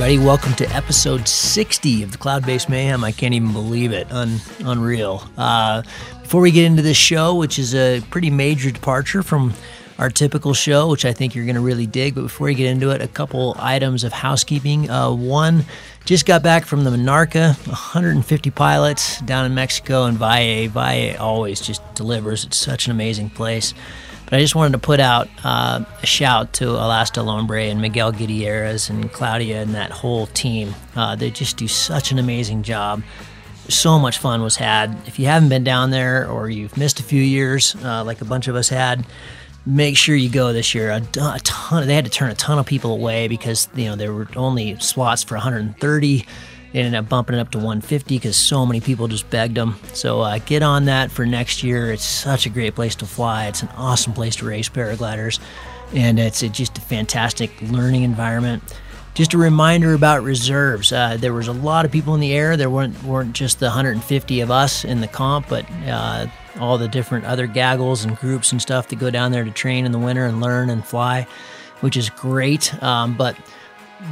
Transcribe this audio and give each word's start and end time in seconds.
everybody. 0.00 0.24
Welcome 0.24 0.54
to 0.54 0.76
episode 0.76 1.26
60 1.26 2.04
of 2.04 2.12
the 2.12 2.18
Cloudbase 2.18 2.68
Mayhem. 2.68 3.02
I 3.02 3.10
can't 3.10 3.34
even 3.34 3.52
believe 3.52 3.90
it. 3.90 4.06
Un- 4.12 4.38
unreal. 4.60 5.24
Uh, 5.36 5.82
before 6.22 6.40
we 6.40 6.52
get 6.52 6.66
into 6.66 6.82
this 6.82 6.96
show, 6.96 7.34
which 7.34 7.58
is 7.58 7.74
a 7.74 8.00
pretty 8.02 8.30
major 8.30 8.70
departure 8.70 9.24
from 9.24 9.54
our 9.98 10.08
typical 10.08 10.54
show, 10.54 10.88
which 10.88 11.04
I 11.04 11.12
think 11.12 11.34
you're 11.34 11.46
going 11.46 11.56
to 11.56 11.60
really 11.60 11.86
dig, 11.86 12.14
but 12.14 12.20
before 12.20 12.44
we 12.44 12.54
get 12.54 12.68
into 12.68 12.90
it, 12.90 13.02
a 13.02 13.08
couple 13.08 13.56
items 13.58 14.04
of 14.04 14.12
housekeeping. 14.12 14.88
Uh, 14.88 15.10
one, 15.10 15.64
just 16.04 16.26
got 16.26 16.44
back 16.44 16.64
from 16.64 16.84
the 16.84 16.90
Monarca, 16.90 17.56
150 17.66 18.50
pilots 18.52 19.20
down 19.22 19.46
in 19.46 19.54
Mexico 19.56 20.04
and 20.04 20.16
Valle. 20.16 20.68
Valle 20.68 21.16
always 21.18 21.60
just 21.60 21.82
delivers. 21.96 22.44
It's 22.44 22.56
such 22.56 22.86
an 22.86 22.92
amazing 22.92 23.30
place. 23.30 23.74
But 24.30 24.34
I 24.34 24.40
just 24.40 24.54
wanted 24.54 24.72
to 24.72 24.78
put 24.78 25.00
out 25.00 25.28
uh, 25.42 25.84
a 26.02 26.06
shout 26.06 26.52
to 26.54 26.68
Alas 26.68 27.10
del 27.10 27.24
Hombre 27.24 27.62
and 27.64 27.80
Miguel 27.80 28.12
Gutierrez 28.12 28.90
and 28.90 29.10
Claudia 29.10 29.62
and 29.62 29.74
that 29.74 29.90
whole 29.90 30.26
team. 30.26 30.74
Uh, 30.94 31.16
they 31.16 31.30
just 31.30 31.56
do 31.56 31.66
such 31.66 32.12
an 32.12 32.18
amazing 32.18 32.62
job. 32.62 33.02
So 33.68 33.98
much 33.98 34.18
fun 34.18 34.42
was 34.42 34.56
had. 34.56 34.94
If 35.06 35.18
you 35.18 35.26
haven't 35.26 35.48
been 35.48 35.64
down 35.64 35.90
there 35.90 36.28
or 36.28 36.50
you've 36.50 36.76
missed 36.76 37.00
a 37.00 37.02
few 37.02 37.22
years, 37.22 37.74
uh, 37.82 38.04
like 38.04 38.20
a 38.20 38.26
bunch 38.26 38.48
of 38.48 38.54
us 38.54 38.68
had, 38.68 39.06
make 39.64 39.96
sure 39.96 40.14
you 40.14 40.28
go 40.28 40.52
this 40.52 40.74
year. 40.74 40.90
A, 40.90 41.02
a 41.20 41.40
ton. 41.42 41.86
They 41.86 41.94
had 41.94 42.04
to 42.04 42.10
turn 42.10 42.30
a 42.30 42.34
ton 42.34 42.58
of 42.58 42.66
people 42.66 42.92
away 42.92 43.28
because 43.28 43.68
you 43.74 43.86
know 43.86 43.96
there 43.96 44.12
were 44.12 44.28
only 44.36 44.78
slots 44.78 45.24
for 45.24 45.36
130 45.36 46.26
they 46.72 46.80
ended 46.80 46.94
up 46.94 47.08
bumping 47.08 47.36
it 47.36 47.40
up 47.40 47.50
to 47.52 47.58
150 47.58 48.16
because 48.16 48.36
so 48.36 48.66
many 48.66 48.80
people 48.80 49.08
just 49.08 49.28
begged 49.30 49.56
them. 49.56 49.76
So 49.94 50.20
uh, 50.20 50.38
get 50.38 50.62
on 50.62 50.84
that 50.84 51.10
for 51.10 51.24
next 51.24 51.62
year. 51.62 51.92
It's 51.92 52.04
such 52.04 52.46
a 52.46 52.50
great 52.50 52.74
place 52.74 52.94
to 52.96 53.06
fly. 53.06 53.46
It's 53.46 53.62
an 53.62 53.68
awesome 53.76 54.12
place 54.12 54.36
to 54.36 54.46
race 54.46 54.68
paragliders, 54.68 55.38
and 55.94 56.18
it's 56.18 56.42
a, 56.42 56.48
just 56.48 56.76
a 56.76 56.80
fantastic 56.82 57.50
learning 57.62 58.02
environment. 58.02 58.62
Just 59.14 59.34
a 59.34 59.38
reminder 59.38 59.94
about 59.94 60.22
reserves. 60.22 60.92
Uh, 60.92 61.16
there 61.16 61.32
was 61.32 61.48
a 61.48 61.52
lot 61.52 61.84
of 61.84 61.90
people 61.90 62.14
in 62.14 62.20
the 62.20 62.32
air. 62.32 62.56
There 62.56 62.70
weren't 62.70 63.02
weren't 63.02 63.32
just 63.32 63.58
the 63.58 63.66
150 63.66 64.40
of 64.40 64.50
us 64.50 64.84
in 64.84 65.00
the 65.00 65.08
comp, 65.08 65.48
but 65.48 65.66
uh, 65.86 66.26
all 66.60 66.78
the 66.78 66.86
different 66.86 67.24
other 67.24 67.46
gaggles 67.46 68.04
and 68.04 68.16
groups 68.16 68.52
and 68.52 68.60
stuff 68.60 68.88
that 68.88 68.96
go 68.96 69.10
down 69.10 69.32
there 69.32 69.44
to 69.44 69.50
train 69.50 69.86
in 69.86 69.92
the 69.92 69.98
winter 69.98 70.26
and 70.26 70.40
learn 70.40 70.70
and 70.70 70.84
fly, 70.84 71.26
which 71.80 71.96
is 71.96 72.10
great. 72.10 72.80
Um, 72.82 73.16
but 73.16 73.36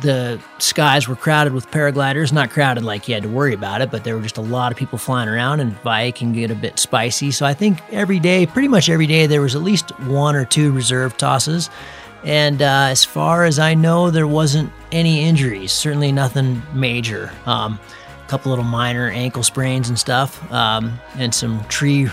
the 0.03 0.41
skies 0.59 1.07
were 1.07 1.17
crowded 1.17 1.53
with 1.53 1.71
paragliders. 1.71 2.33
Not 2.33 2.51
crowded 2.51 2.85
like 2.85 3.09
you 3.09 3.15
had 3.15 3.23
to 3.23 3.29
worry 3.29 3.55
about 3.55 3.81
it, 3.81 3.91
but 3.91 4.05
there 4.05 4.17
were 4.17 4.23
just 4.23 4.37
a 4.37 4.43
lot 4.43 4.73
of 4.73 4.79
people 4.79 4.99
flying 4.99 5.29
around, 5.29 5.61
and 5.61 5.73
Valle 5.83 6.13
can 6.13 6.33
get 6.33 6.51
a 6.51 6.55
bit 6.55 6.79
spicy. 6.79 7.31
So 7.31 7.47
I 7.47 7.55
think 7.55 7.81
every 7.93 8.19
day, 8.19 8.47
pretty 8.47 8.69
much 8.69 8.89
every 8.89 9.07
day, 9.07 9.27
there 9.27 9.41
was 9.41 9.55
at 9.55 9.63
least 9.63 9.91
one 10.01 10.35
or 10.35 10.45
two 10.45 10.73
reserve 10.73 11.17
tosses. 11.17 11.71
And 12.25 12.61
uh, 12.61 12.89
as 12.91 13.05
far 13.05 13.45
as 13.45 13.59
I 13.59 13.75
know, 13.75 14.11
there 14.11 14.27
wasn't 14.27 14.73
any 14.91 15.23
injuries. 15.23 15.73
Certainly 15.73 16.13
nothing 16.13 16.63
major. 16.75 17.31
Um, 17.47 17.79
a 18.25 18.29
couple 18.29 18.51
little 18.51 18.65
minor 18.65 19.09
ankle 19.09 19.45
sprains 19.45 19.89
and 19.89 19.97
stuff, 19.99 20.51
um, 20.51 20.99
and 21.15 21.33
some 21.33 21.65
tree 21.67 22.09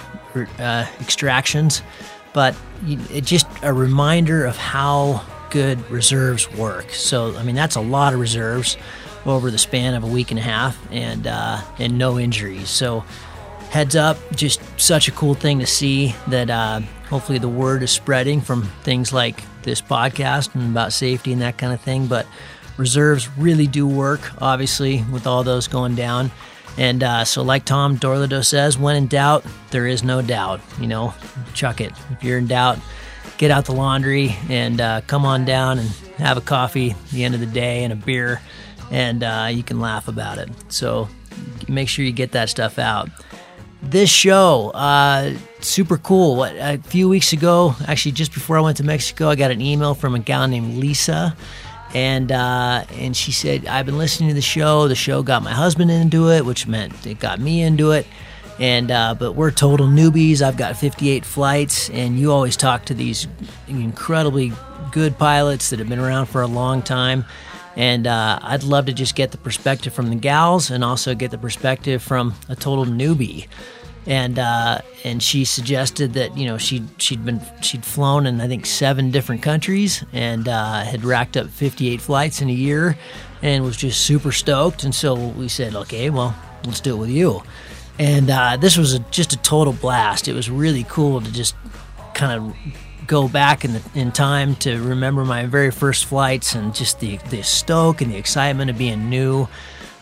uh, 0.59 0.85
extractions. 1.02 1.81
But 2.33 2.55
it 2.85 3.23
just 3.25 3.47
a 3.63 3.73
reminder 3.73 4.45
of 4.45 4.58
how 4.58 5.23
good 5.53 5.89
reserves 5.89 6.51
work. 6.53 6.89
So, 6.89 7.35
I 7.37 7.43
mean, 7.43 7.55
that's 7.55 7.75
a 7.75 7.81
lot 7.81 8.13
of 8.13 8.19
reserves 8.19 8.75
over 9.25 9.51
the 9.51 9.57
span 9.57 9.93
of 9.93 10.03
a 10.03 10.07
week 10.07 10.31
and 10.31 10.39
a 10.39 10.43
half 10.43 10.77
and, 10.91 11.27
uh, 11.27 11.61
and 11.77 11.97
no 11.97 12.19
injuries. 12.19 12.69
So, 12.69 13.05
heads 13.69 13.95
up, 13.95 14.17
just 14.35 14.61
such 14.79 15.07
a 15.07 15.11
cool 15.11 15.35
thing 15.35 15.59
to 15.59 15.65
see 15.65 16.13
that 16.27 16.49
uh, 16.49 16.79
hopefully 17.09 17.37
the 17.37 17.47
word 17.47 17.83
is 17.83 17.92
spreading 17.92 18.42
from 18.42 18.63
things 18.83 19.13
like 19.13 19.43
this 19.61 19.81
podcast 19.81 20.53
and 20.55 20.71
about 20.71 20.92
safety 20.92 21.31
and 21.31 21.42
that 21.42 21.58
kind 21.58 21.71
of 21.71 21.80
thing. 21.80 22.08
But 22.08 22.25
reserves 22.77 23.30
really 23.37 23.67
do 23.67 23.87
work, 23.87 24.21
obviously, 24.42 25.03
with 25.11 25.27
all 25.27 25.43
those 25.43 25.67
going 25.67 25.95
down. 25.95 26.31
And 26.77 27.03
uh, 27.03 27.25
so, 27.25 27.43
like 27.43 27.65
Tom 27.65 27.97
Dorlodot 27.97 28.45
says, 28.45 28.77
when 28.77 28.95
in 28.95 29.08
doubt, 29.08 29.45
there 29.69 29.86
is 29.86 30.03
no 30.03 30.23
doubt. 30.23 30.59
You 30.80 30.87
know, 30.87 31.13
chuck 31.53 31.80
it. 31.80 31.93
If 32.11 32.23
you're 32.23 32.39
in 32.39 32.47
doubt, 32.47 32.80
get 33.38 33.52
out 33.52 33.66
the 33.66 33.73
laundry 33.73 34.36
and 34.49 34.80
uh, 34.80 35.02
come 35.08 35.26
on 35.26 35.45
down 35.45 35.80
and 35.80 35.89
have 36.17 36.38
a 36.38 36.42
coffee 36.42 36.92
at 36.92 37.10
the 37.10 37.23
end 37.23 37.33
of 37.33 37.39
the 37.39 37.48
day 37.48 37.83
and 37.83 37.94
a 37.94 37.95
beer, 37.95 38.42
and 38.92 39.23
uh, 39.23 39.49
you 39.52 39.64
can 39.64 39.80
laugh 39.80 40.08
about 40.08 40.38
it. 40.38 40.49
So 40.70 41.08
make 41.67 41.89
sure 41.89 42.05
you 42.05 42.11
get 42.11 42.32
that 42.33 42.49
stuff 42.49 42.80
out. 42.80 43.10
This 43.82 44.10
show, 44.10 44.70
uh, 44.70 45.33
super 45.60 45.98
cool. 45.98 46.45
A 46.45 46.77
few 46.77 47.10
weeks 47.10 47.33
ago, 47.33 47.76
actually 47.86 48.14
just 48.14 48.33
before 48.33 48.58
I 48.58 48.61
went 48.61 48.77
to 48.77 48.83
Mexico, 48.83 49.30
I 49.30 49.36
got 49.36 49.52
an 49.52 49.60
email 49.61 49.93
from 49.93 50.16
a 50.16 50.20
gal 50.20 50.48
named 50.48 50.77
Lisa 50.77 51.36
and 51.93 52.32
uh, 52.32 52.86
and 52.93 53.16
she 53.16 53.32
said 53.32 53.67
I've 53.67 53.86
been 53.86 53.98
listening 53.98 54.30
to 54.30 54.36
the 54.36 54.42
show. 54.42 54.88
The 54.88 54.95
show 54.95 55.23
got 55.23 55.43
my 55.43 55.52
husband 55.52 55.92
into 55.92 56.32
it, 56.32 56.45
which 56.45 56.67
meant 56.67 57.05
it 57.05 57.20
got 57.20 57.39
me 57.39 57.61
into 57.61 57.92
it. 57.92 58.08
And 58.63 58.91
uh, 58.91 59.13
but 59.13 59.33
we're 59.33 59.51
total 59.51 59.87
newbies. 59.87 60.41
I've 60.41 60.55
got 60.55 60.77
58 60.77 61.25
flights, 61.25 61.89
and 61.89 62.17
you 62.17 62.31
always 62.31 62.55
talk 62.55 62.85
to 62.85 62.93
these 62.93 63.27
incredibly 63.67 64.53
good 64.93 65.17
pilots 65.17 65.69
that 65.69 65.79
have 65.79 65.89
been 65.89 65.99
around 65.99 66.27
for 66.27 66.41
a 66.41 66.47
long 66.47 66.81
time. 66.81 67.25
And 67.75 68.07
uh, 68.07 68.39
I'd 68.41 68.63
love 68.63 68.85
to 68.85 68.93
just 68.93 69.15
get 69.15 69.31
the 69.31 69.37
perspective 69.37 69.91
from 69.91 70.09
the 70.09 70.15
gals, 70.15 70.71
and 70.71 70.81
also 70.81 71.13
get 71.13 71.31
the 71.31 71.37
perspective 71.37 72.01
from 72.01 72.35
a 72.47 72.55
total 72.55 72.85
newbie. 72.85 73.47
And 74.05 74.39
uh, 74.39 74.80
and 75.03 75.21
she 75.21 75.43
suggested 75.43 76.13
that 76.13 76.37
you 76.37 76.45
know 76.45 76.57
she 76.57 76.85
she'd 76.99 77.25
been 77.25 77.41
she'd 77.61 77.83
flown 77.83 78.25
in 78.25 78.39
I 78.39 78.47
think 78.47 78.65
seven 78.65 79.11
different 79.11 79.41
countries 79.41 80.05
and 80.13 80.47
uh, 80.47 80.83
had 80.85 81.03
racked 81.03 81.35
up 81.35 81.49
58 81.49 81.99
flights 81.99 82.41
in 82.41 82.47
a 82.47 82.53
year, 82.53 82.97
and 83.41 83.65
was 83.65 83.75
just 83.75 84.05
super 84.05 84.31
stoked. 84.31 84.85
And 84.85 84.95
so 84.95 85.15
we 85.15 85.49
said, 85.49 85.75
okay, 85.75 86.09
well 86.09 86.33
let's 86.63 86.80
do 86.80 86.95
it 86.95 86.97
with 86.99 87.09
you 87.09 87.43
and 87.99 88.30
uh, 88.30 88.58
this 88.58 88.77
was 88.77 88.93
a, 88.93 88.99
just 89.11 89.33
a 89.33 89.37
total 89.37 89.73
blast. 89.73 90.27
It 90.27 90.33
was 90.33 90.49
really 90.49 90.86
cool 90.89 91.21
to 91.21 91.31
just 91.31 91.55
kind 92.14 92.31
of 92.31 92.55
go 93.08 93.27
back 93.27 93.65
in 93.65 93.73
the, 93.73 93.81
in 93.95 94.11
time 94.11 94.55
to 94.55 94.81
remember 94.81 95.26
my 95.26 95.45
very 95.45 95.71
first 95.71 96.05
flights 96.05 96.55
and 96.55 96.73
just 96.73 96.99
the 96.99 97.17
the 97.30 97.42
stoke 97.43 98.02
and 98.02 98.11
the 98.11 98.17
excitement 98.17 98.70
of 98.70 98.77
being 98.77 99.09
new. 99.09 99.48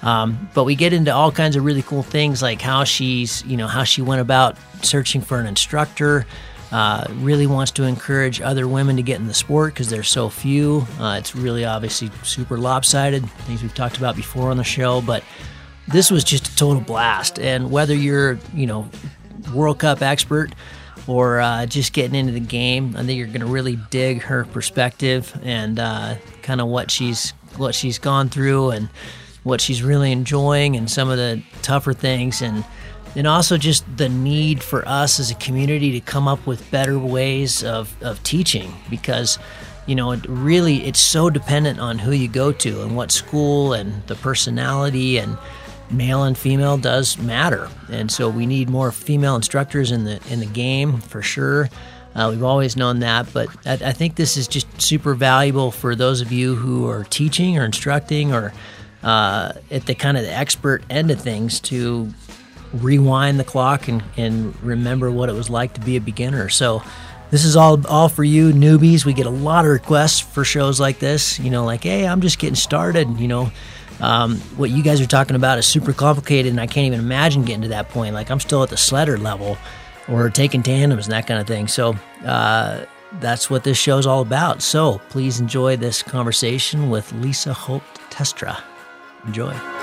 Um, 0.04 0.50
but 0.54 0.64
we 0.64 0.76
get 0.76 0.94
into 0.94 1.14
all 1.14 1.32
kinds 1.32 1.56
of 1.56 1.64
really 1.64 1.84
cool 1.84 2.04
things 2.04 2.42
like 2.42 2.62
how 2.62 2.84
she's 2.84 3.44
you 3.46 3.58
know 3.58 3.68
how 3.68 3.84
she 3.84 4.02
went 4.02 4.22
about 4.22 4.58
searching 4.82 5.22
for 5.22 5.40
an 5.40 5.46
instructor. 5.46 6.26
Uh, 6.72 7.06
really 7.16 7.48
wants 7.48 7.70
to 7.70 7.84
encourage 7.84 8.40
other 8.40 8.66
women 8.66 8.96
to 8.96 9.02
get 9.02 9.20
in 9.20 9.28
the 9.28 9.34
sport 9.34 9.74
because 9.74 9.90
there's 9.90 10.08
so 10.08 10.30
few. 10.30 10.88
Uh, 11.02 11.18
it's 11.20 11.36
really 11.36 11.66
obviously 11.66 12.10
super 12.24 12.58
lopsided, 12.58 13.30
things 13.42 13.62
we've 13.62 13.76
talked 13.76 13.98
about 13.98 14.16
before 14.16 14.52
on 14.52 14.56
the 14.56 14.64
show, 14.64 15.02
but 15.02 15.22
this 15.92 16.12
was 16.12 16.24
just 16.24 16.48
a 16.48 16.56
total 16.56 16.82
blast. 16.82 17.40
And 17.40 17.72
whether 17.72 17.94
you're, 17.94 18.40
you 18.54 18.68
know, 18.68 18.90
World 19.54 19.80
Cup 19.80 20.02
expert 20.02 20.54
or 21.08 21.40
uh, 21.40 21.66
just 21.66 21.94
getting 21.94 22.16
into 22.16 22.32
the 22.32 22.40
game, 22.40 22.96
I 22.96 23.04
think 23.04 23.18
you're 23.18 23.28
going 23.28 23.42
to 23.42 23.46
really 23.46 23.78
dig 23.90 24.22
her 24.24 24.46
perspective 24.46 25.38
and 25.44 25.80
uh, 25.80 26.16
kind 26.42 26.62
of 26.62 26.68
what 26.68 26.92
she's 26.92 27.32
what 27.58 27.76
she's 27.76 28.00
gone 28.00 28.30
through 28.30 28.72
and 28.72 28.90
what 29.44 29.60
she's 29.60 29.84
really 29.84 30.12
enjoying 30.12 30.78
and 30.78 30.90
some 30.90 31.10
of 31.10 31.18
the 31.18 31.42
tougher 31.62 31.94
things 31.94 32.42
and 32.42 32.64
and 33.16 33.28
also 33.28 33.58
just 33.58 33.84
the 33.98 34.08
need 34.08 34.64
for 34.64 34.88
us 34.88 35.20
as 35.20 35.32
a 35.32 35.36
community 35.36 35.92
to 35.92 36.00
come 36.00 36.28
up 36.28 36.46
with 36.48 36.70
better 36.72 36.98
ways 36.98 37.64
of, 37.64 37.94
of 38.02 38.22
teaching 38.24 38.74
because 38.90 39.38
you 39.86 39.96
know 39.96 40.12
it 40.12 40.24
really 40.28 40.86
it's 40.86 41.00
so 41.00 41.30
dependent 41.30 41.80
on 41.80 42.00
who 42.00 42.12
you 42.12 42.28
go 42.28 42.52
to 42.52 42.84
and 42.84 42.96
what 42.96 43.12
school 43.12 43.74
and 43.74 44.06
the 44.08 44.16
personality 44.16 45.18
and 45.18 45.38
male 45.92 46.24
and 46.24 46.38
female 46.38 46.78
does 46.78 47.18
matter, 47.18 47.70
and 47.90 48.12
so 48.12 48.30
we 48.30 48.46
need 48.46 48.70
more 48.70 48.92
female 48.92 49.36
instructors 49.36 49.92
in 49.92 50.06
the 50.06 50.22
in 50.30 50.40
the 50.40 50.46
game 50.46 51.00
for 51.00 51.22
sure. 51.22 51.70
Uh, 52.14 52.28
we've 52.30 52.44
always 52.44 52.76
known 52.76 53.00
that, 53.00 53.32
but 53.32 53.48
I, 53.66 53.74
I, 53.74 53.92
think 53.94 54.16
this 54.16 54.36
is 54.36 54.46
just 54.46 54.82
super 54.82 55.14
valuable 55.14 55.72
for 55.72 55.96
those 55.96 56.20
of 56.20 56.30
you 56.30 56.56
who 56.56 56.90
are 56.90 57.06
teaching 57.06 57.58
or 57.58 57.64
instructing 57.64 58.34
or 58.34 58.52
uh, 59.02 59.54
at 59.70 59.86
the 59.86 59.96
kind 59.96 60.18
of 60.18 60.24
the 60.24 60.34
expert 60.34 60.84
end 60.90 61.10
of 61.10 61.22
things 61.22 61.62
to 61.62 62.14
rewind 62.74 63.40
the 63.40 63.46
clock 63.46 63.88
and, 63.88 64.04
and 64.18 64.62
remember 64.62 65.10
what 65.10 65.30
it 65.30 65.34
was 65.34 65.50
like 65.50 65.74
to 65.76 65.82
be 65.82 65.96
a 65.96 66.02
beginner. 66.02 66.50
So 66.50 66.84
this 67.30 67.46
is 67.46 67.56
all 67.56 67.86
all 67.88 68.10
for 68.10 68.26
you 68.26 68.52
newbies. 68.52 69.06
We 69.06 69.14
get 69.14 69.26
a 69.26 69.30
lot 69.32 69.64
of 69.64 69.72
requests 69.72 70.20
for 70.20 70.44
shows 70.44 70.80
like 70.80 71.00
this. 71.00 71.40
You 71.40 71.50
know, 71.50 71.64
like, 71.64 71.84
hey, 71.84 72.06
I'm 72.06 72.20
just 72.20 72.40
getting 72.40 72.56
started. 72.56 73.20
You 73.20 73.30
know, 73.30 73.52
um, 74.00 74.38
what 74.58 74.70
you 74.70 74.84
guys 74.84 75.02
are 75.02 75.08
talking 75.08 75.36
about 75.36 75.60
is 75.60 75.66
super 75.66 75.94
complicated, 75.94 76.52
and 76.52 76.60
I 76.60 76.68
can't 76.68 76.88
even 76.88 77.00
imagine 77.00 77.44
getting 77.44 77.64
to 77.64 77.68
that 77.70 77.90
point. 77.90 78.14
Like 78.14 78.30
I'm 78.32 78.40
still 78.40 78.64
at 78.64 78.70
the 78.70 78.76
sledder 78.76 79.22
level, 79.22 79.58
or 80.08 80.30
taking 80.30 80.64
tandems 80.64 81.06
and 81.06 81.14
that 81.14 81.28
kind 81.28 81.40
of 81.40 81.48
thing. 81.48 81.68
So 81.68 81.96
uh, 82.26 82.86
that's 83.20 83.50
what 83.50 83.64
this 83.64 83.78
show 83.78 83.98
is 83.98 84.08
all 84.08 84.22
about. 84.22 84.62
So 84.62 85.00
please 85.10 85.40
enjoy 85.40 85.78
this 85.78 86.02
conversation 86.02 86.90
with 86.90 87.12
Lisa 87.14 87.54
Holt 87.54 87.84
Testra. 88.10 88.62
Enjoy. 89.26 89.81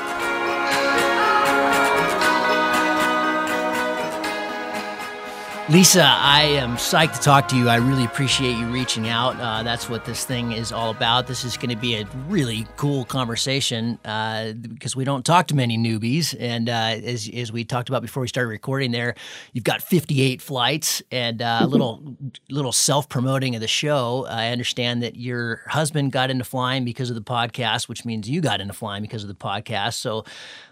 Lisa, 5.70 6.02
I 6.02 6.44
am 6.44 6.76
psyched 6.76 7.16
to 7.16 7.20
talk 7.20 7.46
to 7.48 7.56
you. 7.56 7.68
I 7.68 7.76
really 7.76 8.06
appreciate 8.06 8.56
you 8.56 8.64
reaching 8.68 9.06
out. 9.06 9.38
Uh, 9.38 9.62
that's 9.62 9.86
what 9.86 10.06
this 10.06 10.24
thing 10.24 10.52
is 10.52 10.72
all 10.72 10.88
about. 10.88 11.26
This 11.26 11.44
is 11.44 11.58
going 11.58 11.68
to 11.68 11.76
be 11.76 11.96
a 11.96 12.06
really 12.26 12.66
cool 12.78 13.04
conversation 13.04 13.98
uh, 14.06 14.52
because 14.52 14.96
we 14.96 15.04
don't 15.04 15.26
talk 15.26 15.46
to 15.48 15.54
many 15.54 15.76
newbies. 15.76 16.34
And 16.40 16.70
uh, 16.70 16.72
as, 16.72 17.28
as 17.34 17.52
we 17.52 17.64
talked 17.64 17.90
about 17.90 18.00
before 18.00 18.22
we 18.22 18.28
started 18.28 18.48
recording, 18.48 18.92
there, 18.92 19.14
you've 19.52 19.64
got 19.64 19.82
58 19.82 20.40
flights 20.40 21.02
and 21.12 21.42
uh, 21.42 21.58
a 21.60 21.66
little 21.66 22.16
little 22.48 22.72
self 22.72 23.06
promoting 23.10 23.54
of 23.54 23.60
the 23.60 23.68
show. 23.68 24.24
I 24.26 24.48
understand 24.48 25.02
that 25.02 25.16
your 25.16 25.64
husband 25.66 26.12
got 26.12 26.30
into 26.30 26.44
flying 26.44 26.86
because 26.86 27.10
of 27.10 27.14
the 27.14 27.20
podcast, 27.20 27.90
which 27.90 28.06
means 28.06 28.26
you 28.26 28.40
got 28.40 28.62
into 28.62 28.72
flying 28.72 29.02
because 29.02 29.22
of 29.22 29.28
the 29.28 29.34
podcast. 29.34 29.94
So 29.94 30.24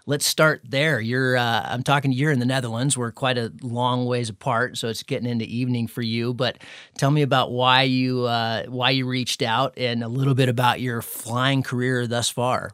let's 0.07 0.25
start 0.25 0.61
there. 0.63 0.99
You're, 0.99 1.37
uh, 1.37 1.61
I'm 1.65 1.83
talking, 1.83 2.11
you're 2.11 2.31
in 2.31 2.39
the 2.39 2.45
Netherlands. 2.45 2.97
We're 2.97 3.11
quite 3.11 3.37
a 3.37 3.51
long 3.61 4.05
ways 4.05 4.29
apart, 4.29 4.77
so 4.77 4.87
it's 4.87 5.03
getting 5.03 5.29
into 5.29 5.45
evening 5.45 5.87
for 5.87 6.01
you. 6.01 6.33
But 6.33 6.57
tell 6.97 7.11
me 7.11 7.21
about 7.21 7.51
why 7.51 7.83
you, 7.83 8.23
uh, 8.23 8.63
why 8.67 8.91
you 8.91 9.05
reached 9.05 9.43
out, 9.43 9.77
and 9.77 10.03
a 10.03 10.07
little 10.07 10.33
bit 10.33 10.49
about 10.49 10.81
your 10.81 11.01
flying 11.01 11.61
career 11.61 12.07
thus 12.07 12.29
far. 12.29 12.71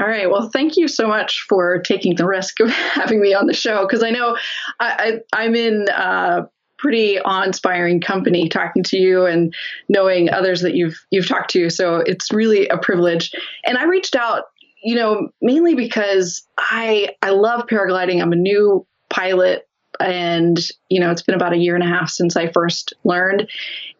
All 0.00 0.06
right. 0.06 0.30
Well, 0.30 0.48
thank 0.48 0.76
you 0.76 0.88
so 0.88 1.06
much 1.06 1.44
for 1.48 1.78
taking 1.80 2.16
the 2.16 2.26
risk 2.26 2.60
of 2.60 2.70
having 2.70 3.20
me 3.20 3.34
on 3.34 3.46
the 3.46 3.54
show 3.54 3.82
because 3.82 4.02
I 4.02 4.10
know 4.10 4.36
I, 4.80 5.20
am 5.34 5.54
in 5.54 5.88
uh, 5.88 6.46
pretty 6.78 7.18
awe-inspiring 7.20 8.00
company 8.00 8.48
talking 8.48 8.84
to 8.84 8.96
you 8.96 9.26
and 9.26 9.52
knowing 9.88 10.30
others 10.30 10.62
that 10.62 10.74
you've 10.74 11.04
you've 11.10 11.26
talked 11.26 11.50
to. 11.50 11.68
So 11.68 11.96
it's 11.96 12.32
really 12.32 12.68
a 12.68 12.78
privilege. 12.78 13.32
And 13.64 13.76
I 13.76 13.84
reached 13.84 14.14
out 14.14 14.44
you 14.88 14.94
know, 14.94 15.28
mainly 15.42 15.74
because 15.74 16.48
I 16.56 17.10
I 17.20 17.28
love 17.28 17.66
paragliding. 17.66 18.22
I'm 18.22 18.32
a 18.32 18.36
new 18.36 18.86
pilot 19.10 19.68
and 20.00 20.58
you 20.88 20.98
know, 20.98 21.10
it's 21.10 21.20
been 21.20 21.34
about 21.34 21.52
a 21.52 21.58
year 21.58 21.74
and 21.74 21.84
a 21.84 21.86
half 21.86 22.08
since 22.08 22.36
I 22.36 22.50
first 22.50 22.94
learned 23.04 23.50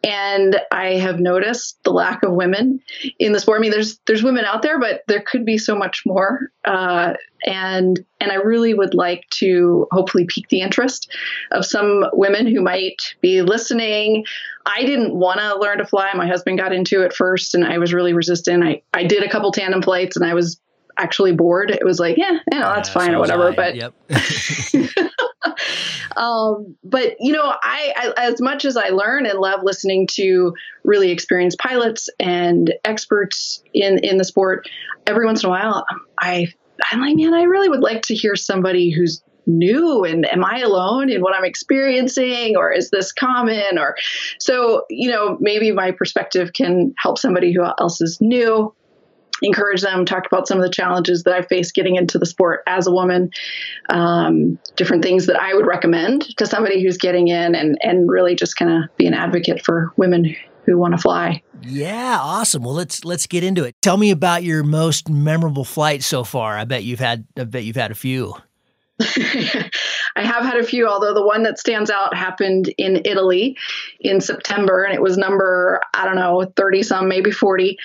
and 0.03 0.59
I 0.71 0.95
have 0.95 1.21
noticed 1.21 1.83
the 1.83 1.91
lack 1.91 2.23
of 2.23 2.33
women 2.33 2.81
in 3.19 3.33
the 3.33 3.41
sport. 3.41 3.59
I 3.59 3.61
mean, 3.61 3.71
there's 3.71 3.99
there's 4.07 4.23
women 4.23 4.47
out 4.47 4.63
there, 4.63 4.81
but 4.81 5.03
there 5.09 5.21
could 5.21 5.45
be 5.45 5.59
so 5.59 5.77
much 5.77 6.05
more. 6.07 6.51
Uh, 6.65 7.13
and 7.45 8.03
and 8.19 8.33
I 8.33 8.37
really 8.37 8.73
would 8.73 8.95
like 8.95 9.29
to 9.31 9.87
hopefully 9.91 10.25
pique 10.27 10.49
the 10.49 10.63
interest 10.63 11.13
of 11.53 11.67
some 11.67 12.07
women 12.15 12.47
who 12.47 12.63
might 12.63 13.15
be 13.21 13.43
listening. 13.43 14.25
I 14.65 14.85
didn't 14.85 15.15
want 15.15 15.41
to 15.41 15.59
learn 15.59 15.79
to 15.79 15.87
fly. 15.87 16.11
My 16.15 16.27
husband 16.27 16.59
got 16.59 16.73
into 16.73 17.03
it 17.03 17.13
first, 17.13 17.55
and 17.55 17.65
I 17.65 17.77
was 17.77 17.93
really 17.93 18.15
resistant. 18.15 18.65
I 18.65 18.81
I 18.95 19.05
did 19.05 19.23
a 19.23 19.29
couple 19.29 19.53
tandem 19.53 19.83
flights, 19.83 20.17
and 20.17 20.25
I 20.25 20.33
was 20.33 20.59
actually 20.99 21.33
bored. 21.33 21.71
It 21.71 21.85
was 21.85 21.99
like, 21.99 22.17
yeah, 22.17 22.39
you 22.53 22.59
know, 22.59 22.75
that's 22.75 22.89
yeah, 22.89 22.95
fine 22.95 23.11
so 23.11 23.15
or 23.15 23.19
whatever. 23.21 23.53
But 23.53 23.77
yep. 23.77 23.95
um, 26.17 26.77
but 26.85 27.17
you 27.21 27.33
know, 27.33 27.55
I, 27.63 27.93
I, 27.97 28.27
as 28.27 28.41
much 28.41 28.65
as 28.65 28.77
I 28.77 28.89
learn 28.89 29.27
and 29.27 29.39
love 29.39 29.61
listening 29.63 30.07
to 30.13 30.55
really 30.85 31.11
experienced 31.11 31.59
pilots 31.59 32.09
and 32.19 32.73
experts 32.85 33.63
in 33.73 33.99
in 33.99 34.19
the 34.19 34.25
sport, 34.25 34.69
every 35.07 35.25
once 35.25 35.43
in 35.43 35.49
a 35.49 35.51
while, 35.51 35.85
I 36.21 36.49
I'm 36.91 37.01
like, 37.01 37.17
man, 37.17 37.35
I 37.35 37.43
really 37.43 37.69
would 37.69 37.81
like 37.81 38.03
to 38.03 38.15
hear 38.15 38.37
somebody 38.37 38.91
who's 38.91 39.23
new 39.49 40.05
and 40.05 40.31
am 40.31 40.45
I 40.45 40.61
alone 40.61 41.11
in 41.11 41.23
what 41.23 41.35
I'm 41.35 41.45
experiencing 41.45 42.55
or 42.57 42.71
is 42.71 42.91
this 42.91 43.13
common 43.13 43.79
or 43.79 43.97
so 44.39 44.85
you 44.91 45.11
know 45.11 45.39
maybe 45.41 45.73
my 45.73 45.91
perspective 45.91 46.53
can 46.53 46.95
help 46.99 47.19
somebody 47.19 47.55
who 47.55 47.65
else 47.65 48.03
is 48.03 48.19
new 48.21 48.75
encourage 49.43 49.83
them, 49.83 50.05
talk 50.05 50.27
about 50.27 50.49
some 50.49 50.59
of 50.59 50.65
the 50.65 50.71
challenges 50.71 51.25
that 51.25 51.35
I 51.35 51.43
faced 51.43 51.75
getting 51.75 51.97
into 51.97 52.19
the 52.19 52.27
sport 52.27 52.63
as 52.67 52.87
a 52.87 52.93
woman, 52.93 53.31
um, 53.89 54.59
different 54.77 55.03
things 55.03 55.27
that 55.27 55.41
I 55.41 55.55
would 55.55 55.67
recommend 55.67 56.37
to 56.39 56.47
somebody 56.47 56.83
who's 56.83 56.99
getting 56.99 57.29
in, 57.29 57.55
and 57.55 57.79
and 57.83 58.11
really 58.11 58.35
just 58.35 58.57
kind 58.57 58.71
of 58.71 58.97
be 58.97 59.07
an 59.07 59.15
advocate 59.15 59.65
for 59.65 59.93
women 59.97 60.35
who 60.65 60.79
want 60.79 60.95
to 60.95 60.99
fly. 60.99 61.43
Yeah, 61.63 62.19
awesome. 62.21 62.63
Well, 62.63 62.75
let's 62.75 63.05
let's 63.05 63.27
get 63.27 63.43
into 63.43 63.65
it. 63.65 63.75
Tell 63.83 63.97
me 63.97 64.11
about 64.11 64.43
your 64.43 64.63
most 64.63 65.09
memorable 65.09 65.65
flight 65.65 66.03
so 66.03 66.25
far. 66.25 66.57
I 66.57 66.65
bet 66.65 66.85
you've 66.85 67.01
had 67.01 67.27
I 67.37 67.45
bet 67.45 67.65
you've 67.65 67.77
had 67.77 67.91
a 67.91 67.97
few. 67.97 68.35
I 69.01 69.71
have 70.23 70.45
had 70.45 70.57
a 70.57 70.65
few, 70.65 70.89
although 70.89 71.15
the 71.15 71.25
one 71.25 71.45
that 71.45 71.59
stands 71.59 71.89
out 71.89 72.17
happened 72.17 72.73
in 72.79 73.03
Italy 73.05 73.57
in 74.01 74.21
September, 74.21 74.83
and 74.83 74.93
it 74.93 75.01
was 75.01 75.17
number, 75.17 75.81
I 75.95 76.05
don't 76.05 76.17
know, 76.17 76.53
30 76.57 76.83
some, 76.83 77.09
maybe 77.09 77.31
40. 77.31 77.79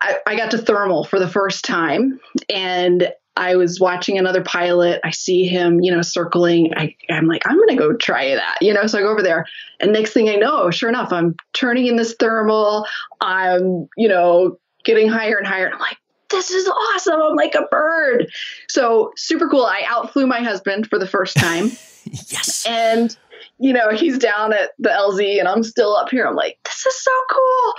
I, 0.00 0.18
I 0.26 0.36
got 0.36 0.50
to 0.52 0.58
thermal 0.58 1.04
for 1.04 1.18
the 1.18 1.28
first 1.28 1.64
time 1.64 2.20
and 2.48 3.12
I 3.36 3.56
was 3.56 3.80
watching 3.80 4.18
another 4.18 4.42
pilot. 4.42 5.00
I 5.04 5.10
see 5.10 5.46
him, 5.46 5.80
you 5.80 5.90
know, 5.90 6.02
circling. 6.02 6.72
I, 6.76 6.94
am 7.08 7.26
like, 7.26 7.42
I'm 7.46 7.56
going 7.56 7.68
to 7.70 7.76
go 7.76 7.94
try 7.94 8.34
that, 8.34 8.58
you 8.60 8.74
know. 8.74 8.86
So 8.86 8.98
I 8.98 9.02
go 9.02 9.08
over 9.08 9.22
there, 9.22 9.46
and 9.80 9.92
next 9.92 10.12
thing 10.12 10.28
I 10.28 10.34
know, 10.34 10.70
sure 10.70 10.90
enough, 10.90 11.12
I'm 11.12 11.34
turning 11.54 11.86
in 11.86 11.96
this 11.96 12.14
thermal. 12.18 12.86
I'm, 13.22 13.88
you 13.96 14.08
know, 14.08 14.58
getting 14.84 15.08
higher 15.08 15.38
and 15.38 15.46
higher. 15.46 15.64
And 15.64 15.74
I'm 15.74 15.80
like, 15.80 15.96
this 16.28 16.50
is 16.50 16.68
awesome. 16.68 17.20
I'm 17.22 17.36
like 17.36 17.54
a 17.54 17.66
bird. 17.70 18.30
So 18.68 19.12
super 19.16 19.48
cool. 19.48 19.64
I 19.64 19.84
outflew 19.86 20.26
my 20.26 20.40
husband 20.40 20.88
for 20.88 20.98
the 20.98 21.06
first 21.06 21.36
time. 21.36 21.70
yes. 22.04 22.66
And 22.66 23.16
you 23.62 23.72
know, 23.72 23.90
he's 23.90 24.18
down 24.18 24.52
at 24.52 24.72
the 24.80 24.88
LZ 24.88 25.38
and 25.38 25.46
I'm 25.46 25.62
still 25.62 25.94
up 25.96 26.10
here. 26.10 26.26
I'm 26.26 26.34
like, 26.34 26.58
this 26.64 26.84
is 26.84 27.00
so 27.00 27.12
cool. 27.30 27.74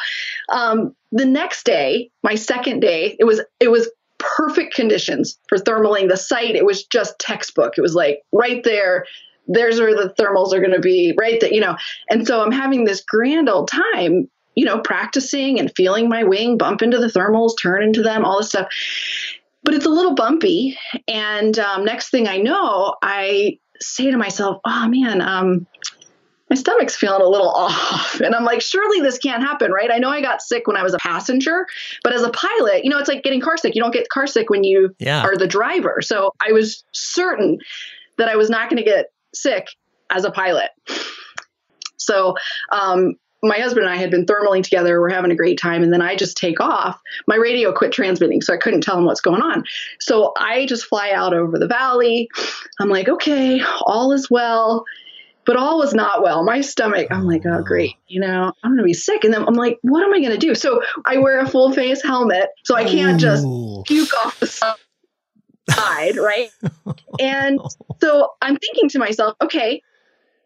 Um, 0.50 0.96
the 1.12 1.26
next 1.26 1.66
day, 1.66 2.10
my 2.24 2.36
second 2.36 2.80
day, 2.80 3.18
it 3.20 3.26
was 3.26 3.42
it 3.60 3.70
was 3.70 3.92
perfect 4.18 4.74
conditions 4.74 5.38
for 5.50 5.58
thermaling 5.58 6.08
the 6.08 6.16
site. 6.16 6.56
It 6.56 6.66
was 6.66 6.86
just 6.86 7.20
textbook. 7.20 7.74
It 7.78 7.82
was 7.82 7.96
like 7.96 8.22
right 8.32 8.64
there. 8.64 9.06
There's 9.46 9.78
where 9.78 9.94
the 9.94 10.14
thermals 10.18 10.54
are 10.54 10.62
going 10.62 10.72
to 10.72 10.80
be, 10.80 11.14
right 11.20 11.42
there, 11.42 11.54
you 11.54 11.60
know. 11.60 11.76
And 12.10 12.26
so 12.26 12.42
I'm 12.42 12.54
having 12.54 12.86
this 12.86 13.04
grand 13.06 13.50
old 13.50 13.68
time, 13.68 14.30
you 14.56 14.64
know, 14.64 14.80
practicing 14.80 15.60
and 15.60 15.70
feeling 15.76 16.08
my 16.08 16.24
wing 16.24 16.58
bump 16.58 16.82
into 16.82 16.98
the 16.98 17.08
thermals, 17.08 17.60
turn 17.62 17.84
into 17.84 18.02
them, 18.02 18.24
all 18.24 18.38
this 18.38 18.48
stuff. 18.48 18.70
But 19.64 19.74
it's 19.74 19.86
a 19.86 19.90
little 19.90 20.16
bumpy. 20.16 20.78
And 21.10 21.60
um, 21.60 21.84
next 21.84 22.10
thing 22.10 22.30
I 22.30 22.38
know, 22.38 22.96
I 23.02 23.60
say 23.80 24.12
to 24.12 24.18
myself, 24.18 24.60
oh 24.66 24.88
man, 24.88 25.22
um, 25.22 25.68
my 26.50 26.56
stomach's 26.56 26.96
feeling 26.96 27.22
a 27.22 27.28
little 27.28 27.50
off. 27.56 28.20
And 28.20 28.36
I'm 28.36 28.44
like, 28.44 28.62
surely 28.62 29.02
this 29.02 29.18
can't 29.18 29.42
happen, 29.42 29.72
right? 29.72 29.92
I 29.92 29.98
know 29.98 30.10
I 30.10 30.22
got 30.22 30.42
sick 30.42 30.68
when 30.68 30.78
I 30.78 30.84
was 30.84 30.94
a 30.94 31.00
passenger, 31.00 31.66
but 32.04 32.14
as 32.14 32.22
a 32.22 32.30
pilot, 32.30 32.84
you 32.84 32.90
know, 32.90 33.00
it's 33.00 33.10
like 33.10 33.24
getting 33.24 33.42
car 33.42 33.58
sick. 33.58 33.76
You 33.76 33.82
don't 33.82 33.94
get 33.94 34.10
car 34.10 34.28
sick 34.28 34.50
when 34.50 34.64
you 34.64 34.96
yeah. 35.00 35.24
are 35.24 35.36
the 35.36 35.48
driver. 35.48 36.00
So 36.02 36.32
I 36.46 36.52
was 36.52 36.84
certain 36.92 37.60
that 38.18 38.30
I 38.30 38.36
was 38.36 38.50
not 38.50 38.70
going 38.70 38.78
to 38.78 38.84
get 38.84 39.08
sick 39.34 39.68
as 40.12 40.26
a 40.26 40.32
pilot. 40.32 40.70
So 41.98 42.36
um, 42.72 43.16
my 43.44 43.60
husband 43.60 43.86
and 43.86 43.94
I 43.94 43.98
had 43.98 44.10
been 44.10 44.26
thermaling 44.26 44.64
together. 44.64 45.00
We're 45.02 45.10
having 45.10 45.32
a 45.32 45.36
great 45.36 45.60
time. 45.60 45.84
And 45.84 45.92
then 45.92 46.02
I 46.02 46.16
just 46.16 46.38
take 46.38 46.60
off. 46.62 47.00
My 47.28 47.36
radio 47.36 47.74
quit 47.74 47.92
transmitting, 47.92 48.42
so 48.42 48.54
I 48.54 48.58
couldn't 48.58 48.82
tell 48.82 48.98
him 48.98 49.06
what's 49.06 49.22
going 49.22 49.42
on. 49.42 49.66
So 50.00 50.34
I 50.38 50.66
just 50.66 50.86
fly 50.86 51.12
out 51.12 51.34
over 51.34 51.60
the 51.60 51.68
valley. 51.68 52.30
I'm 52.80 52.90
like, 52.90 53.10
okay, 53.10 53.62
all 53.82 54.14
is 54.14 54.30
well. 54.30 54.86
But 55.46 55.58
all 55.58 55.78
was 55.78 55.94
not 55.94 56.24
well. 56.24 56.42
My 56.46 56.62
stomach, 56.62 57.10
I'm 57.12 57.26
like, 57.26 57.46
oh, 57.46 57.62
great. 57.62 57.96
You 58.08 58.22
know, 58.22 58.54
I'm 58.64 58.72
going 58.72 58.78
to 58.78 58.84
be 58.86 58.94
sick. 58.94 59.26
And 59.26 59.34
then 59.34 59.46
I'm 59.46 59.56
like, 59.56 59.78
what 59.82 60.02
am 60.02 60.14
I 60.14 60.20
going 60.20 60.32
to 60.32 60.38
do? 60.38 60.56
So 60.56 60.82
I 61.04 61.18
wear 61.18 61.42
a 61.42 61.50
full 61.50 61.74
face 61.74 62.02
helmet. 62.02 62.48
So 62.64 62.76
I 62.76 62.86
can't 62.86 63.20
just 63.20 63.46
puke 63.86 64.14
off 64.26 64.40
the 64.40 64.48
side, 64.48 66.16
right? 66.16 66.50
and 67.20 67.60
so 68.00 68.30
I'm 68.42 68.56
thinking 68.56 68.88
to 68.90 69.00
myself, 69.00 69.36
okay, 69.42 69.82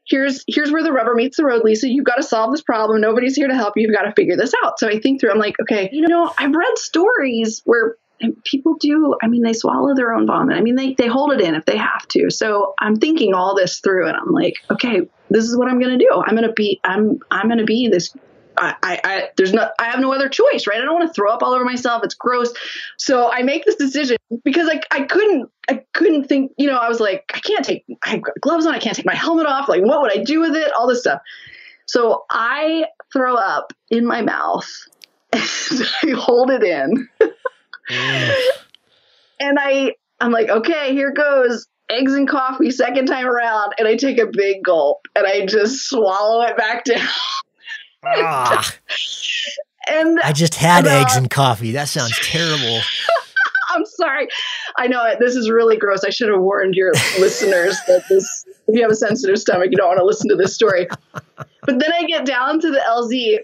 here's 0.07 0.43
here's 0.47 0.71
where 0.71 0.83
the 0.83 0.91
rubber 0.91 1.13
meets 1.13 1.37
the 1.37 1.45
road, 1.45 1.63
Lisa. 1.63 1.87
You've 1.89 2.05
got 2.05 2.15
to 2.15 2.23
solve 2.23 2.51
this 2.51 2.61
problem. 2.61 3.01
Nobody's 3.01 3.35
here 3.35 3.47
to 3.47 3.55
help 3.55 3.73
you. 3.75 3.83
You've 3.83 3.95
got 3.95 4.03
to 4.03 4.13
figure 4.13 4.37
this 4.37 4.53
out. 4.65 4.79
So 4.79 4.87
I 4.87 4.99
think 4.99 5.19
through. 5.19 5.31
I'm 5.31 5.39
like, 5.39 5.55
okay, 5.61 5.89
you 5.91 6.07
know, 6.07 6.33
I've 6.37 6.53
read 6.53 6.77
stories 6.77 7.61
where 7.65 7.97
people 8.45 8.75
do. 8.75 9.15
I 9.21 9.27
mean, 9.27 9.43
they 9.43 9.53
swallow 9.53 9.93
their 9.95 10.13
own 10.13 10.25
vomit. 10.25 10.57
I 10.57 10.61
mean, 10.61 10.75
they 10.75 10.93
they 10.93 11.07
hold 11.07 11.33
it 11.33 11.41
in 11.41 11.55
if 11.55 11.65
they 11.65 11.77
have 11.77 12.07
to. 12.09 12.29
So 12.29 12.73
I'm 12.79 12.95
thinking 12.97 13.33
all 13.33 13.55
this 13.55 13.79
through, 13.79 14.07
and 14.07 14.17
I'm 14.17 14.31
like, 14.31 14.55
okay, 14.71 15.01
this 15.29 15.45
is 15.45 15.57
what 15.57 15.67
I'm 15.67 15.79
going 15.79 15.97
to 15.97 16.03
do. 16.03 16.23
I'm 16.25 16.35
going 16.35 16.47
to 16.47 16.53
be. 16.53 16.79
I'm 16.83 17.19
I'm 17.31 17.47
going 17.47 17.59
to 17.59 17.65
be 17.65 17.89
this 17.89 18.13
I, 18.57 18.99
I, 19.03 19.29
there's 19.37 19.53
no, 19.53 19.69
I 19.79 19.85
have 19.85 19.99
no 19.99 20.11
other 20.13 20.29
choice, 20.29 20.67
right? 20.67 20.79
I 20.79 20.83
don't 20.83 20.93
want 20.93 21.07
to 21.07 21.13
throw 21.13 21.31
up 21.31 21.43
all 21.43 21.53
over 21.53 21.63
myself. 21.63 22.03
It's 22.03 22.15
gross. 22.15 22.53
So 22.97 23.31
I 23.31 23.43
make 23.43 23.65
this 23.65 23.75
decision 23.75 24.17
because 24.43 24.69
I, 24.69 24.81
I 24.91 25.03
couldn't, 25.03 25.49
I 25.69 25.83
couldn't 25.93 26.25
think, 26.25 26.53
you 26.57 26.67
know, 26.67 26.77
I 26.77 26.89
was 26.89 26.99
like, 26.99 27.23
I 27.33 27.39
can't 27.39 27.63
take, 27.63 27.85
I 28.03 28.09
have 28.09 28.21
gloves 28.41 28.65
on. 28.65 28.73
I 28.73 28.79
can't 28.79 28.95
take 28.95 29.05
my 29.05 29.15
helmet 29.15 29.45
off. 29.45 29.69
Like, 29.69 29.83
what 29.83 30.01
would 30.01 30.11
I 30.11 30.23
do 30.23 30.39
with 30.39 30.55
it? 30.55 30.71
All 30.73 30.87
this 30.87 31.01
stuff. 31.01 31.21
So 31.85 32.25
I 32.29 32.85
throw 33.13 33.35
up 33.35 33.73
in 33.89 34.05
my 34.05 34.21
mouth 34.21 34.67
and 35.33 35.41
I 36.03 36.11
hold 36.15 36.51
it 36.51 36.63
in. 36.63 37.07
and 39.39 39.57
I, 39.59 39.93
I'm 40.19 40.31
like, 40.31 40.49
okay, 40.49 40.93
here 40.93 41.11
goes 41.11 41.67
eggs 41.89 42.13
and 42.13 42.27
coffee 42.27 42.71
second 42.71 43.05
time 43.05 43.27
around. 43.27 43.73
And 43.77 43.87
I 43.87 43.95
take 43.95 44.19
a 44.19 44.27
big 44.31 44.63
gulp 44.63 45.07
and 45.15 45.25
I 45.25 45.45
just 45.45 45.87
swallow 45.87 46.41
it 46.41 46.57
back 46.57 46.83
down. 46.83 47.07
Ah. 48.05 48.73
and 49.89 50.19
I 50.21 50.31
just 50.31 50.55
had 50.55 50.87
eggs 50.87 51.15
and 51.15 51.29
coffee. 51.29 51.71
That 51.71 51.87
sounds 51.87 52.17
terrible. 52.21 52.81
I'm 53.69 53.85
sorry. 53.85 54.27
I 54.77 54.87
know 54.87 55.05
it. 55.05 55.19
this 55.19 55.35
is 55.35 55.49
really 55.49 55.77
gross. 55.77 56.03
I 56.03 56.09
should 56.09 56.29
have 56.29 56.39
warned 56.39 56.75
your 56.75 56.91
listeners 57.19 57.77
that 57.87 58.03
this 58.09 58.45
if 58.67 58.75
you 58.75 58.81
have 58.81 58.91
a 58.91 58.95
sensitive 58.95 59.37
stomach, 59.37 59.69
you 59.71 59.77
don't 59.77 59.87
want 59.87 59.99
to 59.99 60.05
listen 60.05 60.29
to 60.29 60.35
this 60.35 60.53
story. 60.53 60.87
but 61.13 61.79
then 61.79 61.93
I 61.93 62.03
get 62.03 62.25
down 62.25 62.59
to 62.59 62.71
the 62.71 62.79
LZ 62.79 63.39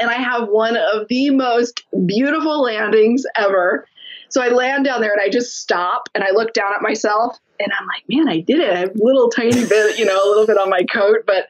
and 0.00 0.10
I 0.10 0.14
have 0.14 0.48
one 0.48 0.76
of 0.76 1.08
the 1.08 1.30
most 1.30 1.84
beautiful 2.06 2.62
landings 2.62 3.24
ever. 3.36 3.86
So 4.28 4.42
I 4.42 4.48
land 4.48 4.84
down 4.84 5.00
there 5.00 5.12
and 5.12 5.20
I 5.20 5.28
just 5.28 5.60
stop 5.60 6.08
and 6.14 6.24
I 6.24 6.30
look 6.32 6.52
down 6.52 6.72
at 6.74 6.82
myself 6.82 7.38
and 7.60 7.72
I'm 7.78 7.86
like, 7.86 8.04
man, 8.08 8.28
I 8.28 8.40
did 8.40 8.60
it. 8.60 8.72
I 8.72 8.78
have 8.80 8.90
a 8.90 9.04
little 9.04 9.28
tiny 9.28 9.66
bit, 9.66 9.98
you 9.98 10.04
know, 10.04 10.16
a 10.16 10.28
little 10.28 10.46
bit 10.46 10.58
on 10.58 10.68
my 10.68 10.84
coat, 10.84 11.24
but 11.26 11.48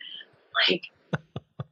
like 0.69 0.85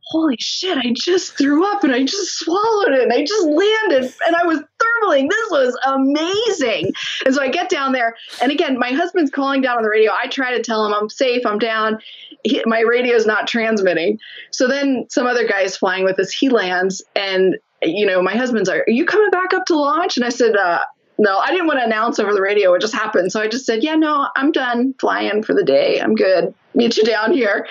holy 0.06 0.36
shit, 0.38 0.76
I 0.76 0.92
just 0.94 1.36
threw 1.36 1.66
up 1.72 1.82
and 1.82 1.94
I 1.94 2.04
just 2.04 2.38
swallowed 2.38 2.92
it 2.94 3.02
and 3.02 3.12
I 3.12 3.24
just 3.24 3.46
landed 3.46 4.14
and 4.26 4.36
I 4.36 4.44
was 4.44 4.58
thermaling. 4.58 5.30
This 5.30 5.50
was 5.50 5.78
amazing. 5.86 6.92
And 7.24 7.34
so 7.34 7.42
I 7.42 7.48
get 7.48 7.70
down 7.70 7.92
there. 7.92 8.14
And 8.42 8.52
again, 8.52 8.78
my 8.78 8.92
husband's 8.92 9.30
calling 9.30 9.62
down 9.62 9.78
on 9.78 9.82
the 9.82 9.88
radio. 9.88 10.12
I 10.12 10.28
try 10.28 10.56
to 10.56 10.62
tell 10.62 10.84
him 10.84 10.92
I'm 10.92 11.08
safe, 11.08 11.46
I'm 11.46 11.58
down. 11.58 11.98
He, 12.42 12.62
my 12.66 12.80
radio 12.80 13.14
is 13.14 13.26
not 13.26 13.46
transmitting. 13.46 14.18
So 14.50 14.68
then 14.68 15.06
some 15.08 15.26
other 15.26 15.46
guy 15.46 15.62
is 15.62 15.76
flying 15.76 16.04
with 16.04 16.18
us. 16.18 16.30
He 16.30 16.48
lands 16.48 17.02
and 17.16 17.56
you 17.82 18.06
know, 18.06 18.22
my 18.22 18.34
husband's 18.34 18.68
like, 18.68 18.80
Are 18.80 18.90
you 18.90 19.04
coming 19.04 19.30
back 19.30 19.52
up 19.52 19.66
to 19.66 19.76
launch? 19.76 20.16
And 20.16 20.24
I 20.24 20.30
said, 20.30 20.56
uh, 20.56 20.84
no, 21.18 21.38
I 21.38 21.50
didn't 21.50 21.66
want 21.66 21.78
to 21.80 21.84
announce 21.84 22.18
over 22.18 22.32
the 22.32 22.40
radio 22.40 22.70
what 22.70 22.80
just 22.80 22.94
happened. 22.94 23.30
So 23.30 23.40
I 23.40 23.48
just 23.48 23.66
said, 23.66 23.84
yeah, 23.84 23.94
no, 23.94 24.28
I'm 24.34 24.52
done 24.52 24.94
flying 24.98 25.42
for 25.42 25.54
the 25.54 25.62
day. 25.62 26.00
I'm 26.00 26.14
good. 26.14 26.54
Meet 26.74 26.96
you 26.96 27.04
down 27.04 27.32
here. 27.32 27.66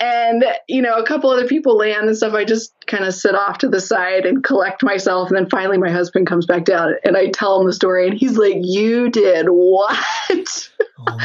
And, 0.00 0.44
you 0.66 0.80
know, 0.80 0.94
a 0.94 1.04
couple 1.04 1.30
other 1.30 1.46
people 1.46 1.76
land 1.76 2.08
and 2.08 2.16
stuff. 2.16 2.34
I 2.34 2.44
just 2.44 2.72
kind 2.86 3.04
of 3.04 3.14
sit 3.14 3.34
off 3.34 3.58
to 3.58 3.68
the 3.68 3.80
side 3.80 4.24
and 4.24 4.42
collect 4.42 4.82
myself. 4.82 5.28
And 5.28 5.36
then 5.36 5.50
finally 5.50 5.78
my 5.78 5.90
husband 5.90 6.26
comes 6.26 6.46
back 6.46 6.64
down 6.64 6.94
and 7.04 7.16
I 7.16 7.28
tell 7.28 7.60
him 7.60 7.66
the 7.66 7.72
story 7.72 8.08
and 8.08 8.18
he's 8.18 8.38
like, 8.38 8.56
you 8.60 9.10
did 9.10 9.46
what? 9.48 10.70
Oh 11.06 11.18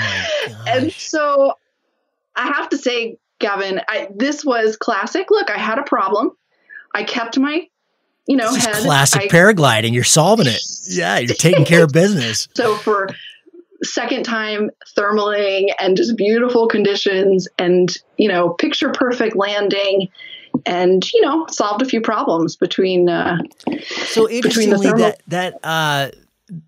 and 0.68 0.92
so 0.92 1.54
I 2.36 2.48
have 2.48 2.70
to 2.70 2.78
say, 2.78 3.18
Gavin, 3.40 3.82
I, 3.88 4.10
this 4.16 4.46
was 4.46 4.78
classic. 4.78 5.32
Look, 5.32 5.50
I 5.50 5.58
had 5.58 5.80
a 5.80 5.84
problem. 5.84 6.32
I 6.94 7.04
kept 7.04 7.40
my 7.40 7.68
you 8.28 8.38
know, 8.38 8.54
had, 8.54 8.76
classic 8.76 9.24
I, 9.24 9.28
paragliding. 9.28 9.94
You're 9.94 10.04
solving 10.04 10.48
it. 10.48 10.62
Yeah, 10.86 11.18
you're 11.18 11.34
taking 11.34 11.64
care 11.64 11.86
of 11.86 11.94
business. 11.94 12.50
So 12.56 12.76
for 12.76 13.08
second 13.84 14.24
time 14.24 14.70
thermaling 14.98 15.68
and 15.80 15.98
just 15.98 16.16
beautiful 16.18 16.68
conditions 16.68 17.48
and 17.58 17.98
you 18.18 18.28
know 18.28 18.50
picture 18.50 18.92
perfect 18.92 19.36
landing 19.36 20.10
and 20.66 21.12
you 21.14 21.22
know 21.22 21.46
solved 21.50 21.82
a 21.82 21.86
few 21.86 22.02
problems 22.02 22.56
between 22.56 23.10
uh 23.10 23.38
so 24.06 24.30
interestingly 24.30 24.92
that 24.92 25.22
that 25.28 25.60
uh 25.64 26.10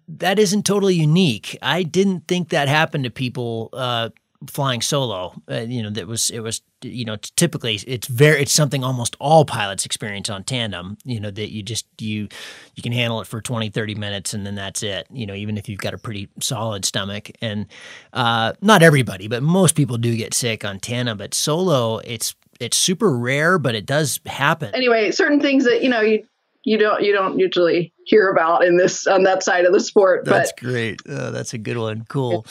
that 0.08 0.40
isn't 0.40 0.66
totally 0.66 0.96
unique. 0.96 1.58
I 1.62 1.84
didn't 1.84 2.28
think 2.28 2.50
that 2.50 2.68
happened 2.68 3.04
to 3.04 3.10
people 3.10 3.70
uh 3.74 4.10
flying 4.48 4.82
solo. 4.82 5.34
Uh, 5.50 5.60
you 5.62 5.82
know, 5.84 5.90
that 5.90 6.08
was 6.08 6.30
it 6.30 6.40
was 6.40 6.62
you 6.82 7.06
know 7.06 7.18
typically 7.36 7.76
it's 7.88 8.08
very 8.08 8.42
it's 8.42 8.54
something 8.54 8.84
almost 8.84 9.16
all 9.20 9.46
pilots 9.46 9.86
experience 9.86 10.30
on 10.30 10.44
tandem. 10.44 10.98
You 11.04 11.20
know 11.20 11.32
that 11.32 11.52
you 11.52 11.64
just 11.64 11.86
you 12.00 12.28
you 12.76 12.84
can 12.84 12.92
handle 12.92 13.22
it 13.22 13.28
for 13.28 13.42
20, 13.42 13.70
30 13.70 13.96
minutes 13.96 14.34
and 14.34 14.46
then 14.46 14.56
that's 14.56 14.84
it. 14.84 15.08
You 15.12 15.26
know, 15.26 15.34
even 15.34 15.58
if 15.58 15.70
you've 15.70 15.80
got 15.80 15.94
a 15.94 15.98
pretty 15.98 16.30
solid 16.42 16.86
stomach. 16.86 17.32
And 17.42 17.68
uh, 18.14 18.54
not 18.62 18.82
everybody, 18.82 19.28
but 19.28 19.44
most 19.44 19.76
people 19.76 19.98
do 19.98 20.16
get 20.16 20.34
sick 20.34 20.66
on 20.66 20.80
tandem. 20.80 21.18
But 21.18 21.34
solo, 21.34 21.98
it's 22.00 22.36
it's 22.60 22.78
super 22.78 23.18
rare, 23.18 23.60
but 23.60 23.76
it 23.76 23.86
does 23.86 24.20
happen. 24.26 24.74
Anyway, 24.74 25.12
certain 25.12 25.40
things 25.40 25.66
that 25.66 25.84
you 25.84 25.90
know 25.90 26.02
you 26.02 26.26
you 26.64 26.78
don't 26.78 27.04
you 27.04 27.14
don't 27.14 27.40
usually 27.40 27.94
hear 28.06 28.30
about 28.30 28.66
in 28.66 28.78
this 28.78 29.08
on 29.08 29.24
that 29.24 29.44
side 29.44 29.66
of 29.66 29.74
the 29.74 29.80
sport. 29.80 30.26
That's 30.26 30.52
but. 30.52 30.68
great. 30.68 31.02
Uh, 31.08 31.32
that's 31.32 31.54
a 31.54 31.58
good 31.58 31.78
one. 31.78 32.06
Cool. 32.10 32.46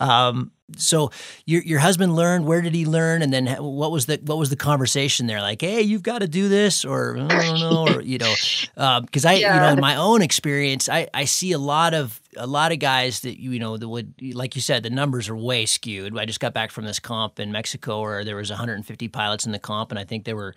Um, 0.00 0.52
so 0.76 1.10
your 1.46 1.62
your 1.62 1.78
husband 1.78 2.14
learned. 2.14 2.44
Where 2.44 2.60
did 2.60 2.74
he 2.74 2.84
learn? 2.84 3.22
And 3.22 3.32
then 3.32 3.46
what 3.46 3.90
was 3.90 4.06
the 4.06 4.20
what 4.24 4.36
was 4.36 4.50
the 4.50 4.56
conversation 4.56 5.26
there? 5.26 5.40
Like, 5.40 5.62
hey, 5.62 5.80
you've 5.80 6.02
got 6.02 6.18
to 6.18 6.28
do 6.28 6.48
this, 6.48 6.84
or 6.84 7.16
I 7.18 7.46
don't 7.46 7.60
know, 7.60 7.88
or 7.88 8.02
you 8.02 8.18
know, 8.18 8.34
because 9.00 9.24
uh, 9.24 9.30
I 9.30 9.32
yeah. 9.34 9.54
you 9.54 9.60
know 9.60 9.68
in 9.68 9.80
my 9.80 9.96
own 9.96 10.20
experience, 10.20 10.88
I 10.88 11.08
I 11.14 11.24
see 11.24 11.52
a 11.52 11.58
lot 11.58 11.94
of 11.94 12.20
a 12.36 12.46
lot 12.46 12.72
of 12.72 12.78
guys 12.80 13.20
that 13.20 13.40
you 13.40 13.58
know 13.58 13.76
that 13.76 13.88
would 13.88 14.12
like 14.34 14.56
you 14.56 14.62
said 14.62 14.82
the 14.82 14.90
numbers 14.90 15.28
are 15.28 15.36
way 15.36 15.64
skewed. 15.64 16.16
I 16.18 16.26
just 16.26 16.40
got 16.40 16.52
back 16.52 16.70
from 16.70 16.84
this 16.84 17.00
comp 17.00 17.40
in 17.40 17.50
Mexico 17.50 18.02
where 18.02 18.24
there 18.24 18.36
was 18.36 18.50
150 18.50 19.08
pilots 19.08 19.46
in 19.46 19.52
the 19.52 19.58
comp, 19.58 19.90
and 19.90 19.98
I 19.98 20.04
think 20.04 20.24
there 20.24 20.36
were 20.36 20.54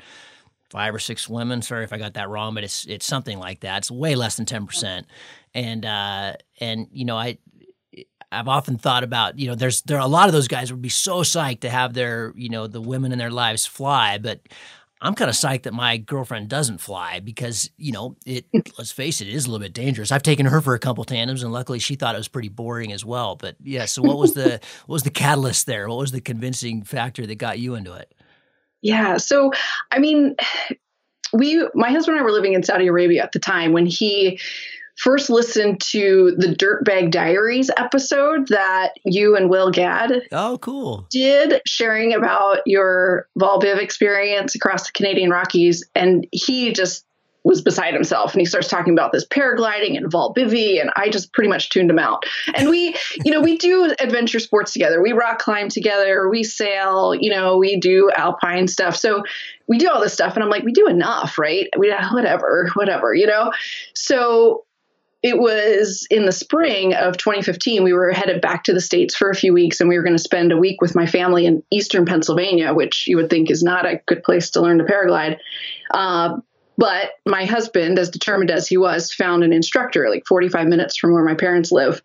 five 0.70 0.96
or 0.96 1.00
six 1.00 1.30
women. 1.30 1.62
Sorry 1.62 1.84
if 1.84 1.94
I 1.94 1.98
got 1.98 2.16
that 2.16 2.30
wrong, 2.30 2.54
but 2.54 2.66
it's 2.66 2.86
it's 2.86 3.06
something 3.06 3.40
like 3.40 3.62
that. 3.62 3.80
It's 3.80 3.92
way 3.92 4.16
less 4.16 4.36
than 4.36 4.46
ten 4.46 4.66
percent. 4.66 5.08
And 5.54 5.86
uh, 5.86 6.34
and 6.60 6.88
you 6.92 7.06
know 7.06 7.18
I 7.18 7.38
I've 8.32 8.48
often 8.48 8.78
thought 8.78 9.04
about, 9.04 9.38
you 9.38 9.48
know, 9.48 9.56
there's 9.56 9.82
there 9.82 9.98
are 9.98 10.06
a 10.06 10.08
lot 10.08 10.28
of 10.28 10.34
those 10.34 10.48
guys 10.48 10.72
would 10.72 10.82
be 10.82 10.90
so 10.90 11.22
psyched 11.22 11.62
to 11.62 11.70
have 11.70 11.94
their, 11.94 12.34
you 12.36 12.50
know, 12.50 12.68
the 12.68 12.82
women 12.82 13.12
in 13.12 13.20
their 13.20 13.32
lives 13.32 13.66
fly, 13.66 14.18
but 14.18 14.42
I'm 15.02 15.16
kind 15.16 15.30
of 15.30 15.36
psyched 15.36 15.64
that 15.64 15.74
my 15.74 15.98
girlfriend 15.98 16.48
doesn't 16.48 16.78
fly 16.78 17.20
because, 17.20 17.70
you 17.78 17.92
know, 17.92 18.16
it 18.26 18.46
let's 18.78 18.92
face 18.92 19.20
it, 19.20 19.28
it 19.28 19.34
is 19.34 19.46
a 19.46 19.52
little 19.52 19.64
bit 19.64 19.74
dangerous. 19.74 20.12
I've 20.12 20.24
taken 20.24 20.46
her 20.46 20.62
for 20.62 20.76
a 20.76 20.80
couple 20.80 21.04
tandems 21.04 21.44
and 21.44 21.52
luckily 21.52 21.80
she 21.80 21.96
thought 21.96 22.16
it 22.16 22.20
was 22.20 22.28
pretty 22.28 22.50
boring 22.50 22.94
as 22.94 23.04
well. 23.04 23.36
But 23.36 23.56
yeah, 23.62 23.86
so 23.86 24.02
what 24.02 24.18
was 24.18 24.34
the 24.34 24.62
what 24.86 24.94
was 24.94 25.04
the 25.04 25.10
catalyst 25.10 25.66
there? 25.66 25.90
What 25.90 25.98
was 25.98 26.12
the 26.12 26.22
convincing 26.22 26.84
factor 26.84 27.26
that 27.26 27.36
got 27.36 27.60
you 27.60 27.76
into 27.76 27.94
it? 27.94 28.14
Yeah. 28.82 29.18
So 29.18 29.52
I 29.92 30.00
mean, 30.00 30.36
we 31.34 31.68
my 31.74 31.90
husband 31.92 32.18
and 32.18 32.22
I 32.22 32.26
were 32.26 32.32
living 32.32 32.54
in 32.54 32.64
Saudi 32.64 32.88
Arabia 32.88 33.24
at 33.24 33.34
the 33.34 33.40
time 33.40 33.74
when 33.74 33.86
he 33.86 34.40
first 35.02 35.32
listened 35.32 35.82
to 35.82 36.36
the 36.38 36.48
Dirtbag 36.48 37.10
Diaries 37.10 37.72
episode 37.76 38.50
that 38.50 38.92
you 39.04 39.36
and 39.36 39.50
Will 39.50 39.72
Gadd 39.72 40.22
oh 40.32 40.60
cool 40.60 41.08
did 41.10 41.62
sharing 41.66 42.14
about 42.14 42.60
your 42.66 43.28
Vol 43.36 43.60
Biv 43.60 43.80
experience 43.80 44.54
across 44.54 44.86
the 44.86 44.94
Canadian 44.94 45.32
Rockies 45.32 45.84
and 45.96 46.28
he 46.32 46.72
just 46.72 47.06
was 47.44 47.62
beside 47.62 47.94
himself 47.94 48.34
and 48.34 48.42
he 48.42 48.46
starts 48.46 48.68
talking 48.68 48.94
about 48.94 49.12
this 49.12 49.26
paragliding 49.26 49.98
and 49.98 50.12
Vol 50.12 50.34
Bivy 50.34 50.80
and 50.80 50.92
I 50.96 51.10
just 51.10 51.34
pretty 51.34 51.50
much 51.50 51.70
tuned 51.70 51.90
him 51.90 51.98
out. 51.98 52.24
And 52.54 52.70
we, 52.70 52.96
you 53.26 53.32
know, 53.32 53.42
we 53.42 53.58
do 53.58 53.92
adventure 54.00 54.40
sports 54.40 54.74
together. 54.74 55.02
We 55.02 55.14
rock 55.14 55.40
climb 55.40 55.70
together, 55.70 56.30
we 56.30 56.44
sail, 56.44 57.16
you 57.16 57.32
know, 57.32 57.58
we 57.58 57.80
do 57.80 58.12
alpine 58.16 58.68
stuff. 58.68 58.96
So 58.96 59.24
we 59.68 59.80
do 59.80 59.90
all 59.90 60.02
this 60.02 60.14
stuff 60.14 60.36
and 60.36 60.44
I'm 60.44 60.52
like, 60.52 60.64
we 60.64 60.72
do 60.72 60.88
enough, 60.88 61.40
right? 61.40 61.68
We 61.78 61.92
whatever, 62.12 62.70
whatever, 62.76 63.16
you 63.16 63.26
know. 63.26 63.52
So 63.96 64.66
it 65.24 65.38
was 65.38 66.08
in 66.10 66.26
the 66.26 66.32
spring 66.32 66.94
of 66.94 67.18
2015 67.18 67.84
we 67.84 67.94
were 67.94 68.12
headed 68.12 68.42
back 68.42 68.64
to 68.64 68.74
the 68.74 68.82
states 68.82 69.16
for 69.16 69.30
a 69.30 69.36
few 69.36 69.54
weeks 69.54 69.80
and 69.80 69.90
we 69.90 69.98
were 69.98 70.04
going 70.04 70.16
to 70.16 70.24
spend 70.24 70.52
a 70.52 70.58
week 70.58 70.82
with 70.82 70.96
my 70.96 71.06
family 71.06 71.46
in 71.46 71.64
eastern 71.72 72.06
pennsylvania 72.06 72.74
which 72.74 73.06
you 73.08 73.18
would 73.18 73.30
think 73.30 73.52
is 73.52 73.64
not 73.64 73.86
a 73.86 74.02
good 74.08 74.24
place 74.24 74.52
to 74.52 74.62
learn 74.62 74.78
to 74.78 74.84
paraglide. 74.84 75.38
Uh, 75.94 76.38
but 76.78 77.12
my 77.26 77.46
husband 77.46 78.00
as 78.00 78.10
determined 78.10 78.50
as 78.50 78.68
he 78.68 78.78
was 78.78 79.14
found 79.14 79.44
an 79.44 79.54
instructor 79.54 80.10
like 80.10 80.24
45 80.28 80.68
minutes 80.68 80.98
from 80.98 81.14
where 81.14 81.24
my 81.24 81.36
parents 81.36 81.72
live. 81.72 82.02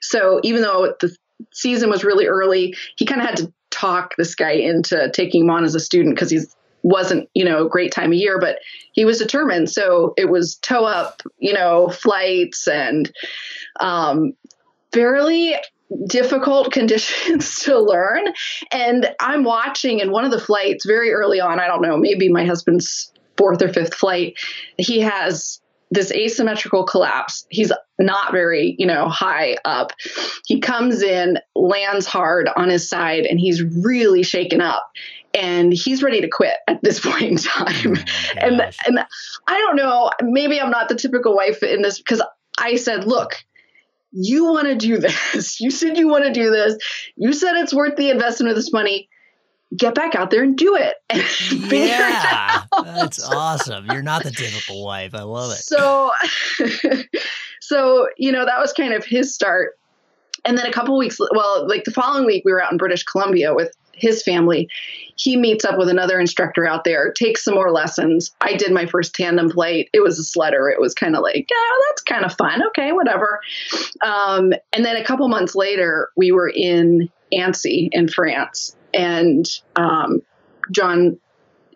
So 0.00 0.40
even 0.42 0.62
though 0.62 0.94
the 1.00 1.14
season 1.52 1.90
was 1.90 2.04
really 2.04 2.26
early 2.26 2.74
he 2.96 3.04
kind 3.04 3.20
of 3.20 3.26
had 3.26 3.36
to 3.38 3.52
talk 3.70 4.14
this 4.16 4.34
guy 4.34 4.52
into 4.52 5.10
taking 5.12 5.42
him 5.42 5.50
on 5.50 5.64
as 5.64 5.74
a 5.74 5.80
student 5.80 6.14
because 6.14 6.30
he's 6.30 6.54
wasn't, 6.82 7.28
you 7.34 7.44
know, 7.44 7.66
a 7.66 7.68
great 7.68 7.92
time 7.92 8.12
of 8.12 8.18
year, 8.18 8.38
but 8.38 8.58
he 8.92 9.04
was 9.04 9.18
determined. 9.18 9.70
So 9.70 10.14
it 10.16 10.28
was 10.28 10.56
tow 10.56 10.84
up, 10.84 11.22
you 11.38 11.52
know, 11.52 11.88
flights 11.88 12.66
and 12.68 13.10
um, 13.80 14.32
fairly 14.92 15.54
difficult 16.06 16.72
conditions 16.72 17.56
to 17.60 17.78
learn. 17.78 18.24
And 18.72 19.14
I'm 19.20 19.44
watching 19.44 20.00
in 20.00 20.10
one 20.10 20.24
of 20.24 20.30
the 20.30 20.40
flights 20.40 20.84
very 20.84 21.12
early 21.12 21.40
on, 21.40 21.60
I 21.60 21.66
don't 21.66 21.82
know, 21.82 21.96
maybe 21.96 22.28
my 22.28 22.44
husband's 22.44 23.12
fourth 23.36 23.62
or 23.62 23.72
fifth 23.72 23.94
flight, 23.94 24.38
he 24.76 25.00
has 25.00 25.60
this 25.90 26.10
asymmetrical 26.10 26.84
collapse. 26.84 27.46
He's 27.50 27.70
not 27.98 28.32
very, 28.32 28.74
you 28.78 28.86
know, 28.86 29.08
high 29.08 29.56
up. 29.64 29.92
He 30.46 30.58
comes 30.58 31.02
in, 31.02 31.38
lands 31.54 32.06
hard 32.06 32.48
on 32.56 32.70
his 32.70 32.88
side, 32.88 33.26
and 33.26 33.38
he's 33.38 33.62
really 33.62 34.22
shaken 34.22 34.62
up 34.62 34.90
and 35.34 35.72
he's 35.72 36.02
ready 36.02 36.20
to 36.20 36.28
quit 36.28 36.56
at 36.68 36.82
this 36.82 37.00
point 37.04 37.22
in 37.22 37.36
time. 37.36 37.96
Oh 37.96 38.34
and 38.36 38.60
and 38.86 39.04
I 39.46 39.58
don't 39.58 39.76
know, 39.76 40.10
maybe 40.22 40.60
I'm 40.60 40.70
not 40.70 40.88
the 40.88 40.94
typical 40.94 41.34
wife 41.34 41.62
in 41.62 41.82
this 41.82 41.98
because 41.98 42.22
I 42.58 42.76
said, 42.76 43.04
look, 43.04 43.34
you 44.12 44.44
want 44.44 44.68
to 44.68 44.74
do 44.74 44.98
this. 45.32 45.60
You 45.60 45.70
said 45.70 45.96
you 45.96 46.08
want 46.08 46.24
to 46.24 46.32
do 46.32 46.50
this. 46.50 46.76
You 47.16 47.32
said 47.32 47.56
it's 47.56 47.74
worth 47.74 47.96
the 47.96 48.10
investment 48.10 48.50
of 48.50 48.56
this 48.56 48.72
money. 48.72 49.08
Get 49.74 49.94
back 49.94 50.14
out 50.14 50.30
there 50.30 50.42
and 50.42 50.56
do 50.56 50.76
it. 50.76 50.96
And 51.62 51.72
yeah, 51.72 52.64
it 52.64 52.84
that's 52.84 53.22
awesome. 53.24 53.86
You're 53.86 54.02
not 54.02 54.22
the 54.22 54.30
typical 54.30 54.84
wife. 54.84 55.14
I 55.14 55.22
love 55.22 55.52
it. 55.52 55.58
So, 55.58 56.10
so 57.60 58.08
you 58.18 58.32
know 58.32 58.44
that 58.44 58.58
was 58.58 58.74
kind 58.74 58.92
of 58.92 59.04
his 59.04 59.34
start. 59.34 59.78
And 60.44 60.58
then 60.58 60.66
a 60.66 60.72
couple 60.72 60.98
weeks, 60.98 61.18
well, 61.18 61.66
like 61.66 61.84
the 61.84 61.90
following 61.90 62.26
week, 62.26 62.42
we 62.44 62.52
were 62.52 62.62
out 62.62 62.72
in 62.72 62.76
British 62.76 63.04
Columbia 63.04 63.54
with 63.54 63.74
his 63.94 64.22
family. 64.22 64.68
He 65.22 65.36
meets 65.36 65.64
up 65.64 65.78
with 65.78 65.88
another 65.88 66.18
instructor 66.18 66.66
out 66.66 66.82
there, 66.82 67.12
takes 67.12 67.44
some 67.44 67.54
more 67.54 67.70
lessons. 67.70 68.34
I 68.40 68.54
did 68.54 68.72
my 68.72 68.86
first 68.86 69.14
tandem 69.14 69.50
flight. 69.50 69.88
It 69.92 70.00
was 70.00 70.18
a 70.18 70.38
sledder. 70.38 70.72
It 70.72 70.80
was 70.80 70.94
kind 70.94 71.14
of 71.14 71.22
like, 71.22 71.48
yeah, 71.48 71.86
that's 71.88 72.02
kind 72.02 72.24
of 72.24 72.34
fun. 72.36 72.66
Okay, 72.68 72.90
whatever. 72.90 73.40
Um, 74.04 74.52
and 74.72 74.84
then 74.84 74.96
a 74.96 75.04
couple 75.04 75.28
months 75.28 75.54
later, 75.54 76.08
we 76.16 76.32
were 76.32 76.48
in 76.52 77.08
Annecy 77.30 77.88
in 77.92 78.08
France, 78.08 78.76
and 78.92 79.46
um, 79.76 80.22
John 80.72 81.18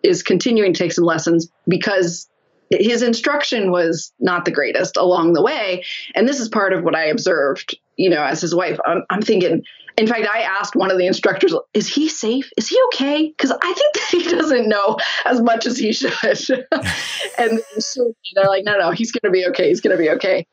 is 0.03 0.23
continuing 0.23 0.73
to 0.73 0.77
take 0.77 0.91
some 0.91 1.05
lessons 1.05 1.49
because 1.67 2.27
his 2.69 3.01
instruction 3.01 3.71
was 3.71 4.11
not 4.19 4.45
the 4.45 4.51
greatest 4.51 4.97
along 4.97 5.33
the 5.33 5.41
way. 5.41 5.85
And 6.15 6.27
this 6.27 6.39
is 6.39 6.49
part 6.49 6.73
of 6.73 6.83
what 6.83 6.95
I 6.95 7.05
observed, 7.05 7.77
you 7.97 8.09
know, 8.09 8.23
as 8.23 8.41
his 8.41 8.55
wife. 8.55 8.79
I'm, 8.85 9.03
I'm 9.09 9.21
thinking, 9.21 9.63
in 9.97 10.07
fact, 10.07 10.27
I 10.31 10.41
asked 10.41 10.75
one 10.75 10.91
of 10.91 10.97
the 10.97 11.07
instructors, 11.07 11.53
is 11.73 11.87
he 11.87 12.07
safe? 12.07 12.49
Is 12.55 12.67
he 12.67 12.79
okay? 12.87 13.27
Because 13.27 13.51
I 13.51 13.73
think 13.73 13.93
that 13.95 14.07
he 14.11 14.23
doesn't 14.23 14.69
know 14.69 14.97
as 15.25 15.41
much 15.41 15.65
as 15.65 15.77
he 15.77 15.91
should. 15.91 16.13
and 16.21 17.59
they're 18.35 18.45
like, 18.47 18.63
no, 18.63 18.77
no, 18.77 18.91
he's 18.91 19.11
going 19.11 19.31
to 19.31 19.31
be 19.31 19.47
okay. 19.47 19.69
He's 19.69 19.81
going 19.81 19.97
to 19.97 20.01
be 20.01 20.11
okay. 20.11 20.45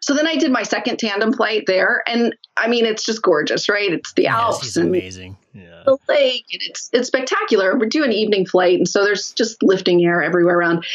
So 0.00 0.14
then 0.14 0.26
I 0.26 0.36
did 0.36 0.50
my 0.50 0.62
second 0.62 0.98
tandem 0.98 1.32
flight 1.32 1.64
there, 1.66 2.02
and 2.06 2.34
I 2.56 2.68
mean 2.68 2.86
it's 2.86 3.04
just 3.04 3.20
gorgeous, 3.20 3.68
right? 3.68 3.92
It's 3.92 4.12
the 4.12 4.28
Alps, 4.28 4.64
yes, 4.64 4.76
and 4.76 4.88
amazing, 4.88 5.36
yeah. 5.52 5.82
the 5.84 5.98
lake, 6.08 6.46
and 6.52 6.62
it's 6.62 6.88
it's 6.92 7.08
spectacular. 7.08 7.76
We're 7.76 7.88
doing 7.88 8.12
evening 8.12 8.46
flight, 8.46 8.78
and 8.78 8.88
so 8.88 9.04
there's 9.04 9.32
just 9.32 9.62
lifting 9.62 10.02
air 10.04 10.22
everywhere 10.22 10.56
around. 10.56 10.86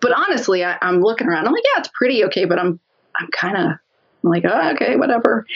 But 0.00 0.12
honestly, 0.12 0.64
I, 0.64 0.76
am 0.82 1.00
looking 1.00 1.28
around. 1.28 1.46
I'm 1.46 1.52
like, 1.52 1.62
yeah, 1.74 1.80
it's 1.80 1.90
pretty 1.94 2.24
okay, 2.24 2.46
but 2.46 2.58
I'm 2.58 2.80
I'm 3.16 3.28
kind 3.28 3.56
of 3.56 3.78
like, 4.22 4.44
oh, 4.44 4.70
okay, 4.72 4.96
whatever. 4.96 5.46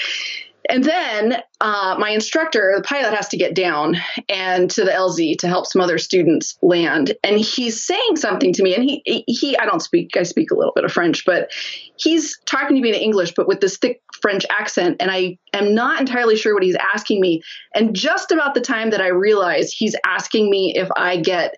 And 0.69 0.85
then 0.85 1.43
uh, 1.61 1.97
my 1.99 2.11
instructor, 2.11 2.73
the 2.77 2.83
pilot, 2.83 3.15
has 3.15 3.29
to 3.29 3.37
get 3.37 3.55
down 3.55 3.97
and 4.29 4.71
to 4.71 4.85
the 4.85 4.91
LZ 4.91 5.39
to 5.39 5.49
help 5.49 5.67
some 5.67 5.83
other 5.83 5.99
students 5.99 6.57
land. 6.63 7.15
And 7.25 7.39
he's 7.39 7.85
saying 7.85 8.17
something 8.17 8.53
to 8.55 8.63
me, 8.63 8.75
and 8.75 8.85
he 8.85 9.25
he 9.27 9.57
I 9.59 9.67
don't 9.67 9.83
speak, 9.83 10.17
I 10.17 10.23
speak 10.23 10.51
a 10.51 10.55
little 10.55 10.73
bit 10.75 10.85
of 10.85 10.93
French, 10.93 11.25
but 11.25 11.51
he's 11.97 12.39
talking 12.47 12.77
to 12.77 12.83
me 12.83 12.91
in 12.91 12.95
English, 12.95 13.35
but 13.35 13.49
with 13.49 13.61
this 13.61 13.77
thick 13.77 14.03
French 14.21 14.47
accent, 14.51 14.99
and 15.01 15.11
I 15.11 15.39
am 15.53 15.75
not 15.75 16.01
entirely 16.01 16.37
sure 16.37 16.55
what 16.55 16.63
he's 16.63 16.77
asking 16.95 17.21
me. 17.21 17.43
And 17.75 17.95
just 17.95 18.31
about 18.31 18.55
the 18.55 18.61
time 18.61 18.91
that 18.91 19.01
I 19.01 19.09
realize 19.09 19.73
he's 19.73 19.97
asking 20.07 20.49
me 20.49 20.75
if 20.77 20.89
I 20.97 21.17
get 21.17 21.57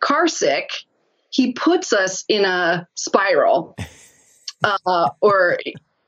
car 0.00 0.28
sick, 0.28 0.70
he 1.28 1.52
puts 1.52 1.92
us 1.92 2.24
in 2.26 2.46
a 2.46 2.88
spiral, 2.94 3.76
uh, 4.64 5.10
or 5.20 5.58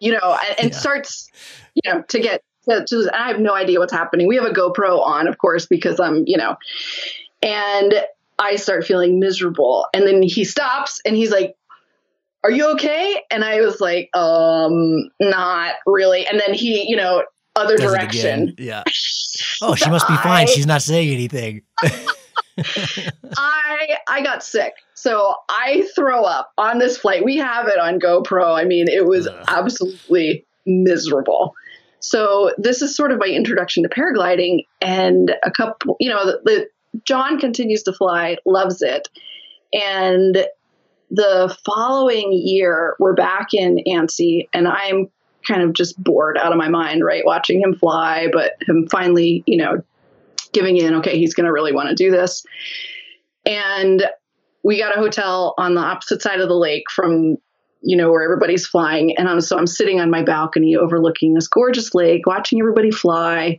you 0.00 0.12
know, 0.12 0.38
and, 0.48 0.60
and 0.60 0.70
yeah. 0.70 0.78
starts, 0.78 1.30
you 1.74 1.92
know, 1.92 2.02
to 2.08 2.20
get 2.20 2.42
to, 2.68 2.84
to, 2.84 3.10
I 3.14 3.28
have 3.28 3.40
no 3.40 3.54
idea 3.54 3.78
what's 3.78 3.92
happening. 3.92 4.26
We 4.26 4.36
have 4.36 4.44
a 4.44 4.52
GoPro 4.52 5.00
on, 5.00 5.26
of 5.26 5.38
course, 5.38 5.66
because 5.66 5.98
I'm, 5.98 6.24
you 6.26 6.36
know, 6.36 6.56
and 7.42 7.94
I 8.38 8.56
start 8.56 8.84
feeling 8.84 9.18
miserable. 9.18 9.86
And 9.92 10.06
then 10.06 10.22
he 10.22 10.44
stops 10.44 11.00
and 11.04 11.16
he's 11.16 11.30
like, 11.30 11.56
Are 12.44 12.50
you 12.50 12.72
okay? 12.72 13.22
And 13.30 13.44
I 13.44 13.60
was 13.60 13.80
like, 13.80 14.14
Um, 14.16 15.10
not 15.20 15.74
really. 15.86 16.26
And 16.26 16.40
then 16.40 16.54
he, 16.54 16.88
you 16.88 16.96
know, 16.96 17.24
other 17.56 17.76
Does 17.76 17.92
direction. 17.92 18.54
Yeah. 18.58 18.84
Oh, 19.60 19.74
she 19.74 19.88
must 19.88 20.06
be 20.08 20.16
fine. 20.16 20.46
She's 20.48 20.66
not 20.66 20.82
saying 20.82 21.10
anything. 21.10 21.62
I 23.36 23.98
I 24.08 24.22
got 24.22 24.42
sick. 24.42 24.74
So 24.94 25.34
I 25.48 25.88
throw 25.94 26.24
up 26.24 26.52
on 26.58 26.78
this 26.78 26.98
flight. 26.98 27.24
We 27.24 27.36
have 27.38 27.68
it 27.68 27.78
on 27.78 28.00
GoPro. 28.00 28.58
I 28.58 28.64
mean, 28.64 28.88
it 28.88 29.06
was 29.06 29.26
Ugh. 29.26 29.44
absolutely 29.48 30.44
miserable. 30.66 31.54
So 32.00 32.52
this 32.58 32.82
is 32.82 32.96
sort 32.96 33.12
of 33.12 33.18
my 33.18 33.26
introduction 33.26 33.82
to 33.82 33.88
paragliding 33.88 34.66
and 34.80 35.34
a 35.44 35.50
couple, 35.50 35.96
you 35.98 36.08
know, 36.10 36.24
the, 36.26 36.40
the 36.44 36.68
John 37.04 37.38
continues 37.38 37.82
to 37.84 37.92
fly, 37.92 38.36
loves 38.44 38.82
it. 38.82 39.08
And 39.72 40.46
the 41.10 41.56
following 41.64 42.32
year, 42.32 42.96
we're 42.98 43.14
back 43.14 43.48
in 43.52 43.78
Annecy, 43.86 44.48
and 44.52 44.68
I'm 44.68 45.10
kind 45.46 45.62
of 45.62 45.72
just 45.72 46.02
bored 46.02 46.36
out 46.38 46.52
of 46.52 46.58
my 46.58 46.68
mind, 46.68 47.04
right? 47.04 47.24
Watching 47.24 47.60
him 47.60 47.74
fly, 47.74 48.28
but 48.32 48.52
him 48.66 48.86
finally, 48.90 49.42
you 49.46 49.56
know, 49.56 49.82
giving 50.52 50.76
in, 50.76 50.94
okay, 50.96 51.18
he's 51.18 51.34
going 51.34 51.46
to 51.46 51.52
really 51.52 51.72
want 51.72 51.88
to 51.88 51.94
do 51.94 52.10
this. 52.10 52.44
And 53.46 54.04
we 54.62 54.78
got 54.78 54.96
a 54.96 55.00
hotel 55.00 55.54
on 55.58 55.74
the 55.74 55.80
opposite 55.80 56.22
side 56.22 56.40
of 56.40 56.48
the 56.48 56.56
lake 56.56 56.84
from 56.94 57.36
you 57.80 57.96
know 57.96 58.10
where 58.10 58.22
everybody's 58.22 58.66
flying. 58.66 59.16
And 59.16 59.28
I'm 59.28 59.40
so 59.40 59.56
I'm 59.56 59.66
sitting 59.66 60.00
on 60.00 60.10
my 60.10 60.22
balcony 60.22 60.76
overlooking 60.76 61.34
this 61.34 61.46
gorgeous 61.46 61.94
lake 61.94 62.26
watching 62.26 62.58
everybody 62.58 62.90
fly. 62.90 63.58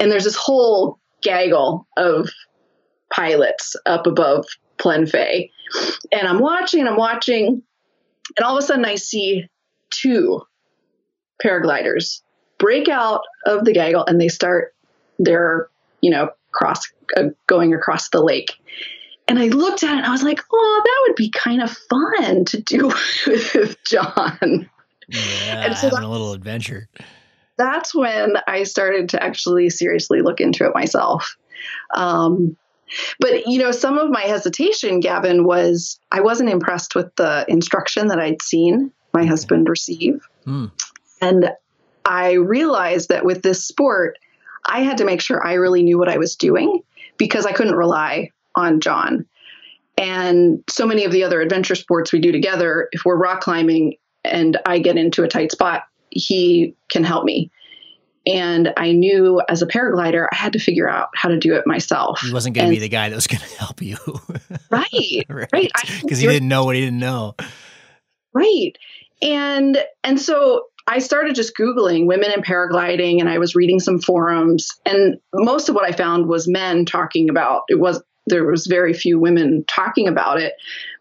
And 0.00 0.10
there's 0.10 0.24
this 0.24 0.36
whole 0.36 0.98
gaggle 1.22 1.86
of 1.96 2.30
pilots 3.12 3.76
up 3.84 4.06
above 4.06 4.46
Planfait 4.78 5.50
and 6.12 6.28
I'm 6.28 6.38
watching 6.38 6.80
and 6.80 6.88
I'm 6.88 6.96
watching 6.96 7.62
and 8.36 8.46
all 8.46 8.56
of 8.56 8.62
a 8.62 8.66
sudden 8.66 8.84
I 8.84 8.94
see 8.94 9.48
two 9.90 10.42
paragliders 11.44 12.22
break 12.58 12.88
out 12.88 13.22
of 13.46 13.64
the 13.64 13.72
gaggle 13.72 14.04
and 14.06 14.20
they 14.20 14.28
start 14.28 14.74
their 15.18 15.68
you 16.00 16.10
know 16.10 16.30
cross 16.52 16.90
uh, 17.16 17.24
going 17.46 17.74
across 17.74 18.08
the 18.10 18.22
lake 18.22 18.54
and 19.28 19.38
I 19.38 19.48
looked 19.48 19.82
at 19.82 19.90
it 19.90 19.98
and 19.98 20.06
I 20.06 20.10
was 20.10 20.22
like, 20.22 20.40
oh, 20.50 20.82
that 20.84 21.04
would 21.06 21.16
be 21.16 21.30
kind 21.30 21.62
of 21.62 21.70
fun 21.70 22.46
to 22.46 22.62
do 22.62 22.88
with 23.26 23.76
John. 23.84 24.70
Yeah, 25.08 25.66
and 25.66 25.76
so 25.76 25.90
having 25.90 26.04
a 26.04 26.10
little 26.10 26.32
adventure. 26.32 26.88
That's 27.56 27.94
when 27.94 28.34
I 28.46 28.62
started 28.62 29.10
to 29.10 29.22
actually 29.22 29.68
seriously 29.68 30.22
look 30.22 30.40
into 30.40 30.64
it 30.64 30.74
myself. 30.74 31.36
Um, 31.94 32.56
but 33.20 33.46
you 33.46 33.58
know, 33.58 33.70
some 33.70 33.98
of 33.98 34.10
my 34.10 34.22
hesitation, 34.22 35.00
Gavin, 35.00 35.44
was 35.44 36.00
I 36.10 36.20
wasn't 36.20 36.50
impressed 36.50 36.94
with 36.94 37.14
the 37.16 37.44
instruction 37.48 38.08
that 38.08 38.18
I'd 38.18 38.40
seen 38.40 38.92
my 39.12 39.26
husband 39.26 39.68
receive, 39.68 40.26
mm. 40.46 40.70
and 41.20 41.50
I 42.04 42.32
realized 42.32 43.10
that 43.10 43.24
with 43.24 43.42
this 43.42 43.66
sport, 43.66 44.18
I 44.66 44.82
had 44.82 44.98
to 44.98 45.04
make 45.04 45.20
sure 45.20 45.44
I 45.44 45.54
really 45.54 45.82
knew 45.82 45.98
what 45.98 46.08
I 46.08 46.18
was 46.18 46.36
doing 46.36 46.82
because 47.16 47.46
I 47.46 47.52
couldn't 47.52 47.76
rely 47.76 48.30
on 48.54 48.80
John. 48.80 49.26
And 49.96 50.62
so 50.70 50.86
many 50.86 51.04
of 51.04 51.12
the 51.12 51.24
other 51.24 51.40
adventure 51.40 51.74
sports 51.74 52.12
we 52.12 52.20
do 52.20 52.30
together, 52.30 52.88
if 52.92 53.04
we're 53.04 53.16
rock 53.16 53.40
climbing 53.40 53.96
and 54.24 54.56
I 54.64 54.78
get 54.78 54.96
into 54.96 55.24
a 55.24 55.28
tight 55.28 55.50
spot, 55.50 55.84
he 56.10 56.74
can 56.88 57.04
help 57.04 57.24
me. 57.24 57.50
And 58.26 58.72
I 58.76 58.92
knew 58.92 59.40
as 59.48 59.62
a 59.62 59.66
paraglider, 59.66 60.26
I 60.30 60.36
had 60.36 60.52
to 60.52 60.58
figure 60.58 60.88
out 60.88 61.08
how 61.14 61.30
to 61.30 61.38
do 61.38 61.54
it 61.54 61.66
myself. 61.66 62.20
He 62.20 62.32
wasn't 62.32 62.54
going 62.54 62.68
to 62.68 62.74
be 62.74 62.78
the 62.78 62.88
guy 62.88 63.08
that 63.08 63.14
was 63.14 63.26
going 63.26 63.40
to 63.48 63.58
help 63.58 63.82
you. 63.82 63.96
right. 64.70 65.24
right. 65.52 65.72
Because 66.02 66.18
he 66.18 66.26
didn't 66.26 66.48
know 66.48 66.64
what 66.64 66.76
he 66.76 66.82
didn't 66.82 66.98
know. 66.98 67.34
Right. 68.32 68.76
And 69.22 69.82
and 70.04 70.20
so 70.20 70.66
I 70.88 71.00
started 71.00 71.34
just 71.34 71.54
Googling 71.54 72.06
women 72.06 72.32
in 72.34 72.42
paragliding 72.42 73.20
and 73.20 73.28
I 73.28 73.38
was 73.38 73.54
reading 73.54 73.78
some 73.78 74.00
forums. 74.00 74.70
And 74.86 75.20
most 75.34 75.68
of 75.68 75.74
what 75.74 75.84
I 75.84 75.92
found 75.92 76.28
was 76.28 76.48
men 76.48 76.86
talking 76.86 77.28
about 77.28 77.64
it 77.68 77.78
was 77.78 78.02
there 78.26 78.44
was 78.46 78.66
very 78.66 78.94
few 78.94 79.18
women 79.18 79.64
talking 79.68 80.08
about 80.08 80.40
it. 80.40 80.54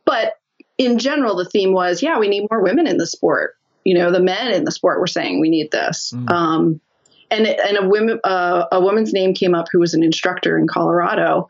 But 0.06 0.34
in 0.78 1.00
general, 1.00 1.38
the 1.38 1.46
theme 1.46 1.72
was, 1.72 2.04
yeah, 2.04 2.20
we 2.20 2.28
need 2.28 2.48
more 2.52 2.62
women 2.62 2.86
in 2.86 2.98
the 2.98 3.08
sport. 3.08 3.56
You 3.86 3.98
know, 3.98 4.12
the 4.12 4.20
men 4.20 4.54
in 4.54 4.66
the 4.66 4.72
sport 4.72 5.00
were 5.00 5.08
saying 5.08 5.40
we 5.40 5.50
need 5.50 5.72
this. 5.72 6.12
Mm. 6.14 6.30
Um, 6.30 6.82
and 7.32 7.48
and 7.48 7.78
a 7.78 7.88
woman 7.88 8.20
uh, 8.24 8.66
a 8.72 8.82
woman's 8.82 9.14
name 9.14 9.34
came 9.34 9.56
up 9.56 9.68
who 9.72 9.80
was 9.80 9.94
an 9.94 10.04
instructor 10.04 10.58
in 10.58 10.68
Colorado, 10.68 11.48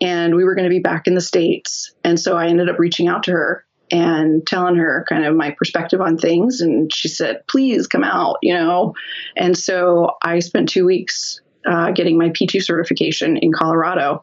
and 0.00 0.34
we 0.34 0.44
were 0.44 0.54
going 0.54 0.64
to 0.64 0.70
be 0.70 0.80
back 0.80 1.06
in 1.06 1.14
the 1.14 1.20
states. 1.20 1.94
And 2.02 2.18
so 2.18 2.36
I 2.36 2.48
ended 2.48 2.68
up 2.68 2.78
reaching 2.78 3.08
out 3.08 3.22
to 3.24 3.32
her 3.32 3.64
and 3.94 4.46
telling 4.46 4.76
her 4.76 5.04
kind 5.08 5.24
of 5.24 5.36
my 5.36 5.52
perspective 5.52 6.00
on 6.00 6.18
things 6.18 6.60
and 6.60 6.92
she 6.92 7.08
said 7.08 7.46
please 7.46 7.86
come 7.86 8.04
out 8.04 8.36
you 8.42 8.52
know 8.52 8.92
and 9.36 9.56
so 9.56 10.10
i 10.22 10.38
spent 10.40 10.68
two 10.68 10.84
weeks 10.84 11.40
uh, 11.66 11.90
getting 11.92 12.18
my 12.18 12.28
p2 12.30 12.62
certification 12.62 13.36
in 13.36 13.52
colorado 13.52 14.22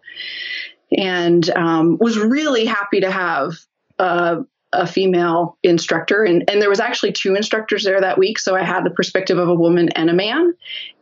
and 0.97 1.49
um, 1.51 1.97
was 1.99 2.17
really 2.17 2.65
happy 2.65 2.99
to 2.99 3.09
have 3.09 3.53
a, 3.99 4.39
a 4.73 4.87
female 4.87 5.57
instructor. 5.63 6.23
And, 6.23 6.49
and 6.49 6.61
there 6.61 6.69
was 6.69 6.79
actually 6.79 7.13
two 7.13 7.35
instructors 7.35 7.83
there 7.83 8.01
that 8.01 8.17
week. 8.17 8.39
So 8.39 8.55
I 8.55 8.63
had 8.63 8.83
the 8.83 8.89
perspective 8.89 9.37
of 9.37 9.47
a 9.47 9.55
woman 9.55 9.89
and 9.89 10.09
a 10.09 10.13
man. 10.13 10.53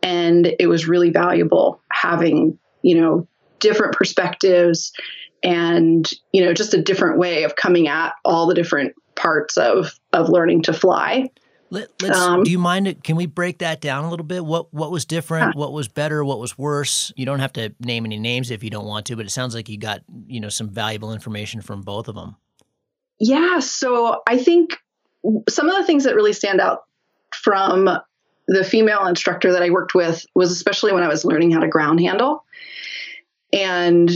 And 0.02 0.54
it 0.58 0.68
was 0.68 0.86
really 0.86 1.10
valuable 1.10 1.80
having, 1.90 2.58
you 2.82 3.00
know, 3.00 3.26
different 3.58 3.94
perspectives 3.94 4.92
and, 5.42 6.10
you 6.32 6.44
know, 6.44 6.52
just 6.52 6.74
a 6.74 6.82
different 6.82 7.18
way 7.18 7.44
of 7.44 7.56
coming 7.56 7.88
at 7.88 8.14
all 8.24 8.46
the 8.46 8.54
different 8.54 8.94
parts 9.14 9.56
of, 9.56 9.92
of 10.12 10.28
learning 10.28 10.62
to 10.62 10.72
fly. 10.72 11.30
Let, 11.70 12.02
us 12.02 12.16
um, 12.16 12.42
do 12.42 12.50
you 12.50 12.58
mind? 12.58 13.02
Can 13.04 13.14
we 13.14 13.26
break 13.26 13.58
that 13.58 13.80
down 13.80 14.04
a 14.04 14.10
little 14.10 14.26
bit? 14.26 14.44
What 14.44 14.74
what 14.74 14.90
was 14.90 15.04
different? 15.04 15.54
What 15.54 15.72
was 15.72 15.86
better? 15.86 16.24
What 16.24 16.40
was 16.40 16.58
worse? 16.58 17.12
You 17.16 17.24
don't 17.26 17.38
have 17.38 17.52
to 17.52 17.72
name 17.78 18.04
any 18.04 18.18
names 18.18 18.50
if 18.50 18.64
you 18.64 18.70
don't 18.70 18.86
want 18.86 19.06
to, 19.06 19.16
but 19.16 19.24
it 19.24 19.30
sounds 19.30 19.54
like 19.54 19.68
you 19.68 19.78
got 19.78 20.00
you 20.26 20.40
know 20.40 20.48
some 20.48 20.68
valuable 20.68 21.12
information 21.12 21.60
from 21.60 21.82
both 21.82 22.08
of 22.08 22.16
them. 22.16 22.34
Yeah. 23.20 23.60
So 23.60 24.20
I 24.26 24.36
think 24.36 24.78
some 25.48 25.68
of 25.68 25.76
the 25.76 25.84
things 25.84 26.02
that 26.04 26.16
really 26.16 26.32
stand 26.32 26.60
out 26.60 26.86
from 27.32 27.88
the 28.48 28.64
female 28.64 29.06
instructor 29.06 29.52
that 29.52 29.62
I 29.62 29.70
worked 29.70 29.94
with 29.94 30.26
was 30.34 30.50
especially 30.50 30.92
when 30.92 31.04
I 31.04 31.08
was 31.08 31.24
learning 31.24 31.52
how 31.52 31.60
to 31.60 31.68
ground 31.68 32.00
handle. 32.00 32.44
And 33.52 34.10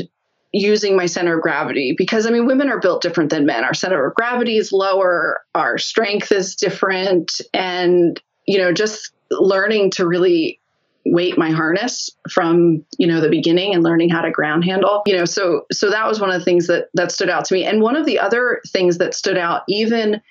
using 0.54 0.96
my 0.96 1.06
center 1.06 1.36
of 1.36 1.42
gravity 1.42 1.94
because 1.98 2.26
I 2.26 2.30
mean, 2.30 2.46
women 2.46 2.68
are 2.68 2.78
built 2.78 3.02
different 3.02 3.30
than 3.30 3.44
men. 3.44 3.64
Our 3.64 3.74
center 3.74 4.06
of 4.06 4.14
gravity 4.14 4.56
is 4.56 4.72
lower, 4.72 5.42
our 5.54 5.78
strength 5.78 6.30
is 6.30 6.54
different, 6.54 7.40
and 7.52 8.20
you 8.46 8.58
know, 8.58 8.72
just 8.72 9.12
learning 9.32 9.90
to 9.90 10.06
really 10.06 10.60
weight 11.06 11.36
my 11.36 11.50
harness 11.50 12.08
from 12.30 12.84
you 12.98 13.06
know 13.06 13.20
the 13.20 13.28
beginning 13.28 13.74
and 13.74 13.82
learning 13.82 14.08
how 14.08 14.22
to 14.22 14.30
ground 14.30 14.64
handle 14.64 15.02
you 15.04 15.14
know 15.14 15.26
so 15.26 15.66
so 15.70 15.90
that 15.90 16.06
was 16.08 16.18
one 16.18 16.30
of 16.30 16.38
the 16.38 16.44
things 16.46 16.66
that 16.66 16.88
that 16.94 17.12
stood 17.12 17.28
out 17.28 17.44
to 17.44 17.52
me 17.52 17.62
and 17.62 17.82
one 17.82 17.94
of 17.94 18.06
the 18.06 18.18
other 18.18 18.62
things 18.68 18.96
that 18.96 19.12
stood 19.12 19.36
out 19.36 19.64
even 19.68 20.22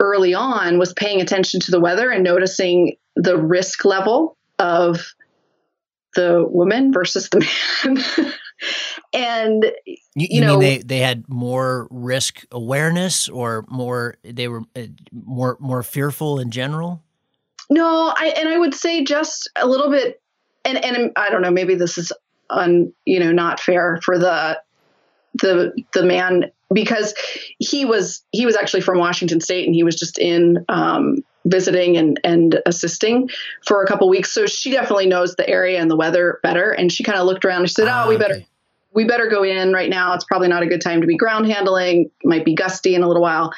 early 0.00 0.34
on 0.34 0.78
was 0.78 0.92
paying 0.92 1.22
attention 1.22 1.58
to 1.58 1.70
the 1.70 1.80
weather 1.80 2.10
and 2.10 2.22
noticing 2.22 2.96
the 3.16 3.38
risk 3.38 3.86
level 3.86 4.36
of 4.58 5.14
the 6.16 6.44
woman 6.46 6.92
versus 6.92 7.30
the 7.30 7.40
man 7.40 8.32
and 9.12 9.64
you, 9.86 9.96
you, 10.14 10.28
you 10.30 10.40
know 10.40 10.58
they 10.58 10.78
they 10.78 10.98
had 10.98 11.28
more 11.28 11.88
risk 11.90 12.44
awareness 12.50 13.28
or 13.28 13.64
more 13.68 14.16
they 14.22 14.48
were 14.48 14.62
uh, 14.76 14.82
more 15.12 15.56
more 15.60 15.82
fearful 15.82 16.38
in 16.38 16.50
general? 16.50 17.02
No 17.70 18.12
i 18.16 18.34
and 18.36 18.48
i 18.48 18.58
would 18.58 18.74
say 18.74 19.04
just 19.04 19.50
a 19.56 19.66
little 19.66 19.90
bit 19.90 20.20
and 20.64 20.82
and 20.84 21.12
i 21.16 21.30
don't 21.30 21.42
know 21.42 21.50
maybe 21.50 21.74
this 21.74 21.98
is 21.98 22.12
un 22.50 22.92
you 23.04 23.18
know 23.18 23.32
not 23.32 23.58
fair 23.60 23.98
for 24.02 24.18
the 24.18 24.60
the 25.40 25.72
the 25.92 26.02
man 26.02 26.50
because 26.72 27.14
he 27.58 27.84
was 27.84 28.24
he 28.32 28.46
was 28.46 28.56
actually 28.56 28.80
from 28.80 28.98
Washington 28.98 29.40
State 29.40 29.66
and 29.66 29.74
he 29.74 29.84
was 29.84 29.96
just 29.96 30.18
in 30.18 30.64
um, 30.68 31.24
visiting 31.44 31.96
and 31.96 32.20
and 32.24 32.60
assisting 32.66 33.28
for 33.66 33.82
a 33.82 33.86
couple 33.86 34.08
weeks. 34.08 34.32
So 34.32 34.46
she 34.46 34.70
definitely 34.70 35.06
knows 35.06 35.34
the 35.34 35.48
area 35.48 35.80
and 35.80 35.90
the 35.90 35.96
weather 35.96 36.40
better. 36.42 36.70
And 36.70 36.92
she 36.92 37.04
kind 37.04 37.18
of 37.18 37.26
looked 37.26 37.44
around 37.44 37.60
and 37.60 37.68
she 37.68 37.74
said, 37.74 37.88
"Oh, 37.88 37.92
ah, 37.92 38.08
we 38.08 38.16
better." 38.16 38.42
We 38.92 39.04
better 39.04 39.26
go 39.26 39.42
in 39.42 39.72
right 39.72 39.90
now. 39.90 40.14
It's 40.14 40.22
probably 40.22 40.46
not 40.46 40.62
a 40.62 40.66
good 40.66 40.80
time 40.80 41.00
to 41.00 41.06
be 41.08 41.16
ground 41.16 41.50
handling. 41.50 42.12
Might 42.22 42.44
be 42.44 42.54
gusty 42.54 42.94
in 42.94 43.02
a 43.02 43.08
little 43.08 43.22
while. 43.22 43.52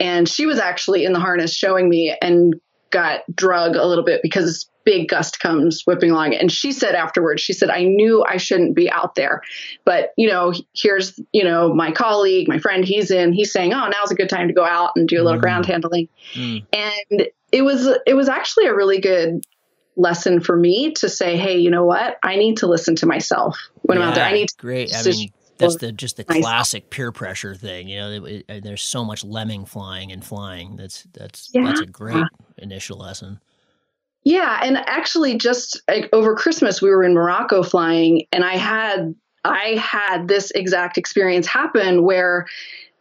And 0.00 0.28
she 0.28 0.44
was 0.44 0.58
actually 0.58 1.04
in 1.04 1.12
the 1.12 1.20
harness 1.20 1.54
showing 1.54 1.88
me 1.88 2.16
and 2.20 2.60
got 2.90 3.20
drug 3.32 3.76
a 3.76 3.86
little 3.86 4.02
bit 4.02 4.22
because 4.22 4.68
big 4.84 5.08
gust 5.08 5.40
comes 5.40 5.82
whipping 5.86 6.10
along. 6.10 6.34
And 6.34 6.50
she 6.50 6.72
said 6.72 6.94
afterwards, 6.94 7.40
she 7.42 7.52
said, 7.52 7.70
I 7.70 7.84
knew 7.84 8.24
I 8.28 8.36
shouldn't 8.36 8.74
be 8.74 8.90
out 8.90 9.14
there. 9.14 9.42
But, 9.84 10.12
you 10.16 10.28
know, 10.28 10.52
here's, 10.74 11.18
you 11.32 11.44
know, 11.44 11.74
my 11.74 11.92
colleague, 11.92 12.48
my 12.48 12.58
friend, 12.58 12.84
he's 12.84 13.10
in, 13.10 13.32
he's 13.32 13.52
saying, 13.52 13.72
oh, 13.72 13.88
now's 13.88 14.10
a 14.10 14.14
good 14.14 14.28
time 14.28 14.48
to 14.48 14.54
go 14.54 14.64
out 14.64 14.92
and 14.96 15.08
do 15.08 15.20
a 15.20 15.24
little 15.24 15.38
mm. 15.38 15.42
ground 15.42 15.66
handling. 15.66 16.08
Mm. 16.34 16.66
And 16.72 17.28
it 17.52 17.62
was, 17.62 17.88
it 18.06 18.14
was 18.14 18.28
actually 18.28 18.66
a 18.66 18.74
really 18.74 19.00
good 19.00 19.44
lesson 19.96 20.40
for 20.40 20.56
me 20.56 20.92
to 20.94 21.08
say, 21.08 21.36
hey, 21.36 21.58
you 21.58 21.70
know 21.70 21.84
what? 21.84 22.18
I 22.22 22.36
need 22.36 22.58
to 22.58 22.66
listen 22.66 22.96
to 22.96 23.06
myself 23.06 23.58
when 23.82 23.98
yeah, 23.98 24.04
I'm 24.04 24.10
out 24.10 24.14
there. 24.14 24.24
I 24.24 24.32
need 24.32 24.48
to. 24.48 24.56
Great. 24.58 24.94
I 24.94 25.02
mean, 25.02 25.30
that's 25.58 25.76
the 25.76 25.92
just 25.92 26.16
the 26.16 26.24
classic 26.24 26.90
peer 26.90 27.12
pressure 27.12 27.54
thing. 27.54 27.88
You 27.88 28.00
know, 28.00 28.24
it, 28.24 28.44
it, 28.48 28.64
there's 28.64 28.82
so 28.82 29.04
much 29.04 29.22
lemming 29.22 29.64
flying 29.64 30.10
and 30.10 30.24
flying. 30.24 30.76
That's 30.76 31.06
that's 31.12 31.50
yeah. 31.52 31.64
that's 31.64 31.80
a 31.80 31.86
great 31.86 32.24
initial 32.58 32.98
lesson. 32.98 33.40
Yeah, 34.24 34.60
and 34.62 34.76
actually, 34.76 35.36
just 35.36 35.82
like, 35.88 36.08
over 36.12 36.36
Christmas, 36.36 36.80
we 36.80 36.90
were 36.90 37.02
in 37.02 37.14
Morocco 37.14 37.62
flying, 37.62 38.26
and 38.32 38.44
I 38.44 38.56
had 38.56 39.14
I 39.44 39.76
had 39.80 40.28
this 40.28 40.52
exact 40.52 40.96
experience 40.98 41.48
happen 41.48 42.04
where 42.04 42.46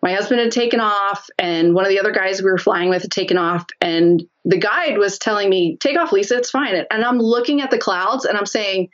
my 0.02 0.14
husband 0.14 0.40
had 0.42 0.52
taken 0.52 0.80
off, 0.80 1.28
and 1.38 1.76
one 1.76 1.86
of 1.86 1.90
the 1.90 2.00
other 2.00 2.12
guys 2.12 2.42
we 2.42 2.50
were 2.50 2.58
flying 2.58 2.90
with 2.90 3.04
had 3.04 3.12
taken 3.12 3.38
off, 3.38 3.68
and 3.80 4.24
the 4.46 4.58
guide 4.58 4.98
was 4.98 5.20
telling 5.20 5.48
me, 5.50 5.78
"Take 5.80 6.00
off, 6.00 6.12
Lisa. 6.12 6.38
It's 6.38 6.50
fine." 6.50 6.86
And 6.90 7.06
I'm 7.06 7.20
looking 7.20 7.62
at 7.62 7.70
the 7.70 7.78
clouds, 7.78 8.26
and 8.26 8.36
I'm 8.36 8.48
saying, 8.48 8.90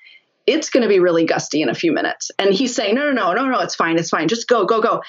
"It's 0.46 0.70
going 0.70 0.84
to 0.84 0.90
be 0.90 1.00
really 1.00 1.24
gusty 1.26 1.62
in 1.62 1.70
a 1.70 1.74
few 1.74 1.94
minutes." 1.94 2.30
And 2.38 2.54
he's 2.54 2.76
saying, 2.76 2.96
"No, 2.96 3.06
no, 3.06 3.14
no, 3.14 3.46
no, 3.46 3.52
no. 3.52 3.60
It's 3.62 3.76
fine. 3.76 3.98
It's 3.98 4.10
fine. 4.10 4.28
Just 4.28 4.50
go, 4.50 4.66
go, 4.66 4.82
go." 4.82 5.02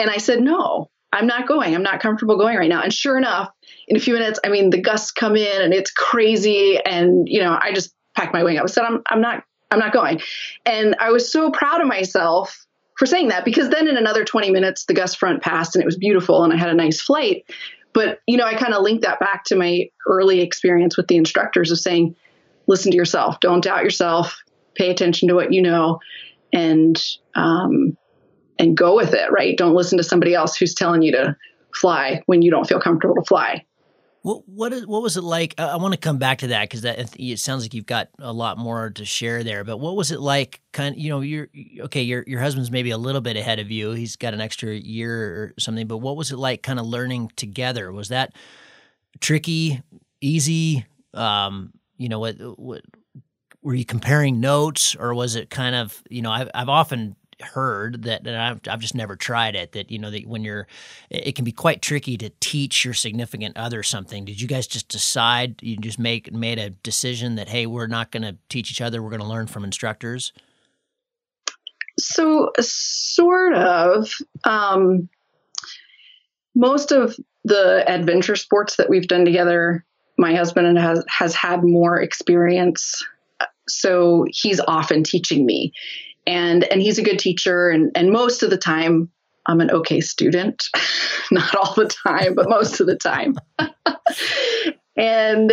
And 0.00 0.10
I 0.10 0.16
said, 0.16 0.42
"No, 0.42 0.90
I'm 1.12 1.28
not 1.28 1.46
going. 1.46 1.76
I'm 1.76 1.84
not 1.84 2.00
comfortable 2.00 2.36
going 2.36 2.56
right 2.56 2.68
now." 2.68 2.82
And 2.82 2.92
sure 2.92 3.16
enough, 3.16 3.50
in 3.88 3.96
a 3.96 4.00
few 4.00 4.14
minutes, 4.14 4.40
I 4.44 4.48
mean, 4.48 4.70
the 4.70 4.80
gusts 4.80 5.10
come 5.10 5.36
in 5.36 5.62
and 5.62 5.72
it's 5.72 5.90
crazy. 5.90 6.78
And, 6.84 7.28
you 7.28 7.40
know, 7.40 7.58
I 7.60 7.72
just 7.72 7.94
packed 8.14 8.32
my 8.32 8.42
wing 8.42 8.58
up. 8.58 8.64
I 8.64 8.66
said, 8.66 8.84
I'm, 8.84 9.02
I'm 9.10 9.20
not, 9.20 9.44
I'm 9.70 9.78
not 9.78 9.92
going. 9.92 10.20
And 10.64 10.96
I 10.98 11.10
was 11.10 11.30
so 11.30 11.50
proud 11.50 11.80
of 11.80 11.86
myself 11.86 12.66
for 12.98 13.06
saying 13.06 13.28
that 13.28 13.44
because 13.44 13.68
then 13.68 13.88
in 13.88 13.96
another 13.96 14.24
20 14.24 14.50
minutes, 14.50 14.86
the 14.86 14.94
gust 14.94 15.18
front 15.18 15.42
passed 15.42 15.76
and 15.76 15.82
it 15.82 15.86
was 15.86 15.96
beautiful 15.96 16.42
and 16.42 16.52
I 16.52 16.56
had 16.56 16.70
a 16.70 16.74
nice 16.74 17.00
flight. 17.00 17.44
But, 17.92 18.20
you 18.26 18.36
know, 18.36 18.44
I 18.44 18.54
kind 18.54 18.74
of 18.74 18.82
linked 18.82 19.04
that 19.04 19.20
back 19.20 19.44
to 19.44 19.56
my 19.56 19.88
early 20.06 20.40
experience 20.40 20.96
with 20.96 21.08
the 21.08 21.16
instructors 21.16 21.70
of 21.70 21.78
saying, 21.78 22.14
listen 22.66 22.90
to 22.90 22.96
yourself, 22.96 23.40
don't 23.40 23.62
doubt 23.62 23.84
yourself, 23.84 24.36
pay 24.74 24.90
attention 24.90 25.28
to 25.28 25.34
what 25.34 25.52
you 25.52 25.62
know 25.62 26.00
and, 26.52 27.02
um, 27.34 27.96
and 28.58 28.76
go 28.76 28.96
with 28.96 29.14
it, 29.14 29.30
right? 29.30 29.56
Don't 29.56 29.74
listen 29.74 29.98
to 29.98 30.04
somebody 30.04 30.34
else 30.34 30.56
who's 30.56 30.74
telling 30.74 31.02
you 31.02 31.12
to 31.12 31.36
fly 31.74 32.22
when 32.26 32.42
you 32.42 32.50
don't 32.50 32.66
feel 32.66 32.80
comfortable 32.80 33.14
to 33.14 33.24
fly. 33.24 33.64
What 34.26 34.48
what 34.48 34.72
is 34.72 34.84
what 34.88 35.02
was 35.02 35.16
it 35.16 35.22
like? 35.22 35.54
I, 35.56 35.66
I 35.66 35.76
want 35.76 35.94
to 35.94 36.00
come 36.00 36.18
back 36.18 36.38
to 36.38 36.48
that 36.48 36.62
because 36.62 36.82
that 36.82 37.14
it 37.16 37.38
sounds 37.38 37.62
like 37.62 37.74
you've 37.74 37.86
got 37.86 38.08
a 38.18 38.32
lot 38.32 38.58
more 38.58 38.90
to 38.90 39.04
share 39.04 39.44
there. 39.44 39.62
But 39.62 39.76
what 39.76 39.94
was 39.94 40.10
it 40.10 40.18
like? 40.18 40.60
Kind 40.72 40.96
of, 40.96 41.00
you 41.00 41.10
know, 41.10 41.20
you're 41.20 41.46
okay. 41.82 42.02
Your 42.02 42.24
your 42.26 42.40
husband's 42.40 42.72
maybe 42.72 42.90
a 42.90 42.98
little 42.98 43.20
bit 43.20 43.36
ahead 43.36 43.60
of 43.60 43.70
you. 43.70 43.92
He's 43.92 44.16
got 44.16 44.34
an 44.34 44.40
extra 44.40 44.74
year 44.74 45.12
or 45.14 45.54
something. 45.60 45.86
But 45.86 45.98
what 45.98 46.16
was 46.16 46.32
it 46.32 46.38
like? 46.38 46.64
Kind 46.64 46.80
of 46.80 46.86
learning 46.86 47.30
together. 47.36 47.92
Was 47.92 48.08
that 48.08 48.34
tricky, 49.20 49.80
easy? 50.20 50.84
Um, 51.14 51.72
you 51.96 52.08
know, 52.08 52.18
what 52.18 52.34
what 52.58 52.82
were 53.62 53.74
you 53.76 53.84
comparing 53.84 54.40
notes, 54.40 54.96
or 54.96 55.14
was 55.14 55.36
it 55.36 55.50
kind 55.50 55.76
of 55.76 56.02
you 56.10 56.22
know? 56.22 56.32
I've 56.32 56.50
I've 56.52 56.68
often 56.68 57.14
heard 57.40 58.04
that, 58.04 58.26
I've, 58.26 58.60
I've 58.68 58.80
just 58.80 58.94
never 58.94 59.16
tried 59.16 59.54
it 59.54 59.72
that 59.72 59.90
you 59.90 59.98
know 59.98 60.10
that 60.10 60.26
when 60.26 60.42
you're 60.44 60.66
it 61.10 61.34
can 61.34 61.44
be 61.44 61.52
quite 61.52 61.82
tricky 61.82 62.16
to 62.18 62.30
teach 62.40 62.84
your 62.84 62.94
significant 62.94 63.56
other 63.56 63.82
something. 63.82 64.24
Did 64.24 64.40
you 64.40 64.48
guys 64.48 64.66
just 64.66 64.88
decide 64.88 65.62
you 65.62 65.76
just 65.76 65.98
make 65.98 66.32
made 66.32 66.58
a 66.58 66.70
decision 66.70 67.36
that 67.36 67.48
hey 67.48 67.66
we're 67.66 67.86
not 67.86 68.10
going 68.10 68.22
to 68.22 68.36
teach 68.48 68.70
each 68.70 68.80
other 68.80 69.02
we're 69.02 69.10
going 69.10 69.20
to 69.20 69.26
learn 69.26 69.46
from 69.46 69.64
instructors? 69.64 70.32
So 71.98 72.52
sort 72.60 73.54
of. 73.54 74.10
Um, 74.44 75.08
most 76.54 76.90
of 76.90 77.16
the 77.44 77.84
adventure 77.86 78.36
sports 78.36 78.76
that 78.76 78.88
we've 78.88 79.08
done 79.08 79.24
together 79.24 79.84
my 80.18 80.34
husband 80.34 80.78
has 80.78 81.04
has 81.08 81.34
had 81.34 81.62
more 81.62 82.00
experience. 82.00 83.04
So 83.68 84.24
he's 84.28 84.60
often 84.60 85.02
teaching 85.04 85.44
me 85.44 85.72
and 86.26 86.64
and 86.64 86.80
he's 86.80 86.98
a 86.98 87.04
good 87.04 87.18
teacher. 87.18 87.70
And 87.70 87.92
and 87.94 88.10
most 88.10 88.42
of 88.42 88.50
the 88.50 88.58
time 88.58 89.10
I'm 89.46 89.60
an 89.60 89.70
okay 89.70 90.00
student. 90.00 90.64
Not 91.30 91.54
all 91.56 91.74
the 91.74 91.88
time 91.88 92.34
but 92.34 92.48
most 92.48 92.80
of 92.80 92.86
the 92.86 92.96
time. 92.96 93.36
And 94.96 95.52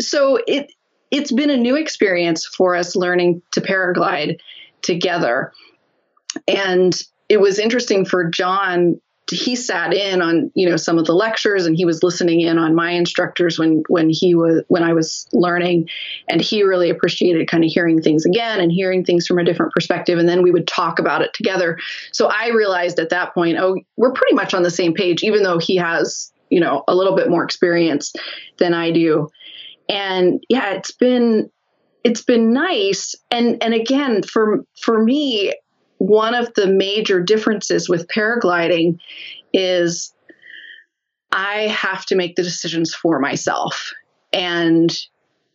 so 0.00 0.38
it 0.46 0.72
it's 1.10 1.32
been 1.32 1.50
a 1.50 1.56
new 1.56 1.76
experience 1.76 2.46
for 2.46 2.74
us 2.74 2.96
learning 2.96 3.42
to 3.52 3.60
paraglide 3.60 4.38
together. 4.82 5.52
And 6.48 6.98
it 7.28 7.40
was 7.40 7.58
interesting 7.58 8.04
for 8.04 8.28
John 8.28 9.00
he 9.30 9.56
sat 9.56 9.94
in 9.94 10.20
on 10.20 10.50
you 10.54 10.68
know 10.68 10.76
some 10.76 10.98
of 10.98 11.06
the 11.06 11.14
lectures 11.14 11.66
and 11.66 11.76
he 11.76 11.84
was 11.84 12.02
listening 12.02 12.40
in 12.40 12.58
on 12.58 12.74
my 12.74 12.90
instructors 12.90 13.58
when 13.58 13.82
when 13.88 14.10
he 14.10 14.34
was 14.34 14.62
when 14.68 14.82
I 14.82 14.92
was 14.92 15.26
learning. 15.32 15.88
And 16.28 16.40
he 16.40 16.62
really 16.62 16.90
appreciated 16.90 17.48
kind 17.48 17.64
of 17.64 17.70
hearing 17.70 18.02
things 18.02 18.26
again 18.26 18.60
and 18.60 18.72
hearing 18.72 19.04
things 19.04 19.26
from 19.26 19.38
a 19.38 19.44
different 19.44 19.72
perspective. 19.72 20.18
And 20.18 20.28
then 20.28 20.42
we 20.42 20.50
would 20.50 20.66
talk 20.66 20.98
about 20.98 21.22
it 21.22 21.32
together. 21.34 21.78
So 22.12 22.26
I 22.26 22.48
realized 22.48 22.98
at 22.98 23.10
that 23.10 23.34
point 23.34 23.58
oh 23.58 23.78
we're 23.96 24.12
pretty 24.12 24.34
much 24.34 24.54
on 24.54 24.62
the 24.62 24.70
same 24.70 24.94
page 24.94 25.22
even 25.22 25.42
though 25.42 25.58
he 25.58 25.76
has 25.76 26.32
you 26.50 26.60
know 26.60 26.84
a 26.88 26.94
little 26.94 27.16
bit 27.16 27.30
more 27.30 27.44
experience 27.44 28.12
than 28.58 28.74
I 28.74 28.90
do. 28.90 29.28
And 29.88 30.42
yeah 30.48 30.72
it's 30.72 30.92
been 30.92 31.50
it's 32.04 32.22
been 32.22 32.52
nice. 32.52 33.14
And 33.30 33.62
and 33.62 33.72
again 33.72 34.22
for 34.24 34.64
for 34.80 35.02
me 35.02 35.54
one 36.02 36.34
of 36.34 36.52
the 36.54 36.66
major 36.66 37.20
differences 37.20 37.88
with 37.88 38.08
paragliding 38.08 38.98
is 39.52 40.12
I 41.30 41.68
have 41.68 42.04
to 42.06 42.16
make 42.16 42.34
the 42.34 42.42
decisions 42.42 42.92
for 42.92 43.20
myself. 43.20 43.92
And 44.32 44.92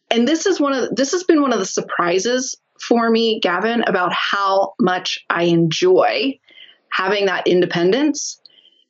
and 0.10 0.26
this 0.26 0.46
is 0.46 0.60
one 0.60 0.72
of 0.72 0.96
this 0.96 1.12
has 1.12 1.26
been 1.26 1.42
one 1.42 1.52
of 1.52 1.60
the 1.60 1.66
surprises 1.66 2.56
for 2.82 3.10
me, 3.10 3.42
Gavin, 3.42 3.84
about 3.88 4.14
how 4.14 4.74
much 4.80 5.20
I 5.30 5.44
enjoy 5.44 6.40
having 6.92 7.26
that 7.26 7.48
independence. 7.48 8.40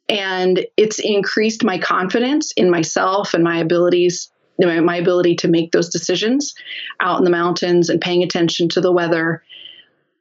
And 0.08 0.64
it's 0.78 1.00
increased 1.00 1.64
my 1.64 1.80
confidence 1.80 2.54
in 2.56 2.70
myself 2.70 3.34
and 3.34 3.44
my 3.44 3.58
abilities, 3.58 4.32
my 4.60 4.96
ability 4.96 5.38
to 5.38 5.48
make 5.48 5.72
those 5.72 5.90
decisions 5.90 6.54
out 7.02 7.18
in 7.18 7.24
the 7.24 7.32
mountains 7.32 7.90
and 7.90 8.00
paying 8.00 8.22
attention 8.22 8.70
to 8.70 8.82
the 8.82 8.92
weather. 8.92 9.42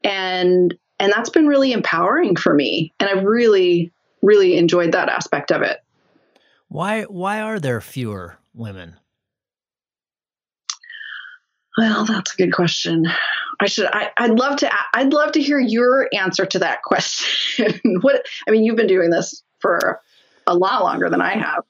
And 0.03 0.75
and 0.99 1.13
that's 1.13 1.31
been 1.31 1.47
really 1.47 1.73
empowering 1.73 2.37
for 2.37 2.55
me. 2.55 2.93
And 3.01 3.09
i've 3.09 3.25
really 3.25 3.93
really 4.23 4.57
enjoyed 4.57 4.93
that 4.93 5.09
aspect 5.09 5.53
of 5.53 5.63
it. 5.63 5.79
Why 6.69 7.03
why 7.03 7.41
are 7.41 7.61
there 7.61 7.81
fewer 7.81 8.39
women? 8.55 8.97
Well 11.79 12.05
that's 12.05 12.35
a 12.35 12.37
good 12.37 12.53
question. 12.53 13.07
I 13.61 13.67
should 13.67 13.87
I, 13.87 14.11
i'd 14.19 14.39
love 14.39 14.59
to 14.59 14.71
i'd 14.95 15.13
love 15.13 15.33
to 15.33 15.43
hear 15.43 15.59
your 15.59 16.09
answer 16.13 16.47
to 16.47 16.59
that 16.61 16.83
question. 16.85 17.81
What 18.01 18.27
i 18.47 18.51
mean 18.51 18.65
you've 18.65 18.77
been 18.77 18.87
doing 18.87 19.11
this 19.11 19.43
for 19.61 20.01
a 20.47 20.57
lot 20.57 20.83
longer 20.83 21.09
than 21.11 21.21
i 21.21 21.35
have. 21.35 21.65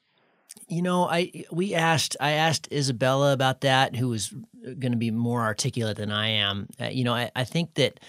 You 0.69 0.81
know, 0.81 1.07
I 1.07 1.45
we 1.49 1.73
asked 1.73 2.17
I 2.19 2.31
asked 2.31 2.67
Isabella 2.73 3.31
about 3.31 3.61
that, 3.61 3.95
who 3.95 4.09
was 4.09 4.33
going 4.63 4.91
to 4.91 4.97
be 4.97 5.11
more 5.11 5.41
articulate 5.41 5.95
than 5.95 6.11
I 6.11 6.27
am. 6.27 6.67
Uh, 6.79 6.85
you 6.85 7.05
know, 7.05 7.13
I, 7.13 7.31
I 7.35 7.45
think 7.45 7.75
that 7.75 8.01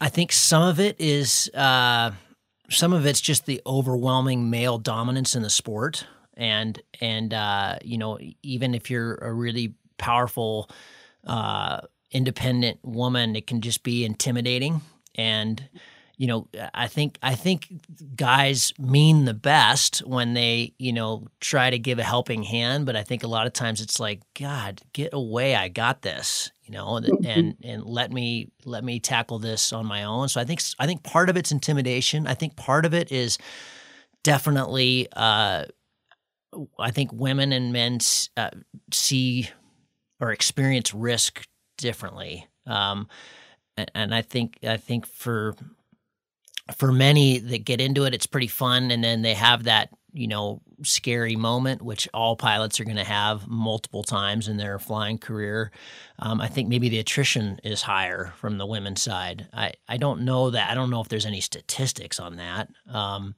I 0.00 0.08
think 0.08 0.32
some 0.32 0.62
of 0.62 0.78
it 0.78 1.00
is 1.00 1.50
uh, 1.54 2.12
some 2.70 2.92
of 2.92 3.06
it's 3.06 3.20
just 3.20 3.46
the 3.46 3.60
overwhelming 3.66 4.50
male 4.50 4.78
dominance 4.78 5.34
in 5.34 5.42
the 5.42 5.50
sport, 5.50 6.06
and 6.34 6.80
and 7.00 7.34
uh, 7.34 7.78
you 7.82 7.98
know, 7.98 8.18
even 8.42 8.74
if 8.74 8.90
you're 8.90 9.16
a 9.16 9.32
really 9.32 9.74
powerful, 9.96 10.70
uh, 11.26 11.80
independent 12.12 12.78
woman, 12.84 13.36
it 13.36 13.46
can 13.46 13.60
just 13.60 13.82
be 13.82 14.04
intimidating. 14.04 14.82
And 15.16 15.68
you 16.18 16.26
know, 16.26 16.48
I 16.74 16.88
think 16.88 17.16
I 17.22 17.36
think 17.36 17.68
guys 18.16 18.72
mean 18.78 19.24
the 19.24 19.34
best 19.34 20.00
when 20.00 20.34
they, 20.34 20.74
you 20.78 20.92
know, 20.92 21.28
try 21.40 21.70
to 21.70 21.78
give 21.78 22.00
a 22.00 22.04
helping 22.04 22.42
hand, 22.42 22.86
but 22.86 22.96
I 22.96 23.04
think 23.04 23.22
a 23.22 23.28
lot 23.28 23.46
of 23.46 23.52
times 23.52 23.80
it's 23.80 24.00
like, 24.00 24.20
God, 24.38 24.80
get 24.92 25.10
away, 25.12 25.54
I 25.54 25.68
got 25.68 26.02
this, 26.02 26.50
you 26.68 26.74
know, 26.74 26.96
and 26.96 27.06
mm-hmm. 27.06 27.26
and, 27.26 27.56
and 27.64 27.84
let 27.84 28.12
me 28.12 28.50
let 28.64 28.84
me 28.84 29.00
tackle 29.00 29.38
this 29.38 29.72
on 29.72 29.86
my 29.86 30.04
own. 30.04 30.28
So 30.28 30.40
I 30.40 30.44
think 30.44 30.60
I 30.78 30.86
think 30.86 31.02
part 31.02 31.30
of 31.30 31.36
it's 31.36 31.50
intimidation. 31.50 32.26
I 32.26 32.34
think 32.34 32.56
part 32.56 32.84
of 32.84 32.92
it 32.92 33.10
is 33.10 33.38
definitely 34.22 35.08
uh, 35.14 35.64
I 36.78 36.90
think 36.90 37.12
women 37.12 37.52
and 37.52 37.72
men 37.72 37.98
uh, 38.36 38.50
see 38.92 39.48
or 40.20 40.30
experience 40.32 40.92
risk 40.92 41.46
differently. 41.78 42.46
Um, 42.66 43.08
and 43.94 44.14
I 44.14 44.22
think 44.22 44.58
I 44.62 44.76
think 44.76 45.06
for 45.06 45.54
for 46.76 46.92
many 46.92 47.38
that 47.38 47.64
get 47.64 47.80
into 47.80 48.04
it, 48.04 48.12
it's 48.12 48.26
pretty 48.26 48.48
fun, 48.48 48.90
and 48.90 49.02
then 49.02 49.22
they 49.22 49.34
have 49.34 49.64
that 49.64 49.88
you 50.18 50.28
know 50.28 50.60
scary 50.82 51.36
moment, 51.36 51.82
which 51.82 52.08
all 52.12 52.36
pilots 52.36 52.80
are 52.80 52.84
going 52.84 52.96
to 52.96 53.04
have 53.04 53.46
multiple 53.46 54.02
times 54.02 54.48
in 54.48 54.56
their 54.56 54.78
flying 54.78 55.18
career. 55.18 55.70
Um, 56.18 56.40
I 56.40 56.48
think 56.48 56.68
maybe 56.68 56.88
the 56.88 56.98
attrition 56.98 57.60
is 57.62 57.82
higher 57.82 58.32
from 58.36 58.58
the 58.58 58.66
women's 58.66 59.02
side. 59.02 59.48
I 59.52 59.72
I 59.88 59.96
don't 59.96 60.22
know 60.22 60.50
that. 60.50 60.70
I 60.70 60.74
don't 60.74 60.90
know 60.90 61.00
if 61.00 61.08
there's 61.08 61.26
any 61.26 61.40
statistics 61.40 62.18
on 62.18 62.36
that. 62.36 62.68
Um, 62.92 63.34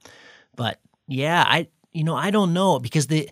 but 0.55 0.79
yeah, 1.07 1.43
I 1.47 1.67
you 1.93 2.03
know 2.03 2.15
I 2.15 2.31
don't 2.31 2.53
know 2.53 2.79
because 2.79 3.07
the 3.07 3.29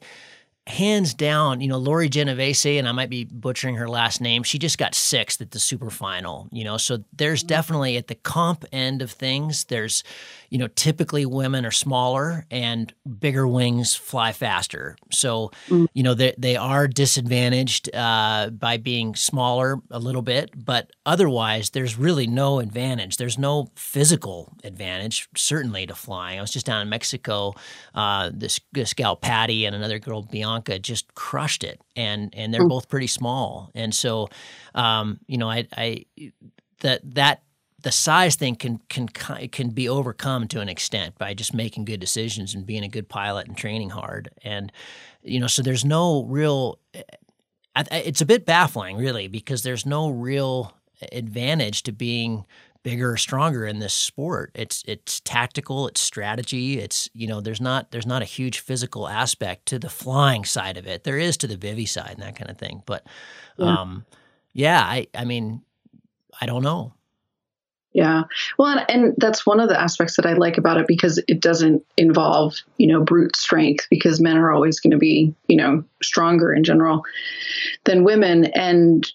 hands 0.70 1.16
down, 1.16 1.62
you 1.62 1.68
know, 1.68 1.78
Laurie 1.80 2.10
Genovese, 2.10 2.78
and 2.78 2.88
I 2.88 2.92
might 2.92 3.10
be 3.10 3.26
butchering 3.26 3.76
her 3.76 3.90
last 3.90 4.22
name, 4.22 4.44
she 4.44 4.60
just 4.60 4.78
got 4.78 4.94
sixth 4.94 5.42
at 5.42 5.52
the 5.52 5.60
super 5.60 5.90
final, 5.90 6.48
you 6.52 6.64
know. 6.64 6.78
So 6.78 7.04
there's 7.12 7.42
mm-hmm. 7.42 7.48
definitely 7.48 7.98
at 7.98 8.08
the 8.08 8.16
comp 8.16 8.66
end 8.72 9.02
of 9.02 9.12
things, 9.12 9.66
there's, 9.66 10.04
you 10.50 10.58
know, 10.58 10.68
typically 10.68 11.26
women 11.26 11.66
are 11.66 11.72
smaller 11.72 12.46
and 12.50 12.94
bigger 13.20 13.48
wings 13.48 13.96
fly 13.96 14.32
faster. 14.32 14.96
So, 15.12 15.52
mm. 15.68 15.88
you 15.94 16.04
know, 16.04 16.14
they, 16.14 16.34
they 16.38 16.56
are 16.56 16.88
disadvantaged 16.88 17.94
uh, 17.96 18.50
by 18.50 18.78
being 18.78 19.16
smaller 19.16 19.78
a 19.92 20.00
little 20.00 20.22
bit, 20.22 20.52
but 20.56 20.92
otherwise, 21.06 21.70
there's 21.72 21.98
really 21.98 22.28
no 22.28 22.60
advantage. 22.60 23.18
There's 23.18 23.38
no 23.38 23.70
physical 23.76 24.54
advantage, 24.64 25.30
certainly, 25.36 25.86
to 25.88 25.96
flying. 25.96 26.40
I 26.40 26.42
was 26.42 26.52
just 26.52 26.66
down 26.66 26.82
in 26.82 26.90
Mexico. 26.90 27.54
Uh, 27.94 28.32
this, 28.34 28.60
this 28.72 28.94
gal, 28.94 29.16
Patty, 29.16 29.66
and 29.66 29.76
another 29.76 30.00
girl, 30.00 30.24
Bianca, 30.24 30.80
just 30.80 31.14
crushed 31.14 31.64
it. 31.64 31.80
And, 31.96 32.34
and 32.36 32.54
they're 32.54 32.62
mm. 32.62 32.70
both 32.70 32.90
pretty 32.90 33.08
small. 33.08 33.72
And 33.76 33.94
so, 33.94 34.30
um, 34.74 35.20
you 35.28 35.38
know, 35.38 35.50
I, 35.50 35.68
I, 35.76 36.06
that, 36.82 37.02
that 37.16 37.44
the 37.82 37.92
size 37.92 38.36
thing 38.36 38.56
can 38.56 38.80
can 38.90 39.08
can 39.08 39.70
be 39.70 39.88
overcome 39.88 40.48
to 40.50 40.60
an 40.60 40.70
extent 40.70 41.18
by 41.18 41.34
just 41.34 41.54
making 41.54 41.86
good 41.86 42.00
decisions 42.00 42.54
and 42.54 42.66
being 42.66 42.84
a 42.84 42.90
good 42.90 43.08
pilot 43.08 43.48
and 43.48 43.58
training 43.58 43.90
hard. 43.90 44.30
And 44.44 44.72
you 45.24 45.40
know 45.40 45.48
so 45.48 45.62
there's 45.62 45.86
no 45.86 46.24
real 46.24 46.80
it's 47.76 48.22
a 48.22 48.26
bit 48.26 48.46
baffling 48.46 48.98
really 48.98 49.28
because 49.28 49.64
there's 49.64 49.86
no 49.86 50.10
real 50.10 50.74
advantage 51.12 51.84
to 51.84 51.92
being 51.92 52.46
bigger 52.84 53.12
or 53.12 53.18
stronger 53.18 53.66
in 53.66 53.80
this 53.80 53.94
sport. 53.94 54.52
It's 54.56 54.84
it's 54.88 55.20
tactical 55.22 55.88
it's 55.88 56.02
strategy 56.02 56.80
it's 56.80 57.10
you 57.14 57.28
know 57.28 57.42
there's 57.42 57.62
not 57.62 57.92
there's 57.92 58.08
not 58.08 58.22
a 58.22 58.26
huge 58.26 58.60
physical 58.60 59.08
aspect 59.08 59.68
to 59.68 59.80
the 59.80 59.90
flying 59.90 60.44
side 60.44 60.78
of 60.78 60.88
it. 60.88 61.04
There 61.04 61.18
is 61.18 61.38
to 61.38 61.48
the 61.48 61.58
bivy 61.58 61.88
side 61.88 62.12
and 62.12 62.24
that 62.24 62.36
kind 62.36 62.50
of 62.50 62.58
thing 62.58 62.84
but 62.86 63.06
yeah. 63.58 63.78
um 63.78 64.06
yeah 64.54 64.82
i 64.82 65.08
i 65.14 65.24
mean 65.24 65.62
i 66.42 66.46
don't 66.46 66.64
know 66.64 66.94
yeah. 67.94 68.24
Well, 68.58 68.78
and, 68.78 68.86
and, 68.90 69.14
that's 69.18 69.46
one 69.46 69.60
of 69.60 69.68
the 69.68 69.80
aspects 69.80 70.16
that 70.18 70.26
I 70.26 70.34
like 70.34 70.58
about 70.58 70.80
it 70.80 70.88
because 70.88 71.22
it 71.28 71.42
doesn't 71.42 71.84
involve, 71.98 72.56
you 72.78 72.88
know, 72.88 73.04
brute 73.04 73.36
strength 73.36 73.88
because 73.90 74.22
men 74.22 74.38
are 74.38 74.52
always 74.52 74.80
going 74.80 74.92
to 74.92 74.98
be, 74.98 75.34
you 75.48 75.58
know, 75.58 75.84
stronger 76.02 76.54
in 76.54 76.64
general 76.64 77.04
than 77.86 78.04
women. 78.04 78.46
And 78.46 79.12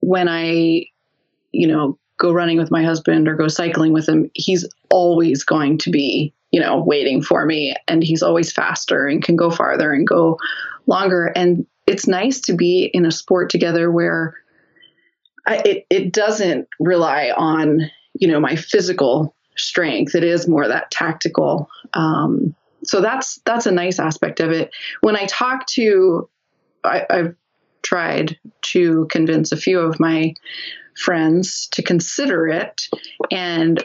when 0.00 0.28
I, 0.28 0.86
you 1.52 1.66
know, 1.66 1.98
go 2.18 2.32
running 2.32 2.58
with 2.58 2.70
my 2.70 2.84
husband 2.84 3.26
or 3.26 3.34
go 3.34 3.48
cycling 3.48 3.92
with 3.94 4.06
him, 4.06 4.30
he's 4.34 4.68
always 4.90 5.42
going 5.42 5.78
to 5.78 5.90
be, 5.90 6.34
you 6.50 6.60
know, 6.60 6.82
waiting 6.82 7.22
for 7.22 7.46
me 7.46 7.74
and 7.88 8.04
he's 8.04 8.22
always 8.22 8.52
faster 8.52 9.06
and 9.06 9.24
can 9.24 9.36
go 9.36 9.50
farther 9.50 9.90
and 9.92 10.06
go 10.06 10.38
longer. 10.86 11.32
And 11.34 11.66
it's 11.86 12.06
nice 12.06 12.40
to 12.42 12.52
be 12.52 12.90
in 12.92 13.06
a 13.06 13.10
sport 13.10 13.48
together 13.48 13.90
where 13.90 14.34
I, 15.50 15.62
it, 15.64 15.86
it 15.90 16.12
doesn't 16.12 16.68
rely 16.78 17.32
on 17.36 17.90
you 18.14 18.28
know 18.28 18.40
my 18.40 18.56
physical 18.56 19.34
strength. 19.56 20.14
It 20.14 20.24
is 20.24 20.48
more 20.48 20.66
that 20.68 20.90
tactical 20.90 21.68
um, 21.94 22.54
so 22.84 23.00
that's 23.00 23.40
that's 23.44 23.66
a 23.66 23.72
nice 23.72 23.98
aspect 23.98 24.40
of 24.40 24.50
it. 24.50 24.72
When 25.00 25.16
i 25.16 25.26
talk 25.26 25.66
to 25.66 26.28
I, 26.84 27.06
i've 27.10 27.34
tried 27.82 28.38
to 28.62 29.06
convince 29.10 29.52
a 29.52 29.56
few 29.56 29.80
of 29.80 30.00
my 30.00 30.34
friends 30.96 31.68
to 31.72 31.82
consider 31.82 32.46
it 32.46 32.82
and 33.30 33.82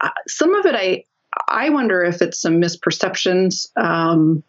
uh, 0.00 0.10
some 0.26 0.54
of 0.54 0.66
it 0.66 0.74
i 0.74 1.04
i 1.48 1.68
wonder 1.68 2.02
if 2.02 2.22
it's 2.22 2.40
some 2.40 2.60
misperceptions 2.60 3.68
um, 3.76 4.42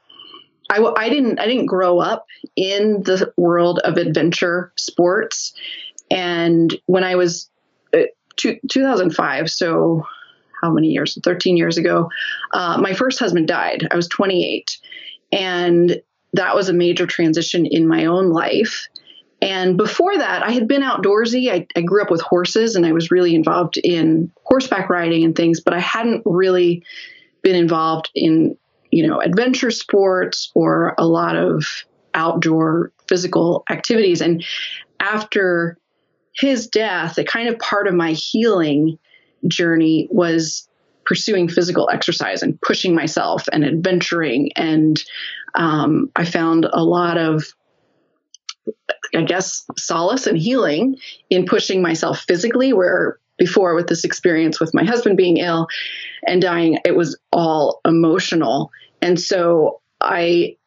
I, 0.69 0.81
I 0.97 1.09
didn't 1.09 1.39
I 1.39 1.45
didn't 1.45 1.67
grow 1.67 1.99
up 1.99 2.25
in 2.55 3.03
the 3.03 3.31
world 3.37 3.79
of 3.83 3.97
adventure 3.97 4.73
sports, 4.75 5.53
and 6.11 6.73
when 6.85 7.03
I 7.03 7.15
was 7.15 7.49
uh, 7.93 8.03
two, 8.35 8.57
2005, 8.69 9.49
so 9.49 10.05
how 10.61 10.71
many 10.71 10.87
years? 10.89 11.17
13 11.23 11.57
years 11.57 11.77
ago, 11.77 12.09
uh, 12.53 12.77
my 12.79 12.93
first 12.93 13.19
husband 13.19 13.47
died. 13.47 13.87
I 13.91 13.95
was 13.95 14.07
28. 14.07 14.77
And 15.31 16.01
that 16.33 16.55
was 16.55 16.69
a 16.69 16.73
major 16.73 17.05
transition 17.05 17.65
in 17.65 17.87
my 17.87 18.05
own 18.05 18.29
life. 18.29 18.87
And 19.41 19.77
before 19.77 20.17
that, 20.17 20.43
I 20.43 20.51
had 20.51 20.67
been 20.67 20.81
outdoorsy. 20.81 21.51
I, 21.51 21.67
I, 21.75 21.81
grew 21.81 22.01
up 22.01 22.09
with 22.09 22.21
horses 22.21 22.75
and 22.75 22.85
I 22.85 22.93
was 22.93 23.11
really 23.11 23.35
involved 23.35 23.77
in 23.77 24.31
horseback 24.43 24.89
riding 24.89 25.23
and 25.23 25.35
things, 25.35 25.59
but 25.59 25.73
I 25.73 25.79
hadn't 25.79 26.23
really 26.25 26.83
been 27.43 27.55
involved 27.55 28.09
in, 28.15 28.57
you 28.91 29.05
know, 29.05 29.19
adventure 29.19 29.71
sports 29.71 30.51
or 30.55 30.95
a 30.97 31.05
lot 31.05 31.35
of 31.35 31.65
outdoor 32.13 32.91
physical 33.07 33.65
activities. 33.69 34.21
And 34.21 34.43
after 34.99 35.77
his 36.35 36.67
death, 36.67 37.17
a 37.17 37.23
kind 37.23 37.47
of 37.47 37.59
part 37.59 37.87
of 37.87 37.93
my 37.93 38.11
healing 38.11 38.97
journey 39.47 40.07
was 40.11 40.67
pursuing 41.05 41.47
physical 41.47 41.89
exercise 41.91 42.41
and 42.41 42.59
pushing 42.61 42.95
myself 42.95 43.47
and 43.51 43.63
adventuring. 43.63 44.51
And 44.55 45.01
um, 45.53 46.11
I 46.15 46.25
found 46.25 46.65
a 46.71 46.83
lot 46.83 47.17
of, 47.17 47.43
I 49.15 49.21
guess, 49.21 49.65
solace 49.77 50.27
and 50.27 50.37
healing 50.37 50.97
in 51.29 51.45
pushing 51.45 51.81
myself 51.81 52.25
physically, 52.27 52.73
where 52.73 53.19
before 53.37 53.75
with 53.75 53.87
this 53.87 54.03
experience 54.03 54.59
with 54.59 54.73
my 54.73 54.83
husband 54.83 55.17
being 55.17 55.37
ill 55.37 55.67
and 56.25 56.41
dying, 56.41 56.79
it 56.85 56.95
was 56.95 57.17
all 57.31 57.81
emotional. 57.85 58.71
And 59.01 59.19
so 59.19 59.81
I 60.01 60.57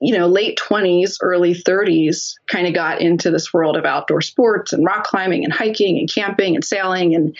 you 0.00 0.16
know, 0.16 0.26
late 0.26 0.58
20s, 0.58 1.16
early 1.20 1.54
30s, 1.54 2.34
kind 2.48 2.66
of 2.66 2.74
got 2.74 3.00
into 3.00 3.30
this 3.30 3.52
world 3.52 3.76
of 3.76 3.84
outdoor 3.84 4.20
sports 4.20 4.72
and 4.72 4.84
rock 4.84 5.04
climbing 5.04 5.44
and 5.44 5.52
hiking 5.52 5.98
and 5.98 6.10
camping 6.10 6.54
and 6.54 6.64
sailing. 6.64 7.14
And, 7.14 7.36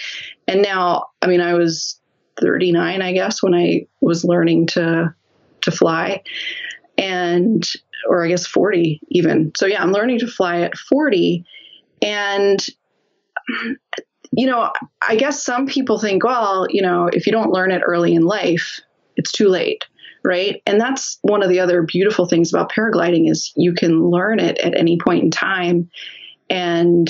and 0.46 0.62
now, 0.62 1.06
I 1.22 1.26
mean, 1.26 1.40
I 1.40 1.54
was 1.54 1.98
39, 2.40 3.00
I 3.00 3.12
guess, 3.12 3.42
when 3.42 3.54
I 3.54 3.86
was 4.00 4.24
learning 4.24 4.66
to, 4.68 5.14
to 5.62 5.70
fly 5.70 6.22
and, 6.98 7.66
or 8.08 8.24
I 8.24 8.28
guess 8.28 8.46
40 8.46 9.00
even. 9.08 9.52
So 9.56 9.66
yeah, 9.66 9.82
I'm 9.82 9.92
learning 9.92 10.18
to 10.20 10.26
fly 10.26 10.60
at 10.60 10.76
40 10.76 11.44
and, 12.02 12.64
you 14.32 14.46
know, 14.46 14.72
I 15.08 15.16
guess 15.16 15.42
some 15.42 15.66
people 15.66 15.98
think, 15.98 16.22
well, 16.22 16.66
you 16.68 16.82
know, 16.82 17.08
if 17.10 17.26
you 17.26 17.32
don't 17.32 17.50
learn 17.50 17.70
it 17.70 17.82
early 17.86 18.14
in 18.14 18.22
life, 18.22 18.80
it's 19.16 19.32
too 19.32 19.48
late 19.48 19.84
right? 20.26 20.60
And 20.66 20.80
that's 20.80 21.18
one 21.22 21.44
of 21.44 21.48
the 21.48 21.60
other 21.60 21.82
beautiful 21.82 22.26
things 22.26 22.52
about 22.52 22.72
paragliding 22.72 23.30
is 23.30 23.52
you 23.54 23.72
can 23.74 24.10
learn 24.10 24.40
it 24.40 24.58
at 24.58 24.76
any 24.76 24.98
point 24.98 25.22
in 25.22 25.30
time 25.30 25.88
and 26.50 27.08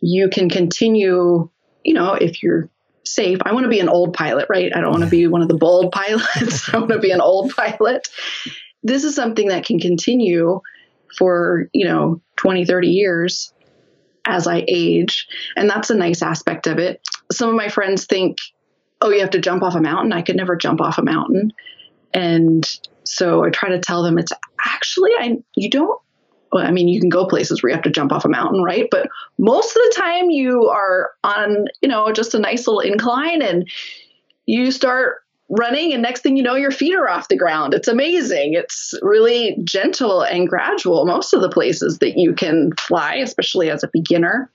you 0.00 0.30
can 0.30 0.48
continue, 0.48 1.50
you 1.84 1.94
know, 1.94 2.14
if 2.14 2.42
you're 2.42 2.70
safe. 3.04 3.40
I 3.44 3.52
want 3.52 3.64
to 3.64 3.70
be 3.70 3.80
an 3.80 3.90
old 3.90 4.14
pilot, 4.14 4.46
right? 4.48 4.74
I 4.74 4.80
don't 4.80 4.90
want 4.90 5.04
to 5.04 5.10
be 5.10 5.26
one 5.26 5.42
of 5.42 5.48
the 5.48 5.56
bold 5.56 5.92
pilots. 5.92 6.72
I 6.72 6.78
want 6.78 6.92
to 6.92 6.98
be 6.98 7.10
an 7.10 7.20
old 7.20 7.54
pilot. 7.54 8.08
this 8.82 9.04
is 9.04 9.14
something 9.14 9.48
that 9.48 9.66
can 9.66 9.78
continue 9.78 10.62
for, 11.18 11.68
you 11.74 11.86
know, 11.86 12.22
20, 12.36 12.64
30 12.64 12.88
years 12.88 13.52
as 14.24 14.46
I 14.46 14.64
age. 14.66 15.28
And 15.56 15.68
that's 15.68 15.90
a 15.90 15.94
nice 15.94 16.22
aspect 16.22 16.66
of 16.66 16.78
it. 16.78 17.06
Some 17.30 17.50
of 17.50 17.54
my 17.54 17.68
friends 17.68 18.06
think, 18.06 18.38
oh, 19.02 19.10
you 19.10 19.20
have 19.20 19.30
to 19.30 19.40
jump 19.40 19.62
off 19.62 19.74
a 19.74 19.80
mountain. 19.80 20.14
I 20.14 20.22
could 20.22 20.36
never 20.36 20.56
jump 20.56 20.80
off 20.80 20.96
a 20.96 21.02
mountain. 21.02 21.52
And 22.14 22.68
so 23.04 23.44
I 23.44 23.50
try 23.50 23.70
to 23.70 23.78
tell 23.78 24.02
them 24.02 24.18
it's 24.18 24.32
actually, 24.64 25.10
I, 25.18 25.38
you 25.54 25.70
don't, 25.70 26.00
well, 26.52 26.66
I 26.66 26.70
mean, 26.70 26.88
you 26.88 27.00
can 27.00 27.08
go 27.08 27.26
places 27.26 27.62
where 27.62 27.70
you 27.70 27.76
have 27.76 27.84
to 27.84 27.90
jump 27.90 28.12
off 28.12 28.24
a 28.24 28.28
mountain, 28.28 28.62
right? 28.62 28.86
But 28.90 29.08
most 29.38 29.68
of 29.76 29.82
the 29.82 29.94
time 29.96 30.30
you 30.30 30.68
are 30.68 31.10
on, 31.24 31.66
you 31.82 31.88
know, 31.88 32.12
just 32.12 32.34
a 32.34 32.38
nice 32.38 32.66
little 32.66 32.80
incline 32.80 33.42
and 33.42 33.68
you 34.46 34.70
start 34.70 35.22
running 35.48 35.92
and 35.92 36.02
next 36.02 36.22
thing 36.22 36.36
you 36.36 36.42
know 36.42 36.56
your 36.56 36.70
feet 36.70 36.94
are 36.94 37.08
off 37.08 37.28
the 37.28 37.36
ground. 37.36 37.74
It's 37.74 37.88
amazing. 37.88 38.54
It's 38.54 38.94
really 39.02 39.56
gentle 39.62 40.22
and 40.22 40.48
gradual 40.48 41.06
most 41.06 41.32
of 41.32 41.40
the 41.40 41.48
places 41.48 41.98
that 41.98 42.18
you 42.18 42.34
can 42.34 42.72
fly 42.78 43.16
especially 43.16 43.70
as 43.70 43.84
a 43.84 43.90
beginner. 43.92 44.50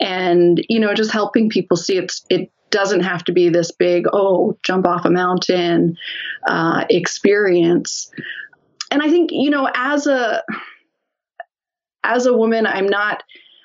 And 0.00 0.64
you 0.68 0.78
know 0.80 0.94
just 0.94 1.12
helping 1.12 1.48
people 1.48 1.76
see 1.76 1.96
it's 1.96 2.24
it 2.28 2.50
doesn't 2.70 3.00
have 3.00 3.24
to 3.24 3.32
be 3.32 3.48
this 3.48 3.72
big 3.72 4.04
oh 4.12 4.56
jump 4.62 4.86
off 4.86 5.04
a 5.04 5.10
mountain 5.10 5.96
uh, 6.46 6.84
experience. 6.90 8.10
And 8.90 9.02
i 9.02 9.10
think 9.10 9.30
you 9.32 9.50
know 9.50 9.68
as 9.74 10.06
a 10.06 10.42
as 12.04 12.24
a 12.24 12.32
woman 12.32 12.66
i'm 12.66 12.86
not 12.86 13.22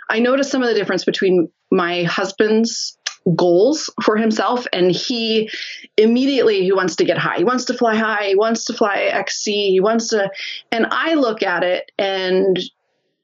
i 0.10 0.20
notice 0.20 0.52
some 0.52 0.62
of 0.62 0.68
the 0.68 0.74
difference 0.74 1.06
between 1.06 1.50
my 1.72 2.04
husband's 2.04 2.98
goals 3.36 3.90
for 4.04 4.18
himself 4.18 4.68
and 4.74 4.92
he 4.92 5.50
immediately 5.98 6.62
he 6.62 6.74
wants 6.74 6.98
to 6.98 7.06
get 7.06 7.18
high. 7.18 7.38
He 7.38 7.44
wants 7.44 7.66
to 7.66 7.74
fly 7.74 7.96
high. 7.96 8.28
He 8.28 8.36
wants 8.36 8.66
to 8.66 8.74
fly 8.74 9.10
xc 9.14 9.46
he 9.46 9.80
wants 9.80 10.10
to 10.10 10.30
and 10.72 10.88
i 10.92 11.14
look 11.14 11.42
at 11.42 11.64
it 11.64 11.92
and 11.98 12.60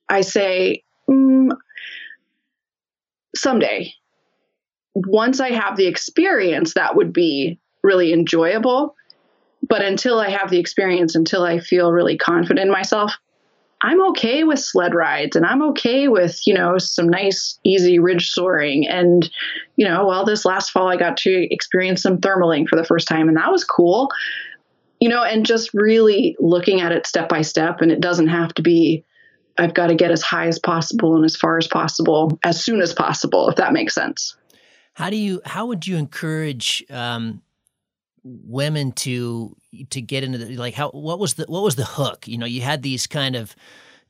i 0.07 0.21
say 0.21 0.83
mm, 1.09 1.49
someday 3.35 3.93
once 5.07 5.39
i 5.39 5.49
have 5.49 5.77
the 5.77 5.87
experience 5.87 6.73
that 6.73 6.95
would 6.95 7.13
be 7.13 7.59
really 7.83 8.13
enjoyable 8.13 8.95
but 9.67 9.81
until 9.81 10.19
i 10.19 10.29
have 10.29 10.49
the 10.49 10.59
experience 10.59 11.15
until 11.15 11.43
i 11.43 11.59
feel 11.59 11.91
really 11.91 12.17
confident 12.17 12.65
in 12.65 12.71
myself 12.71 13.13
I'm 13.81 14.01
okay 14.09 14.43
with 14.43 14.59
sled 14.59 14.93
rides 14.93 15.35
and 15.35 15.45
I'm 15.45 15.61
okay 15.69 16.09
with, 16.09 16.45
you 16.45 16.53
know, 16.53 16.77
some 16.77 17.07
nice, 17.07 17.57
easy 17.63 17.97
ridge 17.97 18.29
soaring. 18.29 18.85
And, 18.87 19.29
you 19.77 19.87
know, 19.87 20.05
well, 20.05 20.25
this 20.25 20.43
last 20.43 20.71
fall 20.71 20.89
I 20.89 20.97
got 20.97 21.15
to 21.17 21.53
experience 21.53 22.01
some 22.01 22.17
thermaling 22.17 22.67
for 22.67 22.75
the 22.75 22.83
first 22.83 23.07
time 23.07 23.29
and 23.29 23.37
that 23.37 23.51
was 23.51 23.63
cool. 23.63 24.09
You 24.99 25.07
know, 25.07 25.23
and 25.23 25.45
just 25.45 25.73
really 25.73 26.35
looking 26.39 26.81
at 26.81 26.91
it 26.91 27.07
step 27.07 27.29
by 27.29 27.41
step. 27.41 27.79
And 27.79 27.89
it 27.89 28.01
doesn't 28.01 28.27
have 28.27 28.53
to 28.55 28.61
be, 28.61 29.05
I've 29.57 29.73
got 29.73 29.87
to 29.87 29.95
get 29.95 30.11
as 30.11 30.21
high 30.21 30.47
as 30.47 30.59
possible 30.59 31.15
and 31.15 31.23
as 31.23 31.37
far 31.37 31.57
as 31.57 31.67
possible 31.67 32.37
as 32.43 32.61
soon 32.61 32.81
as 32.81 32.93
possible, 32.93 33.47
if 33.47 33.55
that 33.55 33.71
makes 33.71 33.95
sense. 33.95 34.35
How 34.99 35.09
do 35.09 35.15
you, 35.15 35.41
how 35.45 35.65
would 35.67 35.87
you 35.87 35.97
encourage, 35.97 36.85
um, 36.89 37.41
women 38.23 38.91
to 38.91 39.55
to 39.89 40.01
get 40.01 40.25
into 40.25 40.37
the 40.37 40.57
like 40.57 40.73
how 40.73 40.89
what 40.89 41.19
was 41.19 41.35
the 41.35 41.45
what 41.47 41.63
was 41.63 41.77
the 41.77 41.85
hook 41.85 42.27
you 42.27 42.37
know 42.37 42.45
you 42.45 42.59
had 42.61 42.81
these 42.83 43.07
kind 43.07 43.33
of 43.33 43.55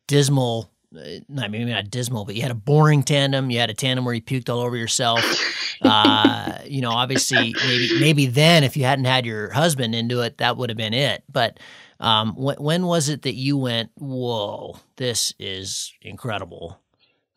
dismal 0.08 0.72
uh, 0.96 1.02
I 1.02 1.48
mean, 1.48 1.52
maybe 1.52 1.72
not 1.72 1.92
dismal, 1.92 2.26
but 2.26 2.36
you 2.36 2.42
had 2.42 2.50
a 2.50 2.56
boring 2.56 3.04
tandem. 3.04 3.52
You 3.52 3.60
had 3.60 3.70
a 3.70 3.76
tandem 3.76 4.06
where 4.06 4.14
you 4.16 4.22
puked 4.22 4.50
all 4.50 4.60
over 4.60 4.76
yourself. 4.76 5.24
Uh, 5.82 6.58
you 6.66 6.82
know, 6.82 6.92
obviously, 6.92 7.56
maybe 7.66 8.00
maybe 8.02 8.26
then 8.26 8.66
if 8.66 8.76
you 8.76 8.84
hadn't 8.84 9.06
had 9.06 9.26
your 9.26 9.50
husband 9.50 9.96
into 9.96 10.20
it, 10.20 10.38
that 10.40 10.58
would 10.58 10.70
have 10.70 10.76
been 10.76 10.94
it. 10.94 11.24
But 11.32 11.58
um, 12.02 12.36
when, 12.36 12.58
when 12.58 12.86
was 12.86 13.08
it 13.08 13.22
that 13.22 13.36
you 13.36 13.56
went, 13.56 13.90
"Whoa, 13.96 14.78
this 14.98 15.34
is 15.40 15.94
incredible! 16.02 16.78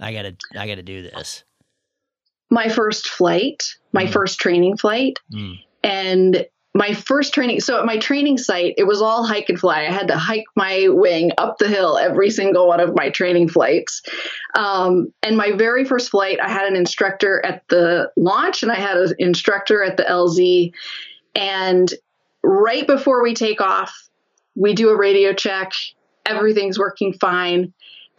I 0.00 0.12
gotta, 0.12 0.34
I 0.58 0.66
gotta 0.66 0.82
do 0.82 1.02
this." 1.02 1.44
My 2.52 2.68
first 2.68 3.08
flight, 3.08 3.62
my 3.92 4.04
mm. 4.04 4.12
first 4.12 4.38
training 4.38 4.76
flight, 4.76 5.18
mm. 5.32 5.58
and 5.82 6.46
my 6.74 6.94
first 6.94 7.34
training 7.34 7.60
so 7.60 7.78
at 7.78 7.84
my 7.84 7.98
training 7.98 8.38
site 8.38 8.74
it 8.78 8.84
was 8.84 9.02
all 9.02 9.24
hike 9.24 9.48
and 9.48 9.58
fly. 9.58 9.80
I 9.80 9.90
had 9.90 10.08
to 10.08 10.16
hike 10.16 10.44
my 10.56 10.88
wing 10.88 11.32
up 11.36 11.58
the 11.58 11.68
hill 11.68 11.98
every 11.98 12.30
single 12.30 12.66
one 12.66 12.80
of 12.80 12.94
my 12.94 13.10
training 13.10 13.48
flights. 13.48 14.02
Um, 14.54 15.12
and 15.22 15.36
my 15.36 15.52
very 15.52 15.84
first 15.84 16.10
flight 16.10 16.38
i 16.40 16.48
had 16.48 16.66
an 16.66 16.76
instructor 16.76 17.44
at 17.44 17.62
the 17.68 18.10
launch 18.16 18.62
and 18.62 18.72
i 18.72 18.76
had 18.76 18.96
an 18.96 19.14
instructor 19.18 19.82
at 19.82 19.98
the 19.98 20.04
lz 20.04 20.72
and 21.34 21.92
right 22.42 22.86
before 22.86 23.22
we 23.22 23.34
take 23.34 23.60
off 23.60 24.08
we 24.54 24.74
do 24.74 24.90
a 24.90 24.96
radio 24.96 25.32
check. 25.32 25.72
Everything's 26.26 26.78
working 26.78 27.12
fine 27.14 27.72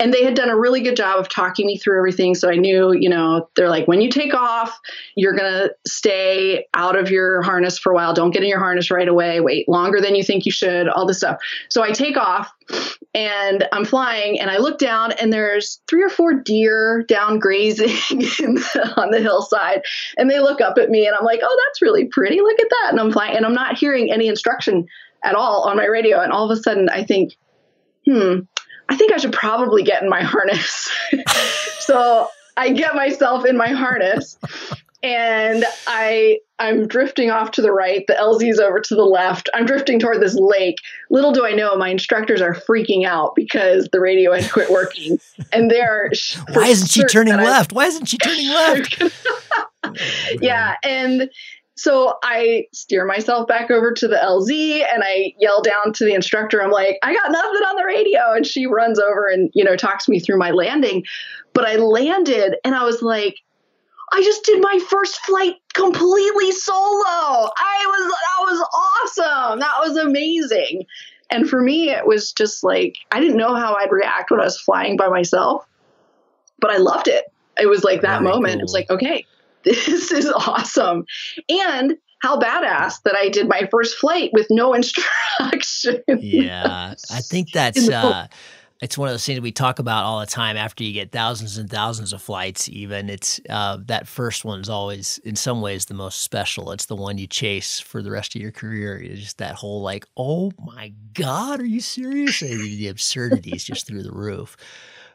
and 0.03 0.13
they 0.13 0.21
had 0.21 0.33
done 0.33 0.49
a 0.49 0.57
really 0.57 0.81
good 0.81 0.97
job 0.97 1.17
of 1.17 1.29
talking 1.29 1.65
me 1.65 1.77
through 1.77 1.97
everything. 1.97 2.35
So 2.35 2.49
I 2.49 2.55
knew, 2.55 2.91
you 2.91 3.07
know, 3.07 3.47
they're 3.55 3.69
like, 3.69 3.87
when 3.87 4.01
you 4.01 4.09
take 4.09 4.33
off, 4.33 4.77
you're 5.15 5.33
going 5.33 5.49
to 5.49 5.73
stay 5.87 6.67
out 6.73 6.97
of 6.97 7.09
your 7.09 7.41
harness 7.41 7.79
for 7.79 7.93
a 7.93 7.95
while. 7.95 8.13
Don't 8.13 8.31
get 8.31 8.43
in 8.43 8.49
your 8.49 8.59
harness 8.59 8.91
right 8.91 9.07
away. 9.07 9.39
Wait 9.39 9.69
longer 9.69 10.01
than 10.01 10.13
you 10.13 10.21
think 10.21 10.45
you 10.45 10.51
should, 10.51 10.89
all 10.89 11.07
this 11.07 11.19
stuff. 11.19 11.37
So 11.69 11.81
I 11.81 11.91
take 11.91 12.17
off 12.17 12.53
and 13.13 13.65
I'm 13.71 13.85
flying 13.85 14.41
and 14.41 14.51
I 14.51 14.57
look 14.57 14.77
down 14.77 15.13
and 15.13 15.31
there's 15.31 15.79
three 15.87 16.03
or 16.03 16.09
four 16.09 16.33
deer 16.33 17.05
down 17.07 17.39
grazing 17.39 17.87
the, 18.19 18.93
on 18.97 19.11
the 19.11 19.21
hillside. 19.21 19.83
And 20.17 20.29
they 20.29 20.41
look 20.41 20.59
up 20.59 20.77
at 20.77 20.89
me 20.89 21.07
and 21.07 21.15
I'm 21.15 21.23
like, 21.23 21.39
oh, 21.41 21.61
that's 21.65 21.81
really 21.81 22.07
pretty. 22.07 22.41
Look 22.41 22.59
at 22.59 22.69
that. 22.69 22.87
And 22.91 22.99
I'm 22.99 23.13
flying 23.13 23.37
and 23.37 23.45
I'm 23.45 23.53
not 23.53 23.77
hearing 23.77 24.11
any 24.11 24.27
instruction 24.27 24.85
at 25.23 25.33
all 25.33 25.61
on 25.61 25.77
my 25.77 25.85
radio. 25.85 26.19
And 26.19 26.33
all 26.33 26.51
of 26.51 26.57
a 26.57 26.61
sudden 26.61 26.89
I 26.89 27.05
think, 27.05 27.35
hmm, 28.05 28.39
I 28.89 28.97
think 28.97 29.13
I 29.13 29.17
should 29.17 29.33
probably 29.33 29.83
get 29.83 30.03
in 30.03 30.09
my 30.09 30.21
harness. 30.21 30.91
so 31.79 32.27
I 32.57 32.71
get 32.71 32.95
myself 32.95 33.45
in 33.45 33.57
my 33.57 33.69
harness 33.69 34.37
and 35.03 35.65
I 35.85 36.39
I'm 36.59 36.87
drifting 36.87 37.29
off 37.29 37.51
to 37.51 37.61
the 37.61 37.73
right. 37.73 38.05
The 38.07 38.13
LZ's 38.13 38.59
over 38.59 38.79
to 38.79 38.95
the 38.95 39.03
left. 39.03 39.49
I'm 39.53 39.65
drifting 39.65 39.99
toward 39.99 40.21
this 40.21 40.35
lake. 40.35 40.77
Little 41.09 41.33
do 41.33 41.45
I 41.45 41.51
know, 41.51 41.75
my 41.75 41.89
instructors 41.89 42.41
are 42.41 42.53
freaking 42.53 43.05
out 43.05 43.35
because 43.35 43.89
the 43.91 43.99
radio 43.99 44.33
had 44.33 44.49
quit 44.49 44.71
working, 44.71 45.19
and 45.51 45.69
they're 45.69 46.09
why 46.53 46.67
isn't 46.67 46.89
she 46.89 47.03
turning 47.03 47.35
left? 47.35 47.73
Why 47.73 47.85
isn't 47.85 48.05
she 48.05 48.17
turning 48.17 48.47
left? 48.49 49.03
yeah, 50.41 50.75
and 50.83 51.29
so 51.75 52.17
I 52.23 52.67
steer 52.71 53.05
myself 53.05 53.47
back 53.47 53.71
over 53.71 53.93
to 53.93 54.07
the 54.07 54.15
LZ 54.15 54.85
and 54.93 55.03
I 55.03 55.33
yell 55.39 55.61
down 55.61 55.93
to 55.93 56.05
the 56.05 56.13
instructor, 56.13 56.61
I'm 56.61 56.71
like, 56.71 56.99
I 57.01 57.13
got 57.13 57.31
nothing 57.31 57.63
on 57.63 57.75
the 57.77 57.85
radio. 57.85 58.33
And 58.33 58.45
she 58.45 58.67
runs 58.67 58.99
over 58.99 59.27
and, 59.27 59.49
you 59.53 59.63
know, 59.63 59.75
talks 59.75 60.07
me 60.07 60.19
through 60.19 60.37
my 60.37 60.51
landing. 60.51 61.03
But 61.53 61.65
I 61.65 61.77
landed 61.77 62.55
and 62.63 62.75
I 62.75 62.83
was 62.83 63.01
like, 63.01 63.37
I 64.11 64.21
just 64.21 64.43
did 64.43 64.61
my 64.61 64.79
first 64.87 65.19
flight 65.25 65.55
completely 65.73 66.51
solo. 66.51 66.83
I 67.07 67.85
was, 67.87 68.13
that 68.21 68.51
was 68.51 68.69
awesome. 68.75 69.59
That 69.59 69.75
was 69.79 69.97
amazing. 69.97 70.85
And 71.31 71.49
for 71.49 71.59
me, 71.59 71.89
it 71.89 72.05
was 72.05 72.31
just 72.31 72.63
like, 72.63 72.95
I 73.11 73.19
didn't 73.19 73.37
know 73.37 73.55
how 73.55 73.73
I'd 73.75 73.91
react 73.91 74.29
when 74.29 74.39
I 74.39 74.43
was 74.43 74.59
flying 74.59 74.97
by 74.97 75.07
myself, 75.07 75.65
but 76.59 76.69
I 76.69 76.77
loved 76.77 77.07
it. 77.07 77.25
It 77.59 77.65
was 77.65 77.83
like 77.83 78.01
that 78.01 78.21
Very 78.21 78.31
moment. 78.31 78.53
Cool. 78.53 78.59
It 78.59 78.63
was 78.63 78.73
like, 78.73 78.89
okay, 78.91 79.25
this 79.75 80.11
is 80.11 80.29
awesome. 80.29 81.05
And 81.49 81.95
how 82.21 82.39
badass 82.39 83.01
that 83.03 83.15
I 83.15 83.29
did 83.29 83.49
my 83.49 83.67
first 83.69 83.97
flight 83.97 84.31
with 84.33 84.47
no 84.49 84.73
instruction. 84.75 86.01
yeah. 86.07 86.95
I 87.11 87.21
think 87.21 87.51
that's 87.51 87.89
uh 87.89 88.27
it's 88.83 88.97
one 88.97 89.07
of 89.07 89.13
those 89.13 89.25
things 89.25 89.39
we 89.39 89.53
talk 89.53 89.79
about 89.79 90.03
all 90.03 90.19
the 90.19 90.25
time 90.25 90.57
after 90.57 90.83
you 90.83 90.91
get 90.91 91.11
thousands 91.11 91.57
and 91.57 91.69
thousands 91.69 92.11
of 92.11 92.21
flights 92.21 92.67
even 92.67 93.09
it's 93.09 93.39
uh, 93.49 93.77
that 93.85 94.07
first 94.07 94.43
one's 94.43 94.67
always 94.67 95.19
in 95.19 95.37
some 95.37 95.61
ways 95.61 95.85
the 95.85 95.93
most 95.93 96.21
special 96.21 96.71
it's 96.71 96.87
the 96.87 96.95
one 96.95 97.17
you 97.17 97.25
chase 97.25 97.79
for 97.79 98.01
the 98.01 98.11
rest 98.11 98.35
of 98.35 98.41
your 98.41 98.51
career 98.51 98.97
it's 98.97 99.21
just 99.21 99.37
that 99.37 99.55
whole 99.55 99.81
like 99.81 100.05
oh 100.17 100.51
my 100.59 100.91
god 101.13 101.61
are 101.61 101.65
you 101.65 101.79
serious 101.79 102.41
the 102.41 102.89
absurdity 102.89 103.51
is 103.51 103.63
just 103.63 103.87
through 103.87 104.03
the 104.03 104.11
roof 104.11 104.57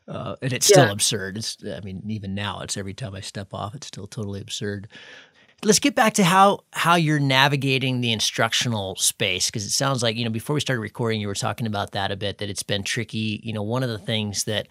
uh, 0.08 0.36
and 0.40 0.52
it's 0.52 0.66
still 0.66 0.90
absurd. 0.90 1.36
It's, 1.36 1.56
I 1.64 1.80
mean, 1.80 2.02
even 2.08 2.34
now, 2.34 2.60
it's 2.60 2.76
every 2.76 2.94
time 2.94 3.14
I 3.14 3.20
step 3.20 3.52
off, 3.52 3.74
it's 3.74 3.88
still 3.88 4.06
totally 4.06 4.40
absurd. 4.40 4.88
Let's 5.64 5.80
get 5.80 5.94
back 5.94 6.14
to 6.14 6.24
how 6.24 6.60
how 6.72 6.94
you're 6.94 7.18
navigating 7.18 8.00
the 8.00 8.12
instructional 8.12 8.94
space 8.96 9.46
because 9.46 9.66
it 9.66 9.70
sounds 9.70 10.02
like 10.04 10.16
you 10.16 10.24
know 10.24 10.30
before 10.30 10.54
we 10.54 10.60
started 10.60 10.80
recording, 10.80 11.20
you 11.20 11.26
were 11.26 11.34
talking 11.34 11.66
about 11.66 11.92
that 11.92 12.12
a 12.12 12.16
bit. 12.16 12.38
That 12.38 12.48
it's 12.48 12.62
been 12.62 12.84
tricky. 12.84 13.40
You 13.42 13.52
know, 13.52 13.62
one 13.62 13.82
of 13.82 13.88
the 13.88 13.98
things 13.98 14.44
that 14.44 14.68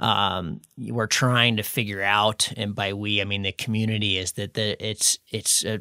um, 0.00 0.60
we're 0.76 1.06
trying 1.06 1.56
to 1.56 1.62
figure 1.62 2.02
out, 2.02 2.52
and 2.56 2.74
by 2.74 2.92
we 2.92 3.20
I 3.20 3.24
mean 3.24 3.42
the 3.42 3.52
community, 3.52 4.18
is 4.18 4.32
that 4.32 4.54
the, 4.54 4.76
it's 4.84 5.18
it's 5.30 5.64
a, 5.64 5.80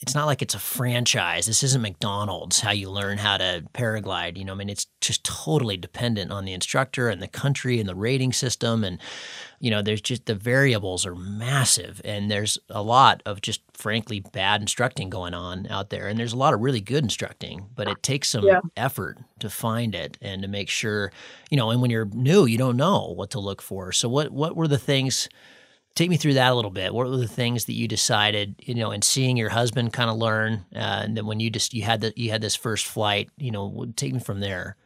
it's 0.00 0.14
not 0.14 0.26
like 0.26 0.42
it's 0.42 0.54
a 0.54 0.58
franchise. 0.58 1.46
This 1.46 1.62
isn't 1.62 1.80
McDonald's. 1.80 2.60
How 2.60 2.72
you 2.72 2.90
learn 2.90 3.18
how 3.18 3.38
to 3.38 3.64
paraglide, 3.72 4.36
you 4.36 4.44
know. 4.44 4.52
I 4.52 4.56
mean, 4.56 4.68
it's 4.68 4.86
just 5.00 5.24
totally 5.24 5.78
dependent 5.78 6.30
on 6.30 6.44
the 6.44 6.52
instructor 6.52 7.08
and 7.08 7.22
the 7.22 7.28
country 7.28 7.80
and 7.80 7.88
the 7.88 7.94
rating 7.94 8.34
system, 8.34 8.84
and 8.84 8.98
you 9.60 9.70
know, 9.70 9.82
there's 9.82 10.00
just 10.00 10.26
the 10.26 10.34
variables 10.34 11.06
are 11.06 11.14
massive, 11.14 12.00
and 12.04 12.30
there's 12.30 12.58
a 12.70 12.82
lot 12.82 13.22
of 13.26 13.40
just 13.40 13.62
frankly 13.74 14.20
bad 14.20 14.60
instructing 14.60 15.10
going 15.10 15.34
on 15.34 15.66
out 15.68 15.90
there 15.90 16.06
and 16.08 16.18
there's 16.18 16.32
a 16.32 16.36
lot 16.36 16.54
of 16.54 16.60
really 16.60 16.80
good 16.80 17.02
instructing 17.02 17.66
but 17.74 17.88
it 17.88 18.02
takes 18.04 18.28
some 18.30 18.44
Yeah. 18.46 18.60
effort 18.76 19.18
to 19.40 19.50
find 19.50 19.94
it 19.96 20.16
and 20.22 20.42
to 20.42 20.48
make 20.48 20.68
sure 20.70 21.10
you 21.50 21.56
know 21.56 21.70
and 21.70 21.82
when 21.82 21.90
you're 21.90 22.04
new 22.06 22.46
you 22.46 22.56
don't 22.56 22.76
know 22.76 23.12
what 23.16 23.30
to 23.30 23.40
look 23.40 23.60
for. 23.60 23.90
So 23.92 24.08
what 24.08 24.30
what 24.30 24.54
were 24.56 24.68
the 24.68 24.78
things 24.78 25.28
take 25.94 26.10
me 26.10 26.16
through 26.16 26.34
that 26.34 26.52
a 26.52 26.54
little 26.54 26.70
bit. 26.70 26.94
What 26.94 27.06
were 27.08 27.16
the 27.16 27.28
things 27.28 27.66
that 27.66 27.74
you 27.74 27.88
decided 27.88 28.56
you 28.60 28.74
know 28.74 28.90
and 28.92 29.04
seeing 29.04 29.36
your 29.36 29.50
husband 29.50 29.92
kind 29.92 30.10
of 30.10 30.16
learn 30.16 30.64
uh, 30.74 31.02
and 31.04 31.16
then 31.16 31.26
when 31.26 31.40
you 31.40 31.50
just 31.50 31.74
you 31.74 31.82
had 31.82 32.00
the 32.00 32.12
you 32.16 32.30
had 32.30 32.40
this 32.42 32.56
first 32.56 32.86
flight 32.86 33.30
you 33.38 33.50
know 33.50 33.86
take 33.96 34.12
me 34.14 34.20
from 34.20 34.40
there. 34.40 34.76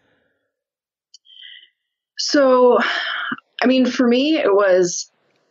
So, 2.19 2.79
I 3.63 3.67
mean, 3.67 3.87
for 3.87 4.07
me, 4.07 4.37
it 4.37 4.53
was 4.53 5.11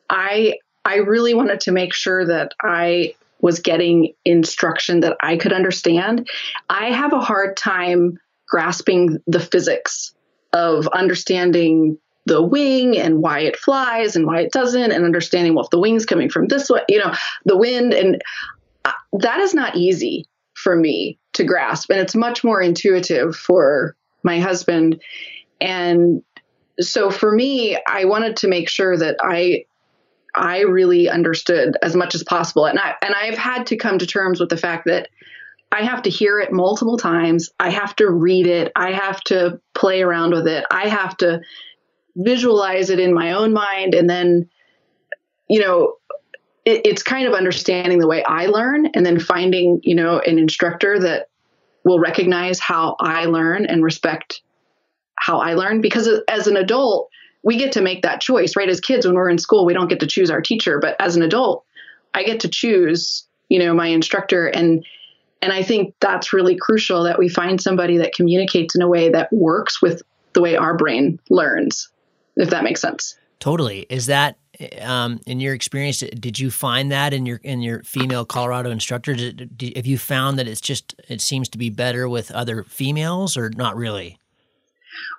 I 0.09 0.55
I 0.85 0.97
really 0.97 1.33
wanted 1.33 1.61
to 1.61 1.71
make 1.71 1.93
sure 1.93 2.25
that 2.25 2.53
I 2.61 3.15
was 3.39 3.59
getting 3.59 4.13
instruction 4.25 5.01
that 5.01 5.17
I 5.21 5.37
could 5.37 5.53
understand. 5.53 6.27
I 6.69 6.91
have 6.91 7.13
a 7.13 7.19
hard 7.19 7.57
time 7.57 8.17
grasping 8.47 9.17
the 9.27 9.39
physics 9.39 10.13
of 10.53 10.87
understanding 10.87 11.97
the 12.25 12.41
wing 12.41 12.97
and 12.97 13.21
why 13.21 13.39
it 13.39 13.57
flies 13.57 14.15
and 14.15 14.25
why 14.25 14.41
it 14.41 14.51
doesn't, 14.51 14.91
and 14.91 15.05
understanding 15.05 15.53
well 15.53 15.65
if 15.65 15.69
the 15.69 15.79
wing's 15.79 16.05
coming 16.05 16.29
from 16.29 16.47
this 16.47 16.69
way, 16.69 16.81
you 16.89 16.99
know, 16.99 17.13
the 17.45 17.57
wind, 17.57 17.93
and 17.93 18.21
uh, 18.85 18.91
that 19.19 19.39
is 19.39 19.53
not 19.53 19.75
easy 19.75 20.25
for 20.53 20.75
me 20.75 21.19
to 21.33 21.43
grasp, 21.43 21.89
and 21.89 21.99
it's 21.99 22.15
much 22.15 22.43
more 22.43 22.61
intuitive 22.61 23.35
for 23.35 23.95
my 24.23 24.39
husband. 24.39 25.01
And 25.61 26.21
so 26.79 27.09
for 27.09 27.31
me, 27.31 27.77
I 27.87 28.05
wanted 28.05 28.37
to 28.37 28.47
make 28.47 28.69
sure 28.69 28.97
that 28.97 29.17
I 29.21 29.65
I 30.35 30.61
really 30.61 31.09
understood 31.09 31.77
as 31.81 31.95
much 31.95 32.13
as 32.13 32.23
possible. 32.23 32.65
And 32.65 32.79
I 32.79 32.95
and 33.01 33.13
I've 33.15 33.37
had 33.37 33.67
to 33.67 33.77
come 33.77 33.97
to 33.99 34.05
terms 34.05 34.39
with 34.39 34.49
the 34.49 34.57
fact 34.57 34.85
that 34.85 35.09
I 35.71 35.83
have 35.83 36.03
to 36.03 36.09
hear 36.09 36.39
it 36.39 36.51
multiple 36.51 36.97
times. 36.97 37.49
I 37.59 37.71
have 37.71 37.95
to 37.97 38.09
read 38.09 38.47
it. 38.47 38.71
I 38.75 38.91
have 38.91 39.21
to 39.25 39.59
play 39.73 40.01
around 40.01 40.31
with 40.31 40.47
it. 40.47 40.65
I 40.71 40.87
have 40.87 41.17
to 41.17 41.41
visualize 42.15 42.89
it 42.89 42.99
in 42.99 43.13
my 43.13 43.33
own 43.33 43.53
mind 43.53 43.93
and 43.93 44.09
then 44.09 44.49
you 45.47 45.59
know 45.59 45.93
it, 46.67 46.81
it's 46.85 47.03
kind 47.03 47.27
of 47.27 47.33
understanding 47.33 47.99
the 47.99 48.07
way 48.07 48.23
I 48.23 48.47
learn 48.47 48.87
and 48.87 49.05
then 49.05 49.19
finding, 49.19 49.79
you 49.83 49.95
know, 49.95 50.19
an 50.19 50.37
instructor 50.37 50.99
that 50.99 51.29
will 51.85 51.99
recognize 51.99 52.59
how 52.59 52.97
I 52.99 53.25
learn 53.25 53.65
and 53.65 53.81
respect 53.81 54.41
how 55.17 55.39
I 55.39 55.53
learn 55.53 55.81
because 55.81 56.09
as 56.27 56.47
an 56.47 56.57
adult, 56.57 57.09
we 57.43 57.57
get 57.57 57.71
to 57.73 57.81
make 57.81 58.01
that 58.01 58.21
choice, 58.21 58.55
right? 58.55 58.69
As 58.69 58.79
kids, 58.79 59.05
when 59.05 59.15
we're 59.15 59.29
in 59.29 59.37
school, 59.37 59.65
we 59.65 59.73
don't 59.73 59.87
get 59.87 59.99
to 60.01 60.07
choose 60.07 60.29
our 60.29 60.41
teacher, 60.41 60.79
but 60.79 60.95
as 60.99 61.15
an 61.15 61.21
adult, 61.21 61.63
I 62.13 62.23
get 62.23 62.39
to 62.41 62.49
choose, 62.49 63.25
you 63.49 63.59
know, 63.59 63.73
my 63.73 63.87
instructor 63.87 64.47
and 64.47 64.85
and 65.41 65.53
I 65.53 65.61
think 65.61 65.93
that's 65.99 66.33
really 66.33 66.57
crucial 66.57 67.03
that 67.03 67.19
we 67.19 67.29
find 67.29 67.61
somebody 67.61 67.97
that 67.97 68.13
communicates 68.15 68.75
in 68.75 68.81
a 68.81 68.87
way 68.87 69.09
that 69.09 69.31
works 69.31 69.81
with 69.83 70.01
the 70.33 70.41
way 70.41 70.55
our 70.55 70.75
brain 70.75 71.19
learns, 71.29 71.89
if 72.35 72.49
that 72.49 72.63
makes 72.63 72.81
sense. 72.81 73.15
Totally. 73.39 73.85
Is 73.89 74.07
that 74.07 74.37
um, 74.81 75.19
in 75.27 75.39
your 75.39 75.53
experience? 75.53 75.99
Did 75.99 76.39
you 76.39 76.49
find 76.49 76.91
that 76.91 77.13
in 77.13 77.25
your 77.25 77.37
in 77.43 77.61
your 77.61 77.83
female 77.83 78.25
Colorado 78.25 78.71
instructor? 78.71 79.13
Did, 79.13 79.57
did, 79.57 79.77
have 79.77 79.85
you 79.85 79.97
found 79.97 80.39
that 80.39 80.47
it's 80.47 80.61
just 80.61 80.95
it 81.07 81.21
seems 81.21 81.49
to 81.49 81.57
be 81.57 81.69
better 81.69 82.09
with 82.09 82.31
other 82.31 82.63
females, 82.63 83.37
or 83.37 83.51
not 83.51 83.75
really? 83.75 84.17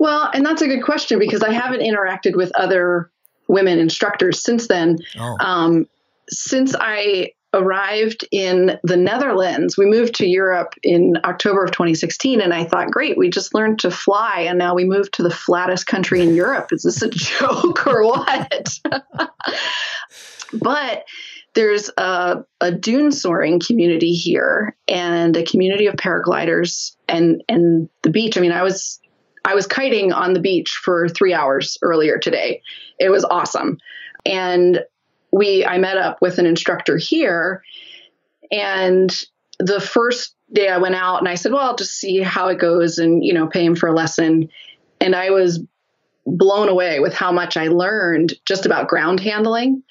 Well, 0.00 0.30
and 0.32 0.44
that's 0.44 0.62
a 0.62 0.68
good 0.68 0.82
question 0.82 1.18
because 1.18 1.42
I 1.42 1.52
haven't 1.52 1.80
interacted 1.80 2.36
with 2.36 2.52
other 2.54 3.10
women 3.48 3.78
instructors 3.78 4.42
since 4.42 4.68
then. 4.68 4.98
Oh, 5.18 5.36
Um, 5.40 5.86
since 6.30 6.74
I 6.78 7.32
arrived 7.54 8.26
in 8.30 8.78
the 8.82 8.96
Netherlands, 8.96 9.78
we 9.78 9.86
moved 9.86 10.16
to 10.16 10.26
Europe 10.26 10.74
in 10.82 11.14
October 11.24 11.64
of 11.64 11.70
2016, 11.70 12.40
and 12.40 12.52
I 12.52 12.64
thought, 12.64 12.90
great, 12.90 13.16
we 13.16 13.30
just 13.30 13.54
learned 13.54 13.78
to 13.80 13.90
fly, 13.90 14.44
and 14.46 14.58
now 14.58 14.74
we 14.74 14.84
moved 14.84 15.14
to 15.14 15.22
the 15.22 15.30
flattest 15.30 15.86
country 15.86 16.20
in 16.20 16.34
Europe. 16.34 16.68
Is 16.72 16.82
this 16.82 17.02
a 17.02 17.08
joke 17.10 17.86
or 17.86 18.04
what? 18.04 18.78
but 20.52 21.04
there's 21.54 21.90
a, 21.96 22.44
a 22.60 22.70
dune 22.70 23.10
soaring 23.10 23.60
community 23.60 24.12
here 24.12 24.76
and 24.86 25.36
a 25.36 25.42
community 25.42 25.86
of 25.86 25.96
paragliders 25.96 26.94
and 27.08 27.42
and 27.48 27.88
the 28.02 28.10
beach. 28.10 28.36
I 28.36 28.40
mean, 28.40 28.52
I 28.52 28.62
was 28.62 29.00
I 29.48 29.54
was 29.54 29.66
kiting 29.66 30.12
on 30.12 30.34
the 30.34 30.40
beach 30.40 30.78
for 30.84 31.08
three 31.08 31.32
hours 31.32 31.78
earlier 31.80 32.18
today. 32.18 32.60
It 32.98 33.08
was 33.08 33.24
awesome. 33.24 33.78
And 34.26 34.84
we 35.32 35.64
I 35.64 35.78
met 35.78 35.96
up 35.96 36.20
with 36.20 36.38
an 36.38 36.44
instructor 36.44 36.98
here 36.98 37.62
and 38.52 39.10
the 39.58 39.80
first 39.80 40.34
day 40.52 40.68
I 40.68 40.76
went 40.76 40.96
out 40.96 41.18
and 41.18 41.28
I 41.28 41.34
said, 41.34 41.52
well, 41.52 41.62
I'll 41.62 41.76
just 41.76 41.98
see 41.98 42.20
how 42.20 42.48
it 42.48 42.58
goes 42.58 42.98
and, 42.98 43.24
you 43.24 43.32
know, 43.32 43.46
pay 43.46 43.64
him 43.64 43.74
for 43.74 43.88
a 43.88 43.94
lesson. 43.94 44.50
And 45.00 45.16
I 45.16 45.30
was 45.30 45.60
blown 46.26 46.68
away 46.68 47.00
with 47.00 47.14
how 47.14 47.32
much 47.32 47.56
I 47.56 47.68
learned 47.68 48.34
just 48.44 48.66
about 48.66 48.88
ground 48.88 49.18
handling 49.18 49.82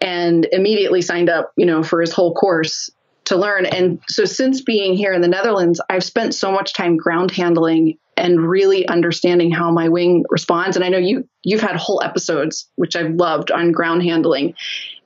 and 0.00 0.46
immediately 0.52 1.02
signed 1.02 1.28
up, 1.28 1.52
you 1.56 1.66
know, 1.66 1.82
for 1.82 2.00
his 2.00 2.12
whole 2.12 2.34
course 2.34 2.88
to 3.24 3.36
learn. 3.36 3.66
And 3.66 4.00
so 4.08 4.24
since 4.24 4.60
being 4.60 4.94
here 4.94 5.12
in 5.12 5.20
the 5.20 5.28
Netherlands, 5.28 5.80
I've 5.88 6.04
spent 6.04 6.34
so 6.34 6.50
much 6.50 6.74
time 6.74 6.96
ground 6.96 7.30
handling 7.30 7.98
and 8.16 8.46
really 8.46 8.86
understanding 8.88 9.50
how 9.50 9.70
my 9.70 9.88
wing 9.88 10.24
responds. 10.28 10.76
And 10.76 10.84
I 10.84 10.88
know 10.88 10.98
you 10.98 11.28
you've 11.42 11.60
had 11.60 11.76
whole 11.76 12.02
episodes 12.02 12.68
which 12.76 12.94
I've 12.94 13.14
loved 13.14 13.50
on 13.50 13.72
ground 13.72 14.02
handling. 14.02 14.54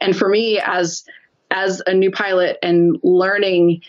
And 0.01 0.17
for 0.17 0.29
me 0.29 0.61
as 0.65 1.05
as 1.51 1.83
a 1.87 1.95
new 1.95 2.11
pilot 2.11 2.59
and 2.63 2.99
learning, 3.03 3.83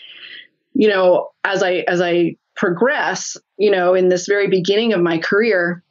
you 0.74 0.88
know, 0.88 1.30
as 1.42 1.62
I 1.62 1.84
as 1.88 2.00
I 2.00 2.36
progress, 2.54 3.36
you 3.56 3.70
know, 3.70 3.94
in 3.94 4.08
this 4.08 4.26
very 4.26 4.48
beginning 4.48 4.92
of 4.92 5.00
my 5.00 5.18
career, 5.18 5.82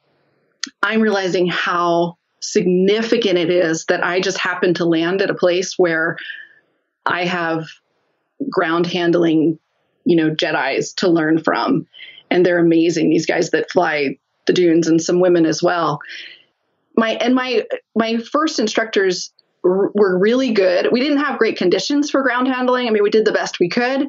I'm 0.82 1.00
realizing 1.00 1.48
how 1.48 2.16
significant 2.40 3.36
it 3.36 3.50
is 3.50 3.84
that 3.86 4.04
I 4.04 4.20
just 4.20 4.38
happen 4.38 4.74
to 4.74 4.84
land 4.84 5.22
at 5.22 5.30
a 5.30 5.34
place 5.34 5.74
where 5.78 6.16
I 7.04 7.24
have 7.24 7.66
ground 8.50 8.86
handling, 8.86 9.58
you 10.04 10.16
know, 10.16 10.30
Jedi's 10.30 10.92
to 10.94 11.08
learn 11.08 11.42
from. 11.42 11.86
And 12.30 12.44
they're 12.44 12.58
amazing, 12.58 13.10
these 13.10 13.26
guys 13.26 13.50
that 13.50 13.70
fly 13.70 14.18
the 14.46 14.52
dunes 14.52 14.86
and 14.88 15.00
some 15.00 15.20
women 15.20 15.46
as 15.46 15.62
well. 15.62 16.00
My 16.96 17.10
and 17.10 17.34
my 17.34 17.64
my 17.94 18.18
first 18.18 18.58
instructors 18.58 19.32
r- 19.64 19.90
were 19.94 20.18
really 20.18 20.52
good. 20.52 20.88
We 20.90 21.00
didn't 21.00 21.18
have 21.18 21.38
great 21.38 21.56
conditions 21.56 22.10
for 22.10 22.22
ground 22.22 22.48
handling. 22.48 22.86
I 22.86 22.90
mean, 22.90 23.02
we 23.02 23.10
did 23.10 23.24
the 23.24 23.32
best 23.32 23.60
we 23.60 23.68
could. 23.68 24.08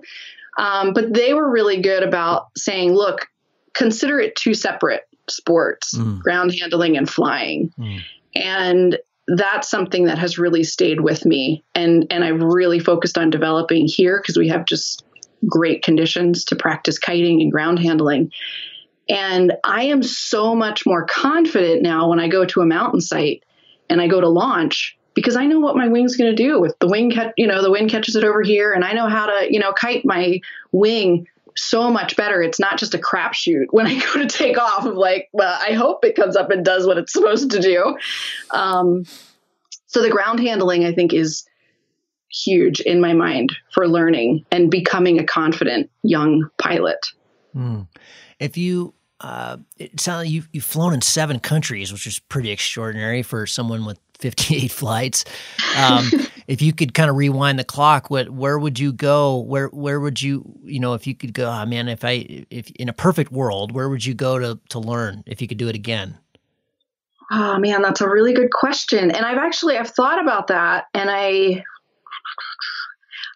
Um, 0.57 0.93
but 0.93 1.13
they 1.13 1.33
were 1.33 1.49
really 1.49 1.81
good 1.81 2.03
about 2.03 2.47
saying, 2.57 2.93
look, 2.93 3.27
consider 3.73 4.19
it 4.19 4.35
two 4.35 4.53
separate 4.53 5.03
sports, 5.29 5.95
Mm. 5.97 6.19
ground 6.19 6.53
handling 6.59 6.97
and 6.97 7.09
flying. 7.09 7.71
Mm. 7.79 7.99
And 8.35 8.97
that's 9.35 9.69
something 9.69 10.05
that 10.05 10.17
has 10.17 10.37
really 10.37 10.63
stayed 10.63 11.01
with 11.01 11.25
me 11.25 11.63
and 11.75 12.07
and 12.09 12.23
I've 12.23 12.41
really 12.41 12.79
focused 12.79 13.17
on 13.17 13.29
developing 13.29 13.87
here 13.87 14.19
because 14.21 14.37
we 14.37 14.47
have 14.49 14.65
just 14.65 15.03
great 15.47 15.83
conditions 15.83 16.43
to 16.45 16.55
practice 16.55 16.97
kiting 16.97 17.41
and 17.41 17.51
ground 17.51 17.79
handling. 17.79 18.31
And 19.09 19.53
I 19.63 19.85
am 19.85 20.03
so 20.03 20.55
much 20.55 20.85
more 20.85 21.05
confident 21.05 21.81
now 21.81 22.09
when 22.09 22.19
I 22.19 22.27
go 22.27 22.45
to 22.45 22.61
a 22.61 22.65
mountain 22.65 23.01
site 23.01 23.43
and 23.89 24.01
I 24.01 24.07
go 24.07 24.21
to 24.21 24.29
launch 24.29 24.97
because 25.15 25.35
I 25.35 25.45
know 25.45 25.59
what 25.59 25.75
my 25.75 25.87
wing's 25.87 26.15
going 26.15 26.33
to 26.33 26.43
do. 26.43 26.63
If 26.63 26.77
the 26.79 26.87
wing, 26.87 27.11
you 27.35 27.47
know, 27.47 27.61
the 27.61 27.71
wind 27.71 27.89
catches 27.89 28.15
it 28.15 28.23
over 28.23 28.41
here, 28.43 28.71
and 28.71 28.85
I 28.85 28.93
know 28.93 29.09
how 29.09 29.25
to, 29.25 29.47
you 29.49 29.59
know, 29.59 29.73
kite 29.73 30.05
my 30.05 30.39
wing 30.71 31.27
so 31.59 31.89
much 31.91 32.15
better. 32.15 32.41
It's 32.41 32.59
not 32.59 32.77
just 32.77 32.93
a 32.93 32.97
crapshoot 32.97 33.67
when 33.71 33.87
I 33.87 33.99
go 33.99 34.13
to 34.19 34.27
take 34.27 34.57
off 34.57 34.85
of 34.85 34.95
like, 34.95 35.29
well, 35.33 35.57
I 35.61 35.73
hope 35.73 36.05
it 36.05 36.15
comes 36.15 36.35
up 36.35 36.51
and 36.51 36.63
does 36.63 36.85
what 36.85 36.97
it's 36.97 37.13
supposed 37.19 37.51
to 37.51 37.61
do. 37.61 37.97
Um, 38.51 39.05
so 39.87 40.01
the 40.01 40.09
ground 40.09 40.39
handling, 40.39 40.85
I 40.85 40.93
think, 40.93 41.13
is 41.13 41.45
huge 42.31 42.79
in 42.79 43.01
my 43.01 43.13
mind 43.13 43.55
for 43.73 43.87
learning 43.87 44.45
and 44.51 44.69
becoming 44.69 45.19
a 45.19 45.23
confident 45.23 45.89
young 46.03 46.49
pilot. 46.57 47.07
Mm. 47.55 47.87
If 48.39 48.55
you, 48.55 48.93
uh, 49.19 49.57
it 49.77 49.99
sounds 49.99 50.25
like 50.25 50.29
you've, 50.29 50.47
you've 50.53 50.63
flown 50.63 50.93
in 50.93 51.01
seven 51.01 51.39
countries, 51.39 51.91
which 51.91 52.05
is 52.05 52.19
pretty 52.19 52.51
extraordinary 52.51 53.23
for 53.23 53.47
someone 53.47 53.83
with 53.83 53.99
58 54.19 54.71
flights. 54.71 55.25
Um, 55.77 56.09
if 56.47 56.61
you 56.61 56.73
could 56.73 56.93
kind 56.93 57.09
of 57.09 57.15
rewind 57.15 57.59
the 57.59 57.63
clock, 57.63 58.09
what, 58.09 58.29
where 58.29 58.59
would 58.59 58.79
you 58.79 58.91
go? 58.91 59.39
Where, 59.39 59.67
where 59.67 59.99
would 59.99 60.21
you, 60.21 60.59
you 60.63 60.79
know, 60.79 60.93
if 60.93 61.07
you 61.07 61.15
could 61.15 61.33
go, 61.33 61.49
oh 61.49 61.65
man, 61.65 61.87
if 61.87 62.03
I, 62.03 62.45
if 62.49 62.69
in 62.71 62.89
a 62.89 62.93
perfect 62.93 63.31
world, 63.31 63.71
where 63.71 63.89
would 63.89 64.05
you 64.05 64.13
go 64.13 64.39
to, 64.39 64.59
to 64.69 64.79
learn 64.79 65.23
if 65.25 65.41
you 65.41 65.47
could 65.47 65.57
do 65.57 65.67
it 65.67 65.75
again? 65.75 66.17
Oh 67.31 67.59
man, 67.59 67.81
that's 67.81 68.01
a 68.01 68.09
really 68.09 68.33
good 68.33 68.51
question. 68.51 69.11
And 69.11 69.25
I've 69.25 69.37
actually 69.37 69.77
I've 69.77 69.91
thought 69.91 70.21
about 70.21 70.47
that 70.47 70.85
and 70.93 71.09
I 71.11 71.63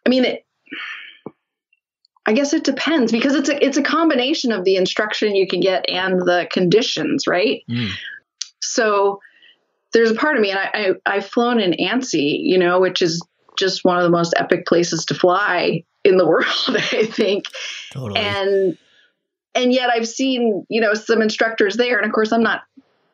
I 0.05 0.09
mean 0.09 0.25
it 0.25 0.45
I 2.25 2.33
guess 2.33 2.53
it 2.53 2.63
depends 2.63 3.11
because 3.11 3.35
it's 3.35 3.49
a 3.49 3.63
it's 3.63 3.77
a 3.77 3.83
combination 3.83 4.51
of 4.51 4.63
the 4.63 4.77
instruction 4.77 5.35
you 5.35 5.47
can 5.47 5.59
get 5.59 5.85
and 5.89 6.21
the 6.21 6.47
conditions, 6.49 7.27
right? 7.27 7.63
Mm. 7.69 7.89
So 8.61 9.19
there's 9.93 10.11
a 10.11 10.15
part 10.15 10.35
of 10.35 10.41
me 10.41 10.51
and 10.51 10.59
I, 10.59 10.69
I 10.73 11.15
I've 11.15 11.27
flown 11.27 11.59
in 11.59 11.73
Annecy, 11.75 12.41
you 12.43 12.57
know, 12.57 12.79
which 12.79 13.01
is 13.01 13.21
just 13.57 13.85
one 13.85 13.97
of 13.97 14.03
the 14.03 14.09
most 14.09 14.33
epic 14.37 14.65
places 14.65 15.05
to 15.05 15.13
fly 15.13 15.83
in 16.03 16.17
the 16.17 16.27
world, 16.27 16.45
I 16.67 17.05
think. 17.05 17.45
Totally. 17.91 18.19
And 18.19 18.77
and 19.55 19.71
yet 19.71 19.89
I've 19.89 20.07
seen, 20.07 20.65
you 20.69 20.81
know, 20.81 20.93
some 20.93 21.21
instructors 21.21 21.77
there 21.77 21.97
and 21.97 22.05
of 22.05 22.11
course 22.11 22.31
I'm 22.31 22.43
not 22.43 22.61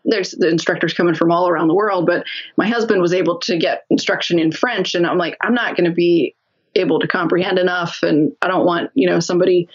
there's 0.06 0.32
the 0.32 0.48
instructors 0.48 0.94
coming 0.94 1.14
from 1.14 1.32
all 1.32 1.50
around 1.50 1.68
the 1.68 1.74
world, 1.74 2.06
but 2.06 2.26
my 2.58 2.68
husband 2.68 3.02
was 3.02 3.14
able 3.14 3.38
to 3.40 3.58
get 3.58 3.84
instruction 3.90 4.40
in 4.40 4.52
French 4.52 4.96
and 4.96 5.06
I'm 5.06 5.18
like 5.18 5.38
I'm 5.42 5.54
not 5.54 5.76
going 5.76 5.90
to 5.90 5.96
be 5.96 6.36
able 6.76 7.00
to 7.00 7.08
comprehend 7.08 7.60
enough 7.60 8.04
and 8.04 8.32
I 8.42 8.48
don't 8.48 8.66
want, 8.66 8.92
you 8.94 9.10
know, 9.10 9.20
somebody 9.20 9.68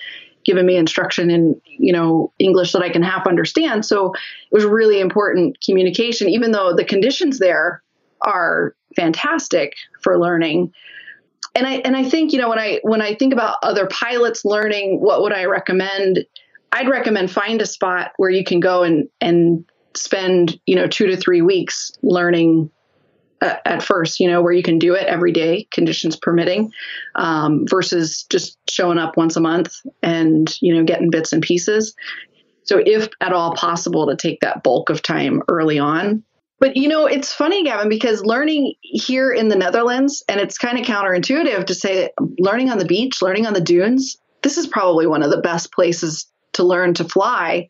giving 0.44 0.66
me 0.66 0.76
instruction 0.76 1.30
in, 1.30 1.60
you 1.64 1.92
know, 1.92 2.32
English 2.38 2.72
that 2.72 2.82
I 2.82 2.90
can 2.90 3.02
half 3.02 3.26
understand. 3.26 3.84
So 3.84 4.12
it 4.12 4.52
was 4.52 4.64
really 4.64 5.00
important 5.00 5.58
communication 5.64 6.28
even 6.28 6.52
though 6.52 6.74
the 6.74 6.84
conditions 6.84 7.38
there 7.38 7.82
are 8.22 8.74
fantastic 8.96 9.74
for 10.02 10.18
learning 10.18 10.72
and 11.54 11.66
I 11.66 11.74
and 11.74 11.96
I 11.96 12.04
think 12.04 12.32
you 12.32 12.40
know 12.40 12.48
when 12.48 12.58
I 12.58 12.80
when 12.82 13.00
I 13.00 13.14
think 13.14 13.32
about 13.32 13.58
other 13.62 13.86
pilots 13.86 14.44
learning, 14.44 15.00
what 15.00 15.22
would 15.22 15.32
I 15.32 15.44
recommend? 15.44 16.24
I'd 16.72 16.88
recommend 16.88 17.30
find 17.30 17.62
a 17.62 17.66
spot 17.66 18.12
where 18.16 18.30
you 18.30 18.44
can 18.44 18.60
go 18.60 18.82
and 18.82 19.08
and 19.20 19.64
spend 19.96 20.58
you 20.66 20.74
know 20.74 20.88
two 20.88 21.06
to 21.06 21.16
three 21.16 21.42
weeks 21.42 21.92
learning 22.02 22.70
at 23.44 23.82
first, 23.82 24.20
you 24.20 24.28
know, 24.28 24.42
where 24.42 24.52
you 24.52 24.62
can 24.62 24.78
do 24.78 24.94
it 24.94 25.06
every 25.06 25.32
day, 25.32 25.66
conditions 25.72 26.16
permitting, 26.16 26.72
um, 27.14 27.66
versus 27.68 28.24
just 28.30 28.58
showing 28.68 28.98
up 28.98 29.16
once 29.16 29.36
a 29.36 29.40
month 29.40 29.74
and 30.02 30.56
you 30.60 30.74
know 30.74 30.84
getting 30.84 31.10
bits 31.10 31.32
and 31.32 31.42
pieces. 31.42 31.94
So, 32.64 32.82
if 32.84 33.08
at 33.20 33.32
all 33.32 33.54
possible, 33.54 34.06
to 34.08 34.16
take 34.16 34.40
that 34.40 34.62
bulk 34.62 34.90
of 34.90 35.02
time 35.02 35.42
early 35.48 35.78
on 35.78 36.24
but 36.64 36.78
you 36.78 36.88
know, 36.88 37.04
it's 37.06 37.30
funny, 37.30 37.62
Gavin, 37.64 37.90
because 37.90 38.24
learning 38.24 38.74
here 38.80 39.30
in 39.30 39.48
the 39.48 39.56
Netherlands, 39.56 40.24
and 40.28 40.40
it's 40.40 40.56
kind 40.56 40.78
of 40.78 40.86
counterintuitive 40.86 41.66
to 41.66 41.74
say 41.74 42.10
learning 42.38 42.70
on 42.70 42.78
the 42.78 42.84
beach, 42.84 43.20
learning 43.20 43.46
on 43.46 43.52
the 43.52 43.60
dunes, 43.60 44.16
this 44.42 44.56
is 44.56 44.66
probably 44.66 45.06
one 45.06 45.22
of 45.22 45.30
the 45.30 45.42
best 45.42 45.72
places 45.72 46.26
to 46.54 46.64
learn 46.64 46.94
to 46.94 47.04
fly 47.04 47.68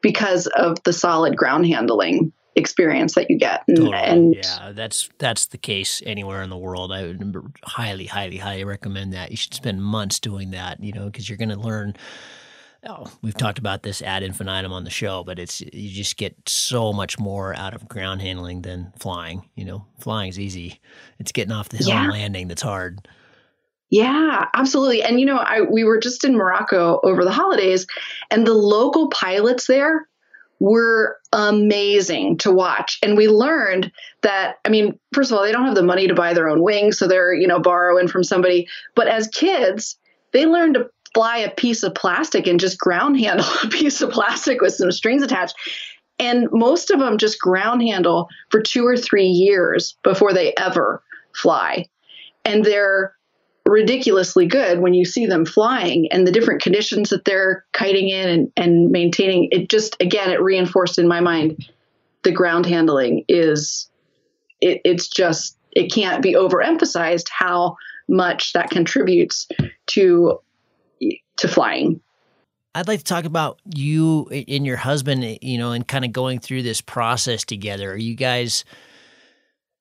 because 0.00 0.46
of 0.46 0.82
the 0.84 0.92
solid 0.94 1.36
ground 1.36 1.66
handling 1.66 2.32
experience 2.56 3.14
that 3.14 3.30
you 3.30 3.38
get. 3.38 3.62
And, 3.68 3.76
totally. 3.76 3.96
and, 3.96 4.34
yeah, 4.34 4.72
that's 4.72 5.08
that's 5.18 5.46
the 5.46 5.58
case 5.58 6.02
anywhere 6.04 6.42
in 6.42 6.50
the 6.50 6.56
world. 6.56 6.92
I 6.92 7.02
would 7.02 7.52
highly, 7.64 8.06
highly, 8.06 8.36
highly 8.36 8.64
recommend 8.64 9.12
that. 9.12 9.30
You 9.30 9.36
should 9.36 9.54
spend 9.54 9.82
months 9.82 10.20
doing 10.20 10.50
that, 10.50 10.82
you 10.82 10.92
know, 10.92 11.06
because 11.06 11.28
you're 11.28 11.38
going 11.38 11.50
to 11.50 11.60
learn 11.60 11.96
oh, 12.86 13.06
we've 13.22 13.36
talked 13.36 13.58
about 13.58 13.82
this 13.82 14.02
ad 14.02 14.22
infinitum 14.22 14.72
on 14.72 14.84
the 14.84 14.90
show, 14.90 15.24
but 15.24 15.38
it's 15.38 15.60
you 15.60 15.90
just 15.90 16.16
get 16.16 16.36
so 16.48 16.92
much 16.92 17.18
more 17.18 17.54
out 17.54 17.74
of 17.74 17.88
ground 17.88 18.22
handling 18.22 18.62
than 18.62 18.92
flying. 18.98 19.48
You 19.54 19.64
know, 19.64 19.86
flying's 19.98 20.38
easy. 20.38 20.80
It's 21.18 21.32
getting 21.32 21.52
off 21.52 21.68
the 21.68 21.78
hill 21.78 21.88
yeah. 21.88 22.04
and 22.04 22.12
landing 22.12 22.48
that's 22.48 22.62
hard. 22.62 23.06
Yeah, 23.90 24.46
absolutely. 24.54 25.02
And 25.02 25.18
you 25.18 25.26
know, 25.26 25.38
I 25.38 25.62
we 25.62 25.84
were 25.84 25.98
just 25.98 26.24
in 26.24 26.36
Morocco 26.36 27.00
over 27.02 27.24
the 27.24 27.32
holidays, 27.32 27.86
and 28.30 28.46
the 28.46 28.54
local 28.54 29.08
pilots 29.10 29.66
there 29.66 30.08
were 30.60 31.16
amazing 31.32 32.36
to 32.38 32.52
watch. 32.52 32.98
And 33.02 33.16
we 33.16 33.28
learned 33.28 33.90
that, 34.22 34.56
I 34.64 34.68
mean, 34.68 34.98
first 35.12 35.32
of 35.32 35.38
all, 35.38 35.42
they 35.42 35.52
don't 35.52 35.66
have 35.66 35.74
the 35.74 35.82
money 35.82 36.06
to 36.06 36.14
buy 36.14 36.34
their 36.34 36.48
own 36.48 36.62
wings, 36.62 36.98
so 36.98 37.08
they're, 37.08 37.34
you 37.34 37.48
know, 37.48 37.58
borrowing 37.58 38.08
from 38.08 38.22
somebody. 38.22 38.68
But 38.94 39.08
as 39.08 39.26
kids, 39.28 39.96
they 40.32 40.46
learned 40.46 40.74
to 40.74 40.90
fly 41.14 41.38
a 41.38 41.50
piece 41.50 41.82
of 41.82 41.94
plastic 41.94 42.46
and 42.46 42.60
just 42.60 42.78
ground 42.78 43.18
handle 43.18 43.46
a 43.64 43.68
piece 43.68 44.00
of 44.02 44.10
plastic 44.10 44.60
with 44.60 44.74
some 44.74 44.92
strings 44.92 45.22
attached. 45.22 45.56
And 46.18 46.48
most 46.52 46.90
of 46.90 47.00
them 47.00 47.16
just 47.16 47.40
ground 47.40 47.82
handle 47.82 48.28
for 48.50 48.60
two 48.60 48.86
or 48.86 48.96
three 48.96 49.26
years 49.26 49.96
before 50.04 50.34
they 50.34 50.52
ever 50.58 51.02
fly. 51.34 51.86
And 52.44 52.64
they're 52.64 53.14
ridiculously 53.70 54.46
good 54.46 54.80
when 54.80 54.94
you 54.94 55.04
see 55.04 55.26
them 55.26 55.46
flying 55.46 56.10
and 56.10 56.26
the 56.26 56.32
different 56.32 56.60
conditions 56.60 57.10
that 57.10 57.24
they're 57.24 57.64
kiting 57.72 58.08
in 58.08 58.28
and, 58.28 58.52
and 58.56 58.90
maintaining. 58.90 59.48
It 59.50 59.70
just, 59.70 59.96
again, 60.00 60.30
it 60.30 60.42
reinforced 60.42 60.98
in 60.98 61.08
my 61.08 61.20
mind 61.20 61.68
the 62.22 62.32
ground 62.32 62.66
handling 62.66 63.24
is, 63.28 63.88
it, 64.60 64.80
it's 64.84 65.08
just, 65.08 65.56
it 65.72 65.92
can't 65.92 66.22
be 66.22 66.34
overemphasized 66.34 67.28
how 67.30 67.76
much 68.08 68.52
that 68.52 68.70
contributes 68.70 69.48
to 69.86 70.40
to 71.36 71.48
flying. 71.48 72.00
I'd 72.74 72.86
like 72.86 72.98
to 72.98 73.04
talk 73.04 73.24
about 73.24 73.60
you 73.74 74.26
and 74.26 74.66
your 74.66 74.76
husband, 74.76 75.38
you 75.40 75.58
know, 75.58 75.72
and 75.72 75.86
kind 75.86 76.04
of 76.04 76.12
going 76.12 76.38
through 76.38 76.62
this 76.62 76.80
process 76.80 77.44
together. 77.44 77.90
Are 77.92 77.96
you 77.96 78.14
guys 78.14 78.64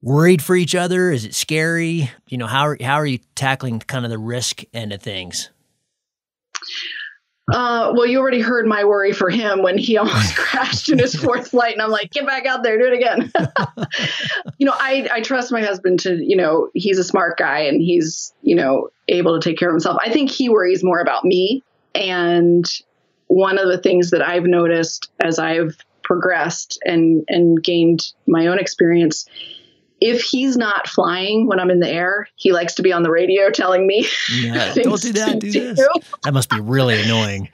worried 0.02 0.42
for 0.42 0.56
each 0.56 0.76
other? 0.76 1.12
Is 1.12 1.26
it 1.26 1.36
scary? 1.36 2.12
You 2.28 2.38
know, 2.38 2.48
how 2.48 2.68
are, 2.68 2.78
how 2.82 2.96
are 2.96 3.06
you 3.06 3.20
tackling 3.36 3.80
kind 3.80 4.06
of 4.06 4.12
the 4.12 4.18
risk 4.18 4.64
end 4.74 4.94
of 4.94 5.02
things? 5.02 5.50
Uh, 7.52 7.92
well, 7.96 8.06
you 8.06 8.20
already 8.20 8.42
heard 8.42 8.68
my 8.68 8.84
worry 8.84 9.12
for 9.12 9.30
him 9.30 9.64
when 9.64 9.78
he 9.78 9.98
almost 9.98 10.36
crashed 10.36 10.90
in 10.90 11.00
his 11.00 11.16
fourth 11.16 11.50
flight, 11.50 11.74
and 11.74 11.82
I'm 11.82 11.90
like, 11.90 12.12
get 12.12 12.26
back 12.26 12.46
out 12.46 12.64
there, 12.64 12.78
do 12.78 12.86
it 12.86 12.94
again. 12.94 13.32
you 14.58 14.66
know, 14.66 14.76
I 14.76 15.08
I 15.12 15.22
trust 15.22 15.52
my 15.52 15.62
husband 15.62 16.00
to, 16.02 16.16
you 16.16 16.36
know, 16.36 16.70
he's 16.74 17.00
a 17.00 17.04
smart 17.04 17.38
guy 17.38 17.60
and 17.60 17.82
he's, 17.82 18.34
you 18.42 18.56
know, 18.56 18.90
able 19.08 19.40
to 19.40 19.50
take 19.50 19.58
care 19.58 19.70
of 19.70 19.74
himself. 19.74 19.98
I 20.04 20.12
think 20.12 20.30
he 20.30 20.50
worries 20.50 20.84
more 20.84 21.00
about 21.00 21.26
me, 21.26 21.64
and 21.96 22.66
one 23.28 23.58
of 23.58 23.68
the 23.68 23.78
things 23.78 24.12
that 24.12 24.22
I've 24.22 24.44
noticed 24.44 25.10
as 25.20 25.40
I've 25.40 25.78
progressed 26.04 26.80
and 26.86 27.24
and 27.28 27.64
gained 27.64 28.12
my 28.28 28.48
own 28.48 28.60
experience 28.60 29.26
if 30.02 30.22
he's 30.22 30.58
not 30.58 30.88
flying 30.88 31.48
when 31.48 31.60
I'm 31.60 31.70
in 31.70 31.80
the 31.80 31.90
air, 31.90 32.28
he 32.36 32.54
likes 32.54 32.76
to 32.76 32.82
be 32.82 32.94
on 32.94 33.04
the 33.04 33.12
radio 33.12 33.50
telling 33.50 33.88
me. 33.88 34.08
Yeah, 34.32 34.74
don't 34.76 35.02
do 35.02 35.14
that. 35.14 35.40
Do, 35.40 35.52
do 35.52 35.74
this. 35.74 35.88
That 36.24 36.34
must 36.34 36.50
be 36.50 36.60
really 36.60 37.02
annoying. 37.02 37.50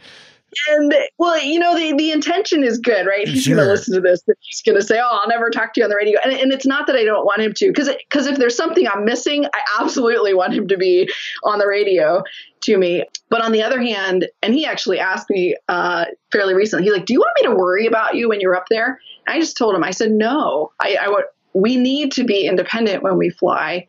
And 0.69 0.93
well, 1.17 1.41
you 1.41 1.59
know, 1.59 1.75
the, 1.75 1.93
the 1.95 2.11
intention 2.11 2.63
is 2.63 2.77
good, 2.77 3.05
right? 3.05 3.27
He's 3.27 3.43
sure. 3.43 3.55
going 3.55 3.67
to 3.67 3.71
listen 3.71 3.93
to 3.95 4.01
this. 4.01 4.23
He's 4.39 4.61
going 4.61 4.79
to 4.79 4.85
say, 4.85 4.99
"Oh, 4.99 5.19
I'll 5.21 5.27
never 5.27 5.49
talk 5.49 5.73
to 5.73 5.81
you 5.81 5.83
on 5.83 5.89
the 5.89 5.95
radio." 5.95 6.19
And, 6.23 6.33
and 6.33 6.53
it's 6.53 6.65
not 6.65 6.87
that 6.87 6.95
I 6.95 7.03
don't 7.03 7.25
want 7.25 7.41
him 7.41 7.53
to, 7.53 7.67
because 7.67 7.89
because 7.89 8.27
if 8.27 8.37
there's 8.37 8.55
something 8.55 8.87
I'm 8.87 9.05
missing, 9.05 9.45
I 9.45 9.81
absolutely 9.81 10.33
want 10.33 10.53
him 10.53 10.67
to 10.69 10.77
be 10.77 11.09
on 11.43 11.59
the 11.59 11.67
radio 11.67 12.23
to 12.61 12.77
me. 12.77 13.03
But 13.29 13.41
on 13.41 13.51
the 13.51 13.63
other 13.63 13.81
hand, 13.81 14.29
and 14.41 14.53
he 14.53 14.65
actually 14.65 14.99
asked 14.99 15.29
me 15.29 15.57
uh, 15.67 16.05
fairly 16.31 16.53
recently, 16.53 16.85
he's 16.85 16.93
like, 16.93 17.05
"Do 17.05 17.13
you 17.13 17.19
want 17.19 17.33
me 17.41 17.49
to 17.49 17.55
worry 17.55 17.85
about 17.85 18.15
you 18.15 18.29
when 18.29 18.39
you're 18.39 18.55
up 18.55 18.67
there?" 18.69 18.99
I 19.27 19.39
just 19.39 19.57
told 19.57 19.75
him, 19.75 19.83
I 19.83 19.91
said, 19.91 20.11
"No, 20.11 20.71
I, 20.79 20.97
I 21.01 21.09
would 21.09 21.25
we 21.56 21.78
need 21.78 22.12
to 22.12 22.26
be 22.26 22.45
independent 22.45 23.01
when 23.01 23.18
we 23.18 23.30
fly. 23.30 23.88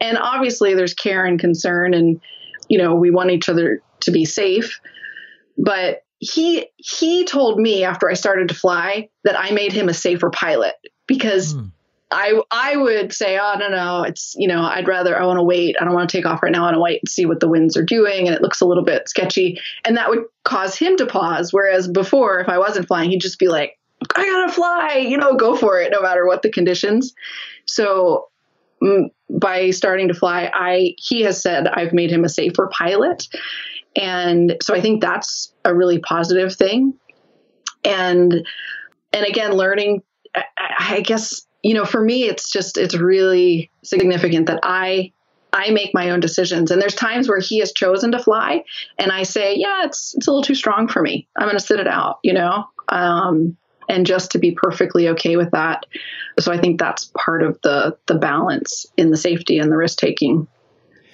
And 0.00 0.18
obviously, 0.18 0.74
there's 0.74 0.92
care 0.92 1.24
and 1.24 1.38
concern, 1.38 1.94
and 1.94 2.20
you 2.68 2.76
know, 2.76 2.94
we 2.94 3.10
want 3.10 3.30
each 3.30 3.48
other 3.48 3.82
to 4.00 4.10
be 4.10 4.24
safe. 4.24 4.80
But 5.56 6.02
he 6.18 6.66
he 6.76 7.24
told 7.24 7.58
me 7.58 7.84
after 7.84 8.10
I 8.10 8.14
started 8.14 8.48
to 8.48 8.54
fly 8.54 9.08
that 9.22 9.38
I 9.38 9.52
made 9.52 9.72
him 9.72 9.88
a 9.88 9.94
safer 9.94 10.30
pilot 10.30 10.74
because 11.06 11.54
mm. 11.54 11.70
I 12.10 12.40
I 12.50 12.76
would 12.76 13.12
say, 13.12 13.38
oh 13.38 13.54
no 13.58 13.68
no, 13.68 14.02
it's 14.02 14.34
you 14.36 14.48
know 14.48 14.62
I'd 14.62 14.88
rather 14.88 15.16
I 15.16 15.24
want 15.24 15.38
to 15.38 15.44
wait. 15.44 15.76
I 15.80 15.84
don't 15.84 15.94
want 15.94 16.10
to 16.10 16.16
take 16.16 16.26
off 16.26 16.42
right 16.42 16.50
now. 16.50 16.62
I 16.62 16.66
want 16.66 16.74
to 16.74 16.80
wait 16.80 17.00
and 17.02 17.08
see 17.08 17.26
what 17.26 17.38
the 17.38 17.48
winds 17.48 17.76
are 17.76 17.84
doing, 17.84 18.26
and 18.26 18.34
it 18.34 18.42
looks 18.42 18.60
a 18.60 18.66
little 18.66 18.84
bit 18.84 19.08
sketchy, 19.08 19.60
and 19.84 19.96
that 19.96 20.10
would 20.10 20.24
cause 20.44 20.76
him 20.76 20.96
to 20.96 21.06
pause. 21.06 21.52
Whereas 21.52 21.86
before, 21.86 22.40
if 22.40 22.48
I 22.48 22.58
wasn't 22.58 22.88
flying, 22.88 23.10
he'd 23.10 23.20
just 23.20 23.38
be 23.38 23.48
like, 23.48 23.78
I 24.16 24.24
gotta 24.24 24.52
fly, 24.52 25.04
you 25.06 25.16
know, 25.16 25.36
go 25.36 25.56
for 25.56 25.80
it 25.80 25.92
no 25.92 26.02
matter 26.02 26.26
what 26.26 26.42
the 26.42 26.50
conditions. 26.50 27.14
So 27.66 28.28
mm, 28.82 29.10
by 29.30 29.70
starting 29.70 30.08
to 30.08 30.14
fly, 30.14 30.50
I 30.52 30.94
he 30.98 31.22
has 31.22 31.40
said 31.40 31.68
I've 31.68 31.92
made 31.92 32.10
him 32.10 32.24
a 32.24 32.28
safer 32.28 32.68
pilot, 32.72 33.26
and 33.96 34.56
so 34.62 34.74
I 34.74 34.80
think 34.80 35.00
that's 35.00 35.52
a 35.64 35.74
really 35.74 35.98
positive 35.98 36.54
thing. 36.54 36.94
And 37.84 38.46
and 39.12 39.26
again, 39.26 39.52
learning, 39.52 40.02
I, 40.34 40.44
I 40.58 41.00
guess 41.00 41.46
you 41.64 41.74
know, 41.74 41.86
for 41.86 42.00
me, 42.00 42.24
it's 42.24 42.52
just 42.52 42.76
it's 42.76 42.94
really 42.94 43.70
significant 43.82 44.46
that 44.46 44.60
I 44.62 45.12
I 45.52 45.70
make 45.70 45.92
my 45.94 46.10
own 46.10 46.20
decisions. 46.20 46.70
And 46.70 46.80
there's 46.80 46.94
times 46.94 47.28
where 47.28 47.38
he 47.38 47.60
has 47.60 47.72
chosen 47.72 48.12
to 48.12 48.18
fly, 48.18 48.64
and 48.98 49.10
I 49.10 49.22
say, 49.22 49.54
yeah, 49.56 49.84
it's 49.84 50.14
it's 50.14 50.26
a 50.26 50.30
little 50.30 50.42
too 50.42 50.54
strong 50.54 50.88
for 50.88 51.00
me. 51.00 51.26
I'm 51.36 51.46
going 51.46 51.58
to 51.58 51.64
sit 51.64 51.80
it 51.80 51.88
out, 51.88 52.18
you 52.22 52.34
know. 52.34 52.64
Um, 52.90 53.56
and 53.88 54.06
just 54.06 54.30
to 54.32 54.38
be 54.38 54.52
perfectly 54.52 55.08
okay 55.10 55.36
with 55.36 55.50
that. 55.50 55.86
So 56.38 56.52
I 56.52 56.58
think 56.58 56.78
that's 56.78 57.10
part 57.16 57.42
of 57.42 57.60
the 57.62 57.96
the 58.06 58.14
balance 58.14 58.86
in 58.96 59.10
the 59.10 59.16
safety 59.16 59.58
and 59.58 59.70
the 59.70 59.76
risk 59.76 59.98
taking 59.98 60.46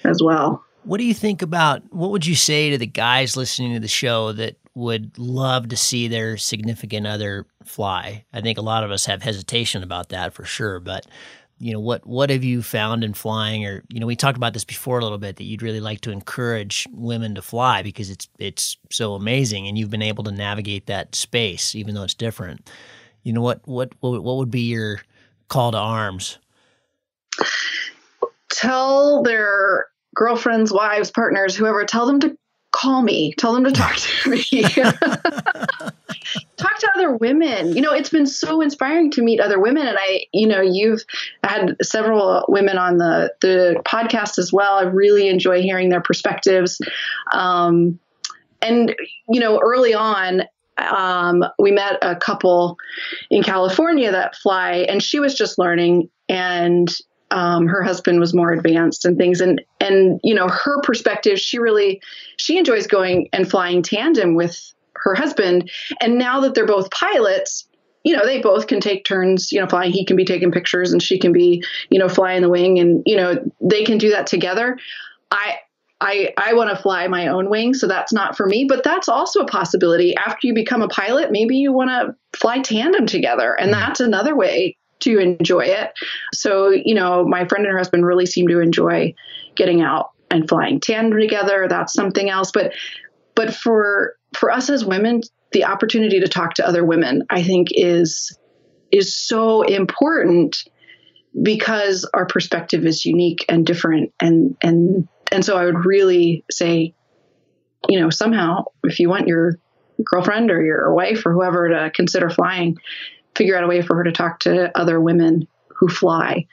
as 0.05 0.23
well. 0.23 0.65
What 0.85 0.99
do 0.99 1.05
you 1.05 1.15
think 1.15 1.43
about 1.43 1.83
what 1.93 2.11
would 2.11 2.27
you 2.27 2.35
say 2.35 2.71
to 2.71 2.79
the 2.79 2.87
guys 2.87 3.37
listening 3.37 3.75
to 3.75 3.81
the 3.81 3.89
show 3.89 4.33
that 4.33 4.57
would 4.75 5.19
love 5.19 5.69
to 5.69 5.77
see 5.77 6.09
their 6.09 6.37
significant 6.37 7.07
other 7.07 7.47
fly? 7.65 8.25
I 8.33 8.41
think 8.41 8.57
a 8.57 8.63
lot 8.63 8.85
of 8.85 8.91
us 8.91 9.05
have 9.07 9.23
hesitation 9.23 9.83
about 9.83 10.09
that 10.09 10.33
for 10.33 10.45
sure, 10.45 10.81
but 10.81 11.07
you 11.61 11.75
know 11.75 11.81
what 11.81 12.07
what 12.07 12.31
have 12.31 12.43
you 12.43 12.63
found 12.63 13.05
in 13.05 13.13
flying? 13.13 13.67
Or 13.67 13.85
you 13.91 14.01
know 14.01 14.07
we 14.07 14.17
talked 14.17 14.39
about 14.39 14.55
this 14.55 14.65
before 14.65 14.99
a 14.99 15.03
little 15.03 15.19
bit 15.19 15.37
that 15.37 15.45
you'd 15.45 15.63
really 15.63 15.81
like 15.81 16.01
to 16.01 16.11
encourage 16.11 16.89
women 16.91 17.35
to 17.35 17.43
fly 17.43 17.83
because 17.83 18.09
it's 18.09 18.29
it's 18.39 18.79
so 18.91 19.13
amazing 19.15 19.69
and 19.69 19.77
you've 19.77 19.91
been 19.91 20.03
able 20.03 20.25
to 20.25 20.33
navigate 20.33 20.87
that 20.87 21.15
space 21.15 21.75
even 21.75 21.95
though 21.95 22.03
it's 22.03 22.15
different. 22.15 22.71
You 23.23 23.35
know 23.35 23.43
what 23.43 23.61
what 23.67 23.93
what, 24.01 24.25
what 24.25 24.39
would 24.39 24.51
be 24.51 24.63
your 24.63 25.03
call 25.49 25.73
to 25.73 25.79
arms? 25.79 26.39
Tell 28.49 29.23
their 29.23 29.87
girlfriends, 30.15 30.73
wives, 30.73 31.11
partners, 31.11 31.55
whoever, 31.55 31.85
tell 31.85 32.07
them 32.07 32.21
to 32.21 32.37
call 32.73 33.03
me, 33.03 33.35
tell 33.35 33.53
them 33.53 33.65
to 33.65 33.73
talk 33.73 33.97
to 33.97 34.31
me. 34.31 34.43
talk 36.57 36.79
to 36.79 36.91
other 36.95 37.17
women. 37.17 37.75
You 37.75 37.83
know, 37.83 37.93
it's 37.93 38.11
been 38.11 38.27
so 38.27 38.61
inspiring 38.61 39.11
to 39.13 39.23
meet 39.23 39.41
other 39.41 39.61
women. 39.61 39.87
And 39.87 39.97
I, 39.99 40.27
you 40.33 40.47
know, 40.47 40.61
you've 40.61 41.03
had 41.45 41.77
several 41.83 42.45
women 42.49 42.79
on 42.79 42.99
the, 42.99 43.33
the 43.41 43.83
podcast 43.87 44.39
as 44.39 44.53
well. 44.53 44.75
I 44.75 44.83
really 44.83 45.29
enjoy 45.29 45.63
hearing 45.63 45.89
their 45.89 46.03
perspectives. 46.03 46.81
Um, 47.33 47.99
and, 48.63 48.95
you 49.29 49.41
know, 49.41 49.59
early 49.61 49.95
on, 49.95 50.43
um, 50.79 51.45
we 51.59 51.71
met 51.73 51.99
a 52.03 52.17
couple 52.17 52.79
in 53.31 53.43
California 53.43 54.11
that 54.11 54.37
fly, 54.37 54.87
and 54.89 55.03
she 55.03 55.21
was 55.21 55.35
just 55.35 55.59
learning. 55.59 56.09
And 56.29 56.91
um, 57.31 57.67
her 57.67 57.83
husband 57.83 58.21
was 58.21 58.35
more 58.35 58.53
advanced 58.53 59.05
and 59.05 59.17
things 59.17 59.41
and 59.41 59.63
and 59.81 60.21
you 60.25 60.35
know 60.35 60.49
her 60.49 60.81
perspective 60.83 61.39
she 61.39 61.59
really 61.59 62.03
she 62.39 62.59
enjoys 62.59 62.87
going 62.87 63.29
and 63.33 63.49
flying 63.49 63.83
tandem 63.83 64.35
with 64.35 64.75
her 65.03 65.15
husband 65.15 65.71
and 66.01 66.19
now 66.19 66.41
that 66.41 66.55
they're 66.55 66.67
both 66.67 66.91
pilots 66.91 67.67
you 68.05 68.17
know 68.17 68.25
they 68.25 68.41
both 68.41 68.67
can 68.67 68.81
take 68.81 69.05
turns 69.05 69.53
you 69.53 69.61
know 69.61 69.67
flying 69.67 69.93
he 69.93 70.05
can 70.05 70.17
be 70.17 70.25
taking 70.25 70.51
pictures 70.53 70.93
and 70.93 71.03
she 71.03 71.19
can 71.19 71.33
be 71.33 71.63
you 71.91 71.99
know 71.99 72.09
flying 72.09 72.43
the 72.43 72.49
wing 72.49 72.79
and 72.79 73.03
you 73.07 73.17
know 73.17 73.35
they 73.61 73.85
can 73.85 73.99
do 73.99 74.11
that 74.11 74.27
together 74.27 74.79
i 75.31 75.57
I, 76.03 76.33
I 76.39 76.55
want 76.55 76.71
to 76.71 76.83
fly 76.83 77.07
my 77.09 77.27
own 77.27 77.51
wing, 77.51 77.75
so 77.75 77.87
that's 77.87 78.13
not 78.13 78.35
for 78.35 78.47
me. 78.47 78.65
But 78.65 78.83
that's 78.83 79.09
also 79.09 79.41
a 79.41 79.47
possibility. 79.47 80.17
After 80.17 80.47
you 80.47 80.55
become 80.55 80.81
a 80.81 80.89
pilot, 80.89 81.31
maybe 81.31 81.59
you 81.59 81.73
want 81.73 81.91
to 81.91 82.17
fly 82.39 82.61
tandem 82.61 83.07
together, 83.07 83.53
and 83.53 83.69
mm. 83.69 83.75
that's 83.75 84.01
another 84.01 84.35
way 84.35 84.79
to 85.01 85.19
enjoy 85.19 85.65
it. 85.65 85.93
So, 86.33 86.71
you 86.71 86.95
know, 86.95 87.27
my 87.27 87.47
friend 87.47 87.65
and 87.65 87.73
her 87.73 87.79
husband 87.79 88.07
really 88.07 88.27
seem 88.27 88.49
to 88.49 88.61
enjoy 88.61 89.15
getting 89.57 89.83
out 89.83 90.11
and 90.31 90.49
flying 90.49 90.81
tandem 90.81 91.19
together. 91.19 91.67
That's 91.69 91.93
something 91.93 92.31
else. 92.31 92.51
But 92.53 92.73
but 93.35 93.55
for 93.55 94.15
for 94.35 94.51
us 94.51 94.71
as 94.71 94.85
women, 94.85 95.23
the 95.53 95.65
opportunity 95.65 96.21
to 96.21 96.29
talk 96.29 96.55
to 96.55 96.67
other 96.67 96.85
women, 96.85 97.25
I 97.31 97.43
think 97.43 97.69
is 97.73 98.37
is 98.93 99.15
so 99.15 99.63
important 99.63 100.65
because 101.41 102.09
our 102.13 102.27
perspective 102.27 102.85
is 102.85 103.05
unique 103.05 103.45
and 103.49 103.65
different 103.65 104.13
and 104.21 104.57
and 104.63 105.09
and 105.33 105.45
so 105.45 105.57
I 105.57 105.65
would 105.65 105.85
really 105.85 106.45
say, 106.51 106.95
you 107.89 108.01
know, 108.01 108.11
somehow 108.11 108.65
if 108.85 108.99
you 108.99 109.09
want 109.09 109.29
your 109.29 109.59
girlfriend 110.05 110.51
or 110.51 110.63
your 110.65 110.93
wife 110.93 111.25
or 111.25 111.33
whoever 111.33 111.69
to 111.69 111.91
consider 111.95 112.31
flying, 112.31 112.77
figure 113.37 113.57
out 113.57 113.65
a 113.65 113.69
way 113.69 113.83
for 113.83 113.97
her 113.97 114.05
to 114.05 114.13
talk 114.13 114.41
to 114.41 114.77
other 114.77 115.01
women 115.01 115.47
who 115.69 115.89
fly. 115.89 116.47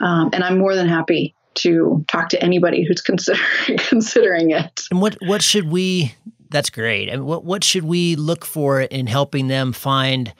Um, 0.00 0.30
and 0.32 0.42
I'm 0.42 0.58
more 0.58 0.74
than 0.74 0.88
happy 0.88 1.34
to 1.54 2.04
talk 2.08 2.30
to 2.30 2.42
anybody 2.42 2.84
who's 2.84 3.00
considering 3.00 3.78
considering 3.78 4.50
it. 4.50 4.82
And 4.90 5.00
what 5.00 5.16
what 5.22 5.42
should 5.42 5.70
we? 5.70 6.14
That's 6.54 6.70
great. 6.70 7.08
And 7.08 7.26
what 7.26 7.44
what 7.44 7.64
should 7.64 7.82
we 7.82 8.14
look 8.14 8.44
for 8.44 8.80
in 8.80 9.08
helping 9.08 9.48
them 9.48 9.72
find 9.72 10.32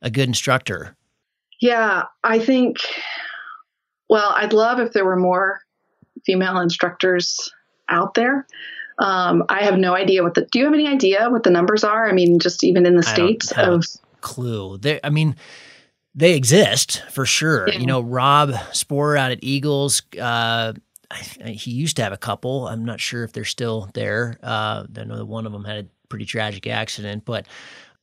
a 0.00 0.08
good 0.08 0.28
instructor? 0.28 0.96
Yeah, 1.60 2.04
I 2.22 2.38
think. 2.38 2.76
Well, 4.08 4.32
I'd 4.36 4.52
love 4.52 4.78
if 4.78 4.92
there 4.92 5.04
were 5.04 5.16
more 5.16 5.58
female 6.24 6.60
instructors 6.60 7.52
out 7.88 8.14
there. 8.14 8.46
Um, 9.00 9.42
I 9.48 9.64
have 9.64 9.76
no 9.76 9.96
idea 9.96 10.22
what 10.22 10.34
the. 10.34 10.46
Do 10.52 10.60
you 10.60 10.66
have 10.66 10.74
any 10.74 10.86
idea 10.86 11.28
what 11.30 11.42
the 11.42 11.50
numbers 11.50 11.82
are? 11.82 12.08
I 12.08 12.12
mean, 12.12 12.38
just 12.38 12.62
even 12.62 12.86
in 12.86 12.94
the 12.94 13.02
states 13.02 13.50
of 13.56 13.84
clue. 14.20 14.78
They, 14.78 15.00
I 15.02 15.10
mean, 15.10 15.34
they 16.14 16.34
exist 16.34 17.02
for 17.10 17.26
sure. 17.26 17.68
Yeah. 17.68 17.78
You 17.80 17.86
know, 17.86 18.02
Rob 18.02 18.50
Sporrer 18.70 19.18
out 19.18 19.32
at 19.32 19.40
Eagles. 19.42 20.02
Uh, 20.16 20.74
I, 20.74 20.74
he 21.44 21.70
used 21.70 21.96
to 21.96 22.02
have 22.02 22.12
a 22.12 22.18
couple. 22.18 22.68
I'm 22.68 22.84
not 22.84 23.00
sure 23.00 23.24
if 23.24 23.32
they're 23.32 23.44
still 23.44 23.90
there. 23.94 24.38
Uh, 24.42 24.84
I 24.96 25.04
know 25.04 25.16
that 25.16 25.26
one 25.26 25.46
of 25.46 25.52
them 25.52 25.64
had 25.64 25.84
a 25.84 25.88
pretty 26.08 26.24
tragic 26.24 26.66
accident, 26.66 27.24
but 27.24 27.46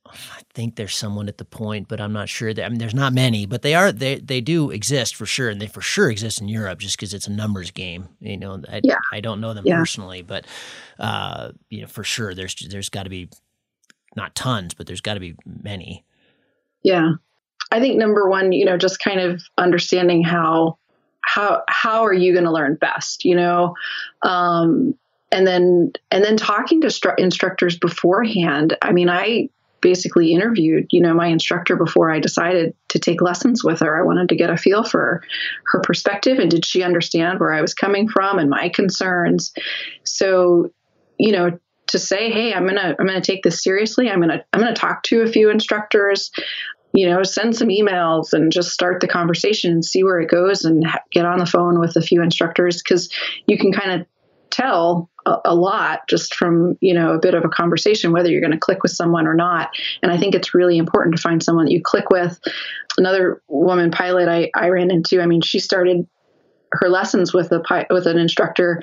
I 0.06 0.42
think 0.52 0.76
there's 0.76 0.94
someone 0.94 1.28
at 1.28 1.38
the 1.38 1.44
point, 1.44 1.88
but 1.88 2.00
I'm 2.00 2.12
not 2.12 2.28
sure. 2.28 2.52
That, 2.52 2.64
I 2.64 2.68
mean, 2.68 2.78
there's 2.78 2.94
not 2.94 3.12
many, 3.12 3.46
but 3.46 3.62
they 3.62 3.74
are 3.74 3.90
they 3.90 4.16
they 4.16 4.40
do 4.40 4.70
exist 4.70 5.16
for 5.16 5.26
sure, 5.26 5.48
and 5.50 5.60
they 5.60 5.66
for 5.66 5.80
sure 5.80 6.10
exist 6.10 6.40
in 6.40 6.48
Europe 6.48 6.78
just 6.78 6.96
because 6.96 7.14
it's 7.14 7.26
a 7.26 7.32
numbers 7.32 7.70
game. 7.70 8.08
You 8.20 8.36
know, 8.36 8.62
I, 8.68 8.80
yeah. 8.84 8.98
I 9.12 9.20
don't 9.20 9.40
know 9.40 9.54
them 9.54 9.64
yeah. 9.66 9.78
personally, 9.78 10.22
but 10.22 10.46
uh, 10.98 11.52
you 11.70 11.82
know 11.82 11.86
for 11.86 12.04
sure 12.04 12.34
there's 12.34 12.54
there's 12.54 12.90
got 12.90 13.04
to 13.04 13.10
be 13.10 13.28
not 14.16 14.34
tons, 14.34 14.74
but 14.74 14.86
there's 14.86 15.00
got 15.00 15.14
to 15.14 15.20
be 15.20 15.34
many. 15.44 16.04
Yeah. 16.82 17.12
I 17.72 17.80
think 17.80 17.96
number 17.98 18.28
one, 18.28 18.52
you 18.52 18.64
know, 18.64 18.76
just 18.76 19.00
kind 19.00 19.20
of 19.20 19.42
understanding 19.58 20.22
how 20.22 20.78
how 21.26 21.62
how 21.68 22.04
are 22.04 22.12
you 22.12 22.32
going 22.32 22.44
to 22.44 22.52
learn 22.52 22.76
best, 22.76 23.24
you 23.24 23.34
know, 23.34 23.74
um, 24.22 24.94
and 25.32 25.46
then 25.46 25.92
and 26.10 26.24
then 26.24 26.36
talking 26.36 26.80
to 26.82 26.88
stru- 26.88 27.18
instructors 27.18 27.78
beforehand. 27.78 28.76
I 28.82 28.92
mean, 28.92 29.08
I 29.08 29.48
basically 29.80 30.32
interviewed, 30.32 30.86
you 30.92 31.00
know, 31.02 31.12
my 31.12 31.26
instructor 31.26 31.76
before 31.76 32.10
I 32.10 32.18
decided 32.18 32.74
to 32.88 32.98
take 32.98 33.20
lessons 33.20 33.62
with 33.62 33.80
her. 33.80 34.00
I 34.00 34.04
wanted 34.04 34.30
to 34.30 34.36
get 34.36 34.48
a 34.48 34.56
feel 34.56 34.82
for 34.82 35.22
her 35.66 35.80
perspective 35.80 36.38
and 36.38 36.50
did 36.50 36.64
she 36.64 36.82
understand 36.82 37.38
where 37.38 37.52
I 37.52 37.60
was 37.60 37.74
coming 37.74 38.08
from 38.08 38.38
and 38.38 38.48
my 38.48 38.70
concerns. 38.70 39.52
So, 40.04 40.70
you 41.18 41.32
know, 41.32 41.58
to 41.88 41.98
say, 41.98 42.30
hey, 42.30 42.54
I'm 42.54 42.66
gonna 42.66 42.96
I'm 42.98 43.06
gonna 43.06 43.20
take 43.20 43.42
this 43.42 43.62
seriously. 43.62 44.08
I'm 44.08 44.20
gonna 44.20 44.44
I'm 44.52 44.60
gonna 44.60 44.74
talk 44.74 45.02
to 45.04 45.20
a 45.20 45.26
few 45.26 45.50
instructors 45.50 46.30
you 46.94 47.08
know, 47.08 47.24
send 47.24 47.56
some 47.56 47.68
emails 47.68 48.32
and 48.32 48.52
just 48.52 48.70
start 48.70 49.00
the 49.00 49.08
conversation 49.08 49.72
and 49.72 49.84
see 49.84 50.04
where 50.04 50.20
it 50.20 50.30
goes 50.30 50.64
and 50.64 50.86
get 51.10 51.24
on 51.24 51.38
the 51.38 51.46
phone 51.46 51.80
with 51.80 51.96
a 51.96 52.00
few 52.00 52.22
instructors 52.22 52.80
because 52.80 53.10
you 53.46 53.58
can 53.58 53.72
kind 53.72 54.00
of 54.00 54.06
tell 54.50 55.10
a, 55.26 55.36
a, 55.46 55.54
lot 55.54 56.06
just 56.08 56.36
from, 56.36 56.78
you 56.80 56.94
know, 56.94 57.12
a 57.12 57.18
bit 57.18 57.34
of 57.34 57.44
a 57.44 57.48
conversation 57.48 58.12
whether 58.12 58.30
you're 58.30 58.40
going 58.40 58.52
to 58.52 58.58
click 58.58 58.84
with 58.84 58.92
someone 58.92 59.26
or 59.26 59.34
not. 59.34 59.70
And 60.02 60.12
I 60.12 60.18
think 60.18 60.36
it's 60.36 60.54
really 60.54 60.78
important 60.78 61.16
to 61.16 61.22
find 61.22 61.42
someone 61.42 61.64
that 61.64 61.72
you 61.72 61.82
click 61.82 62.10
with. 62.10 62.38
Another 62.96 63.42
woman 63.48 63.90
pilot 63.90 64.28
I, 64.28 64.50
I 64.54 64.68
ran 64.68 64.92
into, 64.92 65.20
I 65.20 65.26
mean, 65.26 65.40
she 65.40 65.58
started 65.58 66.06
her 66.70 66.88
lessons 66.88 67.32
with 67.32 67.50
a 67.52 67.86
with 67.90 68.06
an 68.06 68.18
instructor 68.18 68.82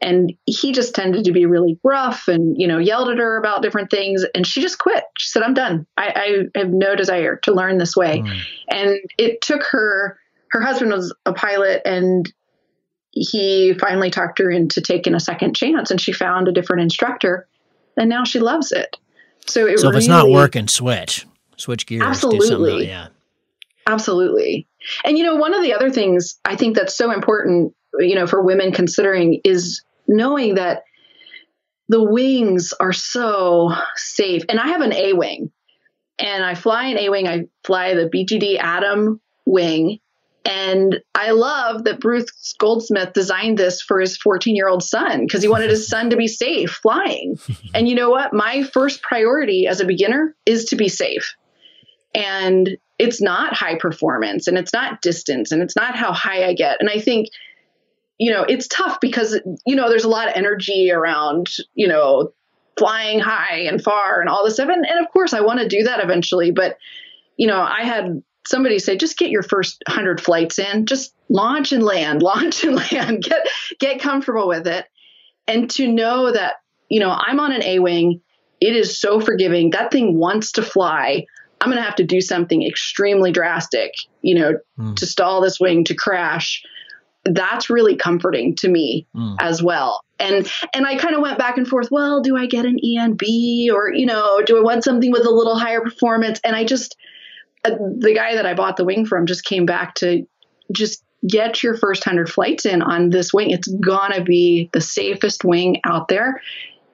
and 0.00 0.32
he 0.44 0.72
just 0.72 0.94
tended 0.94 1.24
to 1.24 1.32
be 1.32 1.46
really 1.46 1.78
rough 1.82 2.28
and 2.28 2.60
you 2.60 2.66
know 2.66 2.78
yelled 2.78 3.08
at 3.08 3.18
her 3.18 3.36
about 3.36 3.62
different 3.62 3.90
things. 3.90 4.24
And 4.34 4.46
she 4.46 4.60
just 4.60 4.78
quit. 4.78 5.04
She 5.18 5.28
said 5.28 5.42
i'm 5.42 5.54
done. 5.54 5.86
I, 5.96 6.48
I 6.54 6.58
have 6.58 6.70
no 6.70 6.94
desire 6.96 7.36
to 7.44 7.52
learn 7.52 7.78
this 7.78 7.96
way. 7.96 8.20
Mm. 8.20 8.40
and 8.68 8.98
it 9.18 9.40
took 9.40 9.62
her 9.64 10.18
her 10.50 10.60
husband 10.60 10.92
was 10.92 11.14
a 11.24 11.32
pilot 11.32 11.82
and 11.84 12.32
he 13.10 13.74
finally 13.80 14.10
talked 14.10 14.38
her 14.38 14.50
into 14.50 14.80
taking 14.80 15.14
a 15.14 15.20
second 15.20 15.56
chance 15.56 15.90
and 15.90 16.00
she 16.00 16.12
found 16.12 16.48
a 16.48 16.52
different 16.52 16.82
instructor 16.82 17.48
and 17.96 18.08
now 18.08 18.24
she 18.24 18.40
loves 18.40 18.72
it. 18.72 18.96
So 19.46 19.66
it 19.66 19.78
so 19.78 19.90
if 19.90 19.96
it's 19.96 20.08
not 20.08 20.30
working 20.30 20.68
switch. 20.68 21.26
Switch 21.56 21.86
gears 21.86 22.02
absolutely. 22.02 22.88
Yeah. 22.88 23.08
Absolutely. 23.86 24.66
And 25.04 25.16
you 25.16 25.24
know 25.24 25.36
one 25.36 25.54
of 25.54 25.62
the 25.62 25.74
other 25.74 25.90
things 25.90 26.38
i 26.44 26.54
think 26.54 26.76
that's 26.76 26.96
so 26.96 27.10
important 27.10 27.74
you 27.98 28.14
know 28.14 28.26
for 28.26 28.42
women 28.42 28.72
considering 28.72 29.40
is 29.44 29.82
knowing 30.08 30.56
that 30.56 30.84
the 31.88 32.02
wings 32.02 32.72
are 32.78 32.92
so 32.92 33.72
safe. 33.94 34.42
And 34.48 34.58
I 34.58 34.68
have 34.68 34.80
an 34.80 34.92
A 34.92 35.12
wing, 35.12 35.50
and 36.18 36.44
I 36.44 36.54
fly 36.54 36.86
an 36.86 36.98
A 36.98 37.08
wing. 37.10 37.28
I 37.28 37.44
fly 37.64 37.94
the 37.94 38.08
BGD 38.08 38.58
Adam 38.58 39.20
wing. 39.44 39.98
And 40.44 41.00
I 41.12 41.32
love 41.32 41.84
that 41.84 41.98
Bruce 41.98 42.54
Goldsmith 42.60 43.12
designed 43.12 43.58
this 43.58 43.82
for 43.82 44.00
his 44.00 44.16
14 44.16 44.54
year 44.54 44.68
old 44.68 44.82
son 44.82 45.26
because 45.26 45.42
he 45.42 45.48
wanted 45.48 45.70
his 45.70 45.88
son 45.88 46.10
to 46.10 46.16
be 46.16 46.28
safe 46.28 46.70
flying. 46.70 47.38
and 47.74 47.88
you 47.88 47.96
know 47.96 48.10
what? 48.10 48.32
My 48.32 48.62
first 48.62 49.02
priority 49.02 49.66
as 49.66 49.80
a 49.80 49.84
beginner 49.84 50.36
is 50.46 50.66
to 50.66 50.76
be 50.76 50.88
safe. 50.88 51.34
And 52.14 52.78
it's 52.98 53.20
not 53.20 53.54
high 53.54 53.76
performance 53.76 54.46
and 54.46 54.56
it's 54.56 54.72
not 54.72 55.02
distance 55.02 55.52
and 55.52 55.62
it's 55.62 55.76
not 55.76 55.96
how 55.96 56.12
high 56.12 56.46
I 56.46 56.54
get. 56.54 56.76
And 56.80 56.88
I 56.88 57.00
think 57.00 57.28
you 58.18 58.32
know, 58.32 58.42
it's 58.42 58.68
tough 58.68 58.98
because, 59.00 59.38
you 59.66 59.76
know, 59.76 59.88
there's 59.88 60.04
a 60.04 60.08
lot 60.08 60.28
of 60.28 60.34
energy 60.36 60.90
around, 60.90 61.48
you 61.74 61.88
know, 61.88 62.32
flying 62.78 63.18
high 63.18 63.60
and 63.68 63.82
far 63.82 64.20
and 64.20 64.28
all 64.28 64.44
this 64.44 64.54
stuff. 64.54 64.68
And, 64.70 64.86
and 64.86 65.04
of 65.04 65.12
course, 65.12 65.32
I 65.32 65.40
want 65.40 65.60
to 65.60 65.68
do 65.68 65.84
that 65.84 66.02
eventually. 66.02 66.50
But, 66.50 66.78
you 67.36 67.46
know, 67.46 67.60
I 67.60 67.82
had 67.82 68.22
somebody 68.46 68.78
say, 68.78 68.96
just 68.96 69.18
get 69.18 69.30
your 69.30 69.42
first 69.42 69.82
100 69.86 70.20
flights 70.20 70.58
in, 70.58 70.86
just 70.86 71.14
launch 71.28 71.72
and 71.72 71.82
land, 71.82 72.22
launch 72.22 72.64
and 72.64 72.76
land, 72.76 73.22
get, 73.22 73.46
get 73.78 74.00
comfortable 74.00 74.48
with 74.48 74.66
it. 74.66 74.86
And 75.46 75.70
to 75.72 75.86
know 75.86 76.32
that, 76.32 76.56
you 76.88 77.00
know, 77.00 77.10
I'm 77.10 77.40
on 77.40 77.52
an 77.52 77.62
A 77.62 77.78
Wing, 77.78 78.20
it 78.60 78.74
is 78.74 78.98
so 78.98 79.20
forgiving. 79.20 79.70
That 79.70 79.90
thing 79.90 80.18
wants 80.18 80.52
to 80.52 80.62
fly. 80.62 81.26
I'm 81.60 81.68
going 81.68 81.78
to 81.78 81.84
have 81.84 81.96
to 81.96 82.04
do 82.04 82.20
something 82.20 82.66
extremely 82.66 83.32
drastic, 83.32 83.92
you 84.22 84.34
know, 84.34 84.54
mm. 84.78 84.96
to 84.96 85.06
stall 85.06 85.40
this 85.40 85.58
wing, 85.60 85.84
to 85.84 85.94
crash 85.94 86.62
that's 87.32 87.70
really 87.70 87.96
comforting 87.96 88.54
to 88.56 88.68
me 88.68 89.06
mm. 89.14 89.36
as 89.40 89.62
well. 89.62 90.00
And 90.18 90.50
and 90.74 90.86
I 90.86 90.96
kind 90.96 91.14
of 91.14 91.22
went 91.22 91.38
back 91.38 91.58
and 91.58 91.66
forth, 91.66 91.88
well, 91.90 92.22
do 92.22 92.36
I 92.36 92.46
get 92.46 92.64
an 92.64 92.78
ENB 92.84 93.70
or 93.72 93.92
you 93.92 94.06
know, 94.06 94.42
do 94.42 94.58
I 94.58 94.62
want 94.62 94.84
something 94.84 95.12
with 95.12 95.26
a 95.26 95.30
little 95.30 95.58
higher 95.58 95.80
performance? 95.80 96.40
And 96.44 96.56
I 96.56 96.64
just 96.64 96.96
uh, 97.64 97.70
the 97.98 98.14
guy 98.14 98.36
that 98.36 98.46
I 98.46 98.54
bought 98.54 98.76
the 98.76 98.84
wing 98.84 99.06
from 99.06 99.26
just 99.26 99.44
came 99.44 99.66
back 99.66 99.94
to 99.96 100.26
just 100.72 101.02
get 101.26 101.62
your 101.62 101.76
first 101.76 102.06
100 102.06 102.30
flights 102.30 102.66
in 102.66 102.82
on 102.82 103.10
this 103.10 103.32
wing. 103.32 103.50
It's 103.50 103.68
going 103.68 104.12
to 104.12 104.22
be 104.22 104.70
the 104.72 104.80
safest 104.80 105.44
wing 105.44 105.80
out 105.84 106.08
there. 106.08 106.42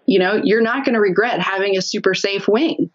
You 0.06 0.18
know, 0.18 0.40
you're 0.42 0.62
not 0.62 0.84
going 0.84 0.94
to 0.94 1.00
regret 1.00 1.40
having 1.40 1.76
a 1.76 1.82
super 1.82 2.14
safe 2.14 2.48
wing. 2.48 2.90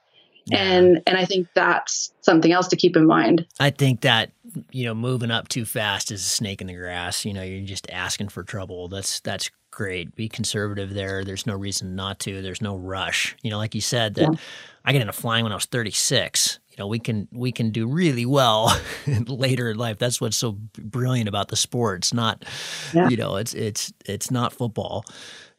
Yeah. 0.47 0.59
And 0.59 1.01
and 1.05 1.17
I 1.17 1.25
think 1.25 1.47
that's 1.53 2.11
something 2.21 2.51
else 2.51 2.67
to 2.69 2.75
keep 2.75 2.95
in 2.95 3.05
mind. 3.05 3.45
I 3.59 3.69
think 3.69 4.01
that 4.01 4.31
you 4.71 4.85
know 4.85 4.95
moving 4.95 5.31
up 5.31 5.47
too 5.47 5.65
fast 5.65 6.11
is 6.11 6.21
a 6.21 6.29
snake 6.29 6.61
in 6.61 6.67
the 6.67 6.73
grass. 6.73 7.25
You 7.25 7.33
know, 7.33 7.43
you're 7.43 7.65
just 7.65 7.89
asking 7.91 8.29
for 8.29 8.43
trouble. 8.43 8.87
That's 8.87 9.19
that's 9.19 9.51
great. 9.71 10.15
Be 10.15 10.29
conservative 10.29 10.93
there. 10.93 11.23
There's 11.23 11.45
no 11.45 11.55
reason 11.55 11.95
not 11.95 12.19
to. 12.21 12.41
There's 12.41 12.61
no 12.61 12.77
rush. 12.77 13.35
You 13.43 13.51
know, 13.51 13.57
like 13.57 13.75
you 13.75 13.81
said 13.81 14.15
that 14.15 14.31
yeah. 14.31 14.39
I 14.85 14.93
got 14.93 15.01
into 15.01 15.13
flying 15.13 15.43
when 15.43 15.51
I 15.51 15.55
was 15.55 15.65
36 15.65 16.59
you 16.69 16.75
know 16.83 16.87
we 16.87 16.99
can 16.99 17.27
we 17.31 17.51
can 17.51 17.71
do 17.71 17.87
really 17.87 18.25
well 18.25 18.75
later 19.27 19.71
in 19.71 19.77
life 19.77 19.97
that's 19.97 20.21
what's 20.21 20.37
so 20.37 20.53
brilliant 20.77 21.27
about 21.27 21.47
the 21.47 21.55
sport 21.55 21.99
it's 21.99 22.13
not 22.13 22.45
yeah. 22.93 23.09
you 23.09 23.17
know 23.17 23.35
it's 23.35 23.53
it's 23.53 23.91
it's 24.05 24.29
not 24.29 24.53
football 24.53 25.03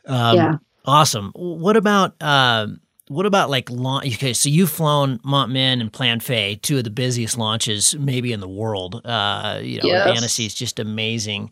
um, 0.06 0.36
yeah 0.36 0.56
awesome 0.84 1.32
what 1.34 1.76
about 1.76 2.14
uh, 2.20 2.68
what 3.08 3.26
about 3.26 3.50
like 3.50 3.70
launch? 3.70 4.14
Okay, 4.14 4.32
so 4.32 4.48
you've 4.48 4.70
flown 4.70 5.18
Montmin 5.20 5.80
and 5.80 5.92
Planfait, 5.92 6.62
two 6.62 6.78
of 6.78 6.84
the 6.84 6.90
busiest 6.90 7.38
launches 7.38 7.96
maybe 7.96 8.32
in 8.32 8.40
the 8.40 8.48
world. 8.48 9.00
Uh, 9.04 9.60
you 9.62 9.78
know, 9.78 9.88
yes. 9.88 10.16
Annecy 10.16 10.46
is 10.46 10.54
just 10.54 10.78
amazing. 10.78 11.50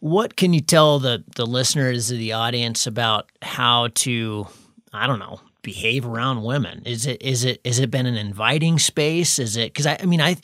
What 0.00 0.36
can 0.36 0.52
you 0.52 0.60
tell 0.60 0.98
the 0.98 1.24
the 1.36 1.46
listeners 1.46 2.10
of 2.10 2.18
the 2.18 2.32
audience 2.32 2.86
about 2.86 3.30
how 3.42 3.88
to, 3.94 4.46
I 4.92 5.06
don't 5.06 5.18
know, 5.18 5.40
behave 5.66 6.06
around 6.06 6.44
women? 6.44 6.80
Is 6.86 7.06
it 7.06 7.20
is 7.20 7.44
it 7.44 7.60
is 7.64 7.80
it 7.80 7.90
been 7.90 8.06
an 8.06 8.16
inviting 8.16 8.78
space? 8.78 9.40
Is 9.40 9.56
it 9.56 9.72
because 9.72 9.84
I, 9.84 9.98
I 10.00 10.06
mean 10.06 10.20
I 10.20 10.36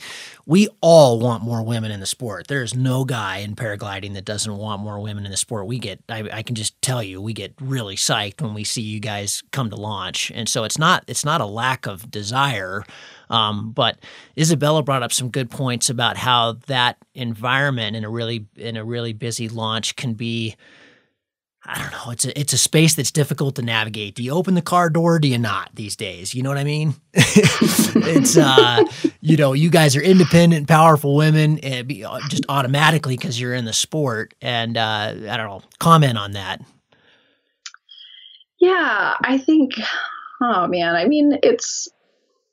we 0.45 0.67
all 0.81 1.17
want 1.17 1.43
more 1.43 1.63
women 1.63 1.91
in 1.91 2.01
the 2.01 2.05
sport. 2.05 2.47
There's 2.47 2.75
no 2.75 3.05
guy 3.05 3.37
in 3.37 3.55
paragliding 3.55 4.15
that 4.15 4.25
doesn't 4.25 4.53
want 4.53 4.81
more 4.81 4.99
women 4.99 5.23
in 5.23 5.31
the 5.31 5.37
sport. 5.37 5.65
We 5.65 5.79
get 5.79 6.03
I, 6.09 6.29
I 6.29 6.43
can 6.43 6.55
just 6.55 6.79
tell 6.81 7.01
you 7.01 7.21
we 7.21 7.31
get 7.31 7.53
really 7.61 7.95
psyched 7.95 8.41
when 8.41 8.53
we 8.53 8.65
see 8.65 8.81
you 8.81 8.99
guys 8.99 9.41
come 9.51 9.69
to 9.69 9.77
launch, 9.77 10.29
and 10.35 10.49
so 10.49 10.65
it's 10.65 10.77
not 10.77 11.05
it's 11.07 11.23
not 11.23 11.39
a 11.39 11.45
lack 11.45 11.87
of 11.87 12.11
desire. 12.11 12.83
Um, 13.29 13.71
but 13.71 13.97
Isabella 14.37 14.83
brought 14.83 15.03
up 15.03 15.13
some 15.13 15.29
good 15.29 15.49
points 15.49 15.89
about 15.89 16.17
how 16.17 16.57
that 16.67 16.97
environment 17.15 17.95
in 17.95 18.03
a 18.03 18.09
really 18.09 18.45
in 18.57 18.75
a 18.75 18.83
really 18.83 19.13
busy 19.13 19.47
launch 19.47 19.95
can 19.95 20.15
be 20.15 20.57
I 21.65 21.79
don't 21.79 21.91
know. 21.91 22.11
It's 22.11 22.25
a 22.25 22.37
it's 22.37 22.51
a 22.51 22.57
space 22.57 22.95
that's 22.95 23.11
difficult 23.11 23.55
to 23.55 23.61
navigate. 23.61 24.15
Do 24.15 24.23
you 24.23 24.31
open 24.31 24.53
the 24.53 24.61
car 24.61 24.89
door? 24.89 25.17
do 25.17 25.29
you 25.29 25.37
not 25.37 25.69
these 25.73 25.95
days? 25.95 26.35
You 26.35 26.43
know 26.43 26.49
what 26.49 26.57
I 26.57 26.65
mean? 26.65 26.95
it's 27.13 28.35
uh, 28.37 28.83
you 29.21 29.37
know, 29.37 29.53
you 29.53 29.69
guys 29.69 29.95
are 29.95 30.01
independent, 30.01 30.67
powerful 30.67 31.15
women, 31.15 31.59
and 31.59 31.87
be, 31.87 32.03
uh, 32.03 32.19
just 32.27 32.43
automatically 32.49 33.15
because 33.15 33.39
you're 33.39 33.53
in 33.53 33.63
the 33.63 33.73
sport. 33.73 34.33
And 34.41 34.75
uh, 34.75 35.15
I 35.29 35.37
don't 35.37 35.47
know. 35.47 35.61
Comment 35.79 36.17
on 36.17 36.33
that. 36.33 36.61
Yeah, 38.59 39.13
I 39.21 39.37
think. 39.37 39.73
Oh 40.41 40.67
man, 40.67 40.95
I 40.95 41.05
mean, 41.05 41.39
it's 41.43 41.87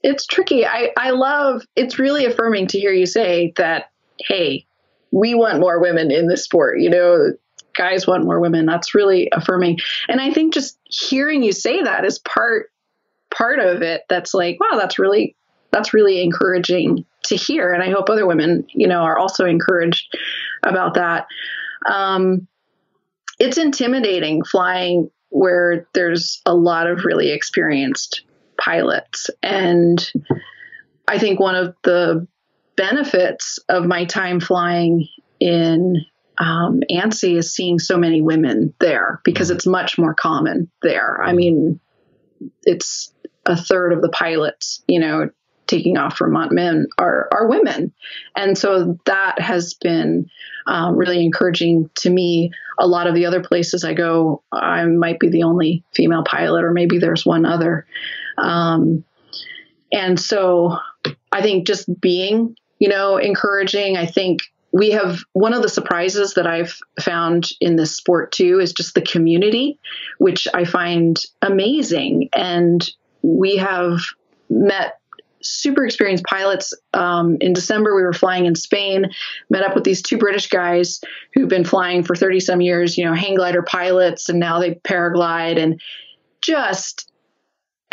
it's 0.04 0.24
tricky. 0.24 0.64
I 0.64 0.92
I 0.96 1.11
love. 1.11 1.62
It's 1.74 1.98
really 1.98 2.26
affirming 2.26 2.68
to 2.68 2.78
hear 2.78 2.92
you 2.92 3.06
say 3.06 3.52
that. 3.56 3.90
Hey, 4.20 4.66
we 5.11 5.34
want 5.34 5.61
more 5.61 5.80
women 5.80 6.12
in 6.12 6.28
the 6.28 6.36
sport. 6.36 6.78
You 6.78 6.90
know, 6.90 7.32
guys 7.81 8.07
want 8.07 8.24
more 8.24 8.41
women. 8.41 8.66
That's 8.66 8.95
really 8.95 9.31
affirming. 9.33 9.78
And 10.07 10.20
I 10.20 10.33
think 10.33 10.53
just 10.53 10.78
hearing 10.85 11.43
you 11.43 11.53
say 11.53 11.83
that 11.83 12.05
is 12.05 12.18
part 12.18 12.70
part 13.35 13.59
of 13.59 13.81
it 13.81 14.03
that's 14.09 14.35
like, 14.35 14.59
wow, 14.61 14.76
that's 14.76 14.99
really 14.99 15.35
that's 15.72 15.95
really 15.95 16.22
encouraging 16.22 17.07
to 17.24 17.37
hear. 17.37 17.72
And 17.72 17.83
I 17.83 17.91
hope 17.91 18.11
other 18.11 18.26
women, 18.26 18.66
you 18.74 18.87
know, 18.87 19.01
are 19.01 19.16
also 19.16 19.47
encouraged 19.47 20.14
about 20.62 20.95
that. 20.95 21.26
Um, 21.89 22.47
it's 23.39 23.57
intimidating 23.57 24.45
flying 24.45 25.11
where 25.31 25.87
there's 25.95 26.43
a 26.45 26.55
lot 26.55 26.87
of 26.87 27.05
really 27.05 27.31
experienced 27.31 28.24
pilots. 28.61 29.31
And 29.43 30.07
I 31.09 31.18
think 31.18 31.41
one 31.41 31.55
of 31.55 31.74
the 31.83 32.26
benefits 32.76 33.59
of 33.70 33.87
my 33.87 34.05
time 34.05 34.41
flying 34.41 35.09
in 35.39 36.05
um, 36.41 36.80
Annecy 36.88 37.36
is 37.36 37.55
seeing 37.55 37.78
so 37.78 37.99
many 37.99 38.22
women 38.22 38.74
there 38.80 39.20
because 39.24 39.49
mm-hmm. 39.49 39.57
it's 39.57 39.66
much 39.66 39.99
more 39.99 40.14
common 40.14 40.70
there. 40.82 41.22
I 41.22 41.28
mm-hmm. 41.28 41.36
mean, 41.36 41.80
it's 42.62 43.12
a 43.45 43.57
third 43.57 43.93
of 43.93 44.01
the 44.01 44.09
pilots, 44.09 44.82
you 44.88 45.01
know, 45.01 45.30
taking 45.66 45.97
off 45.97 46.16
from 46.16 46.32
Montmin 46.32 46.86
are, 46.99 47.28
are 47.32 47.47
women. 47.47 47.93
And 48.34 48.59
so 48.59 48.99
that 49.05 49.41
has 49.41 49.74
been 49.74 50.28
um, 50.66 50.97
really 50.97 51.24
encouraging 51.24 51.91
to 51.97 52.11
me. 52.11 52.51
A 52.78 52.88
lot 52.88 53.07
of 53.07 53.14
the 53.14 53.26
other 53.26 53.43
places 53.43 53.84
I 53.84 53.93
go, 53.93 54.43
I 54.51 54.84
might 54.86 55.20
be 55.20 55.28
the 55.28 55.45
only 55.45 55.84
female 55.95 56.24
pilot, 56.24 56.64
or 56.64 56.72
maybe 56.72 56.99
there's 56.99 57.24
one 57.24 57.45
other. 57.45 57.86
Um, 58.36 59.05
and 59.93 60.18
so 60.18 60.78
I 61.30 61.43
think 61.43 61.66
just 61.66 62.01
being, 62.01 62.57
you 62.78 62.88
know, 62.88 63.18
encouraging, 63.18 63.97
I 63.97 64.07
think 64.07 64.41
we 64.72 64.90
have 64.90 65.20
one 65.32 65.52
of 65.52 65.62
the 65.62 65.68
surprises 65.68 66.34
that 66.34 66.46
I've 66.46 66.78
found 67.00 67.50
in 67.60 67.76
this 67.76 67.96
sport 67.96 68.32
too 68.32 68.60
is 68.60 68.72
just 68.72 68.94
the 68.94 69.02
community, 69.02 69.78
which 70.18 70.46
I 70.54 70.64
find 70.64 71.18
amazing. 71.42 72.28
And 72.34 72.88
we 73.22 73.56
have 73.56 74.00
met 74.48 75.00
super 75.42 75.84
experienced 75.84 76.24
pilots. 76.24 76.74
Um, 76.94 77.38
in 77.40 77.52
December, 77.52 77.96
we 77.96 78.02
were 78.02 78.12
flying 78.12 78.46
in 78.46 78.54
Spain, 78.54 79.10
met 79.48 79.62
up 79.62 79.74
with 79.74 79.84
these 79.84 80.02
two 80.02 80.18
British 80.18 80.48
guys 80.48 81.00
who've 81.34 81.48
been 81.48 81.64
flying 81.64 82.04
for 82.04 82.14
30 82.14 82.40
some 82.40 82.60
years, 82.60 82.96
you 82.96 83.04
know, 83.04 83.14
hang 83.14 83.34
glider 83.34 83.62
pilots, 83.62 84.28
and 84.28 84.38
now 84.38 84.60
they 84.60 84.74
paraglide 84.74 85.58
and 85.58 85.80
just, 86.42 87.10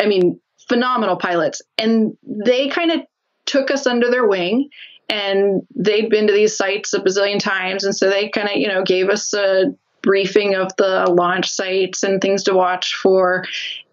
I 0.00 0.06
mean, 0.06 0.40
phenomenal 0.68 1.16
pilots. 1.16 1.62
And 1.78 2.16
they 2.22 2.68
kind 2.68 2.92
of 2.92 3.00
took 3.46 3.70
us 3.70 3.86
under 3.86 4.10
their 4.10 4.26
wing 4.26 4.68
and 5.08 5.62
they'd 5.74 6.10
been 6.10 6.26
to 6.26 6.32
these 6.32 6.56
sites 6.56 6.92
a 6.92 7.00
bazillion 7.00 7.38
times. 7.38 7.84
And 7.84 7.96
so 7.96 8.10
they 8.10 8.28
kind 8.28 8.48
of 8.48 8.56
you 8.56 8.68
know 8.68 8.82
gave 8.82 9.08
us 9.08 9.32
a 9.34 9.74
briefing 10.02 10.54
of 10.54 10.74
the 10.76 11.06
launch 11.10 11.48
sites 11.48 12.02
and 12.02 12.20
things 12.20 12.44
to 12.44 12.54
watch 12.54 12.94
for 12.94 13.44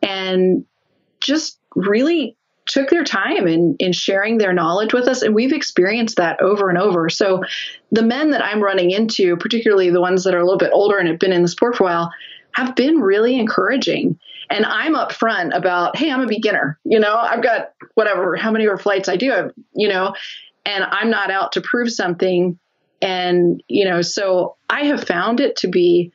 and 0.01 0.66
just 1.20 1.59
really 1.76 2.38
took 2.68 2.89
their 2.89 3.03
time 3.03 3.47
in, 3.47 3.76
in 3.80 3.91
sharing 3.91 4.38
their 4.38 4.53
knowledge 4.53 4.93
with 4.93 5.07
us. 5.07 5.22
And 5.22 5.36
we've 5.36 5.53
experienced 5.53 6.18
that 6.18 6.41
over 6.41 6.70
and 6.70 6.78
over. 6.78 7.09
So 7.09 7.43
the 7.91 8.01
men 8.03 8.32
that 8.32 8.43
i'm 8.43 8.61
running 8.61 8.91
into 8.91 9.38
particularly 9.38 9.89
the 9.89 10.01
ones 10.01 10.24
that 10.24 10.34
are 10.34 10.39
a 10.39 10.43
little 10.43 10.57
bit 10.57 10.72
older 10.74 10.97
and 10.97 11.07
have 11.07 11.20
been 11.20 11.32
in 11.32 11.43
the 11.43 11.47
sport 11.47 11.76
for 11.76 11.84
a 11.84 11.88
while 11.88 12.11
have 12.53 12.76
been 12.76 12.99
really 12.99 13.38
encouraging. 13.39 14.18
And 14.49 14.66
i'm 14.66 14.95
upfront 14.95 15.55
about 15.55 15.95
hey 15.97 16.11
i'm 16.11 16.22
a 16.22 16.28
beginner. 16.28 16.80
You 16.84 16.99
know 16.99 17.16
i've 17.16 17.43
got 17.43 17.74
whatever 17.93 18.36
how 18.36 18.51
many 18.51 18.68
flights 18.78 19.09
i 19.09 19.16
do 19.16 19.30
have 19.32 19.51
you 19.74 19.88
know 19.88 20.13
and 20.66 20.84
I'm 20.84 21.09
not 21.09 21.32
out 21.32 21.53
to 21.53 21.61
prove 21.61 21.91
something. 21.91 22.59
And, 23.01 23.61
you 23.68 23.86
know, 23.86 24.01
so 24.01 24.57
I 24.70 24.86
have 24.86 25.03
found 25.03 25.39
it 25.39 25.55
to 25.57 25.68
be 25.68 26.11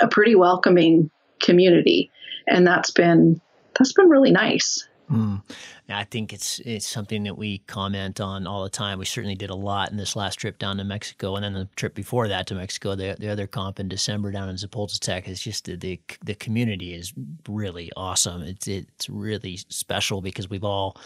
a 0.00 0.08
pretty 0.08 0.34
welcoming 0.34 1.10
community. 1.42 2.10
And 2.46 2.66
that's 2.66 2.90
been, 2.90 3.40
that's 3.78 3.92
been 3.92 4.08
really 4.08 4.30
nice. 4.30 4.86
Mm. 5.10 5.42
I 5.88 6.04
think 6.04 6.32
it's 6.32 6.60
it's 6.60 6.86
something 6.86 7.24
that 7.24 7.36
we 7.36 7.58
comment 7.58 8.18
on 8.18 8.46
all 8.46 8.64
the 8.64 8.70
time. 8.70 8.98
We 8.98 9.04
certainly 9.04 9.34
did 9.34 9.50
a 9.50 9.54
lot 9.54 9.90
in 9.90 9.98
this 9.98 10.16
last 10.16 10.36
trip 10.36 10.58
down 10.58 10.78
to 10.78 10.84
Mexico, 10.84 11.36
and 11.36 11.44
then 11.44 11.52
the 11.52 11.68
trip 11.76 11.94
before 11.94 12.26
that 12.28 12.46
to 12.46 12.54
Mexico, 12.54 12.94
the, 12.94 13.14
the 13.18 13.28
other 13.28 13.46
comp 13.46 13.78
in 13.78 13.88
December 13.88 14.32
down 14.32 14.48
in 14.48 14.56
Zapoltepec. 14.56 15.28
Is 15.28 15.40
just 15.40 15.66
the, 15.66 15.76
the, 15.76 16.00
the 16.24 16.34
community 16.34 16.94
is 16.94 17.12
really 17.46 17.92
awesome. 17.98 18.42
It's 18.42 18.66
it's 18.66 19.10
really 19.10 19.58
special 19.68 20.22
because 20.22 20.48
we've 20.48 20.64
all 20.64 20.96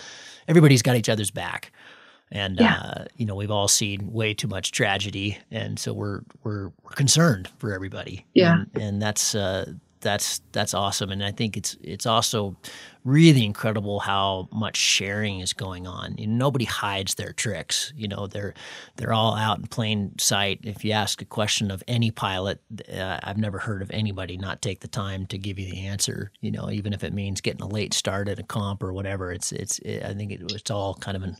everybody's 0.46 0.82
got 0.82 0.94
each 0.94 1.08
other's 1.08 1.32
back 1.32 1.72
and 2.30 2.58
yeah. 2.58 2.74
uh, 2.74 3.04
you 3.16 3.26
know 3.26 3.34
we've 3.34 3.50
all 3.50 3.68
seen 3.68 4.12
way 4.12 4.34
too 4.34 4.48
much 4.48 4.72
tragedy, 4.72 5.38
and 5.50 5.78
so 5.78 5.92
we're 5.92 6.22
we're 6.42 6.70
we're 6.82 6.92
concerned 6.94 7.48
for 7.58 7.72
everybody. 7.72 8.26
Yeah, 8.34 8.64
and, 8.74 8.82
and 8.82 9.02
that's 9.02 9.34
uh, 9.34 9.72
that's 10.00 10.40
that's 10.52 10.74
awesome, 10.74 11.10
and 11.10 11.24
I 11.24 11.32
think 11.32 11.56
it's 11.56 11.76
it's 11.82 12.06
also 12.06 12.56
really 13.04 13.44
incredible 13.44 14.00
how 14.00 14.48
much 14.52 14.76
sharing 14.76 15.40
is 15.40 15.52
going 15.52 15.86
on. 15.86 16.14
You 16.18 16.26
know, 16.26 16.36
nobody 16.36 16.64
hides 16.64 17.14
their 17.14 17.32
tricks. 17.32 17.92
You 17.96 18.08
know, 18.08 18.26
they're 18.26 18.54
they're 18.96 19.12
all 19.12 19.34
out 19.34 19.58
in 19.58 19.66
plain 19.66 20.12
sight. 20.18 20.60
If 20.62 20.84
you 20.84 20.92
ask 20.92 21.22
a 21.22 21.24
question 21.24 21.70
of 21.70 21.82
any 21.88 22.10
pilot, 22.10 22.60
uh, 22.92 23.18
I've 23.22 23.38
never 23.38 23.58
heard 23.58 23.82
of 23.82 23.90
anybody 23.90 24.36
not 24.36 24.62
take 24.62 24.80
the 24.80 24.88
time 24.88 25.26
to 25.26 25.38
give 25.38 25.58
you 25.58 25.70
the 25.70 25.86
answer. 25.86 26.30
You 26.40 26.50
know, 26.50 26.70
even 26.70 26.92
if 26.92 27.02
it 27.02 27.12
means 27.12 27.40
getting 27.40 27.62
a 27.62 27.68
late 27.68 27.94
start 27.94 28.28
at 28.28 28.38
a 28.38 28.44
comp 28.44 28.82
or 28.82 28.92
whatever. 28.92 29.32
It's 29.32 29.52
it's 29.52 29.78
it, 29.80 30.04
I 30.04 30.14
think 30.14 30.32
it, 30.32 30.52
it's 30.52 30.70
all 30.70 30.94
kind 30.94 31.16
of 31.16 31.22
an 31.22 31.36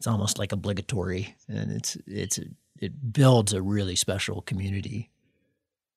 it's 0.00 0.06
almost 0.06 0.38
like 0.38 0.50
obligatory, 0.50 1.36
and 1.46 1.70
it's 1.70 1.98
it's 2.06 2.40
it 2.78 3.12
builds 3.12 3.52
a 3.52 3.60
really 3.60 3.96
special 3.96 4.40
community. 4.40 5.10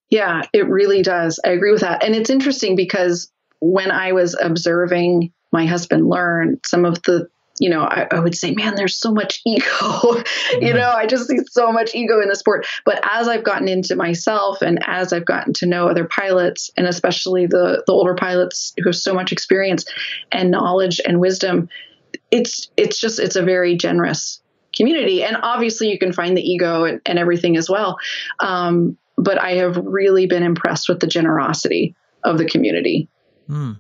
Yeah, 0.10 0.42
it 0.52 0.68
really 0.68 1.02
does. 1.02 1.40
I 1.46 1.52
agree 1.52 1.72
with 1.72 1.80
that, 1.82 2.04
and 2.04 2.14
it's 2.14 2.30
interesting 2.30 2.76
because 2.76 3.32
when 3.62 3.92
I 3.92 4.12
was 4.12 4.38
observing 4.38 5.32
my 5.54 5.66
husband 5.66 6.10
learn, 6.10 6.60
some 6.66 6.84
of 6.84 7.02
the 7.04 7.30
you 7.60 7.70
know, 7.70 7.84
I, 7.84 8.08
I, 8.12 8.20
would 8.20 8.36
say, 8.36 8.52
man, 8.52 8.76
there's 8.76 9.00
so 9.00 9.14
much 9.14 9.40
ego. 9.46 10.22
you 10.60 10.74
know, 10.74 10.90
I 10.90 11.06
just 11.06 11.30
see 11.30 11.38
so 11.50 11.72
much 11.72 11.96
ego 11.96 12.20
in 12.20 12.28
the 12.28 12.36
sport. 12.36 12.66
But 12.84 13.00
as 13.10 13.30
I've 13.30 13.44
gotten 13.44 13.70
into 13.70 13.96
myself 13.96 14.62
and 14.62 14.80
as 14.86 15.14
I've 15.14 15.24
gotten 15.24 15.54
to 15.54 15.66
know 15.66 15.88
other 15.88 16.04
pilots, 16.04 16.72
and 16.76 16.88
especially 16.88 17.46
the 17.46 17.84
the 17.88 17.94
older 17.94 18.16
pilots 18.16 18.74
who 18.78 18.90
have 18.90 18.98
so 18.98 19.14
much 19.14 19.32
experience 19.32 19.86
and 20.32 20.52
knowledge 20.52 21.00
and 21.06 21.22
wisdom, 21.22 21.70
it's 22.34 22.70
it's 22.78 23.00
just 23.00 23.20
it's 23.20 23.36
a 23.36 23.44
very 23.44 23.78
generous 23.78 24.42
community. 24.76 25.24
And 25.24 25.38
obviously, 25.44 25.90
you 25.90 26.00
can 26.00 26.12
find 26.12 26.36
the 26.36 26.42
ego 26.42 26.84
and, 26.84 27.00
and 27.06 27.20
everything 27.20 27.56
as 27.56 27.70
well. 27.70 27.98
Um, 28.40 28.98
but 29.18 29.40
I 29.40 29.52
have 29.52 29.78
really 29.78 30.26
been 30.26 30.42
impressed 30.42 30.90
with 30.90 31.00
the 31.00 31.08
generosity 31.08 31.96
of 32.24 32.40
the 32.40 32.46
community. 32.46 33.08
Mm. 33.48 33.80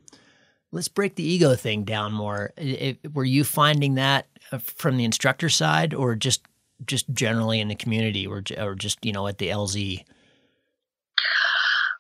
Let's 0.71 0.87
break 0.87 1.15
the 1.15 1.23
ego 1.23 1.55
thing 1.55 1.83
down 1.83 2.13
more. 2.13 2.53
It, 2.57 2.99
it, 3.03 3.13
were 3.13 3.23
you 3.23 3.43
finding 3.43 3.95
that 3.95 4.27
uh, 4.51 4.59
from 4.59 4.97
the 4.97 5.05
instructor 5.05 5.49
side, 5.49 5.93
or 5.95 6.15
just 6.15 6.45
just 6.85 7.11
generally 7.11 7.59
in 7.59 7.69
the 7.69 7.75
community, 7.75 8.27
or 8.27 8.43
or 8.59 8.75
just 8.75 9.03
you 9.03 9.11
know 9.11 9.27
at 9.27 9.39
the 9.39 9.47
LZ? 9.47 10.03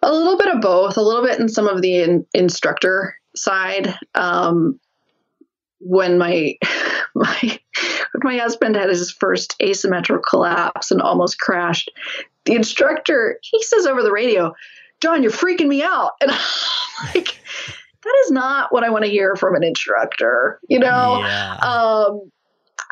A 0.03 0.13
little 0.13 0.37
bit 0.37 0.53
of 0.53 0.61
both. 0.61 0.97
A 0.97 1.01
little 1.01 1.23
bit 1.23 1.39
in 1.39 1.49
some 1.49 1.67
of 1.67 1.81
the 1.81 2.03
in, 2.03 2.25
instructor 2.33 3.15
side. 3.35 3.95
Um, 4.13 4.79
when 5.83 6.17
my 6.17 6.57
my 7.15 7.59
my 8.23 8.37
husband 8.37 8.75
had 8.75 8.89
his 8.89 9.11
first 9.11 9.55
asymmetrical 9.61 10.23
collapse 10.27 10.91
and 10.91 11.01
almost 11.01 11.39
crashed, 11.39 11.91
the 12.45 12.53
instructor 12.53 13.39
he 13.41 13.61
says 13.63 13.85
over 13.85 14.01
the 14.01 14.11
radio, 14.11 14.53
"John, 15.01 15.23
you're 15.23 15.31
freaking 15.31 15.67
me 15.67 15.83
out," 15.83 16.11
and 16.21 16.31
I'm 16.99 17.13
like 17.13 17.37
that 18.03 18.23
is 18.25 18.31
not 18.31 18.71
what 18.71 18.83
I 18.83 18.89
want 18.89 19.05
to 19.05 19.11
hear 19.11 19.35
from 19.35 19.55
an 19.55 19.63
instructor. 19.63 20.59
You 20.67 20.79
know, 20.79 21.19
yeah. 21.19 21.55
um, 21.55 22.31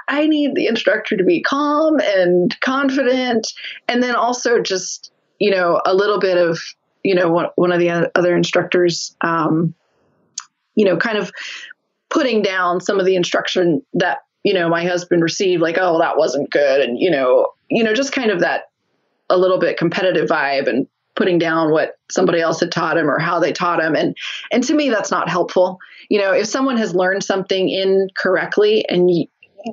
I 0.07 0.27
need 0.27 0.55
the 0.55 0.67
instructor 0.67 1.17
to 1.17 1.23
be 1.23 1.41
calm 1.41 1.99
and 1.99 2.55
confident, 2.61 3.47
and 3.87 4.01
then 4.01 4.15
also 4.15 4.61
just 4.61 5.11
you 5.39 5.51
know 5.51 5.81
a 5.85 5.93
little 5.93 6.19
bit 6.19 6.37
of 6.37 6.59
you 7.03 7.15
know 7.15 7.29
one, 7.29 7.47
one 7.55 7.71
of 7.71 7.79
the 7.79 8.11
other 8.15 8.35
instructors, 8.35 9.15
um, 9.21 9.73
you 10.75 10.85
know, 10.85 10.97
kind 10.97 11.17
of 11.17 11.31
putting 12.11 12.43
down 12.43 12.79
some 12.79 12.99
of 12.99 13.05
the 13.05 13.15
instruction 13.15 13.81
that 13.93 14.19
you 14.43 14.53
know 14.53 14.69
my 14.69 14.83
husband 14.85 15.23
received, 15.23 15.61
like 15.61 15.77
oh 15.79 15.97
that 15.99 16.17
wasn't 16.17 16.51
good, 16.51 16.81
and 16.81 16.99
you 16.99 17.09
know 17.09 17.47
you 17.69 17.83
know 17.83 17.93
just 17.93 18.11
kind 18.11 18.29
of 18.29 18.41
that 18.41 18.65
a 19.29 19.37
little 19.37 19.57
bit 19.57 19.77
competitive 19.77 20.29
vibe 20.29 20.67
and 20.67 20.87
putting 21.15 21.39
down 21.39 21.71
what 21.71 21.97
somebody 22.09 22.39
else 22.39 22.59
had 22.59 22.71
taught 22.71 22.97
him 22.97 23.09
or 23.09 23.19
how 23.19 23.39
they 23.39 23.51
taught 23.51 23.83
him 23.83 23.95
and 23.95 24.15
and 24.51 24.63
to 24.63 24.73
me 24.73 24.89
that's 24.89 25.11
not 25.11 25.29
helpful 25.29 25.77
you 26.09 26.19
know 26.19 26.31
if 26.31 26.47
someone 26.47 26.77
has 26.77 26.95
learned 26.95 27.23
something 27.23 27.69
incorrectly 27.69 28.85
and 28.87 29.11
you, 29.11 29.25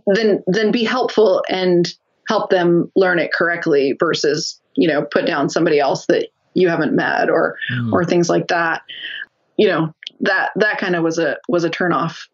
then 0.07 0.43
then 0.47 0.71
be 0.71 0.85
helpful 0.85 1.45
and 1.49 1.95
help 2.27 2.51
them 2.51 2.91
learn 2.97 3.19
it 3.19 3.33
correctly 3.33 3.97
versus 3.99 4.61
you 4.75 4.89
know 4.89 5.03
put 5.03 5.27
down 5.27 5.49
somebody 5.49 5.79
else 5.79 6.07
that 6.07 6.29
you 6.55 6.69
haven't 6.69 6.95
met 6.95 7.31
or 7.31 7.57
mm. 7.73 7.93
or 7.93 8.05
things 8.05 8.29
like 8.29 8.49
that 8.49 8.83
you 9.57 9.67
know 9.67 9.93
that 10.21 10.51
that 10.57 10.79
kind 10.79 10.97
of 10.97 11.03
was 11.03 11.19
a 11.19 11.37
was 11.49 11.65
a 11.65 11.71
turn 11.71 11.93
off 11.93 12.29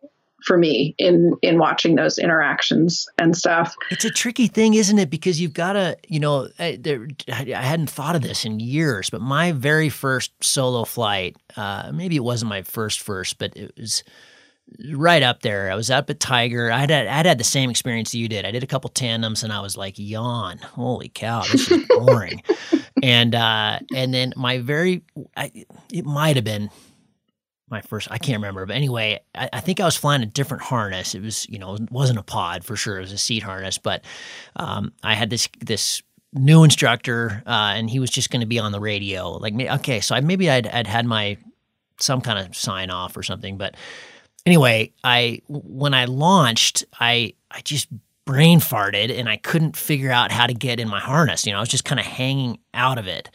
for 0.44 0.58
me 0.58 0.94
in 0.98 1.34
in 1.42 1.58
watching 1.58 1.94
those 1.94 2.18
interactions 2.18 3.06
and 3.18 3.36
stuff. 3.36 3.74
It's 3.90 4.04
a 4.04 4.10
tricky 4.10 4.46
thing, 4.46 4.74
isn't 4.74 4.98
it? 4.98 5.10
Because 5.10 5.40
you've 5.40 5.54
got 5.54 5.72
to, 5.72 5.96
you 6.06 6.20
know, 6.20 6.48
I, 6.58 6.78
there, 6.80 7.08
I, 7.28 7.44
hadn't 7.44 7.90
thought 7.90 8.14
of 8.14 8.22
this 8.22 8.44
in 8.44 8.60
years, 8.60 9.10
but 9.10 9.20
my 9.20 9.52
very 9.52 9.88
first 9.88 10.32
solo 10.44 10.84
flight, 10.84 11.36
uh, 11.56 11.90
maybe 11.94 12.16
it 12.16 12.24
wasn't 12.24 12.50
my 12.50 12.62
first 12.62 13.00
first, 13.00 13.38
but 13.38 13.56
it 13.56 13.72
was 13.78 14.04
right 14.92 15.22
up 15.22 15.40
there. 15.40 15.70
I 15.70 15.74
was 15.74 15.90
up 15.90 16.10
at 16.10 16.20
Tiger. 16.20 16.70
I'd 16.70 16.90
had, 16.90 17.06
I'd 17.06 17.26
had 17.26 17.38
the 17.38 17.44
same 17.44 17.70
experience 17.70 18.14
you 18.14 18.28
did. 18.28 18.44
I 18.44 18.50
did 18.50 18.62
a 18.62 18.66
couple 18.66 18.90
tandems, 18.90 19.42
and 19.42 19.52
I 19.52 19.60
was 19.60 19.76
like, 19.76 19.94
yawn. 19.96 20.58
Holy 20.58 21.08
cow, 21.08 21.42
this 21.50 21.70
is 21.70 21.86
boring. 21.88 22.42
and 23.02 23.34
uh, 23.34 23.78
and 23.94 24.12
then 24.12 24.32
my 24.36 24.58
very, 24.58 25.02
I, 25.36 25.64
it 25.90 26.04
might 26.04 26.36
have 26.36 26.44
been 26.44 26.70
my 27.68 27.80
first 27.80 28.08
I 28.10 28.18
can't 28.18 28.36
remember. 28.36 28.66
But 28.66 28.76
anyway, 28.76 29.20
I, 29.34 29.48
I, 29.54 29.60
think 29.60 29.80
I 29.80 29.84
was 29.84 29.96
flying 29.96 30.22
a 30.22 30.26
different 30.26 30.62
harness. 30.62 31.14
It 31.14 31.22
was, 31.22 31.48
you 31.48 31.58
know, 31.58 31.74
it 31.74 31.90
wasn't 31.90 32.18
a 32.18 32.22
pod 32.22 32.64
for 32.64 32.76
sure. 32.76 32.98
It 32.98 33.02
was 33.02 33.12
a 33.12 33.18
seat 33.18 33.42
harness. 33.42 33.78
But 33.78 34.04
um, 34.56 34.92
I 35.02 35.14
had 35.14 35.30
this 35.30 35.48
this 35.60 36.02
new 36.32 36.64
instructor, 36.64 37.42
uh, 37.46 37.72
and 37.76 37.88
he 37.88 37.98
was 37.98 38.10
just 38.10 38.30
going 38.30 38.40
to 38.40 38.46
be 38.46 38.58
on 38.58 38.72
the 38.72 38.80
radio. 38.80 39.30
Like, 39.30 39.54
okay, 39.54 40.00
so 40.00 40.14
I, 40.14 40.20
maybe 40.20 40.50
I'd, 40.50 40.66
I'd 40.66 40.86
had 40.86 41.06
my 41.06 41.38
some 42.00 42.20
kind 42.20 42.38
of 42.38 42.54
sign 42.56 42.90
off 42.90 43.16
or 43.16 43.22
something. 43.22 43.56
But 43.56 43.76
anyway, 44.44 44.92
I 45.02 45.40
when 45.48 45.94
I 45.94 46.04
launched, 46.06 46.84
I 47.00 47.34
I 47.50 47.60
just 47.62 47.88
brain 48.24 48.58
farted 48.58 49.16
and 49.16 49.28
I 49.28 49.36
couldn't 49.36 49.76
figure 49.76 50.10
out 50.10 50.32
how 50.32 50.46
to 50.46 50.54
get 50.54 50.80
in 50.80 50.88
my 50.88 51.00
harness. 51.00 51.46
You 51.46 51.52
know, 51.52 51.58
I 51.58 51.60
was 51.60 51.68
just 51.68 51.84
kind 51.84 52.00
of 52.00 52.06
hanging 52.06 52.58
out 52.72 52.98
of 52.98 53.06
it. 53.06 53.30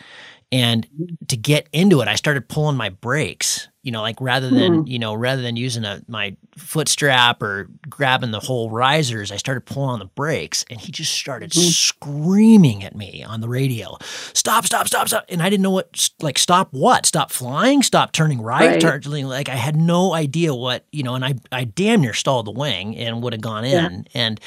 And 0.52 0.88
to 1.28 1.38
get 1.38 1.70
into 1.72 2.02
it, 2.02 2.08
I 2.08 2.16
started 2.16 2.50
pulling 2.50 2.76
my 2.76 2.90
brakes 2.90 3.69
you 3.82 3.94
know, 3.94 4.02
like 4.02 4.20
rather 4.20 4.50
than, 4.50 4.84
mm. 4.84 4.88
you 4.90 5.00
know, 5.00 5.14
rather 5.14 5.42
than 5.42 5.56
using 5.56 5.86
a, 5.86 6.02
my 6.10 6.36
foot 6.58 6.90
strap 6.90 7.42
or 7.42 7.70
grabbing 7.90 8.32
the 8.32 8.40
whole 8.42 8.70
risers, 8.70 9.32
I 9.32 9.38
started 9.38 9.66
pulling 9.66 9.92
on 9.92 10.00
the 10.00 10.06
brakes 10.06 10.66
and 10.70 10.82
he 10.82 10.92
just 10.92 11.14
started 11.14 11.52
mm. 11.52 11.62
screaming 11.62 12.84
at 12.84 12.94
me 12.94 13.24
on 13.24 13.40
the 13.40 13.48
radio, 13.48 13.98
stop, 14.34 14.66
stop, 14.66 14.88
stop, 14.88 15.08
stop. 15.08 15.24
And 15.30 15.42
I 15.42 15.50
didn't 15.50 15.64
know 15.64 15.72
what, 15.72 16.10
like, 16.22 16.38
stop 16.38 16.68
what? 16.72 17.06
Stop 17.06 17.32
flying? 17.32 17.82
Stop 17.82 18.12
turning 18.12 18.42
right? 18.42 18.84
right. 18.84 19.02
Turning, 19.02 19.28
like, 19.28 19.48
I 19.48 19.56
had 19.56 19.78
no 19.78 20.14
idea 20.14 20.54
what, 20.54 20.86
you 20.92 21.04
know, 21.04 21.16
and 21.16 21.24
I, 21.24 21.36
I 21.50 21.64
damn 21.64 22.02
near 22.02 22.14
stalled 22.14 22.48
the 22.48 22.52
wing 22.52 22.98
and 22.98 23.24
would 23.24 23.32
have 23.32 23.42
gone 23.42 23.64
in. 23.64 24.06
Yeah. 24.14 24.22
And, 24.22 24.42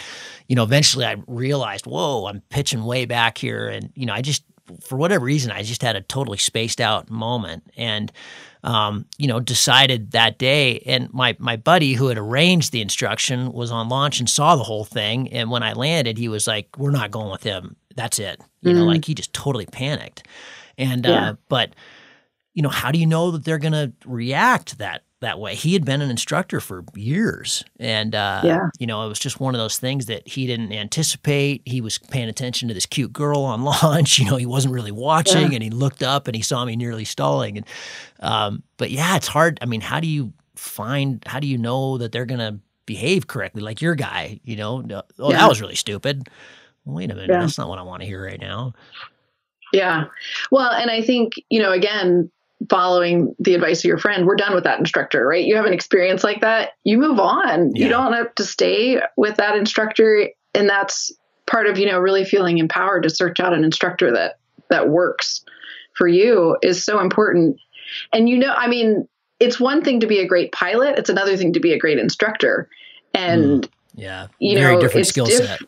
you 0.47 0.57
know, 0.57 0.63
eventually 0.63 1.07
I 1.07 1.17
realized, 1.27 1.87
whoa, 1.87 2.27
I'm 2.27 2.43
pitching 2.51 2.85
way 2.85 3.07
back 3.07 3.39
here. 3.39 3.67
And, 3.69 3.91
you 3.95 4.05
know, 4.05 4.13
I 4.13 4.21
just, 4.21 4.45
for 4.83 4.97
whatever 4.99 5.25
reason, 5.25 5.51
I 5.51 5.63
just 5.63 5.81
had 5.81 5.97
a 5.97 6.03
totally 6.03 6.39
spaced 6.39 6.83
out 6.83 7.09
moment. 7.09 7.65
And, 7.79 8.13
um, 8.65 9.07
you 9.19 9.27
know, 9.27 9.41
decided 9.41 10.13
that 10.13 10.39
day. 10.39 10.81
And 10.87 11.13
my 11.13 11.37
my 11.39 11.57
buddy 11.57 11.95
who 11.95 12.09
had 12.09 12.19
arranged 12.19 12.73
the 12.73 12.81
instruction 12.81 13.53
was 13.53 13.71
on 13.71 13.89
launch 13.89 14.21
and 14.21 14.29
saw 14.29 14.57
the 14.57 14.63
whole 14.63 14.85
thing. 14.85 15.33
And 15.33 15.51
when 15.51 15.63
I 15.63 15.73
landed, 15.73 16.19
he 16.19 16.29
was 16.29 16.47
like, 16.47 16.79
"We're 16.79 16.91
not 16.91 17.11
going 17.11 17.31
with 17.31 17.43
him. 17.43 17.77
That's 17.97 18.19
it." 18.19 18.41
You 18.61 18.71
mm-hmm. 18.71 18.79
know, 18.79 18.87
like 18.87 19.05
he 19.05 19.15
just 19.15 19.33
totally 19.33 19.67
panicked. 19.67 20.27
And 20.79 21.05
yeah. 21.05 21.31
uh, 21.31 21.35
but 21.49 21.75
you 22.55 22.63
know, 22.63 22.69
how 22.69 22.93
do 22.93 22.99
you 22.99 23.07
know 23.07 23.31
that 23.33 23.45
they're 23.45 23.59
going 23.59 23.73
to 23.73 23.93
react 24.05 24.79
that 24.79 25.03
that 25.23 25.41
way. 25.41 25.55
He 25.55 25.73
had 25.73 25.85
been 25.85 26.03
an 26.03 26.11
instructor 26.11 26.61
for 26.61 26.85
years, 26.95 27.65
and 27.81 28.15
uh, 28.15 28.43
yeah. 28.45 28.69
you 28.79 28.87
know, 28.87 29.05
it 29.05 29.09
was 29.09 29.19
just 29.19 29.41
one 29.41 29.55
of 29.55 29.59
those 29.59 29.79
things 29.79 30.07
that 30.07 30.29
he 30.29 30.47
didn't 30.47 30.73
anticipate. 30.73 31.63
He 31.65 31.81
was 31.81 31.99
paying 31.99 32.29
attention 32.29 32.69
to 32.69 32.75
this 32.75 32.87
cute 32.87 33.13
girl 33.13 33.41
on 33.41 33.63
launch. 33.83 34.19
You 34.19 34.27
know, 34.27 34.37
he 34.37 34.47
wasn't 34.47 34.75
really 34.75 34.93
watching, 34.93 35.49
yeah. 35.49 35.55
and 35.55 35.63
he 35.63 35.71
looked 35.71 36.03
up 36.03 36.29
and 36.29 36.37
he 36.37 36.43
saw 36.43 36.65
me 36.65 36.77
nearly 36.77 37.05
stalling. 37.05 37.57
And 37.57 37.67
um, 38.21 38.63
but 38.77 38.91
yeah, 38.91 39.17
it's 39.17 39.29
hard. 39.29 39.59
I 39.63 39.67
mean, 39.67 39.81
how 39.81 39.99
do 39.99 40.07
you 40.07 40.33
find? 40.55 41.23
How 41.27 41.41
do 41.41 41.47
you 41.47 41.59
know 41.59 41.99
that 41.99 42.13
they're 42.13 42.27
gonna 42.27 42.59
behave 42.85 43.27
correctly? 43.27 43.63
Like 43.63 43.81
your 43.81 43.95
guy, 43.95 44.41
you 44.45 44.57
know, 44.57 44.85
oh, 45.19 45.31
yeah. 45.31 45.39
that 45.39 45.49
was 45.49 45.61
really 45.61 45.77
stupid. 45.77 46.29
Wait 46.85 47.11
a 47.11 47.15
minute, 47.15 47.31
that's 47.31 47.59
not 47.59 47.69
what 47.69 47.79
I 47.79 47.83
want 47.83 48.03
to 48.03 48.07
hear 48.07 48.25
right 48.25 48.41
now. 48.41 48.75
Yeah. 49.73 50.07
Well, 50.51 50.71
and 50.71 50.91
I 50.91 51.01
think, 51.01 51.33
you 51.49 51.63
know, 51.63 51.73
again, 51.73 52.31
following 52.69 53.35
the 53.39 53.55
advice 53.55 53.81
of 53.81 53.85
your 53.85 53.99
friend, 53.99 54.27
we're 54.27 54.37
done 54.37 54.55
with 54.55 54.65
that 54.65 54.79
instructor, 54.79 55.27
right? 55.27 55.45
You 55.45 55.57
have 55.57 55.65
an 55.65 55.73
experience 55.73 56.23
like 56.23 56.41
that, 56.41 56.71
you 56.85 56.99
move 56.99 57.19
on. 57.19 57.75
Yeah. 57.75 57.85
You 57.85 57.89
don't 57.91 58.13
have 58.13 58.35
to 58.37 58.45
stay 58.45 59.01
with 59.17 59.37
that 59.37 59.57
instructor. 59.57 60.29
And 60.55 60.69
that's 60.69 61.13
part 61.47 61.67
of, 61.67 61.79
you 61.79 61.87
know, 61.87 61.99
really 61.99 62.25
feeling 62.25 62.59
empowered 62.59 63.03
to 63.05 63.11
search 63.11 63.41
out 63.41 63.53
an 63.53 63.65
instructor 63.65 64.13
that 64.13 64.39
that 64.71 64.89
works 64.89 65.45
for 65.97 66.09
you 66.09 66.57
is 66.63 66.85
so 66.85 67.01
important. 67.01 67.59
And 68.13 68.29
you 68.29 68.39
know, 68.39 68.53
I 68.53 68.69
mean, 68.69 69.07
it's 69.39 69.61
one 69.61 69.83
thing 69.83 70.01
to 70.01 70.07
be 70.07 70.21
a 70.21 70.27
great 70.27 70.53
pilot, 70.53 70.99
it's 70.99 71.11
another 71.11 71.37
thing 71.37 71.53
to 71.55 71.61
be 71.61 71.73
a 71.73 71.79
great 71.79 71.99
instructor. 71.99 72.69
And 73.15 73.63
mm, 73.63 73.69
yeah, 73.95 74.29
you 74.39 74.59
very 74.59 74.77
know, 74.77 74.81
different 74.81 75.07
skill 75.07 75.27
diff- 75.27 75.47
set. 75.47 75.61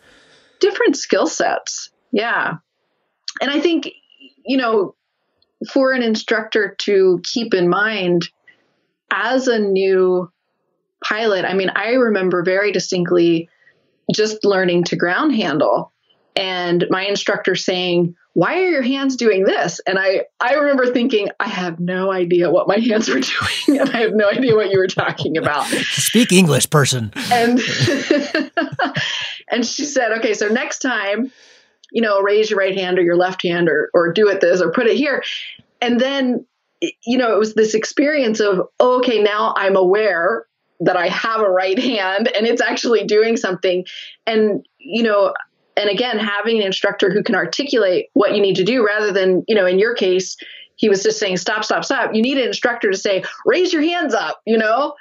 Different 0.60 0.96
skill 0.96 1.26
sets. 1.26 1.90
Yeah. 2.12 2.54
And 3.40 3.50
I 3.50 3.60
think, 3.60 3.90
you 4.46 4.56
know, 4.56 4.94
for 5.72 5.92
an 5.92 6.02
instructor 6.02 6.74
to 6.80 7.20
keep 7.22 7.54
in 7.54 7.68
mind 7.68 8.28
as 9.10 9.48
a 9.48 9.58
new 9.58 10.30
pilot. 11.02 11.44
I 11.44 11.54
mean, 11.54 11.70
I 11.74 11.92
remember 11.92 12.42
very 12.42 12.72
distinctly 12.72 13.48
just 14.12 14.44
learning 14.44 14.84
to 14.84 14.96
ground 14.96 15.34
handle 15.34 15.92
and 16.36 16.84
my 16.90 17.04
instructor 17.04 17.54
saying, 17.54 18.14
why 18.32 18.60
are 18.60 18.68
your 18.68 18.82
hands 18.82 19.14
doing 19.16 19.44
this? 19.44 19.80
And 19.86 19.98
I, 19.98 20.24
I 20.40 20.54
remember 20.54 20.92
thinking, 20.92 21.28
I 21.38 21.48
have 21.48 21.78
no 21.78 22.10
idea 22.10 22.50
what 22.50 22.66
my 22.66 22.78
hands 22.78 23.08
were 23.08 23.20
doing, 23.66 23.80
and 23.80 23.90
I 23.90 24.00
have 24.00 24.14
no 24.14 24.28
idea 24.28 24.56
what 24.56 24.70
you 24.70 24.78
were 24.78 24.88
talking 24.88 25.36
about. 25.36 25.66
Speak 25.90 26.32
English, 26.32 26.68
person. 26.68 27.12
And 27.30 27.60
and 29.48 29.64
she 29.64 29.84
said, 29.84 30.12
okay, 30.18 30.34
so 30.34 30.48
next 30.48 30.80
time 30.80 31.30
you 31.94 32.02
know, 32.02 32.20
raise 32.20 32.50
your 32.50 32.58
right 32.58 32.76
hand 32.76 32.98
or 32.98 33.02
your 33.02 33.16
left 33.16 33.42
hand 33.42 33.68
or, 33.68 33.88
or 33.94 34.12
do 34.12 34.28
it 34.28 34.40
this 34.40 34.60
or 34.60 34.70
put 34.72 34.88
it 34.88 34.96
here. 34.96 35.22
And 35.80 36.00
then, 36.00 36.44
you 37.06 37.16
know, 37.16 37.32
it 37.32 37.38
was 37.38 37.54
this 37.54 37.72
experience 37.72 38.40
of, 38.40 38.68
oh, 38.80 38.98
okay, 38.98 39.22
now 39.22 39.54
I'm 39.56 39.76
aware 39.76 40.44
that 40.80 40.96
I 40.96 41.06
have 41.06 41.40
a 41.40 41.48
right 41.48 41.78
hand 41.78 42.28
and 42.36 42.46
it's 42.46 42.60
actually 42.60 43.04
doing 43.04 43.36
something. 43.36 43.86
And, 44.26 44.66
you 44.78 45.04
know, 45.04 45.32
and 45.76 45.88
again, 45.88 46.18
having 46.18 46.58
an 46.58 46.66
instructor 46.66 47.12
who 47.12 47.22
can 47.22 47.36
articulate 47.36 48.06
what 48.12 48.34
you 48.34 48.42
need 48.42 48.56
to 48.56 48.64
do 48.64 48.84
rather 48.84 49.12
than, 49.12 49.44
you 49.46 49.54
know, 49.54 49.66
in 49.66 49.78
your 49.78 49.94
case, 49.94 50.36
he 50.76 50.88
was 50.88 51.04
just 51.04 51.20
saying, 51.20 51.36
stop, 51.36 51.64
stop, 51.64 51.84
stop. 51.84 52.12
You 52.12 52.22
need 52.22 52.38
an 52.38 52.48
instructor 52.48 52.90
to 52.90 52.96
say, 52.96 53.22
raise 53.46 53.72
your 53.72 53.82
hands 53.82 54.14
up, 54.14 54.40
you 54.44 54.58
know, 54.58 54.94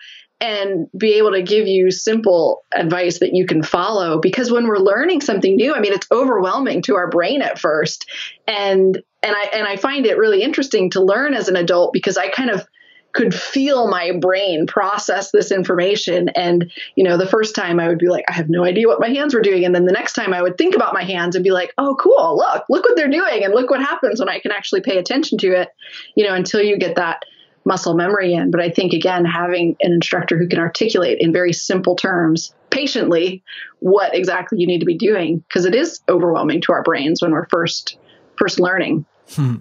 and 0.44 0.88
be 0.96 1.14
able 1.14 1.32
to 1.32 1.42
give 1.42 1.68
you 1.68 1.90
simple 1.90 2.64
advice 2.76 3.20
that 3.20 3.34
you 3.34 3.46
can 3.46 3.64
follow. 3.64 4.20
Because 4.20 4.52
when 4.52 4.68
we're 4.68 4.78
learning 4.78 5.22
something 5.22 5.56
new, 5.56 5.74
I 5.74 5.80
mean, 5.80 5.94
it's 5.94 6.08
overwhelming 6.12 6.82
to 6.84 6.96
our 6.96 7.10
brain 7.10 7.42
at 7.42 7.58
first. 7.58 8.06
And, 8.46 9.02
and 9.24 9.36
I, 9.36 9.44
and 9.54 9.66
I 9.66 9.78
find 9.78 10.06
it 10.06 10.18
really 10.18 10.44
interesting 10.44 10.90
to 10.92 11.02
learn 11.02 11.34
as 11.34 11.48
an 11.48 11.56
adult 11.56 11.94
because 11.94 12.18
I 12.18 12.28
kind 12.28 12.50
of, 12.50 12.68
could 13.14 13.32
feel 13.32 13.88
my 13.88 14.12
brain 14.20 14.66
process 14.66 15.30
this 15.30 15.52
information. 15.52 16.30
And, 16.30 16.72
you 16.96 17.04
know, 17.04 17.16
the 17.16 17.28
first 17.28 17.54
time 17.54 17.80
I 17.80 17.88
would 17.88 18.00
be 18.00 18.08
like, 18.08 18.26
I 18.28 18.32
have 18.32 18.50
no 18.50 18.66
idea 18.66 18.88
what 18.88 19.00
my 19.00 19.10
hands 19.10 19.36
were 19.36 19.42
doing. 19.42 19.66
And 19.66 19.76
then 19.76 19.86
the 19.86 19.92
next 19.92 20.14
time 20.14 20.34
I 20.34 20.42
would 20.42 20.58
think 20.58 20.76
about 20.76 20.96
my 20.96 21.04
hands 21.04 21.36
and 21.36 21.44
be 21.44 21.52
like, 21.52 21.74
oh, 21.78 21.96
cool, 22.00 22.38
look, 22.38 22.64
look 22.72 22.84
what 22.84 22.96
they're 22.96 23.08
doing. 23.08 23.44
And 23.44 23.54
look 23.54 23.70
what 23.70 23.82
happens 23.82 24.20
when 24.20 24.30
I 24.30 24.40
can 24.40 24.52
actually 24.52 24.82
pay 24.82 24.98
attention 24.98 25.38
to 25.38 25.52
it, 25.62 25.70
you 26.16 26.26
know, 26.26 26.34
until 26.34 26.64
you 26.64 26.80
get 26.80 26.96
that 26.96 27.22
muscle 27.66 27.94
memory 27.94 28.34
in. 28.34 28.52
But 28.52 28.62
I 28.62 28.70
think, 28.70 28.94
again, 28.94 29.26
having 29.26 29.76
an 29.82 29.94
instructor 29.94 30.38
who 30.38 30.48
can 30.48 30.60
articulate 30.60 31.20
in 31.20 31.32
very 31.32 31.54
simple 31.54 31.96
terms, 31.96 32.54
patiently, 32.70 33.44
what 33.80 34.16
exactly 34.16 34.60
you 34.60 34.68
need 34.68 34.80
to 34.80 34.86
be 34.86 34.98
doing, 34.98 35.44
because 35.48 35.66
it 35.66 35.76
is 35.76 36.02
overwhelming 36.10 36.62
to 36.62 36.72
our 36.72 36.84
brains 36.84 37.22
when 37.22 37.32
we're 37.32 37.48
first 37.50 37.98
first 38.38 38.60
learning. 38.60 39.06
Hmm 39.36 39.58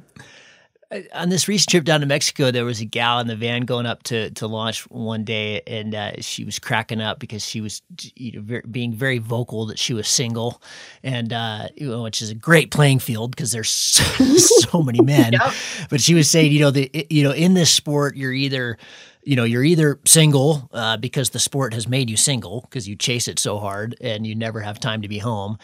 on 1.14 1.28
this 1.28 1.48
recent 1.48 1.70
trip 1.70 1.84
down 1.84 2.00
to 2.00 2.06
Mexico, 2.06 2.50
there 2.50 2.64
was 2.64 2.80
a 2.80 2.84
gal 2.84 3.20
in 3.20 3.26
the 3.26 3.36
van 3.36 3.62
going 3.62 3.86
up 3.86 4.02
to, 4.04 4.30
to 4.32 4.46
launch 4.46 4.88
one 4.90 5.24
day, 5.24 5.62
and 5.66 5.94
uh, 5.94 6.12
she 6.20 6.44
was 6.44 6.58
cracking 6.58 7.00
up 7.00 7.18
because 7.18 7.44
she 7.44 7.60
was 7.60 7.82
you 8.14 8.32
know, 8.32 8.40
very, 8.42 8.62
being 8.70 8.92
very 8.92 9.18
vocal 9.18 9.66
that 9.66 9.78
she 9.78 9.94
was 9.94 10.08
single, 10.08 10.62
and 11.02 11.32
uh, 11.32 11.68
you 11.76 11.88
know, 11.88 12.02
which 12.02 12.22
is 12.22 12.30
a 12.30 12.34
great 12.34 12.70
playing 12.70 12.98
field 12.98 13.30
because 13.34 13.52
there's 13.52 13.70
so, 13.70 14.04
so 14.36 14.82
many 14.82 15.00
men. 15.00 15.32
Yep. 15.32 15.54
But 15.88 16.00
she 16.00 16.14
was 16.14 16.30
saying, 16.30 16.52
you 16.52 16.60
know, 16.60 16.70
the 16.70 17.06
you 17.08 17.22
know, 17.22 17.32
in 17.32 17.54
this 17.54 17.70
sport, 17.70 18.16
you're 18.16 18.32
either 18.32 18.76
you 19.22 19.36
know 19.36 19.44
you're 19.44 19.64
either 19.64 19.98
single 20.04 20.68
uh, 20.72 20.96
because 20.96 21.30
the 21.30 21.38
sport 21.38 21.72
has 21.74 21.88
made 21.88 22.10
you 22.10 22.16
single 22.16 22.62
because 22.62 22.88
you 22.88 22.96
chase 22.96 23.28
it 23.28 23.38
so 23.38 23.58
hard 23.58 23.96
and 24.00 24.26
you 24.26 24.34
never 24.34 24.60
have 24.60 24.80
time 24.80 25.02
to 25.02 25.08
be 25.08 25.18
home 25.18 25.58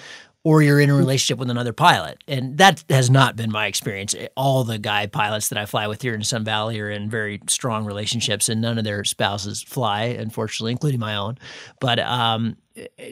or 0.44 0.62
you're 0.62 0.80
in 0.80 0.88
a 0.88 0.94
relationship 0.94 1.38
with 1.38 1.50
another 1.50 1.72
pilot. 1.72 2.22
And 2.28 2.56
that 2.58 2.84
has 2.88 3.10
not 3.10 3.36
been 3.36 3.50
my 3.50 3.66
experience. 3.66 4.14
All 4.36 4.64
the 4.64 4.78
guy 4.78 5.06
pilots 5.06 5.48
that 5.48 5.58
I 5.58 5.66
fly 5.66 5.86
with 5.88 6.00
here 6.00 6.14
in 6.14 6.22
Sun 6.22 6.44
Valley 6.44 6.80
are 6.80 6.90
in 6.90 7.10
very 7.10 7.40
strong 7.48 7.84
relationships, 7.84 8.48
and 8.48 8.60
none 8.60 8.78
of 8.78 8.84
their 8.84 9.04
spouses 9.04 9.62
fly, 9.62 10.04
unfortunately, 10.04 10.72
including 10.72 11.00
my 11.00 11.16
own. 11.16 11.38
But 11.80 11.98
um, 11.98 12.56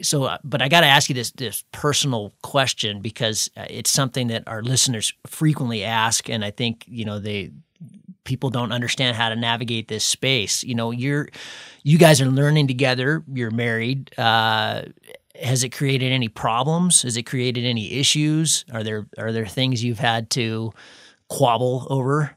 so, 0.01 0.37
but 0.43 0.61
I 0.61 0.69
got 0.69 0.81
to 0.81 0.87
ask 0.87 1.09
you 1.09 1.15
this 1.15 1.31
this 1.31 1.63
personal 1.71 2.33
question 2.41 3.01
because 3.01 3.49
uh, 3.57 3.65
it's 3.69 3.89
something 3.89 4.27
that 4.27 4.43
our 4.47 4.63
listeners 4.63 5.13
frequently 5.25 5.83
ask, 5.83 6.29
and 6.29 6.43
I 6.43 6.51
think 6.51 6.85
you 6.87 7.05
know 7.05 7.19
they 7.19 7.51
people 8.23 8.49
don't 8.49 8.71
understand 8.71 9.15
how 9.15 9.29
to 9.29 9.35
navigate 9.35 9.87
this 9.87 10.03
space. 10.03 10.63
You 10.63 10.75
know, 10.75 10.91
you're 10.91 11.29
you 11.83 11.97
guys 11.97 12.21
are 12.21 12.27
learning 12.27 12.67
together. 12.67 13.23
You're 13.33 13.51
married. 13.51 14.17
Uh, 14.17 14.83
has 15.41 15.63
it 15.63 15.69
created 15.69 16.11
any 16.11 16.27
problems? 16.27 17.03
Has 17.03 17.17
it 17.17 17.23
created 17.23 17.65
any 17.65 17.93
issues? 17.93 18.65
Are 18.71 18.83
there 18.83 19.07
are 19.17 19.31
there 19.31 19.45
things 19.45 19.83
you've 19.83 19.99
had 19.99 20.29
to 20.31 20.71
quabble 21.29 21.87
over? 21.89 22.35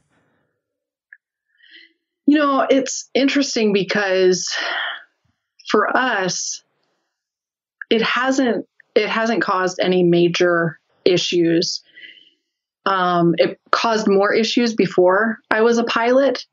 You 2.25 2.37
know, 2.37 2.65
it's 2.69 3.09
interesting 3.13 3.73
because 3.73 4.47
for 5.69 5.95
us, 5.95 6.63
it 7.89 8.01
hasn't 8.01 8.65
it 8.95 9.09
hasn't 9.09 9.41
caused 9.41 9.79
any 9.81 10.03
major 10.03 10.79
issues. 11.05 11.83
Um, 12.85 13.35
it 13.37 13.59
caused 13.71 14.07
more 14.07 14.33
issues 14.33 14.73
before 14.73 15.37
I 15.49 15.61
was 15.61 15.77
a 15.77 15.83
pilot 15.83 16.45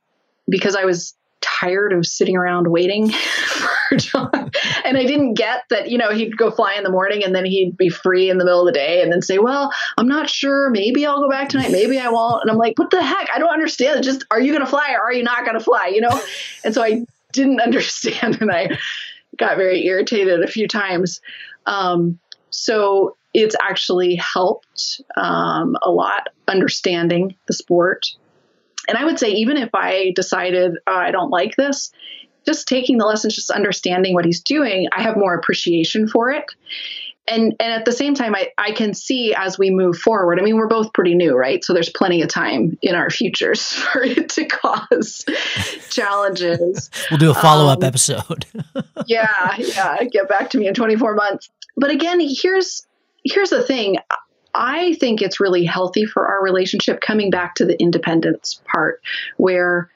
because 0.49 0.77
I 0.77 0.85
was 0.85 1.15
tired 1.41 1.93
of 1.93 2.07
sitting 2.07 2.37
around 2.37 2.71
waiting 2.71 3.11
for 3.11 3.97
John. 3.97 4.51
And 4.89 4.97
I 4.97 5.05
didn't 5.05 5.35
get 5.35 5.65
that, 5.69 5.91
you 5.91 5.99
know, 5.99 6.11
he'd 6.11 6.37
go 6.37 6.51
fly 6.51 6.75
in 6.75 6.83
the 6.83 6.91
morning 6.91 7.23
and 7.23 7.35
then 7.35 7.45
he'd 7.45 7.77
be 7.77 7.91
free 7.91 8.31
in 8.31 8.39
the 8.39 8.45
middle 8.45 8.67
of 8.67 8.67
the 8.67 8.73
day 8.73 9.03
and 9.03 9.13
then 9.13 9.21
say, 9.21 9.39
Well, 9.39 9.71
I'm 9.99 10.09
not 10.09 10.31
sure. 10.31 10.71
Maybe 10.71 11.05
I'll 11.05 11.21
go 11.21 11.29
back 11.29 11.51
tonight. 11.51 11.71
Maybe 11.71 11.99
I 11.99 12.09
won't. 12.09 12.43
And 12.43 12.51
I'm 12.51 12.57
like, 12.57 12.79
What 12.79 12.91
the 12.91 13.03
heck? 13.03 13.29
I 13.35 13.39
don't 13.39 13.53
understand. 13.53 14.03
Just 14.03 14.25
are 14.31 14.41
you 14.41 14.53
going 14.53 14.65
to 14.65 14.71
fly 14.71 14.93
or 14.93 15.03
are 15.03 15.13
you 15.13 15.23
not 15.23 15.45
going 15.45 15.59
to 15.59 15.65
fly? 15.65 15.89
You 15.89 16.01
know? 16.01 16.21
And 16.65 16.75
so 16.75 16.83
I 16.83 17.05
didn't 17.33 17.61
understand 17.69 18.39
and 18.41 18.51
I 18.51 18.79
got 19.37 19.57
very 19.57 19.87
irritated 19.87 20.43
a 20.43 20.49
few 20.49 20.67
times. 20.67 21.21
Um, 21.67 22.19
so 22.51 23.17
it's 23.35 23.55
actually 23.63 24.17
helped 24.17 25.03
um, 25.17 25.77
a 25.83 25.91
lot 25.91 26.29
understanding 26.49 27.37
the 27.47 27.53
sport 27.53 28.07
and 28.89 28.97
I 28.97 29.05
would 29.05 29.19
say, 29.19 29.33
even 29.33 29.59
if 29.59 29.69
I 29.75 30.13
decided 30.17 30.79
oh, 30.87 30.95
I 30.95 31.11
don't 31.11 31.31
like 31.31 31.55
this, 31.57 31.93
just 32.49 32.67
taking 32.67 32.97
the 32.97 33.05
lessons, 33.05 33.35
just 33.35 33.51
understanding 33.51 34.15
what 34.15 34.25
he's 34.25 34.41
doing, 34.41 34.89
I 34.97 35.03
have 35.03 35.19
more 35.19 35.35
appreciation 35.35 36.09
for 36.09 36.31
it. 36.31 36.45
And, 37.31 37.55
and 37.61 37.73
at 37.73 37.85
the 37.85 37.93
same 37.93 38.15
time, 38.15 38.35
I, 38.35 38.53
I 38.57 38.73
can 38.73 38.95
see 38.95 39.35
as 39.35 39.59
we 39.59 39.69
move 39.69 39.99
forward. 39.99 40.41
I 40.41 40.43
mean, 40.43 40.57
we're 40.57 40.67
both 40.67 40.95
pretty 40.95 41.15
new, 41.15 41.37
right? 41.37 41.63
So 41.63 41.75
there's 41.75 41.91
plenty 41.91 42.23
of 42.23 42.29
time 42.31 42.79
in 42.81 42.95
our 42.95 43.11
futures 43.11 43.71
for 43.75 44.03
it 44.03 44.31
to 44.31 44.47
cause 44.47 45.27
challenges. 45.91 46.91
We'll 47.11 47.19
do 47.19 47.31
a 47.31 47.35
follow 47.35 47.71
up 47.71 47.81
um, 47.81 47.85
episode. 47.85 48.47
yeah, 49.07 49.57
yeah. 49.59 50.03
Get 50.05 50.27
back 50.27 50.49
to 50.51 50.59
me 50.59 50.69
in 50.69 50.73
24 50.73 51.17
months. 51.17 51.51
But 51.77 51.91
again, 51.91 52.19
here's 52.19 52.87
here's 53.25 53.51
the 53.51 53.63
thing. 53.63 53.99
I 54.55 54.95
think 54.95 55.21
it's 55.21 55.39
really 55.39 55.67
healthy 55.67 56.07
for 56.07 56.27
our 56.27 56.43
relationship 56.43 57.03
coming 57.03 57.31
back 57.31 57.57
to 57.57 57.67
the 57.67 57.79
independence 57.79 58.63
part 58.73 59.03
where 59.37 59.91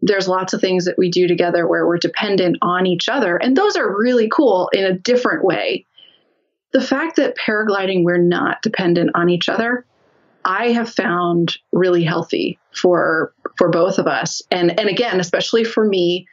there's 0.00 0.28
lots 0.28 0.52
of 0.52 0.60
things 0.60 0.84
that 0.84 0.98
we 0.98 1.10
do 1.10 1.26
together 1.26 1.66
where 1.66 1.86
we're 1.86 1.98
dependent 1.98 2.56
on 2.62 2.86
each 2.86 3.08
other. 3.08 3.36
And 3.36 3.56
those 3.56 3.76
are 3.76 3.98
really 3.98 4.28
cool 4.28 4.70
in 4.72 4.84
a 4.84 4.96
different 4.96 5.44
way. 5.44 5.86
The 6.72 6.80
fact 6.80 7.16
that 7.16 7.36
paragliding, 7.36 8.04
we're 8.04 8.18
not 8.18 8.62
dependent 8.62 9.10
on 9.14 9.28
each 9.28 9.48
other, 9.48 9.84
I 10.44 10.70
have 10.70 10.88
found 10.88 11.56
really 11.72 12.04
healthy 12.04 12.58
for 12.72 13.32
for 13.56 13.70
both 13.70 13.98
of 13.98 14.06
us. 14.06 14.42
And 14.50 14.78
and 14.78 14.88
again, 14.88 15.20
especially 15.20 15.64
for 15.64 15.84
me, 15.84 16.26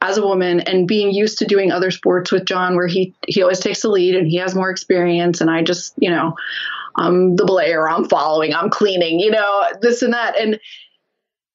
as 0.00 0.18
a 0.18 0.26
woman 0.26 0.60
and 0.60 0.88
being 0.88 1.12
used 1.12 1.38
to 1.38 1.44
doing 1.44 1.70
other 1.70 1.90
sports 1.90 2.32
with 2.32 2.44
John 2.44 2.76
where 2.76 2.86
he 2.86 3.14
he 3.28 3.42
always 3.42 3.60
takes 3.60 3.82
the 3.82 3.88
lead 3.88 4.16
and 4.16 4.26
he 4.26 4.36
has 4.36 4.54
more 4.54 4.70
experience 4.70 5.40
and 5.40 5.50
I 5.50 5.62
just, 5.62 5.94
you 5.98 6.10
know, 6.10 6.34
I'm 6.96 7.36
the 7.36 7.44
belayer, 7.44 7.90
I'm 7.90 8.08
following, 8.08 8.54
I'm 8.54 8.70
cleaning, 8.70 9.20
you 9.20 9.30
know, 9.30 9.64
this 9.80 10.02
and 10.02 10.12
that. 10.12 10.38
And 10.38 10.58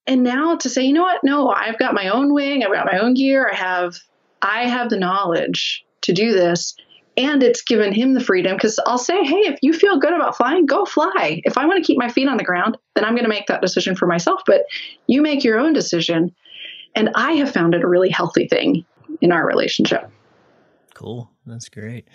and 0.07 0.23
now 0.23 0.55
to 0.55 0.69
say, 0.69 0.83
you 0.83 0.93
know 0.93 1.03
what? 1.03 1.23
No, 1.23 1.49
I've 1.49 1.77
got 1.77 1.93
my 1.93 2.09
own 2.09 2.33
wing, 2.33 2.63
I've 2.63 2.73
got 2.73 2.85
my 2.91 2.99
own 2.99 3.13
gear, 3.13 3.49
I 3.51 3.55
have 3.55 3.97
I 4.41 4.67
have 4.67 4.89
the 4.89 4.97
knowledge 4.97 5.85
to 6.01 6.13
do 6.13 6.31
this. 6.31 6.75
And 7.17 7.41
it's 7.41 7.63
given 7.63 7.93
him 7.93 8.13
the 8.13 8.23
freedom 8.23 8.55
because 8.55 8.79
I'll 8.85 8.99
say, 8.99 9.23
hey, 9.23 9.39
if 9.47 9.57
you 9.63 9.73
feel 9.73 9.97
good 9.97 10.13
about 10.13 10.37
flying, 10.37 10.67
go 10.67 10.85
fly. 10.85 11.41
If 11.45 11.57
I 11.57 11.65
want 11.65 11.83
to 11.83 11.85
keep 11.85 11.97
my 11.97 12.09
feet 12.09 12.29
on 12.29 12.37
the 12.37 12.43
ground, 12.43 12.77
then 12.93 13.03
I'm 13.03 13.13
going 13.13 13.23
to 13.23 13.29
make 13.29 13.47
that 13.47 13.59
decision 13.59 13.95
for 13.95 14.05
myself. 14.05 14.41
But 14.45 14.65
you 15.07 15.23
make 15.23 15.43
your 15.43 15.57
own 15.57 15.73
decision. 15.73 16.35
And 16.95 17.09
I 17.15 17.33
have 17.33 17.51
found 17.51 17.73
it 17.73 17.83
a 17.83 17.87
really 17.87 18.09
healthy 18.09 18.47
thing 18.47 18.85
in 19.19 19.31
our 19.31 19.47
relationship. 19.47 20.11
Cool. 20.93 21.31
That's 21.47 21.69
great. 21.69 22.07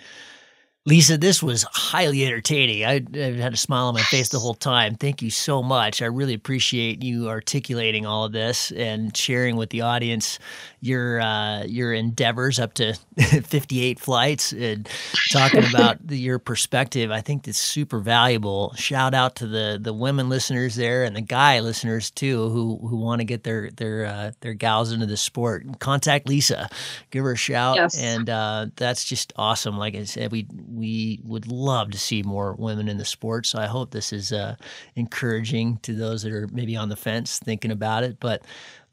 Lisa, 0.85 1.17
this 1.17 1.41
was 1.41 1.63
highly 1.71 2.25
entertaining. 2.25 2.83
I, 2.83 3.01
I, 3.15 3.31
had 3.37 3.53
a 3.53 3.57
smile 3.57 3.85
on 3.85 3.93
my 3.93 4.01
face 4.01 4.27
the 4.27 4.39
whole 4.39 4.53
time. 4.53 4.95
Thank 4.95 5.21
you 5.21 5.29
so 5.29 5.63
much. 5.63 6.01
I 6.01 6.07
really 6.07 6.33
appreciate 6.33 7.01
you 7.01 7.29
articulating 7.29 8.05
all 8.05 8.25
of 8.25 8.33
this 8.33 8.69
and 8.73 9.15
sharing 9.15 9.55
with 9.55 9.69
the 9.69 9.79
audience 9.79 10.39
your 10.83 11.21
uh, 11.21 11.63
your 11.63 11.93
endeavors 11.93 12.59
up 12.59 12.73
to 12.73 12.93
58 13.17 13.99
flights 14.01 14.51
and 14.51 14.87
talking 15.31 15.63
about 15.63 16.05
the, 16.05 16.17
your 16.19 16.39
perspective. 16.39 17.09
I 17.09 17.21
think 17.21 17.43
that's 17.43 17.57
super 17.57 17.99
valuable. 17.99 18.73
Shout 18.75 19.13
out 19.13 19.37
to 19.37 19.47
the 19.47 19.79
the 19.81 19.93
women 19.93 20.27
listeners 20.27 20.75
there 20.75 21.05
and 21.05 21.15
the 21.15 21.21
guy 21.21 21.61
listeners 21.61 22.11
too 22.11 22.49
who 22.49 22.85
who 22.85 22.97
want 22.97 23.21
to 23.21 23.25
get 23.25 23.43
their 23.43 23.71
their 23.71 24.05
uh, 24.05 24.31
their 24.41 24.53
gals 24.53 24.91
into 24.91 25.05
the 25.05 25.15
sport. 25.15 25.79
Contact 25.79 26.27
Lisa, 26.27 26.69
give 27.11 27.23
her 27.23 27.31
a 27.31 27.37
shout, 27.37 27.77
yes. 27.77 27.97
and 27.97 28.29
uh, 28.29 28.67
that's 28.75 29.05
just 29.05 29.31
awesome. 29.37 29.77
Like 29.77 29.95
I 29.95 30.03
said, 30.03 30.33
we 30.33 30.47
we 30.69 31.21
would 31.23 31.47
love 31.47 31.91
to 31.91 31.97
see 31.97 32.23
more 32.23 32.55
women 32.55 32.89
in 32.89 32.97
the 32.97 33.05
sport. 33.05 33.45
So 33.45 33.57
I 33.57 33.67
hope 33.67 33.91
this 33.91 34.11
is 34.11 34.33
uh, 34.33 34.57
encouraging 34.95 35.77
to 35.83 35.93
those 35.93 36.23
that 36.23 36.33
are 36.33 36.49
maybe 36.51 36.75
on 36.75 36.89
the 36.89 36.97
fence 36.97 37.39
thinking 37.39 37.71
about 37.71 38.03
it. 38.03 38.17
But 38.19 38.43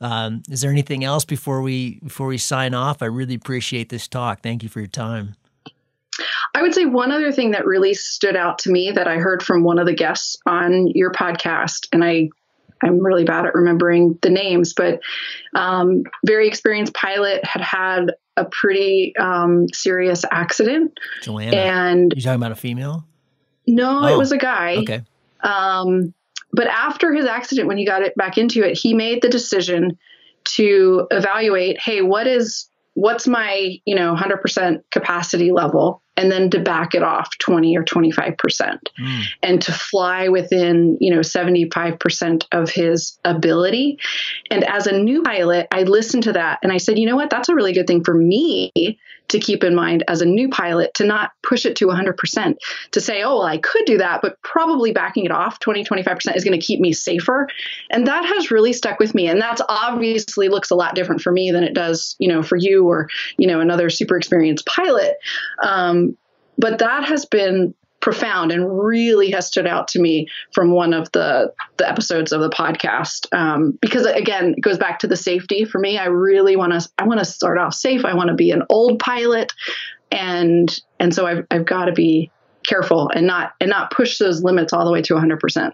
um, 0.00 0.42
is 0.50 0.60
there 0.62 0.70
anything 0.70 1.04
else 1.04 1.24
before 1.24 1.60
we 1.62 2.00
before 2.00 2.26
we 2.26 2.38
sign 2.38 2.74
off? 2.74 3.02
I 3.02 3.06
really 3.06 3.34
appreciate 3.34 3.88
this 3.88 4.08
talk. 4.08 4.42
Thank 4.42 4.62
you 4.62 4.68
for 4.68 4.80
your 4.80 4.88
time. 4.88 5.34
I 6.54 6.62
would 6.62 6.74
say 6.74 6.86
one 6.86 7.12
other 7.12 7.32
thing 7.32 7.52
that 7.52 7.66
really 7.66 7.94
stood 7.94 8.36
out 8.36 8.58
to 8.60 8.70
me 8.70 8.90
that 8.90 9.06
I 9.06 9.16
heard 9.16 9.42
from 9.42 9.62
one 9.62 9.78
of 9.78 9.86
the 9.86 9.94
guests 9.94 10.36
on 10.46 10.88
your 10.88 11.12
podcast, 11.12 11.86
and 11.92 12.04
I 12.04 12.30
I'm 12.82 12.98
really 12.98 13.24
bad 13.24 13.46
at 13.46 13.54
remembering 13.54 14.18
the 14.22 14.30
names, 14.30 14.72
but 14.72 15.00
um, 15.54 16.04
very 16.24 16.48
experienced 16.48 16.94
pilot 16.94 17.44
had 17.44 17.62
had 17.62 18.14
a 18.36 18.46
pretty 18.46 19.14
um, 19.18 19.66
serious 19.72 20.24
accident. 20.30 20.98
Joanna. 21.22 21.56
And 21.56 22.12
you 22.16 22.22
talking 22.22 22.36
about 22.36 22.52
a 22.52 22.56
female? 22.56 23.04
No, 23.66 24.00
oh, 24.02 24.14
it 24.14 24.16
was 24.16 24.32
a 24.32 24.38
guy. 24.38 24.76
Okay. 24.78 25.02
Um, 25.42 26.14
but 26.52 26.66
after 26.66 27.12
his 27.12 27.26
accident, 27.26 27.68
when 27.68 27.78
he 27.78 27.86
got 27.86 28.02
it 28.02 28.14
back 28.16 28.38
into 28.38 28.66
it, 28.66 28.78
he 28.78 28.94
made 28.94 29.22
the 29.22 29.28
decision 29.28 29.98
to 30.44 31.06
evaluate, 31.10 31.80
hey, 31.80 32.02
what 32.02 32.26
is 32.26 32.66
what's 32.94 33.26
my 33.26 33.78
you 33.84 33.94
know 33.94 34.14
100% 34.14 34.82
capacity 34.90 35.52
level? 35.52 36.02
And 36.16 36.30
then 36.30 36.50
to 36.50 36.58
back 36.58 36.94
it 36.94 37.02
off 37.02 37.30
20 37.38 37.78
or 37.78 37.82
25% 37.82 38.36
mm. 38.36 39.22
and 39.42 39.62
to 39.62 39.72
fly 39.72 40.28
within 40.28 40.98
you 41.00 41.10
know 41.10 41.20
75% 41.20 42.44
of 42.52 42.68
his 42.68 43.18
ability. 43.24 43.98
And 44.50 44.64
as 44.64 44.86
a 44.86 44.98
new 44.98 45.22
pilot 45.22 45.68
i 45.70 45.84
listened 45.84 46.24
to 46.24 46.32
that 46.32 46.58
and 46.62 46.72
i 46.72 46.78
said 46.78 46.98
you 46.98 47.06
know 47.06 47.16
what? 47.16 47.30
That's 47.30 47.48
a 47.48 47.54
really 47.54 47.72
good 47.72 47.86
thing 47.86 48.04
for 48.04 48.14
me 48.14 48.72
to 49.30 49.38
keep 49.38 49.64
in 49.64 49.74
mind 49.74 50.04
as 50.08 50.20
a 50.20 50.26
new 50.26 50.48
pilot 50.48 50.94
to 50.94 51.04
not 51.04 51.32
push 51.42 51.66
it 51.66 51.76
to 51.76 51.86
100% 51.86 52.56
to 52.92 53.00
say 53.00 53.22
oh 53.22 53.38
well 53.38 53.46
i 53.46 53.58
could 53.58 53.84
do 53.84 53.98
that 53.98 54.20
but 54.22 54.40
probably 54.42 54.92
backing 54.92 55.24
it 55.24 55.30
off 55.30 55.58
20 55.60 55.84
25% 55.84 56.36
is 56.36 56.44
going 56.44 56.58
to 56.58 56.64
keep 56.64 56.80
me 56.80 56.92
safer. 56.92 57.48
And 57.90 58.06
that 58.06 58.24
has 58.24 58.50
really 58.50 58.72
stuck 58.72 58.98
with 58.98 59.14
me 59.14 59.28
and 59.28 59.40
that's 59.40 59.62
obviously 59.68 60.48
looks 60.48 60.70
a 60.70 60.74
lot 60.74 60.94
different 60.94 61.20
for 61.20 61.32
me 61.32 61.50
than 61.50 61.64
it 61.64 61.74
does 61.74 62.16
you 62.18 62.28
know 62.28 62.42
for 62.42 62.56
you 62.56 62.86
or 62.86 63.08
you 63.38 63.46
know 63.46 63.60
another 63.60 63.90
super 63.90 64.16
experienced 64.16 64.66
pilot. 64.66 65.16
Um, 65.62 66.16
but 66.58 66.78
that 66.78 67.04
has 67.04 67.24
been 67.24 67.74
profound 68.00 68.50
and 68.50 68.78
really 68.78 69.30
has 69.30 69.46
stood 69.46 69.66
out 69.66 69.88
to 69.88 70.00
me 70.00 70.26
from 70.52 70.72
one 70.72 70.92
of 70.92 71.10
the 71.12 71.52
the 71.76 71.88
episodes 71.88 72.32
of 72.32 72.40
the 72.40 72.50
podcast. 72.50 73.26
Um, 73.36 73.78
because 73.80 74.06
again 74.06 74.54
it 74.56 74.60
goes 74.60 74.78
back 74.78 74.98
to 75.00 75.06
the 75.06 75.16
safety 75.16 75.64
for 75.64 75.78
me. 75.78 75.98
I 75.98 76.06
really 76.06 76.56
want 76.56 76.72
to 76.72 76.88
i 76.98 77.04
want 77.04 77.20
to 77.20 77.24
start 77.24 77.58
off 77.58 77.74
safe. 77.74 78.04
I 78.04 78.14
want 78.14 78.28
to 78.28 78.34
be 78.34 78.50
an 78.50 78.62
old 78.68 78.98
pilot. 78.98 79.52
And 80.12 80.80
and 80.98 81.14
so 81.14 81.26
i've, 81.26 81.46
I've 81.50 81.66
got 81.66 81.84
to 81.84 81.92
be 81.92 82.30
careful 82.66 83.10
and 83.14 83.26
not 83.26 83.52
and 83.60 83.70
not 83.70 83.90
push 83.90 84.18
those 84.18 84.42
limits 84.42 84.72
all 84.72 84.84
the 84.84 84.92
way 84.92 85.02
to 85.02 85.14
100% 85.14 85.72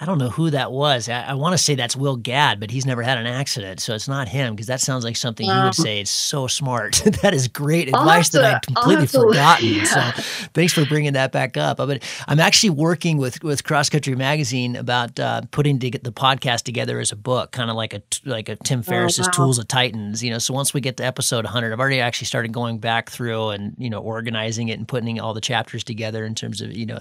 I 0.00 0.04
don't 0.04 0.18
know 0.18 0.28
who 0.28 0.50
that 0.50 0.70
was. 0.70 1.08
I, 1.08 1.22
I 1.22 1.34
want 1.34 1.54
to 1.54 1.58
say 1.58 1.74
that's 1.74 1.96
Will 1.96 2.14
Gadd, 2.14 2.60
but 2.60 2.70
he's 2.70 2.86
never 2.86 3.02
had 3.02 3.18
an 3.18 3.26
accident, 3.26 3.80
so 3.80 3.94
it's 3.94 4.06
not 4.06 4.28
him 4.28 4.54
because 4.54 4.68
that 4.68 4.80
sounds 4.80 5.02
like 5.02 5.16
something 5.16 5.44
he 5.44 5.52
would 5.52 5.74
say. 5.74 6.00
It's 6.00 6.10
so 6.10 6.46
smart. 6.46 7.02
that 7.22 7.34
is 7.34 7.48
great 7.48 7.88
advice 7.88 8.28
that 8.30 8.44
I'd 8.44 8.62
completely 8.62 9.06
forgotten. 9.06 9.58
Yeah. 9.68 9.84
So 9.84 10.22
thanks 10.54 10.72
for 10.72 10.84
bringing 10.86 11.12
that 11.12 11.30
back 11.30 11.56
up. 11.56 11.76
But 11.76 12.02
I'm 12.26 12.40
actually 12.40 12.70
working 12.70 13.18
with 13.18 13.42
with 13.42 13.64
Cross 13.64 13.90
Country 13.90 14.14
Magazine 14.14 14.76
about 14.76 15.18
uh, 15.18 15.42
putting 15.50 15.78
the 15.78 15.90
podcast 15.90 16.62
together 16.62 17.00
as 17.00 17.12
a 17.12 17.16
book, 17.16 17.50
kind 17.50 17.70
of 17.70 17.76
like 17.76 17.92
a 17.92 18.02
like 18.24 18.48
a 18.48 18.56
Tim 18.56 18.82
Ferriss's 18.82 19.26
oh, 19.26 19.28
wow. 19.28 19.32
Tools 19.32 19.58
of 19.58 19.68
Titans. 19.68 20.22
You 20.22 20.30
know, 20.30 20.38
so 20.38 20.54
once 20.54 20.72
we 20.72 20.80
get 20.80 20.96
to 20.98 21.04
episode 21.04 21.44
100, 21.44 21.72
I've 21.72 21.80
already 21.80 22.00
actually 22.00 22.26
started 22.26 22.52
going 22.52 22.78
back 22.78 23.10
through 23.10 23.50
and 23.50 23.74
you 23.78 23.90
know 23.90 24.00
organizing 24.00 24.68
it 24.68 24.78
and 24.78 24.86
putting 24.86 25.20
all 25.20 25.34
the 25.34 25.40
chapters 25.40 25.84
together 25.84 26.24
in 26.24 26.34
terms 26.34 26.60
of 26.60 26.72
you 26.72 26.86
know 26.86 27.00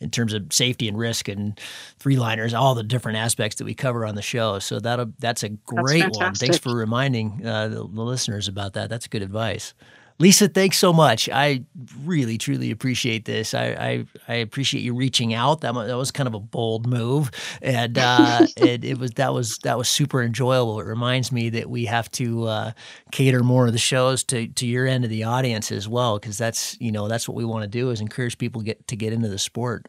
in 0.00 0.10
terms 0.10 0.32
of 0.32 0.52
safety 0.52 0.88
and 0.88 0.96
risk 0.96 1.28
and 1.28 1.60
three 1.98 2.16
line 2.16 2.35
all 2.54 2.74
the 2.74 2.82
different 2.82 3.18
aspects 3.18 3.56
that 3.56 3.64
we 3.64 3.74
cover 3.74 4.06
on 4.06 4.14
the 4.14 4.22
show. 4.22 4.58
So 4.58 4.80
that 4.80 5.18
that's 5.18 5.42
a 5.42 5.50
great 5.50 6.02
that's 6.02 6.18
one. 6.18 6.34
Thanks 6.34 6.58
for 6.58 6.74
reminding 6.74 7.46
uh, 7.46 7.68
the, 7.68 7.76
the 7.76 8.02
listeners 8.02 8.48
about 8.48 8.74
that. 8.74 8.88
That's 8.88 9.06
good 9.06 9.22
advice. 9.22 9.74
Lisa, 10.18 10.48
thanks 10.48 10.78
so 10.78 10.94
much. 10.94 11.28
I 11.28 11.62
really, 12.04 12.38
truly 12.38 12.70
appreciate 12.70 13.26
this. 13.26 13.52
I 13.52 13.66
I, 13.66 14.06
I 14.28 14.34
appreciate 14.36 14.80
you 14.80 14.94
reaching 14.94 15.34
out. 15.34 15.60
That, 15.60 15.74
that 15.74 15.96
was 15.96 16.10
kind 16.10 16.26
of 16.26 16.32
a 16.32 16.40
bold 16.40 16.86
move, 16.86 17.30
and 17.60 17.98
uh, 17.98 18.46
it, 18.56 18.82
it, 18.82 18.98
was 18.98 19.10
that 19.12 19.34
was 19.34 19.58
that 19.58 19.76
was 19.76 19.90
super 19.90 20.22
enjoyable. 20.22 20.80
It 20.80 20.86
reminds 20.86 21.32
me 21.32 21.50
that 21.50 21.68
we 21.68 21.84
have 21.84 22.10
to 22.12 22.44
uh, 22.44 22.72
cater 23.12 23.42
more 23.42 23.66
of 23.66 23.74
the 23.74 23.78
shows 23.78 24.24
to 24.24 24.48
to 24.48 24.66
your 24.66 24.86
end 24.86 25.04
of 25.04 25.10
the 25.10 25.24
audience 25.24 25.70
as 25.70 25.86
well, 25.86 26.18
because 26.18 26.38
that's 26.38 26.80
you 26.80 26.92
know 26.92 27.08
that's 27.08 27.28
what 27.28 27.36
we 27.36 27.44
want 27.44 27.64
to 27.64 27.68
do 27.68 27.90
is 27.90 28.00
encourage 28.00 28.38
people 28.38 28.62
get 28.62 28.86
to 28.88 28.96
get 28.96 29.12
into 29.12 29.28
the 29.28 29.38
sport. 29.38 29.86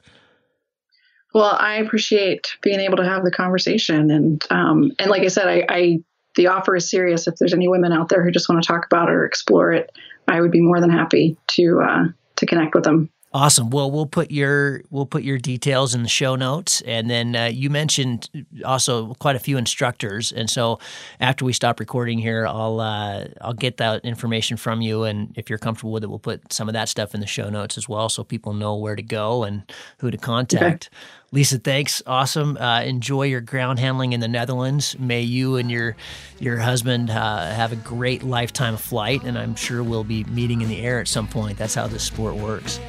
Well, 1.33 1.55
I 1.59 1.75
appreciate 1.75 2.57
being 2.61 2.79
able 2.79 2.97
to 2.97 3.05
have 3.05 3.23
the 3.23 3.31
conversation, 3.31 4.11
and 4.11 4.43
um, 4.49 4.91
and 4.99 5.11
like 5.11 5.23
I 5.23 5.27
said, 5.27 5.47
I, 5.47 5.65
I 5.69 5.99
the 6.35 6.47
offer 6.47 6.75
is 6.75 6.89
serious. 6.89 7.27
If 7.27 7.35
there's 7.35 7.53
any 7.53 7.67
women 7.67 7.91
out 7.91 8.09
there 8.09 8.23
who 8.23 8.31
just 8.31 8.47
want 8.47 8.63
to 8.63 8.67
talk 8.67 8.85
about 8.85 9.09
it 9.09 9.13
or 9.13 9.25
explore 9.25 9.71
it, 9.73 9.91
I 10.27 10.39
would 10.39 10.51
be 10.51 10.61
more 10.61 10.79
than 10.79 10.89
happy 10.89 11.37
to 11.47 11.81
uh, 11.81 12.03
to 12.37 12.45
connect 12.45 12.75
with 12.75 12.85
them. 12.85 13.09
Awesome. 13.33 13.69
Well, 13.69 13.91
we'll 13.91 14.05
put 14.05 14.31
your 14.31 14.83
we'll 14.89 15.05
put 15.05 15.21
your 15.21 15.37
details 15.37 15.93
in 15.93 16.01
the 16.01 16.09
show 16.09 16.37
notes, 16.37 16.81
and 16.81 17.09
then 17.09 17.35
uh, 17.35 17.45
you 17.45 17.69
mentioned 17.69 18.29
also 18.63 19.13
quite 19.15 19.35
a 19.35 19.39
few 19.39 19.57
instructors, 19.57 20.31
and 20.31 20.49
so 20.49 20.79
after 21.19 21.43
we 21.43 21.51
stop 21.51 21.81
recording 21.81 22.19
here, 22.19 22.47
I'll 22.47 22.79
uh, 22.79 23.25
I'll 23.41 23.53
get 23.53 23.77
that 23.77 24.05
information 24.05 24.55
from 24.55 24.79
you, 24.79 25.03
and 25.03 25.33
if 25.35 25.49
you're 25.49 25.59
comfortable 25.59 25.91
with 25.91 26.05
it, 26.05 26.07
we'll 26.09 26.19
put 26.19 26.53
some 26.53 26.69
of 26.69 26.73
that 26.73 26.87
stuff 26.87 27.13
in 27.13 27.19
the 27.19 27.27
show 27.27 27.49
notes 27.49 27.77
as 27.77 27.89
well, 27.89 28.07
so 28.07 28.23
people 28.23 28.53
know 28.53 28.75
where 28.77 28.95
to 28.95 29.03
go 29.03 29.43
and 29.43 29.69
who 29.99 30.09
to 30.09 30.17
contact. 30.17 30.89
Okay. 30.89 30.97
Lisa, 31.31 31.59
thanks. 31.59 32.01
Awesome. 32.07 32.55
Uh, 32.57 32.81
enjoy 32.83 33.23
your 33.23 33.41
ground 33.41 33.79
handling 33.79 34.13
in 34.13 34.21
the 34.21 34.29
Netherlands. 34.29 34.97
May 34.97 35.21
you 35.21 35.57
and 35.57 35.69
your 35.69 35.95
your 36.39 36.57
husband 36.57 37.09
uh, 37.09 37.51
have 37.51 37.73
a 37.73 37.75
great 37.75 38.23
lifetime 38.23 38.77
flight, 38.77 39.23
and 39.23 39.37
I'm 39.37 39.55
sure 39.55 39.83
we'll 39.83 40.05
be 40.05 40.23
meeting 40.25 40.61
in 40.61 40.69
the 40.69 40.81
air 40.81 40.99
at 40.99 41.07
some 41.07 41.27
point. 41.27 41.57
That's 41.57 41.75
how 41.75 41.87
this 41.87 42.03
sport 42.03 42.35
works. 42.35 42.79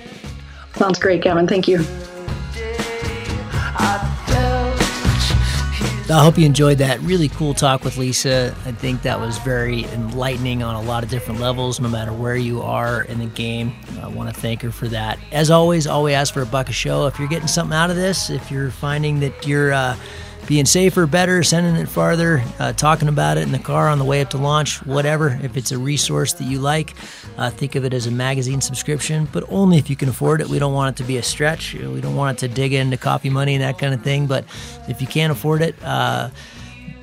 Sounds 0.76 0.99
great, 1.01 1.22
Kevin. 1.22 1.49
Thank 1.49 1.66
you. 1.66 1.84
I 6.11 6.24
hope 6.24 6.38
you 6.38 6.46
enjoyed 6.46 6.78
that 6.78 7.00
really 7.00 7.28
cool 7.28 7.52
talk 7.52 7.84
with 7.84 7.98
Lisa. 7.98 8.56
I 8.64 8.72
think 8.72 9.02
that 9.02 9.20
was 9.20 9.36
very 9.40 9.84
enlightening 9.84 10.62
on 10.62 10.74
a 10.74 10.80
lot 10.80 11.04
of 11.04 11.11
different 11.11 11.38
levels, 11.38 11.80
no 11.80 11.88
matter 11.90 12.14
where 12.14 12.34
you 12.34 12.62
are 12.62 13.02
in 13.02 13.18
the 13.18 13.26
game. 13.26 13.74
I 14.00 14.09
want 14.09 14.34
to 14.34 14.40
thank 14.40 14.62
her 14.62 14.70
for 14.70 14.88
that. 14.88 15.18
As 15.32 15.50
always, 15.50 15.86
always 15.86 16.14
ask 16.14 16.32
for 16.32 16.40
a 16.40 16.46
buck 16.46 16.70
a 16.70 16.72
show. 16.72 17.06
If 17.09 17.18
you're 17.18 17.28
getting 17.28 17.46
something 17.46 17.76
out 17.76 17.90
of 17.90 17.96
this, 17.96 18.30
if 18.30 18.50
you're 18.50 18.70
finding 18.70 19.20
that 19.20 19.46
you're 19.46 19.74
uh, 19.74 19.98
being 20.49 20.64
safer, 20.64 21.07
better, 21.07 21.42
sending 21.42 21.76
it 21.76 21.88
farther, 21.90 22.42
uh, 22.59 22.72
talking 22.72 23.07
about 23.07 23.36
it 23.36 23.42
in 23.42 23.53
the 23.53 23.59
car 23.59 23.86
on 23.88 23.99
the 23.99 24.05
way 24.05 24.22
up 24.22 24.30
to 24.30 24.38
launch, 24.38 24.84
whatever. 24.86 25.38
If 25.42 25.59
it's 25.59 25.72
a 25.72 25.78
resource 25.78 26.32
that 26.32 26.44
you 26.44 26.59
like, 26.59 26.94
uh, 27.36 27.51
think 27.51 27.74
of 27.74 27.84
it 27.84 27.92
as 27.92 28.07
a 28.07 28.11
magazine 28.11 28.62
subscription, 28.62 29.28
but 29.30 29.44
only 29.51 29.76
if 29.76 29.90
you 29.90 29.94
can 29.94 30.09
afford 30.09 30.40
it. 30.40 30.49
We 30.49 30.59
don't 30.59 30.72
want 30.72 30.96
it 30.96 31.03
to 31.03 31.07
be 31.07 31.18
a 31.18 31.22
stretch. 31.22 31.74
We 31.74 32.01
don't 32.01 32.16
want 32.16 32.38
it 32.38 32.49
to 32.49 32.55
dig 32.55 32.72
into 32.72 32.96
coffee 32.96 33.28
money 33.28 33.55
and 33.57 33.62
that 33.62 33.78
kind 33.78 33.92
of 33.92 34.03
thing. 34.03 34.26
But 34.26 34.46
if 34.88 35.03
you 35.03 35.07
can't 35.07 35.30
afford 35.30 35.61
it, 35.61 35.74
uh, 35.84 36.30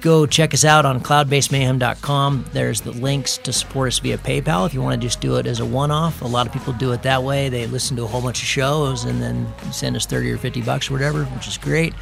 go 0.01 0.25
check 0.25 0.55
us 0.55 0.65
out 0.65 0.83
on 0.83 0.99
cloudbasemayhem.com. 0.99 2.45
There's 2.51 2.81
the 2.81 2.93
links 2.93 3.37
to 3.37 3.53
support 3.53 3.89
us 3.89 3.99
via 3.99 4.17
PayPal 4.17 4.65
if 4.65 4.73
you 4.73 4.81
want 4.81 4.99
to 4.99 5.07
just 5.07 5.21
do 5.21 5.35
it 5.35 5.45
as 5.45 5.59
a 5.59 5.65
one 5.65 5.91
off. 5.91 6.23
A 6.23 6.27
lot 6.27 6.47
of 6.47 6.53
people 6.53 6.73
do 6.73 6.93
it 6.93 7.03
that 7.03 7.21
way. 7.21 7.49
They 7.49 7.67
listen 7.67 7.95
to 7.97 8.05
a 8.05 8.07
whole 8.07 8.23
bunch 8.23 8.41
of 8.41 8.47
shows 8.47 9.03
and 9.03 9.21
then 9.21 9.47
send 9.71 9.95
us 9.95 10.07
30 10.07 10.31
or 10.31 10.39
50 10.39 10.61
bucks 10.63 10.89
or 10.89 10.93
whatever, 10.93 11.25
which 11.25 11.47
is 11.47 11.59
great 11.59 11.93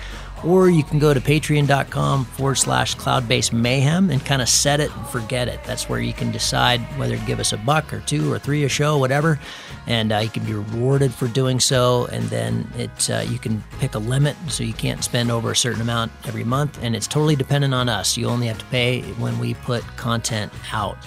or 0.45 0.69
you 0.69 0.83
can 0.83 0.99
go 0.99 1.13
to 1.13 1.19
patreon.com 1.19 2.25
forward 2.25 2.55
slash 2.55 2.95
Cloudbase 2.95 3.53
Mayhem 3.53 4.09
and 4.09 4.23
kind 4.25 4.41
of 4.41 4.49
set 4.49 4.79
it 4.79 4.95
and 4.95 5.07
forget 5.07 5.47
it. 5.47 5.63
That's 5.63 5.87
where 5.89 5.99
you 5.99 6.13
can 6.13 6.31
decide 6.31 6.79
whether 6.97 7.17
to 7.17 7.25
give 7.25 7.39
us 7.39 7.53
a 7.53 7.57
buck 7.57 7.93
or 7.93 7.99
two 8.01 8.31
or 8.31 8.39
three 8.39 8.63
a 8.63 8.69
show, 8.69 8.97
whatever, 8.97 9.39
and 9.87 10.11
uh, 10.11 10.17
you 10.17 10.29
can 10.29 10.43
be 10.45 10.53
rewarded 10.53 11.13
for 11.13 11.27
doing 11.27 11.59
so. 11.59 12.05
And 12.07 12.23
then 12.25 12.67
it 12.77 13.09
uh, 13.09 13.25
you 13.27 13.39
can 13.39 13.63
pick 13.79 13.95
a 13.95 13.99
limit, 13.99 14.35
so 14.47 14.63
you 14.63 14.73
can't 14.73 15.03
spend 15.03 15.31
over 15.31 15.51
a 15.51 15.55
certain 15.55 15.81
amount 15.81 16.11
every 16.25 16.43
month, 16.43 16.79
and 16.81 16.95
it's 16.95 17.07
totally 17.07 17.35
dependent 17.35 17.73
on 17.73 17.89
us. 17.89 18.17
You 18.17 18.27
only 18.27 18.47
have 18.47 18.59
to 18.59 18.65
pay 18.65 19.01
when 19.13 19.39
we 19.39 19.53
put 19.53 19.83
content 19.97 20.51
out. 20.71 20.97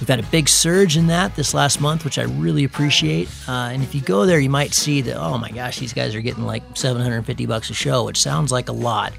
We've 0.00 0.08
had 0.08 0.20
a 0.20 0.24
big 0.24 0.48
surge 0.48 0.96
in 0.96 1.06
that 1.06 1.36
this 1.36 1.54
last 1.54 1.80
month, 1.80 2.04
which 2.04 2.18
I 2.18 2.24
really 2.24 2.64
appreciate. 2.64 3.28
Uh, 3.48 3.70
and 3.72 3.82
if 3.82 3.94
you 3.94 4.02
go 4.02 4.26
there, 4.26 4.38
you 4.38 4.50
might 4.50 4.74
see 4.74 5.00
that, 5.02 5.16
oh 5.16 5.38
my 5.38 5.50
gosh, 5.50 5.78
these 5.78 5.94
guys 5.94 6.14
are 6.14 6.20
getting 6.20 6.44
like 6.44 6.62
750 6.74 7.46
bucks 7.46 7.70
a 7.70 7.74
show, 7.74 8.04
which 8.04 8.20
sounds 8.20 8.52
like 8.52 8.68
a 8.68 8.72
lot. 8.72 9.14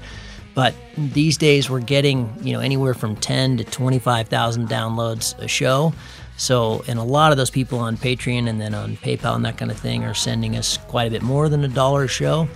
But 0.54 0.74
these 0.96 1.36
days, 1.36 1.70
we're 1.70 1.80
getting 1.80 2.32
you 2.42 2.52
know 2.52 2.60
anywhere 2.60 2.94
from 2.94 3.16
10 3.16 3.58
to 3.58 3.64
25,000 3.64 4.68
downloads 4.68 5.38
a 5.38 5.46
show. 5.46 5.92
So, 6.36 6.84
and 6.86 6.98
a 6.98 7.02
lot 7.02 7.32
of 7.32 7.38
those 7.38 7.50
people 7.50 7.80
on 7.80 7.96
Patreon 7.96 8.48
and 8.48 8.60
then 8.60 8.72
on 8.72 8.96
PayPal 8.96 9.34
and 9.34 9.44
that 9.44 9.58
kind 9.58 9.70
of 9.70 9.78
thing 9.78 10.04
are 10.04 10.14
sending 10.14 10.56
us 10.56 10.76
quite 10.88 11.08
a 11.08 11.10
bit 11.10 11.22
more 11.22 11.48
than 11.48 11.64
a 11.64 11.68
dollar 11.68 12.04
a 12.04 12.08
show 12.08 12.48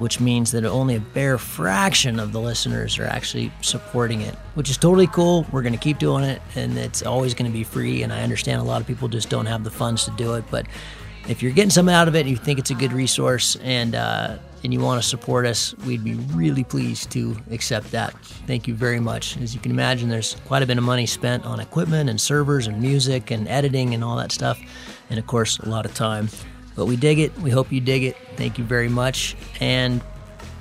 which 0.00 0.18
means 0.18 0.50
that 0.52 0.64
only 0.64 0.96
a 0.96 1.00
bare 1.00 1.36
fraction 1.36 2.18
of 2.18 2.32
the 2.32 2.40
listeners 2.40 2.98
are 2.98 3.04
actually 3.04 3.52
supporting 3.60 4.22
it, 4.22 4.34
which 4.54 4.70
is 4.70 4.78
totally 4.78 5.06
cool. 5.06 5.46
We're 5.52 5.60
going 5.60 5.74
to 5.74 5.78
keep 5.78 5.98
doing 5.98 6.24
it, 6.24 6.40
and 6.56 6.78
it's 6.78 7.02
always 7.02 7.34
going 7.34 7.50
to 7.50 7.56
be 7.56 7.64
free. 7.64 8.02
And 8.02 8.10
I 8.10 8.22
understand 8.22 8.62
a 8.62 8.64
lot 8.64 8.80
of 8.80 8.86
people 8.86 9.08
just 9.08 9.28
don't 9.28 9.44
have 9.44 9.62
the 9.62 9.70
funds 9.70 10.06
to 10.06 10.10
do 10.12 10.34
it, 10.36 10.44
but 10.50 10.66
if 11.28 11.42
you're 11.42 11.52
getting 11.52 11.70
something 11.70 11.94
out 11.94 12.08
of 12.08 12.16
it, 12.16 12.24
you 12.24 12.34
think 12.34 12.58
it's 12.58 12.70
a 12.70 12.74
good 12.74 12.94
resource, 12.94 13.56
and 13.56 13.94
uh, 13.94 14.38
and 14.64 14.72
you 14.72 14.80
want 14.80 15.02
to 15.02 15.06
support 15.06 15.44
us, 15.44 15.74
we'd 15.86 16.02
be 16.02 16.14
really 16.14 16.64
pleased 16.64 17.10
to 17.10 17.36
accept 17.50 17.90
that. 17.92 18.14
Thank 18.46 18.66
you 18.66 18.74
very 18.74 19.00
much. 19.00 19.36
As 19.38 19.54
you 19.54 19.60
can 19.60 19.70
imagine, 19.70 20.08
there's 20.08 20.34
quite 20.46 20.62
a 20.62 20.66
bit 20.66 20.78
of 20.78 20.84
money 20.84 21.04
spent 21.04 21.44
on 21.44 21.60
equipment 21.60 22.08
and 22.08 22.18
servers 22.18 22.66
and 22.66 22.80
music 22.80 23.30
and 23.30 23.46
editing 23.48 23.92
and 23.94 24.02
all 24.02 24.16
that 24.16 24.32
stuff, 24.32 24.58
and 25.10 25.18
of 25.18 25.26
course, 25.26 25.58
a 25.58 25.68
lot 25.68 25.84
of 25.84 25.92
time. 25.92 26.30
But 26.80 26.86
we 26.86 26.96
dig 26.96 27.18
it. 27.18 27.38
We 27.40 27.50
hope 27.50 27.70
you 27.70 27.78
dig 27.78 28.04
it. 28.04 28.16
Thank 28.36 28.56
you 28.56 28.64
very 28.64 28.88
much. 28.88 29.36
And 29.60 30.00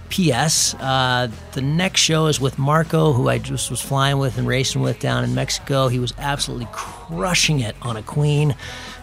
P.S. 0.09 0.73
Uh, 0.73 1.29
the 1.53 1.61
next 1.61 2.01
show 2.01 2.25
is 2.25 2.41
with 2.41 2.59
Marco, 2.59 3.13
who 3.13 3.29
I 3.29 3.37
just 3.37 3.71
was 3.71 3.79
flying 3.79 4.17
with 4.17 4.37
and 4.37 4.45
racing 4.45 4.81
with 4.81 4.99
down 4.99 5.23
in 5.23 5.33
Mexico. 5.33 5.87
He 5.87 5.97
was 5.97 6.13
absolutely 6.17 6.67
crushing 6.73 7.61
it 7.61 7.73
on 7.83 7.95
a 7.95 8.03
Queen, 8.03 8.53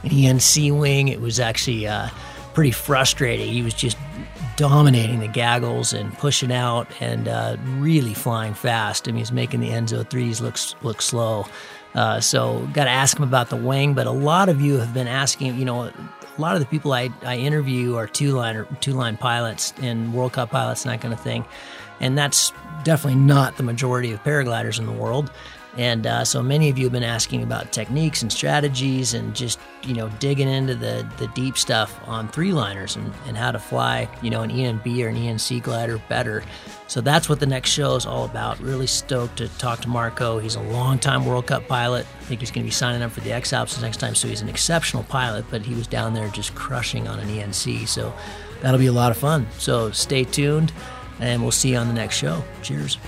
an 0.03 0.11
ENC 0.11 0.79
wing. 0.79 1.09
It 1.09 1.23
was 1.23 1.41
actually 1.41 1.87
uh, 1.87 2.11
pretty 2.53 2.73
frustrating. 2.73 3.51
He 3.51 3.63
was 3.63 3.73
just 3.73 3.97
dominating 4.59 5.21
the 5.21 5.29
gaggles 5.29 5.95
and 5.95 6.13
pushing 6.19 6.53
out 6.53 6.87
and 7.01 7.29
uh, 7.29 7.57
really 7.79 8.13
flying 8.13 8.53
fast. 8.53 9.09
I 9.09 9.13
mean, 9.13 9.21
he's 9.21 9.33
making 9.33 9.61
the 9.61 9.71
Enzo 9.71 10.05
3s 10.05 10.43
look, 10.43 10.59
look 10.85 11.01
slow. 11.01 11.47
Uh, 11.95 12.21
so, 12.21 12.69
got 12.75 12.85
to 12.85 12.91
ask 12.91 13.17
him 13.17 13.23
about 13.23 13.49
the 13.49 13.57
wing. 13.57 13.95
But 13.95 14.07
a 14.07 14.11
lot 14.11 14.51
of 14.51 14.61
you 14.61 14.77
have 14.77 14.93
been 14.93 15.09
asking, 15.09 15.59
you 15.59 15.65
know, 15.65 15.91
a 16.37 16.41
lot 16.41 16.55
of 16.55 16.61
the 16.61 16.67
people 16.67 16.93
I, 16.93 17.11
I 17.23 17.37
interview 17.37 17.97
are 17.97 18.07
two 18.07 18.33
line 18.33 18.67
two 18.81 18.93
line 18.93 19.17
pilots 19.17 19.73
and 19.81 20.13
World 20.13 20.33
Cup 20.33 20.51
pilots 20.51 20.85
and 20.85 20.93
that 20.93 21.01
kind 21.01 21.15
of 21.15 21.21
thing, 21.21 21.45
and 22.01 22.17
that's 22.17 22.53
definitely 22.85 23.21
not 23.21 23.57
the 23.57 23.63
majority 23.63 24.13
of 24.13 24.23
paragliders 24.23 24.79
in 24.79 24.87
the 24.87 24.93
world. 24.93 25.31
And 25.77 26.07
uh, 26.07 26.25
so 26.25 26.43
many 26.43 26.71
of 26.71 26.79
you 26.79 26.85
have 26.85 26.93
been 26.93 27.03
asking 27.03 27.43
about 27.43 27.71
techniques 27.71 28.23
and 28.23 28.33
strategies 28.33 29.13
and 29.13 29.35
just, 29.35 29.59
you 29.83 29.93
know, 29.93 30.09
digging 30.19 30.49
into 30.49 30.75
the, 30.75 31.07
the 31.19 31.29
deep 31.29 31.59
stuff 31.59 32.01
on 32.07 32.29
three 32.29 32.53
liners 32.53 32.97
and, 32.97 33.13
and 33.27 33.37
how 33.37 33.53
to 33.53 33.59
fly, 33.59 34.09
you 34.23 34.31
know, 34.31 34.41
an 34.41 34.51
ENB 34.51 35.05
or 35.05 35.09
an 35.09 35.17
ENC 35.17 35.63
glider 35.63 36.01
better. 36.09 36.43
So 36.89 37.03
that's 37.03 37.29
what 37.29 37.41
the 37.41 37.47
next 37.47 37.71
show 37.71 37.95
is 37.95 38.07
all 38.07 38.25
about. 38.25 38.59
Really 38.61 38.87
stoked 38.87 39.37
to 39.37 39.49
talk 39.59 39.81
to 39.81 39.89
Marco. 39.89 40.39
He's 40.39 40.55
a 40.55 40.63
long-time 40.63 41.27
World 41.27 41.47
Cup 41.47 41.69
pilot. 41.69 42.07
I 42.21 42.25
think 42.25 42.41
he's 42.41 42.51
going 42.51 42.65
to 42.65 42.69
be 42.69 42.73
signing 42.73 43.03
up 43.03 43.11
for 43.11 43.21
the 43.21 43.33
X 43.33 43.53
Alps 43.53 43.81
next 43.83 43.99
time. 43.99 44.15
So 44.15 44.29
he's 44.29 44.41
an 44.41 44.49
exceptional 44.49 45.03
pilot, 45.03 45.45
but 45.51 45.61
he 45.61 45.75
was 45.75 45.87
down 45.87 46.15
there 46.15 46.29
just 46.29 46.55
crushing 46.55 47.07
on 47.07 47.19
an 47.19 47.29
ENC. 47.29 47.87
So 47.87 48.15
that'll 48.63 48.81
be 48.81 48.87
a 48.87 48.93
lot 48.93 49.11
of 49.11 49.19
fun. 49.19 49.47
So 49.59 49.91
stay 49.91 50.25
tuned 50.25 50.73
and 51.21 51.43
we'll 51.43 51.51
see 51.51 51.73
you 51.73 51.77
on 51.77 51.89
the 51.89 51.95
next 51.95 52.17
show. 52.17 52.43
Cheers. 52.63 52.99